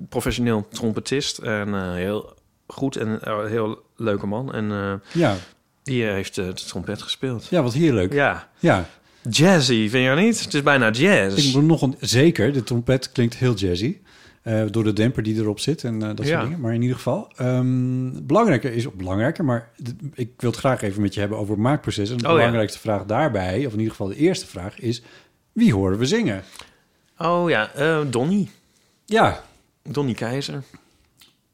professioneel 0.08 0.68
trompetist. 0.68 1.38
En 1.38 1.94
heel 1.94 2.34
goed 2.66 2.96
en 2.96 3.20
heel 3.48 3.82
leuke 3.96 4.26
man. 4.26 4.52
En 4.54 5.00
Ja, 5.12 5.36
die 5.82 6.04
heeft 6.04 6.34
de 6.34 6.52
trompet 6.52 7.02
gespeeld. 7.02 7.46
ja 7.50 7.62
wat 7.62 7.72
heerlijk. 7.72 8.12
Ja. 8.12 8.48
Ja, 8.58 8.88
Jazzy, 9.30 9.88
vind 9.88 10.04
je 10.18 10.22
niet? 10.24 10.44
Het 10.44 10.54
is 10.54 10.62
bijna 10.62 10.90
jazz. 10.90 11.46
ik 11.48 11.54
moet 11.54 11.64
nog 11.64 11.82
een, 11.82 11.94
zeker. 12.00 12.52
De 12.52 12.62
trompet 12.62 13.12
klinkt 13.12 13.36
heel 13.36 13.54
jazzy. 13.54 13.96
eh, 14.42 14.62
door 14.70 14.84
de 14.84 14.92
demper 14.92 15.22
die 15.22 15.36
erop 15.36 15.60
zit 15.60 15.84
en 15.84 16.02
eh, 16.02 16.08
dat 16.14 16.26
Ja. 16.26 16.32
soort 16.32 16.42
dingen. 16.42 16.60
Maar 16.60 16.74
in 16.74 16.80
ieder 16.82 16.96
geval, 16.96 17.28
ehm, 17.36 18.10
belangrijker 18.22 18.72
is 18.72 18.92
belangrijker. 18.94 19.44
Maar 19.44 19.70
ik 20.14 20.30
wil 20.36 20.50
het 20.50 20.58
graag 20.58 20.82
even 20.82 21.02
met 21.02 21.14
je 21.14 21.20
hebben 21.20 21.38
over 21.38 21.52
het 21.52 21.62
maakproces. 21.62 22.10
En 22.10 22.16
de 22.16 22.24
Oh, 22.24 22.30
ja. 22.30 22.36
belangrijkste 22.36 22.78
vraag 22.78 23.04
daarbij, 23.04 23.66
of 23.66 23.72
in 23.72 23.78
ieder 23.78 23.90
geval 23.90 24.08
de 24.08 24.16
eerste 24.16 24.46
vraag, 24.46 24.78
is: 24.78 25.02
wie 25.52 25.72
horen 25.74 25.98
we 25.98 26.06
zingen? 26.06 26.42
Oh 27.18 27.50
ja, 27.50 27.72
eh 27.72 28.00
Donnie. 28.10 28.50
Ja, 29.06 29.44
Donnie 29.82 30.14
Keizer. 30.14 30.62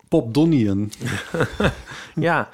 Pop 0.09 0.35
Donnian. 0.35 0.91
Ja. 2.15 2.49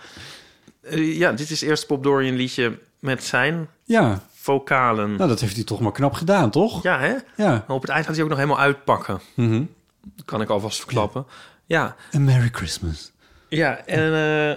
Ja, 0.97 1.33
dit 1.33 1.51
is 1.51 1.61
eerst 1.61 1.87
Pop 1.87 2.03
Dorian 2.03 2.35
liedje 2.37 2.79
met 2.99 3.25
zijn 3.25 3.69
Ja, 3.85 4.23
vocalen. 4.43 5.17
nou 5.17 5.29
dat 5.29 5.41
heeft 5.41 5.55
hij 5.55 5.65
toch 5.65 5.81
maar 5.81 5.93
knap 5.93 6.13
gedaan, 6.15 6.51
toch? 6.51 6.83
Ja, 6.83 6.99
hè? 6.99 7.15
Ja. 7.37 7.65
Op 7.69 7.83
het 7.83 7.91
eind 7.91 8.07
gaat 8.07 8.15
hij 8.15 8.23
ook 8.25 8.31
nog 8.31 8.39
helemaal 8.39 8.61
uitpakken. 8.61 9.21
Mhm. 9.35 9.63
Kan 10.25 10.41
ik 10.41 10.49
alvast 10.49 10.79
verklappen. 10.79 11.27
Ja, 11.67 11.97
A 12.15 12.19
Merry 12.19 12.49
Christmas. 12.53 13.13
ja. 13.49 13.85
en 13.87 14.15
eh, 14.15 14.57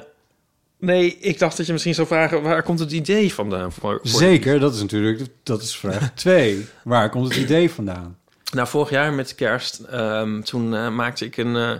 nee, 0.79 1.17
ik 1.17 1.39
dacht 1.39 1.57
dat 1.57 1.65
je 1.65 1.71
misschien 1.71 1.93
zou 1.93 2.07
vragen... 2.07 2.41
waar 2.41 2.63
komt 2.63 2.79
het 2.79 2.91
idee 2.91 3.33
vandaan? 3.33 3.71
Voor, 3.71 3.99
voor 4.03 4.19
Zeker, 4.19 4.59
dat 4.59 4.73
is 4.75 4.81
natuurlijk 4.81 5.21
dat 5.43 5.61
is 5.61 5.77
vraag 5.77 6.11
twee. 6.25 6.67
Waar 6.83 7.09
komt 7.09 7.27
het 7.27 7.37
idee 7.37 7.71
vandaan? 7.71 8.17
Nou, 8.53 8.67
vorig 8.67 8.89
jaar 8.89 9.13
met 9.13 9.35
kerst, 9.35 9.79
ehm, 9.79 10.41
toen 10.41 10.75
eh, 10.75 10.89
maakte 10.89 11.25
ik 11.25 11.37
een, 11.37 11.55
eh, 11.55 11.71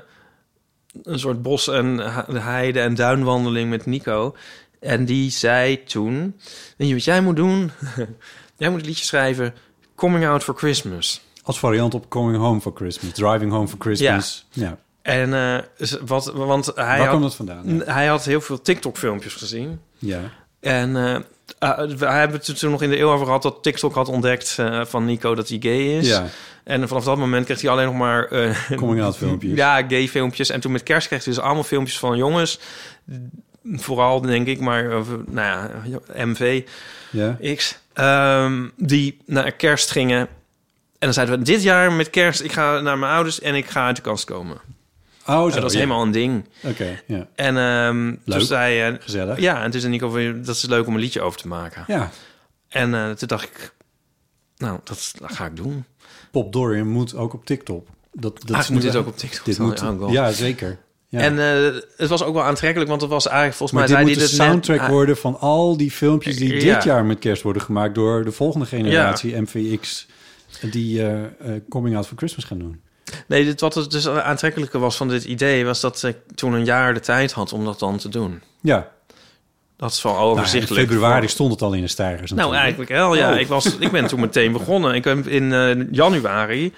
een 1.03 1.20
soort 1.20 1.41
bos- 1.41 1.68
en 1.68 1.97
heide- 2.41 2.80
en 2.80 2.95
duinwandeling 2.95 3.70
met 3.70 3.86
Nico. 3.86 4.36
En 4.86 5.06
die 5.06 5.30
zei 5.32 5.84
toen, 5.84 6.36
weet 6.78 6.88
je 6.88 6.94
wat 6.94 7.04
jij 7.04 7.22
moet 7.22 7.36
doen? 7.36 7.72
jij 8.58 8.70
moet 8.70 8.80
een 8.80 8.86
liedje 8.86 9.06
schrijven, 9.06 9.54
Coming 9.96 10.26
Out 10.28 10.44
for 10.44 10.56
Christmas. 10.58 11.22
Als 11.44 11.60
variant 11.60 11.94
op 11.94 12.10
Coming 12.10 12.38
Home 12.38 12.62
for 12.62 12.72
Christmas, 12.76 13.14
Driving 13.14 13.52
Home 13.52 13.68
for 13.68 13.80
Christmas. 13.80 14.46
Ja. 14.52 14.78
En 15.02 15.64
z- 15.78 15.98
wat, 16.06 16.32
want 16.34 16.66
hij 16.66 16.74
Waar 16.76 16.98
had, 17.00 17.10
komt 17.10 17.24
het 17.24 17.36
vandaan? 17.36 17.76
Ja. 17.78 17.94
hij 17.94 18.06
had 18.08 18.26
heel 18.26 18.42
veel 18.42 18.62
TikTok-filmpjes 18.62 19.34
gezien. 19.34 19.80
ja. 19.98 20.20
En 20.60 20.96
eh, 20.96 21.78
we 21.98 22.06
hebben 22.06 22.38
het 22.46 22.60
toen 22.60 22.72
nog 22.72 22.82
in 22.82 22.90
de 22.90 23.00
eeuw 23.00 23.10
over 23.12 23.26
gehad 23.26 23.42
dat 23.42 23.64
TikTok 23.64 23.94
had 23.96 24.08
ontdekt 24.08 24.58
van 24.82 25.06
Nico 25.06 25.36
dat 25.36 25.50
hij 25.50 25.58
gay 25.62 25.98
is. 25.98 26.08
Ja. 26.08 26.26
En 26.64 26.88
vanaf 26.88 27.04
dat 27.04 27.18
moment 27.18 27.46
kreeg 27.46 27.62
hij 27.62 27.70
alleen 27.72 27.86
nog 27.86 27.96
maar... 27.96 28.26
eh, 28.26 28.56
Coming 28.76 29.02
out 29.02 29.18
filmpjes. 29.24 29.56
Ja, 29.58 29.84
gay 29.88 30.08
filmpjes. 30.08 30.50
En 30.50 30.60
toen 30.60 30.72
met 30.72 30.84
kerst 30.84 31.08
kreeg 31.08 31.24
hij 31.26 31.34
dus 31.34 31.44
allemaal 31.44 31.64
filmpjes 31.64 32.00
van 32.00 32.18
jongens. 32.18 32.60
Vooral, 33.74 34.22
denk 34.22 34.47
ik, 34.47 34.59
maar 34.59 34.91
eh, 34.91 35.01
nou 35.28 35.70
ja, 35.86 35.99
MV, 36.26 36.68
Ja. 37.11 37.38
X. 37.55 37.78
ehm, 37.93 38.68
die 38.78 39.18
naar 39.26 39.51
kerst 39.51 39.91
gingen. 39.91 40.20
En 40.20 40.28
dan 40.99 41.13
zeiden 41.13 41.38
we, 41.39 41.43
dit 41.45 41.63
jaar 41.63 41.91
met 41.91 42.09
kerst, 42.09 42.41
ik 42.41 42.51
ga 42.51 42.80
naar 42.80 42.97
mijn 42.97 43.11
ouders 43.11 43.39
en 43.41 43.55
ik 43.55 43.66
ga 43.70 43.86
uit 43.86 43.95
de 43.95 44.01
kast 44.01 44.26
komen. 44.26 44.57
Oh, 45.28 45.51
zo. 45.51 45.59
dat 45.59 45.72
ja. 45.72 45.78
helemaal 45.78 46.01
een 46.01 46.11
ding. 46.11 46.45
Oké, 46.63 47.01
ja. 47.07 47.28
En 47.36 47.53
toen 47.55 48.20
Leuk. 48.26 48.41
zei 48.41 48.78
hij... 48.80 48.97
Gezellig. 49.01 49.39
Ja, 49.39 49.63
en 49.63 49.72
toen 49.72 49.80
zei 49.80 49.91
Nico, 49.91 50.09
van, 50.09 50.41
dat 50.43 50.55
is 50.55 50.66
leuk 50.66 50.88
om 50.88 50.93
een 50.93 50.99
liedje 50.99 51.22
over 51.22 51.39
te 51.39 51.47
maken. 51.47 51.84
Ja. 51.88 52.09
En 52.70 52.93
eh, 52.93 53.09
toen 53.11 53.28
dacht 53.28 53.43
ik, 53.43 53.74
nou, 54.57 54.80
dat, 54.84 55.11
dat 55.20 55.32
ga 55.32 55.45
ik 55.45 55.55
doen. 55.55 55.86
Pop 56.32 56.53
Dorian 56.53 56.88
moet 56.88 57.16
ook 57.16 57.34
op 57.34 57.45
TikTok. 57.45 57.88
Dat, 58.11 58.41
dat 58.45 58.55
Ah, 58.55 58.61
is 58.61 58.70
moet 58.70 58.82
dit 58.82 58.95
ook 58.95 59.07
op 59.07 59.18
TikTok 59.18 59.45
Dit 59.45 59.59
moet, 59.59 59.84
ja, 60.09 60.32
zeker. 60.32 60.78
Ja. 61.16 61.22
En 61.22 61.39
eh, 61.39 61.82
het 61.97 62.09
was 62.09 62.24
ook 62.24 62.34
wel 62.34 62.43
aantrekkelijk, 62.43 62.89
want 62.89 63.01
het 63.01 63.09
was 63.09 63.28
eigenlijk 63.28 63.57
volgens 63.57 63.80
maar 63.80 63.89
mij... 63.89 63.97
dit 63.97 64.07
moet 64.07 64.30
de 64.30 64.36
net- 64.38 64.47
soundtrack 64.47 64.80
ah, 64.80 64.89
worden 64.89 65.18
van 65.18 65.39
al 65.39 65.78
die 65.78 65.91
filmpjes 65.91 66.38
die 66.38 66.66
Ja. 66.66 66.74
dit 66.74 66.84
jaar 66.84 67.05
met 67.05 67.20
kerst 67.20 67.41
worden 67.41 67.61
gemaakt 67.61 67.95
door 67.95 68.24
de 68.26 68.32
volgende 68.32 68.66
generatie 68.66 69.41
MVX 69.41 70.07
die 70.61 71.01
eh, 71.01 71.24
eh, 71.24 71.30
Coming 71.70 71.95
Out 71.95 72.07
for 72.07 72.18
Christmas 72.18 72.45
gaan 72.45 72.59
doen. 72.59 72.82
Nee, 73.28 73.45
dit, 73.45 73.61
wat 73.61 73.76
het 73.76 73.91
dus 73.91 74.07
aantrekkelijke 74.09 74.78
was 74.80 74.97
van 74.97 75.07
dit 75.07 75.24
idee... 75.24 75.66
was 75.66 75.80
dat 75.82 76.03
ik 76.03 76.18
toen 76.36 76.53
een 76.53 76.66
jaar 76.66 76.93
de 76.93 76.99
tijd 76.99 77.32
had 77.32 77.53
om 77.53 77.66
dat 77.66 77.80
dan 77.80 77.97
te 77.97 78.09
doen. 78.09 78.41
Ja, 78.61 78.91
Dat 79.78 79.91
is 79.91 80.01
wel 80.01 80.13
nou, 80.13 80.26
in 80.26 80.32
overzichtelijk. 80.32 80.88
februari 80.89 81.28
stond 81.28 81.51
het 81.51 81.61
al 81.61 81.74
in 81.74 81.82
de 81.82 81.88
stijgers. 81.88 82.32
Nou, 82.32 82.55
eigenlijk 82.55 82.89
wel, 82.91 83.16
ja. 83.16 83.34
Oh. 83.34 83.39
Ik, 83.39 83.47
was, 83.47 83.78
ik 83.78 83.91
ben 83.91 84.07
toen 84.07 84.20
meteen 84.20 84.51
begonnen. 84.51 84.93
Ik 84.95 85.03
heb 85.03 85.28
in 85.28 85.88
januari, 85.91 86.74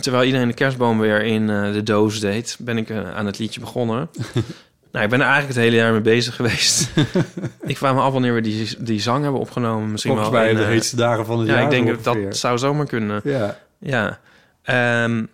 terwijl 0.00 0.24
iedereen 0.24 0.48
de 0.48 0.54
kerstboom 0.54 0.98
weer 0.98 1.22
in 1.22 1.50
eh, 1.50 1.72
de 1.72 1.82
doos 1.82 2.20
deed... 2.20 2.56
ben 2.60 2.76
ik 2.78 2.90
eh, 2.90 3.16
aan 3.16 3.26
het 3.26 3.38
liedje 3.38 3.60
begonnen. 3.60 4.10
nou, 4.92 5.04
ik 5.04 5.10
ben 5.10 5.20
er 5.20 5.26
eigenlijk 5.26 5.54
het 5.54 5.56
hele 5.64 5.76
jaar 5.76 5.92
mee 5.92 6.00
bezig 6.00 6.36
geweest. 6.36 6.90
ik 7.66 7.76
vraag 7.76 7.94
me 7.94 8.00
af 8.00 8.12
wanneer 8.12 8.34
we 8.34 8.40
die, 8.40 8.76
die 8.78 9.00
zang 9.00 9.22
hebben 9.22 9.40
opgenomen. 9.40 9.90
Misschien 9.90 10.12
Volgens 10.12 10.36
wel 10.36 10.46
in, 10.46 10.56
de 10.56 10.62
eh, 10.62 10.68
heetste 10.68 10.96
dagen 10.96 11.26
van 11.26 11.38
het 11.38 11.48
Ja, 11.48 11.54
jaar. 11.54 11.62
ik 11.62 11.70
denk 11.70 11.86
dat 11.86 12.04
dat 12.04 12.36
zou 12.36 12.58
zomaar 12.58 12.86
kunnen. 12.86 13.20
Ja, 13.24 13.58
Ja. 13.78 14.18
Ehm, 14.62 15.24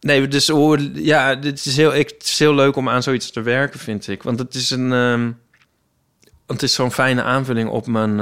nee, 0.00 0.28
dus 0.28 0.52
ja, 0.94 1.34
dit 1.34 1.64
is 1.66 1.76
heel, 1.76 1.94
ik, 1.94 2.08
het 2.08 2.22
is 2.22 2.38
heel 2.38 2.54
leuk 2.54 2.76
om 2.76 2.88
aan 2.88 3.02
zoiets 3.02 3.30
te 3.30 3.42
werken, 3.42 3.80
vind 3.80 4.08
ik. 4.08 4.22
Want 4.22 4.38
het 4.38 4.54
is 4.54 4.70
een, 4.70 4.88
want 6.46 6.60
het 6.60 6.62
is 6.62 6.74
zo'n 6.74 6.92
fijne 6.92 7.22
aanvulling 7.22 7.68
op 7.68 7.86
mijn, 7.86 8.16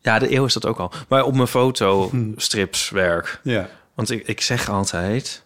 ja, 0.00 0.18
de 0.18 0.34
eeuw 0.34 0.44
is 0.44 0.52
dat 0.52 0.66
ook 0.66 0.78
al, 0.78 0.92
maar 1.08 1.24
op 1.24 1.34
mijn 1.34 1.48
fotostripswerk. 1.48 3.40
ja. 3.42 3.68
Want 3.96 4.10
ik, 4.10 4.26
ik 4.26 4.40
zeg 4.40 4.68
altijd, 4.70 5.42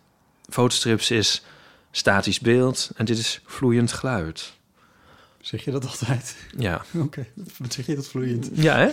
fotostrips 0.48 1.10
is 1.10 1.42
statisch 1.90 2.40
beeld 2.40 2.90
en 2.96 3.04
dit 3.04 3.18
is 3.18 3.40
vloeiend 3.46 3.92
geluid. 3.92 4.52
Zeg 5.40 5.64
je 5.64 5.70
dat 5.70 5.86
altijd? 5.86 6.36
Ja. 6.58 6.84
Oké, 7.04 7.26
wat 7.58 7.72
zeg 7.72 7.86
je 7.86 7.94
dat 7.94 8.06
vloeiend? 8.08 8.48
Ja, 8.52 8.76
hè? 8.76 8.88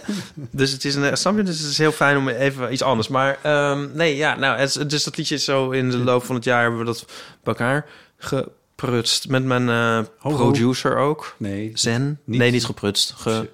Dus 0.51 0.71
het 0.71 0.85
is 0.85 0.95
een, 0.95 1.17
snap 1.17 1.35
je? 1.37 1.43
Dus 1.43 1.59
het 1.59 1.69
is 1.69 1.77
heel 1.77 1.91
fijn 1.91 2.17
om 2.17 2.27
even 2.27 2.71
iets 2.73 2.81
anders. 2.81 3.07
Maar 3.07 3.39
ehm, 3.43 3.87
nee, 3.93 4.15
ja, 4.15 4.35
nou, 4.35 4.57
het, 4.59 4.89
dus 4.89 5.03
dat 5.03 5.17
liedje 5.17 5.35
is 5.35 5.43
zo 5.43 5.71
in 5.71 5.89
de 5.89 5.97
loop 5.97 6.23
van 6.25 6.35
het 6.35 6.43
jaar 6.43 6.61
hebben 6.61 6.79
we 6.79 6.85
dat 6.85 7.05
bij 7.07 7.53
elkaar 7.53 7.85
geprutst 8.17 9.27
met 9.27 9.43
mijn 9.43 9.69
eh, 9.69 10.09
Ho, 10.19 10.29
ho. 10.31 10.35
producer 10.35 10.97
ook. 10.97 11.35
Nee, 11.37 11.71
Zen? 11.73 12.19
Niet- 12.23 12.39
nee, 12.39 12.51
niet 12.51 12.65
geprutst. 12.65 13.13
Ge, 13.17 13.49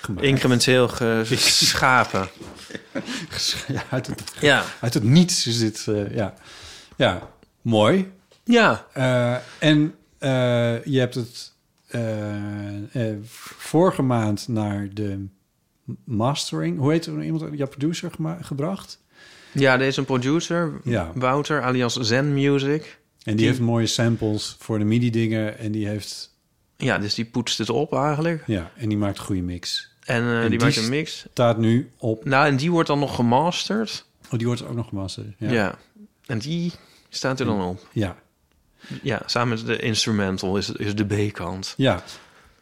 gemaakt. 0.00 0.26
incrementeel 0.26 0.88
geschapen. 1.24 2.28
Ja, 3.68 3.82
uit, 3.90 4.06
het, 4.06 4.22
ja. 4.40 4.64
uit 4.80 4.94
het 4.94 5.02
niets 5.02 5.46
is 5.46 5.58
dit, 5.58 5.86
eh, 5.88 6.14
ja. 6.14 6.34
Ja, 6.96 7.30
mooi. 7.62 8.12
Ja. 8.44 8.86
Eh, 8.92 9.36
en 9.58 9.94
eh, 10.18 10.84
je 10.84 10.98
hebt 10.98 11.14
het 11.14 11.52
vorige 13.58 14.02
maand 14.02 14.48
naar 14.48 14.88
de 14.92 15.26
mastering. 16.04 16.78
Hoe 16.78 16.92
heet 16.92 17.06
er 17.06 17.22
iemand? 17.24 17.58
Jouw 17.58 17.66
producer 17.68 18.10
gebracht. 18.40 19.04
Ja, 19.52 19.76
deze 19.76 19.88
is 19.88 19.96
een 19.96 20.04
producer, 20.04 20.72
Ja. 20.84 21.12
Wouter, 21.14 21.62
alias 21.62 21.94
Zen 21.94 22.34
Music. 22.34 22.82
En 22.82 23.32
die 23.32 23.34
Die- 23.36 23.46
heeft 23.46 23.60
mooie 23.60 23.86
samples 23.86 24.56
voor 24.58 24.78
de 24.78 24.84
MIDI-dingen. 24.84 25.58
En 25.58 25.72
die 25.72 25.86
heeft, 25.88 26.34
Ja, 26.76 26.98
dus 26.98 27.14
die 27.14 27.24
poetst 27.24 27.58
het 27.58 27.70
op 27.70 27.94
eigenlijk. 27.94 28.42
ja, 28.46 28.70
en 28.76 28.88
die 28.88 28.98
maakt 28.98 29.18
een 29.18 29.24
goede 29.24 29.42
mix. 29.42 29.94
En, 30.06 30.22
eh, 30.22 30.34
En 30.34 30.40
die, 30.40 30.50
die 30.50 30.58
maakt 30.58 30.76
een 30.76 30.88
mix. 30.88 31.26
Staat 31.30 31.58
nu 31.58 31.90
op. 31.98 32.24
Nou, 32.24 32.46
en 32.46 32.56
die 32.56 32.70
wordt 32.70 32.88
dan 32.88 32.98
nog 32.98 33.14
gemasterd. 33.14 34.06
Oh, 34.30 34.38
die 34.38 34.46
wordt 34.46 34.66
ook 34.66 34.74
nog 34.74 34.88
gemasterd. 34.88 35.26
Ja. 35.38 35.50
Ja. 35.50 35.78
En 36.26 36.38
die 36.38 36.72
staat 37.08 37.40
er 37.40 37.46
dan 37.46 37.62
op. 37.62 37.86
Ja. 37.92 38.16
Ja, 39.02 39.22
samen 39.26 39.48
met 39.56 39.66
de 39.66 39.78
instrumental 39.78 40.56
is, 40.56 40.70
is 40.70 40.94
de 40.94 41.04
B-kant. 41.04 41.74
ja. 41.76 42.02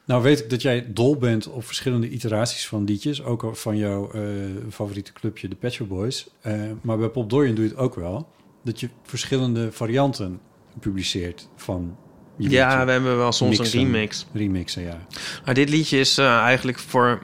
Nou 0.07 0.23
weet 0.23 0.41
ik 0.41 0.51
dat 0.51 0.63
jij 0.63 0.87
dol 0.93 1.17
bent 1.17 1.49
op 1.49 1.65
verschillende 1.65 2.09
iteraties 2.09 2.67
van 2.67 2.85
liedjes. 2.85 3.23
Ook 3.23 3.51
van 3.53 3.77
jouw 3.77 4.11
eh, 4.13 4.23
favoriete 4.71 5.13
clubje, 5.13 5.49
de 5.49 5.55
Pet 5.55 5.73
Shop 5.73 5.89
Boys. 5.89 6.27
Eh, 6.41 6.61
maar 6.83 6.99
bij 6.99 7.09
Pop 7.09 7.31
Dorian 7.31 7.55
doe 7.55 7.65
je 7.65 7.71
het 7.71 7.79
ook 7.79 7.95
wel. 7.95 8.29
Dat 8.65 8.81
je 8.81 8.89
verschillende 9.03 9.73
varianten 9.73 10.41
publiceert 10.81 11.49
van 11.57 11.97
je 12.37 12.49
Ja, 12.51 12.69
liedje. 12.71 12.85
we 12.85 12.91
hebben 12.93 13.17
wel 13.17 13.33
soms 13.33 13.59
Mixen. 13.59 13.79
een 13.79 13.85
remix. 13.85 14.27
Remixen, 14.33 14.83
ja. 14.83 15.07
Maar 15.45 15.55
dit 15.55 15.69
liedje 15.69 15.99
is 15.99 16.19
eigenlijk 16.19 16.79
voor 16.79 17.23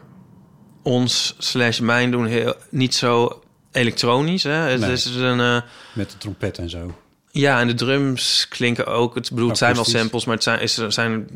ons 0.83 1.35
slash 1.39 1.79
mijn 1.79 2.11
doen 2.11 2.27
heel, 2.27 2.55
niet 2.71 2.95
zo 2.95 3.43
elektronisch. 3.73 4.43
Hè? 4.43 4.51
Het 4.53 4.81
Nee. 4.81 4.93
is 4.93 5.05
een... 5.05 5.41
eh, 5.41 5.61
Met 5.95 6.11
de 6.11 6.19
trompet 6.19 6.59
en 6.59 6.71
zo. 6.71 6.95
ja, 7.31 7.61
en 7.61 7.67
de 7.67 7.75
drums 7.75 8.47
klinken 8.49 8.87
ook... 8.87 9.15
Het, 9.15 9.31
bedoel, 9.31 9.49
het 9.49 9.59
zijn 9.59 9.75
wel 9.75 9.85
samples, 9.85 10.25
maar 10.25 10.35
het 10.35 10.43
zijn, 10.45 10.61
is, 10.61 10.77
er 10.77 10.93
zijn 10.93 11.29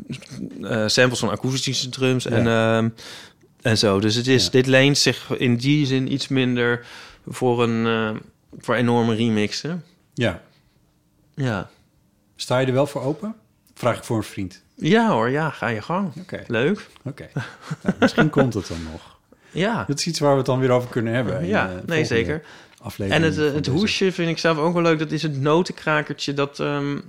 eh, 0.61 0.83
samples 0.87 1.19
van 1.19 1.29
akoestische 1.29 1.89
drums 1.89 2.23
Ja. 2.23 2.29
en, 2.29 2.47
ehm, 2.47 2.89
en 3.61 3.77
zo. 3.77 3.99
Dus 3.99 4.15
het 4.15 4.27
is, 4.27 4.43
Ja. 4.43 4.49
dit 4.51 4.65
leent 4.67 4.97
zich 4.97 5.29
in 5.37 5.55
die 5.57 5.85
zin 5.85 6.11
iets 6.13 6.27
minder 6.27 6.85
voor 7.27 7.63
een 7.63 7.85
eh, 7.85 8.19
voor 8.59 8.75
enorme 8.75 9.15
remixen. 9.15 9.83
Ja. 10.13 10.41
Ja. 11.35 11.69
Sta 12.35 12.59
je 12.59 12.67
er 12.67 12.73
wel 12.73 12.87
voor 12.87 13.01
open? 13.01 13.35
Vraag 13.73 13.97
ik 13.97 14.03
voor 14.03 14.17
een 14.17 14.23
vriend. 14.23 14.61
Ja 14.75 15.09
hoor, 15.11 15.29
ja, 15.29 15.49
ga 15.49 15.67
je 15.67 15.81
gang. 15.81 16.13
Leuk. 16.47 16.87
Oké. 17.03 17.29
Nou, 17.83 17.95
misschien 17.99 18.29
komt 18.29 18.53
het 18.53 18.67
dan 18.67 18.83
nog. 18.91 19.14
Ja. 19.55 19.83
Dat 19.87 19.99
is 19.99 20.07
iets 20.07 20.19
waar 20.19 20.31
we 20.31 20.37
het 20.37 20.45
dan 20.45 20.59
weer 20.59 20.69
over 20.71 20.89
kunnen 20.89 21.13
hebben. 21.13 21.45
Ja, 21.47 21.69
eh, 21.69 21.73
nee, 21.85 22.05
zeker. 22.05 22.41
Aflevering 22.81 23.25
En 23.25 23.31
het, 23.31 23.47
eh, 23.49 23.53
het 23.53 23.67
hoesje 23.67 24.11
vind 24.11 24.29
ik 24.29 24.37
zelf 24.37 24.57
ook 24.57 24.73
wel 24.73 24.81
leuk. 24.81 24.99
Dat 24.99 25.11
is 25.11 25.21
het 25.21 25.41
notenkrakertje 25.41 26.33
dat 26.33 26.59
ehm, 26.59 26.99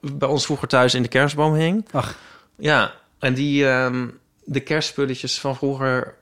bij 0.00 0.28
ons 0.28 0.44
vroeger 0.44 0.68
thuis 0.68 0.94
in 0.94 1.02
de 1.02 1.08
kerstboom 1.08 1.54
hing. 1.54 1.84
Ach. 1.90 2.18
Ja, 2.56 2.92
en 3.18 3.34
die, 3.34 3.66
ehm, 3.68 4.06
de 4.44 4.60
kerstspulletjes 4.60 5.40
van 5.40 5.56
vroeger... 5.56 6.14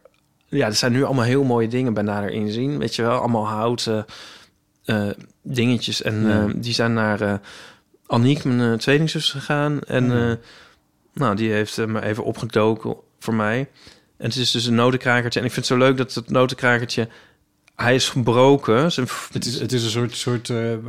Ja, 0.47 0.67
er 0.67 0.75
zijn 0.75 0.93
nu 0.93 1.05
allemaal 1.05 1.25
heel 1.25 1.45
mooie 1.45 1.69
dingen 1.69 1.95
bij 1.95 2.03
nader 2.03 2.31
inzien. 2.31 2.79
Weet 2.79 2.95
je 2.95 3.03
wel, 3.03 3.19
allemaal 3.19 3.47
houten 3.49 4.05
eh, 4.85 5.07
dingetjes. 5.43 6.03
En 6.03 6.27
Ja. 6.27 6.41
eh, 6.47 6.53
die 6.57 6.75
zijn 6.75 6.93
naar 6.93 7.21
eh 7.21 7.35
Aniek, 8.07 8.45
mijn 8.45 8.79
tweelingzus, 8.79 9.31
gegaan. 9.31 9.81
En 9.81 10.11
Ja. 10.11 10.37
nou, 11.15 11.37
die 11.37 11.51
heeft 11.53 11.87
me 11.87 12.03
even 12.03 12.25
opgedoken 12.25 12.97
voor 13.19 13.35
mij. 13.35 13.69
En 14.19 14.27
het 14.29 14.37
is 14.37 14.51
dus 14.51 14.67
een 14.67 14.75
notenkrakertje. 14.75 15.41
En 15.41 15.47
ik 15.47 15.53
vind 15.53 15.67
het 15.69 15.79
zo 15.79 15.85
leuk 15.87 15.97
dat 15.97 16.15
het 16.15 16.31
notenkrakertje... 16.31 17.09
Hij 17.75 17.95
is 17.95 18.09
gebroken. 18.09 18.93
Zijn, 18.93 19.07
Het 19.33 19.47
is, 19.47 19.61
het 19.61 19.73
is 19.73 19.85
een 19.85 19.91
soort, 19.91 20.17
soort 20.17 20.51
eh, 20.51 20.73
eh, 20.73 20.81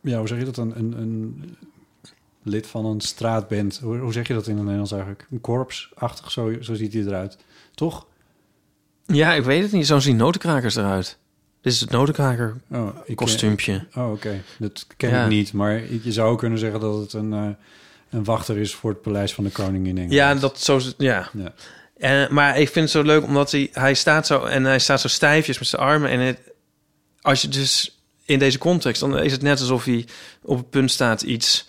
ja, 0.00 0.18
hoe 0.18 0.28
zeg 0.28 0.38
je 0.38 0.44
dat? 0.44 0.56
Een, 0.56 0.78
een, 0.78 0.92
een 0.98 1.56
lid 2.42 2.66
van 2.66 2.86
een 2.86 3.00
straatband. 3.00 3.78
Hoe, 3.82 3.98
hoe 3.98 4.12
zeg 4.12 4.26
je 4.28 4.34
dat 4.34 4.46
in 4.46 4.52
het 4.52 4.62
Nederlands 4.62 4.92
eigenlijk? 4.92 5.26
Een 5.30 5.40
korpsachtig, 5.40 6.30
zo, 6.30 6.52
zo 6.60 6.74
ziet 6.74 6.92
hij 6.92 7.02
eruit. 7.02 7.38
Toch? 7.74 8.06
Ja, 9.06 9.32
ik 9.34 9.44
weet 9.44 9.62
het 9.62 9.72
niet. 9.72 9.86
Zo 9.86 9.98
zien 9.98 10.16
notenkrakers 10.16 10.76
eruit. 10.76 11.18
Dit 11.60 11.72
is 11.72 11.80
het 11.80 11.90
notenkraker 11.90 12.56
Oh, 12.70 12.88
kostuumpje. 13.14 13.86
Oh, 13.94 14.12
oké. 14.12 14.42
Dat 14.58 14.86
ken 14.96 15.10
Ja. 15.10 15.22
ik 15.24 15.28
niet. 15.30 15.52
Maar 15.52 15.82
je 16.02 16.12
zou 16.12 16.30
ook 16.30 16.38
kunnen 16.38 16.58
zeggen 16.58 16.80
dat 16.80 16.98
het 17.00 17.12
een, 17.12 17.32
eh, 17.32 17.48
een 18.10 18.24
wachter 18.24 18.56
is 18.58 18.74
voor 18.74 18.90
het 18.90 19.02
paleis 19.02 19.34
van 19.34 19.44
de 19.44 19.50
koning 19.50 19.86
in 19.86 19.98
Engeland. 19.98 20.12
Ja, 20.12 20.34
dat 20.34 20.60
zo... 20.60 20.80
Ja. 20.96 21.30
Ja. 21.32 21.52
En, 21.98 22.34
maar 22.34 22.58
ik 22.58 22.68
vind 22.68 22.84
het 22.84 22.90
zo 22.90 23.02
leuk 23.02 23.22
omdat 23.24 23.50
hij... 23.50 23.68
Hij 23.72 23.94
staat 23.94 24.26
zo... 24.26 24.44
En 24.44 24.64
hij 24.64 24.78
staat 24.78 25.00
zo 25.00 25.08
stijfjes 25.08 25.58
met 25.58 25.68
zijn 25.68 25.82
armen. 25.82 26.10
En 26.10 26.20
het, 26.20 26.38
als 27.20 27.42
je 27.42 27.48
dus 27.48 28.00
in 28.24 28.38
deze 28.38 28.58
context... 28.58 29.00
Dan 29.00 29.18
is 29.18 29.32
het 29.32 29.42
net 29.42 29.60
alsof 29.60 29.84
hij 29.84 30.06
op 30.42 30.56
het 30.56 30.70
punt 30.70 30.90
staat 30.90 31.22
iets 31.22 31.68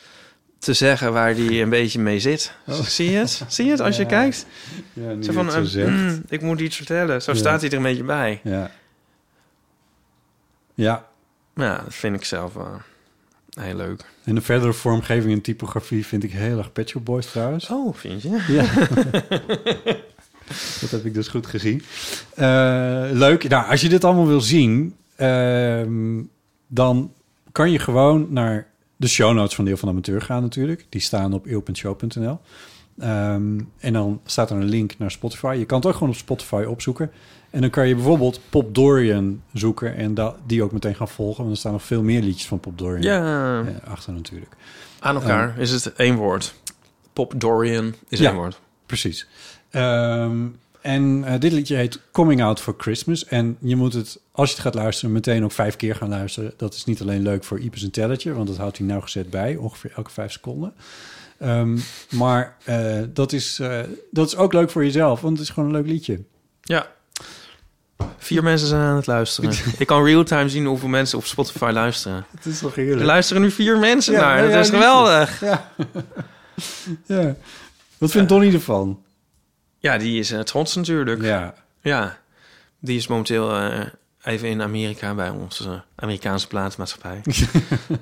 te 0.60 0.74
zeggen... 0.74 1.14
waar 1.14 1.34
hij 1.36 1.62
een 1.62 1.70
beetje 1.70 2.00
mee 2.00 2.20
zit. 2.20 2.54
Zie 2.68 3.12
je 3.12 3.18
het? 3.18 3.42
Zie 3.48 3.66
je 3.66 3.72
het 3.72 3.80
als 3.80 3.96
je 3.96 4.02
Ja. 4.10 4.10
kijkt? 4.10 4.46
Ja, 4.94 5.22
Zo 5.22 5.32
van, 5.32 5.52
zo 5.52 5.60
eh, 5.60 5.66
zegt. 5.66 5.90
mm, 5.90 6.24
ik 6.30 6.42
moet 6.42 6.60
iets 6.60 6.76
vertellen. 6.76 7.22
Zo 7.22 7.32
Ja. 7.32 7.38
staat 7.38 7.62
hij 7.62 7.70
er 7.70 7.78
een 7.78 7.84
beetje 7.84 8.04
bij. 8.04 8.40
Ja. 8.44 8.72
Ja. 10.74 11.08
Ja, 11.56 11.82
dat 11.84 11.94
vind 11.96 12.16
ik 12.16 12.24
zelf 12.26 12.54
wel 12.54 12.82
heel 13.54 13.76
leuk. 13.76 14.06
En 14.24 14.36
de 14.36 14.42
verdere 14.42 14.74
vormgeving 14.74 15.34
en 15.34 15.42
typografie 15.42 16.06
vind 16.06 16.24
ik 16.24 16.32
heel 16.32 16.58
erg 16.58 16.72
Pet 16.72 16.94
Boys 17.04 17.26
trouwens. 17.32 17.70
Oh, 17.70 17.96
vind 17.96 18.22
je? 18.22 18.44
Ja. 18.48 18.66
dat 20.82 20.90
heb 20.92 21.06
ik 21.06 21.14
dus 21.14 21.28
goed 21.28 21.48
gezien. 21.48 21.82
Eh, 22.36 22.46
leuk. 23.12 23.50
Nou, 23.50 23.70
als 23.70 23.82
je 23.82 23.90
dit 23.90 24.04
allemaal 24.04 24.28
wil 24.28 24.42
zien, 24.42 24.96
ehm, 25.16 26.22
dan 26.68 27.12
kan 27.52 27.72
je 27.72 27.80
gewoon 27.80 28.28
naar 28.30 28.68
de 28.96 29.08
show 29.08 29.34
notes 29.36 29.56
van 29.56 29.66
Deel 29.66 29.78
van 29.78 29.88
de 29.88 29.94
Amateur 29.94 30.22
gaan 30.22 30.42
natuurlijk. 30.42 30.86
Die 30.90 31.02
staan 31.02 31.34
op 31.34 31.46
eeuw.show.nl. 31.46 32.40
Ehm, 33.00 33.60
en 33.80 33.94
dan 33.94 34.22
staat 34.26 34.50
er 34.50 34.56
een 34.58 34.70
link 34.70 34.98
naar 34.98 35.12
Spotify. 35.12 35.56
Je 35.60 35.66
kan 35.66 35.78
het 35.78 35.88
ook 35.88 35.94
gewoon 35.94 36.10
op 36.10 36.16
Spotify 36.16 36.64
opzoeken. 36.68 37.12
En 37.50 37.62
dan 37.62 37.70
kan 37.70 37.88
je 37.88 37.96
bijvoorbeeld 37.96 38.40
Pop 38.50 38.76
Dorian 38.76 39.42
zoeken 39.54 39.96
en 39.96 40.14
da- 40.14 40.36
die 40.46 40.64
ook 40.64 40.72
meteen 40.72 40.96
gaan 40.96 41.08
volgen. 41.08 41.44
Want 41.44 41.52
er 41.56 41.60
staan 41.60 41.72
nog 41.72 41.84
veel 41.84 42.04
meer 42.04 42.22
liedjes 42.22 42.48
van 42.48 42.60
Pop 42.60 42.78
Dorian 42.78 43.02
Ja. 43.02 43.62
eh, 43.62 43.90
achter 43.92 44.14
natuurlijk. 44.14 44.52
Aan 45.00 45.16
elkaar 45.16 45.58
is 45.60 45.72
het 45.72 45.94
één 45.94 46.16
woord. 46.16 46.54
Pop 47.14 47.34
Dorian 47.38 47.94
is 48.08 48.20
Ja. 48.20 48.28
één 48.30 48.36
woord. 48.38 48.60
Precies. 48.86 49.28
Ehm, 49.70 50.46
en 50.82 51.24
eh, 51.26 51.40
dit 51.40 51.52
liedje 51.52 51.76
heet 51.76 52.00
Coming 52.12 52.44
Out 52.44 52.60
for 52.62 52.74
Christmas. 52.78 53.26
En 53.26 53.58
je 53.60 53.76
moet 53.76 53.94
het, 53.94 54.20
als 54.32 54.50
je 54.50 54.56
het 54.56 54.64
gaat 54.64 54.74
luisteren, 54.76 55.12
meteen 55.12 55.44
ook 55.44 55.52
vijf 55.52 55.76
keer 55.76 55.96
gaan 55.96 56.10
luisteren. 56.10 56.54
Dat 56.58 56.74
is 56.74 56.86
niet 56.86 57.02
alleen 57.02 57.22
leuk 57.22 57.44
voor 57.44 57.60
Ipes 57.60 57.84
en 57.84 57.92
Telletje, 57.92 58.34
want 58.34 58.48
dat 58.48 58.58
houdt 58.58 58.78
hij 58.78 58.88
nauwgezet 58.88 59.30
bij, 59.30 59.56
ongeveer 59.56 59.92
elke 59.96 60.10
vijf 60.12 60.32
seconden. 60.32 60.74
Ehm, 61.40 61.78
maar 62.10 62.56
eh, 62.64 62.98
dat, 63.14 63.34
is, 63.34 63.60
eh, 63.60 63.80
dat 64.12 64.28
is 64.28 64.36
ook 64.36 64.54
leuk 64.54 64.70
voor 64.70 64.84
jezelf, 64.84 65.22
want 65.22 65.38
het 65.38 65.48
is 65.48 65.54
gewoon 65.54 65.70
een 65.70 65.76
leuk 65.76 65.86
liedje. 65.92 66.22
Ja. 66.62 66.88
Vier 68.18 68.44
mensen 68.44 68.68
zijn 68.68 68.82
aan 68.82 68.96
het 68.96 69.08
luisteren. 69.08 69.52
Ik 69.78 69.88
kan 69.88 70.04
real-time 70.04 70.50
zien 70.50 70.66
hoeveel 70.66 70.88
mensen 70.90 71.18
op 71.18 71.26
Spotify 71.26 71.70
luisteren. 71.74 72.26
Het 72.36 72.46
is 72.46 72.60
toch 72.60 72.76
Er 72.76 72.84
heerlijk. 72.84 73.06
luisteren 73.06 73.42
nu 73.42 73.52
vier 73.52 73.78
mensen 73.80 74.14
Ja, 74.14 74.20
naar. 74.20 74.36
ja, 74.38 74.44
Dat 74.44 74.52
ja, 74.52 74.60
is 74.60 74.70
geweldig. 74.70 75.40
Ja. 75.42 75.72
ja. 77.06 77.36
Wat 77.98 78.12
vindt 78.12 78.30
Donnie 78.30 78.54
ervan? 78.54 79.04
Ja, 79.80 79.98
die 79.98 80.20
is 80.20 80.32
uh, 80.32 80.40
trots 80.40 80.76
natuurlijk. 80.76 81.22
Ja. 81.22 81.54
Ja. 81.82 82.18
Die 82.80 82.98
is 82.98 83.08
momenteel 83.08 83.56
eh, 83.56 83.86
even 84.24 84.50
in 84.50 84.62
Amerika 84.62 85.14
bij 85.14 85.30
onze 85.30 85.84
Amerikaanse 85.96 86.48
plaatsmaatschappij. 86.48 87.22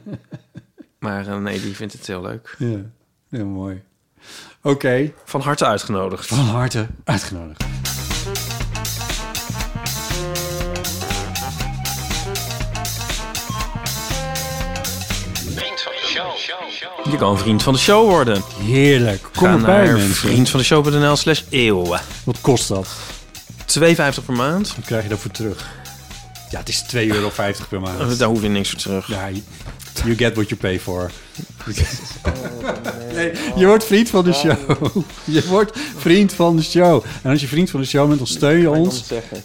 maar 1.00 1.28
eh, 1.28 1.38
nee, 1.38 1.62
die 1.62 1.76
vindt 1.76 1.94
het 1.94 2.08
heel 2.08 2.22
leuk. 2.22 2.56
Ja, 2.58 2.80
heel 3.30 3.46
mooi. 3.46 3.84
Oké. 4.62 5.12
Van 5.24 5.42
harte 5.42 5.66
uitgenodigd. 5.66 6.28
Van 6.28 6.38
harte 6.38 6.88
uitgenodigd. 7.04 7.77
Je 17.12 17.18
kan 17.18 17.38
vriend 17.38 17.64
van 17.64 17.74
de 17.74 17.80
show 17.80 18.10
worden. 18.10 18.42
Heerlijk. 18.62 19.22
Kom 19.36 19.48
Ga 19.48 19.54
erbij, 19.54 19.86
naar 19.86 19.94
mensen. 19.98 20.14
vriendvandeshow.nl 20.16 21.16
slash 21.16 21.42
eeuw. 21.50 21.86
Wat 22.24 22.42
kost 22.42 22.68
dat? 22.68 22.88
2,50 23.80 23.96
per 24.26 24.36
maand. 24.36 24.76
Wat 24.76 24.86
krijg 24.86 25.04
je 25.04 25.10
daarvoor 25.10 25.32
terug? 25.32 25.66
Ja, 26.50 26.60
het 26.60 26.70
is 26.70 26.84
2,50 26.96 27.00
euro 27.00 27.32
per 27.70 27.80
maand. 27.82 28.20
Daar 28.20 28.28
hoef 28.28 28.42
je 28.42 28.48
niks 28.48 28.70
voor 28.70 28.80
terug. 28.80 29.08
Ja, 29.08 29.30
you 30.04 30.16
get 30.16 30.34
what 30.36 30.50
you 30.50 30.60
pay 30.62 30.80
for. 30.80 31.12
Nee, 33.14 33.32
je 33.56 33.66
wordt 33.66 33.84
vriend 33.86 34.10
van 34.10 34.24
de 34.24 34.34
show. 34.34 34.56
Je 35.24 35.48
wordt 35.48 35.78
vriend 35.98 36.34
van 36.34 36.56
de 36.56 36.64
show. 36.64 37.04
En 37.24 37.32
als 37.32 37.42
je 37.42 37.48
vriend 37.48 37.70
van 37.70 37.80
de 37.80 37.86
show 37.86 38.06
bent, 38.08 38.18
dan 38.18 38.28
steun 38.28 38.60
je 38.60 38.70
ons. 38.70 39.04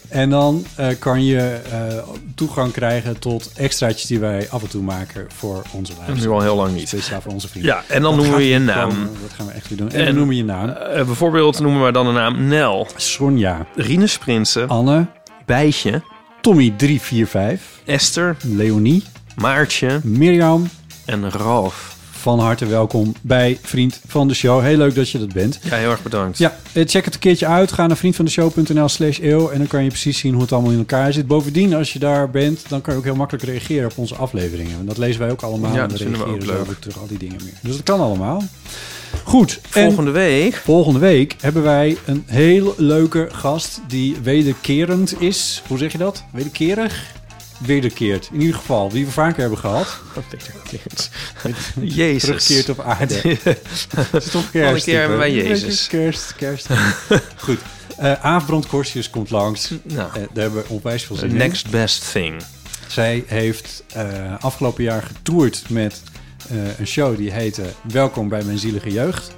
En 0.08 0.30
dan 0.30 0.64
eh, 0.74 0.86
kan 0.98 1.24
je 1.24 1.38
eh, 1.40 1.98
toegang 2.34 2.72
krijgen 2.72 3.18
tot 3.18 3.50
extraatjes 3.54 4.06
die 4.06 4.18
wij 4.18 4.46
af 4.50 4.62
en 4.62 4.68
toe 4.68 4.82
maken 4.82 5.26
voor 5.34 5.62
onze 5.72 5.92
luisteraars. 5.92 6.24
Nu 6.24 6.30
al 6.30 6.40
heel 6.40 6.56
lang 6.56 6.74
niet. 6.74 6.88
Speciaal 6.88 7.20
voor 7.20 7.32
onze 7.32 7.48
vrienden. 7.48 7.70
Ja, 7.74 7.84
en 7.88 8.02
dan 8.02 8.10
Dat 8.16 8.20
noemen 8.20 8.38
we 8.40 8.48
je 8.48 8.58
naam. 8.58 8.88
Dat 9.22 9.32
gaan 9.36 9.46
we 9.46 9.52
echt 9.52 9.68
weer 9.68 9.78
doen. 9.78 9.90
En, 9.90 10.00
En- 10.00 10.06
we 10.06 10.12
noemen 10.12 10.36
je 10.36 10.44
naam. 10.44 10.68
Eh, 10.68 11.04
bijvoorbeeld 11.04 11.60
noemen 11.60 11.84
we 11.84 11.92
dan 11.92 12.06
de 12.06 12.12
naam 12.12 12.46
Nel, 12.46 12.86
Sonja, 12.96 13.66
Rinus 13.74 14.18
Prinsen, 14.18 14.68
Anne, 14.68 15.06
Bijtje, 15.46 16.02
Tommy345, 16.48 17.60
Esther, 17.84 18.36
Leonie, 18.42 19.02
Maartje 19.36 20.00
Mirjam. 20.02 20.68
en 21.04 21.30
Ralf. 21.30 21.91
Van 22.22 22.38
harte 22.40 22.66
welkom 22.66 23.14
bij 23.20 23.58
Vriend 23.62 24.01
van 24.06 24.28
de 24.28 24.34
Show. 24.34 24.62
Heel 24.62 24.76
leuk 24.76 24.94
dat 24.94 25.10
je 25.10 25.18
dat 25.18 25.32
bent. 25.32 25.59
Ja, 25.62 25.76
heel 25.76 25.90
erg 25.90 26.02
bedankt. 26.02 26.38
Ja, 26.38 26.56
eh, 26.72 26.86
check 26.86 27.05
het 27.05 27.14
een 27.14 27.20
keertje 27.20 27.47
uit. 27.47 27.72
Ga 27.72 27.86
naar 27.86 27.97
vriendvandeshow.nl 27.97 28.88
slash 28.88 29.18
eeuw. 29.20 29.48
En 29.51 29.59
dan 29.59 29.66
kan 29.66 29.82
je 29.82 29.88
precies 29.88 30.18
zien 30.18 30.32
hoe 30.32 30.42
het 30.42 30.52
allemaal 30.52 30.70
in 30.70 30.78
elkaar 30.78 31.12
zit. 31.12 31.26
Bovendien, 31.26 31.74
als 31.74 31.92
je 31.92 31.98
daar 31.98 32.30
bent, 32.30 32.64
dan 32.68 32.80
kan 32.80 32.92
je 32.92 32.98
ook 32.98 33.05
heel 33.05 33.14
makkelijk 33.14 33.44
reageren 33.44 33.90
op 33.90 33.98
onze 33.98 34.14
afleveringen. 34.14 34.78
En 34.78 34.86
dat 34.86 34.98
lezen 34.98 35.20
wij 35.20 35.30
ook 35.30 35.42
allemaal. 35.42 35.74
Ja, 35.74 35.82
En 35.82 35.88
dat 35.88 35.98
vinden 35.98 36.18
we 36.20 36.26
ook 36.26 36.44
leuk. 36.44 36.80
terug, 36.80 36.98
al 36.98 37.06
die 37.06 37.18
dingen 37.18 37.40
meer. 37.44 37.52
Dus 37.60 37.72
dat 37.76 37.82
kan 37.84 38.01
allemaal. 38.01 38.42
Goed. 39.24 39.60
en 39.62 39.82
Volgende 39.84 40.10
week. 40.10 40.55
volgende 40.55 40.98
week 40.98 41.36
hebben 41.40 41.62
wij 41.62 41.97
een 42.05 42.22
heel 42.26 42.74
leuke 42.76 43.28
gast 43.32 43.80
die 43.88 44.16
wederkerend 44.22 45.20
is. 45.20 45.62
Hoe 45.68 45.78
zeg 45.78 45.92
je 45.92 45.98
dat? 45.98 46.24
Wederkerig? 46.32 47.12
Wederkeerd. 47.66 48.28
In 48.32 48.40
ieder 48.40 48.56
geval, 48.56 48.89
die 48.89 49.05
we 49.05 49.10
vaker 49.10 49.40
hebben 49.40 49.59
gehad. 49.59 49.97
Jezus. 51.80 52.22
Terugkeert 52.22 52.68
op 52.68 52.80
aarde. 52.80 53.14
Het 53.97 54.24
is 54.24 54.30
toch 54.30 54.51
kerst. 54.51 54.74
Een 54.86 54.93
keer 54.93 55.01
hebben 55.01 55.18
wij? 55.18 55.32
Jezus. 55.32 55.86
Kerst, 55.86 56.34
kerst. 56.36 56.66
Goed. 57.36 57.59
Eh 57.97 58.12
Aafbrand 58.24 58.66
Korsius 58.66 59.10
komt 59.10 59.30
langs. 59.30 59.70
Nou, 59.82 60.09
Eh, 60.09 60.14
daar 60.14 60.43
hebben 60.43 60.62
we 60.62 60.68
onwijs 60.68 61.05
veel 61.05 61.16
zin 61.16 61.30
in. 61.30 61.36
next 61.36 61.70
best 61.70 62.12
thing. 62.12 62.43
Zij 62.86 63.24
heeft 63.26 63.84
eh, 63.93 64.34
afgelopen 64.40 64.84
jaar 64.84 65.02
getoerd 65.02 65.62
met 65.68 66.02
een 66.78 66.86
show 66.86 67.16
die 67.16 67.32
heette 67.32 67.62
Welkom 67.93 68.28
bij 68.28 68.43
mijn 68.44 68.59
zielige 68.59 68.90
jeugd. 68.93 69.34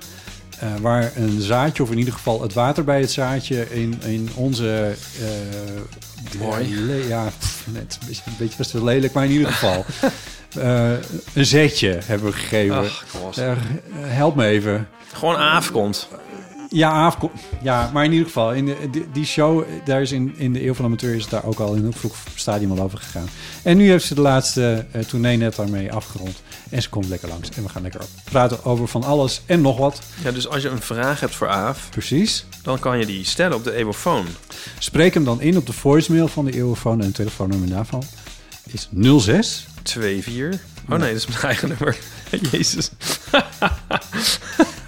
Eh, 0.61 0.69
waar 0.81 1.13
een 1.17 1.41
zaadje, 1.41 1.83
of 1.83 1.91
in 1.91 1.99
ieder 1.99 2.13
geval 2.15 2.43
het 2.43 2.53
water 2.53 2.85
bij 2.85 3.01
het 3.01 3.11
zaadje, 3.11 3.67
in, 3.75 3.95
in 4.07 4.29
onze... 4.35 4.93
eh, 5.21 6.41
Mooi. 6.41 6.69
Ja, 6.69 6.81
le- 6.81 7.07
ja, 7.09 7.25
pff, 7.39 7.63
net 7.67 7.99
een 8.01 8.07
beetje, 8.07 8.23
een 8.27 8.33
beetje 8.39 8.57
best 8.57 8.73
wel 8.73 8.85
lelijk, 8.85 9.13
maar 9.13 9.25
in 9.25 9.31
ieder 9.31 9.49
geval. 9.53 9.85
eh, 10.63 10.91
een 11.35 11.47
zetje 11.47 11.99
hebben 12.05 12.27
we 12.31 12.33
gegeven. 12.37 12.77
Ach, 12.79 13.05
help 14.01 14.35
me 14.37 14.47
even. 14.47 14.89
Gewoon 15.13 15.37
Aaf 15.37 15.71
komt. 15.71 16.09
Ja, 16.75 16.91
Aaf, 16.91 17.19
ko- 17.19 17.31
ja, 17.63 17.91
maar 17.93 18.05
in 18.05 18.11
ieder 18.13 18.27
geval, 18.27 18.53
in 18.53 18.65
de, 18.67 18.77
die, 18.91 19.07
die 19.13 19.25
show, 19.27 19.65
daar 19.85 20.01
is 20.03 20.13
in, 20.13 20.35
in 20.37 20.53
de 20.53 20.65
Eeuw 20.67 20.75
van 20.75 20.85
de 20.85 20.91
Amateur 20.91 21.15
is 21.15 21.21
het 21.23 21.31
daar 21.31 21.45
ook 21.45 21.59
al 21.59 21.75
in 21.75 21.85
een 21.85 21.93
vroeg 21.93 22.15
stadium 22.35 22.71
al 22.71 22.81
over 22.81 22.99
gegaan. 22.99 23.29
En 23.63 23.77
nu 23.77 23.89
heeft 23.91 24.05
ze 24.07 24.15
de 24.15 24.21
laatste 24.21 24.87
uh, 24.97 25.03
tournee 25.03 25.37
net 25.37 25.57
daarmee 25.57 25.93
afgerond. 25.93 26.43
En 26.71 26.83
ze 26.83 26.89
komt 26.89 27.09
lekker 27.09 27.29
langs. 27.29 27.49
En 27.49 27.63
we 27.63 27.69
gaan 27.69 27.83
lekker 27.83 28.01
praten 28.25 28.65
over 28.65 28.89
van 28.89 29.05
alles 29.05 29.43
en 29.47 29.61
nog 29.61 29.79
wat. 29.79 30.01
Ja, 30.25 30.31
dus 30.31 30.49
als 30.49 30.63
je 30.63 30.69
een 30.69 30.81
vraag 30.83 31.21
hebt 31.21 31.35
voor 31.35 31.49
Aaf, 31.49 31.89
Precies. 31.91 32.45
dan 32.63 32.79
kan 32.79 32.99
je 32.99 33.07
die 33.07 33.25
stellen 33.25 33.57
op 33.57 33.65
de 33.65 33.73
Evofoon. 33.73 34.27
Spreek 34.79 35.15
hem 35.15 35.25
dan 35.25 35.41
in 35.41 35.57
op 35.57 35.67
de 35.67 35.73
voicemail 35.73 36.29
van 36.29 36.45
de 36.45 36.55
Eeuwenfoon 36.55 37.01
en 37.01 37.07
het 37.07 37.15
telefoonnummer 37.15 37.69
daarvan 37.69 38.03
is 38.67 38.89
06 39.19 39.67
24. 39.85 40.61
Oh 40.91 40.99
nee, 40.99 41.13
dat 41.13 41.17
is 41.23 41.27
mijn 41.27 41.41
eigen 41.43 41.69
nummer. 41.69 41.97
Jezus. 42.51 42.91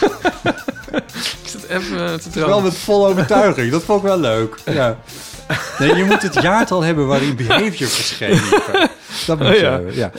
ik 1.42 1.48
zit 1.48 1.64
even 1.68 2.20
te 2.20 2.46
Wel 2.46 2.60
met 2.60 2.76
volle 2.76 3.08
overtuiging. 3.08 3.70
Dat 3.70 3.82
vond 3.82 4.02
ik 4.02 4.08
wel 4.08 4.18
leuk. 4.18 4.56
Ja. 4.64 4.96
Nee, 5.78 5.94
je 5.96 6.04
moet 6.04 6.22
het 6.22 6.42
jaartal 6.42 6.82
hebben 6.82 7.06
waarin 7.06 7.36
Behavior 7.36 7.88
verscheen. 7.88 8.40
Dat 9.26 9.38
moet 9.38 9.46
Oh, 9.48 9.54
je 9.54 9.60
ja. 9.60 9.70
hebben. 9.70 9.94
Ja. 9.94 10.10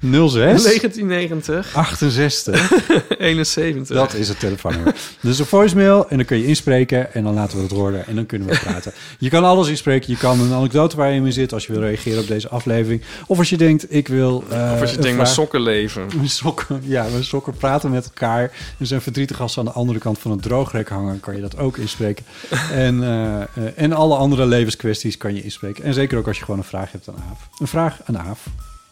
06 0.00 0.32
1990, 0.62 1.74
68. 1.74 2.72
71. 3.18 3.96
Dat 3.96 4.14
is 4.14 4.28
het 4.28 4.40
telefoonnummer. 4.40 4.94
Dus 5.20 5.38
een 5.38 5.44
voicemail 5.46 6.08
en 6.08 6.16
dan 6.16 6.26
kun 6.26 6.38
je 6.38 6.46
inspreken 6.46 7.14
en 7.14 7.24
dan 7.24 7.34
laten 7.34 7.56
we 7.56 7.62
het 7.62 7.72
horen 7.72 8.06
en 8.06 8.14
dan 8.14 8.26
kunnen 8.26 8.48
we 8.48 8.58
praten. 8.64 8.92
Je 9.18 9.28
kan 9.28 9.44
alles 9.44 9.68
inspreken. 9.68 10.10
Je 10.12 10.18
kan 10.18 10.40
een 10.40 10.52
anekdote 10.52 10.96
waar 10.96 11.10
je 11.10 11.20
mee 11.20 11.32
zit 11.32 11.52
als 11.52 11.66
je 11.66 11.72
wil 11.72 11.80
reageren 11.82 12.20
op 12.20 12.26
deze 12.26 12.48
aflevering. 12.48 13.02
Of 13.26 13.38
als 13.38 13.50
je 13.50 13.56
denkt, 13.56 13.94
ik 13.94 14.08
wil... 14.08 14.44
eh, 14.50 14.70
of 14.74 14.80
als 14.80 14.90
je 14.90 14.98
denkt, 14.98 15.16
mijn 15.16 15.28
sokken 15.28 15.60
leven. 15.60 16.06
Mijn 16.16 16.28
sokken, 16.28 16.80
ja, 16.84 17.06
mijn 17.10 17.24
sokken 17.24 17.54
praten 17.56 17.90
met 17.90 18.04
elkaar. 18.04 18.42
Er 18.78 18.86
zijn 18.86 19.00
verdrietig 19.00 19.40
als 19.40 19.52
ze 19.52 19.58
aan 19.58 19.64
de 19.64 19.70
andere 19.72 19.98
kant 19.98 20.18
van 20.18 20.30
het 20.30 20.42
droogrek 20.42 20.88
hangen, 20.88 21.20
kan 21.20 21.34
je 21.34 21.40
dat 21.40 21.58
ook 21.58 21.76
inspreken. 21.76 22.24
En, 22.72 23.02
eh, 23.02 23.40
eh, 23.40 23.46
en 23.76 23.92
alle 23.92 24.16
andere 24.16 24.46
levenskwesties 24.82 25.16
kan 25.16 25.34
je 25.34 25.42
inspreken. 25.42 25.84
En 25.84 25.94
zeker 25.94 26.18
ook 26.18 26.26
als 26.26 26.38
je 26.38 26.44
gewoon 26.44 26.60
een 26.60 26.66
vraag 26.66 26.92
hebt 26.92 27.08
aan 27.08 27.24
Aaf. 27.30 27.48
Een 27.58 27.66
vraag 27.66 28.00
aan 28.04 28.18
Aaf. 28.18 28.46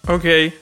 Oké, 0.08 0.52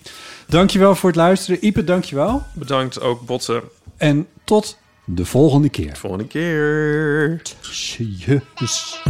Dankjewel 0.47 0.95
voor 0.95 1.09
het 1.09 1.19
luisteren. 1.19 1.67
Ipe, 1.67 1.85
dankjewel. 1.85 2.43
bedankt 2.53 3.01
ook 3.01 3.27
Botten. 3.27 3.63
En 3.97 4.27
tot 4.45 4.79
de 5.05 5.25
volgende 5.25 5.69
keer. 5.69 5.97
Volgende 5.97 6.27
keer. 6.27 7.43
Tjus. 7.43 9.03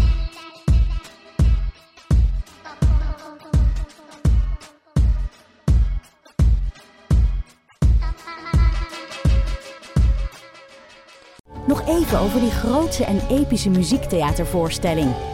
Nog 11.66 11.88
even 11.88 12.18
over 12.18 12.40
die 12.40 12.50
grootse 12.50 13.04
en 13.04 13.20
epische 13.28 13.70
muziektheatervoorstelling. 13.70 15.33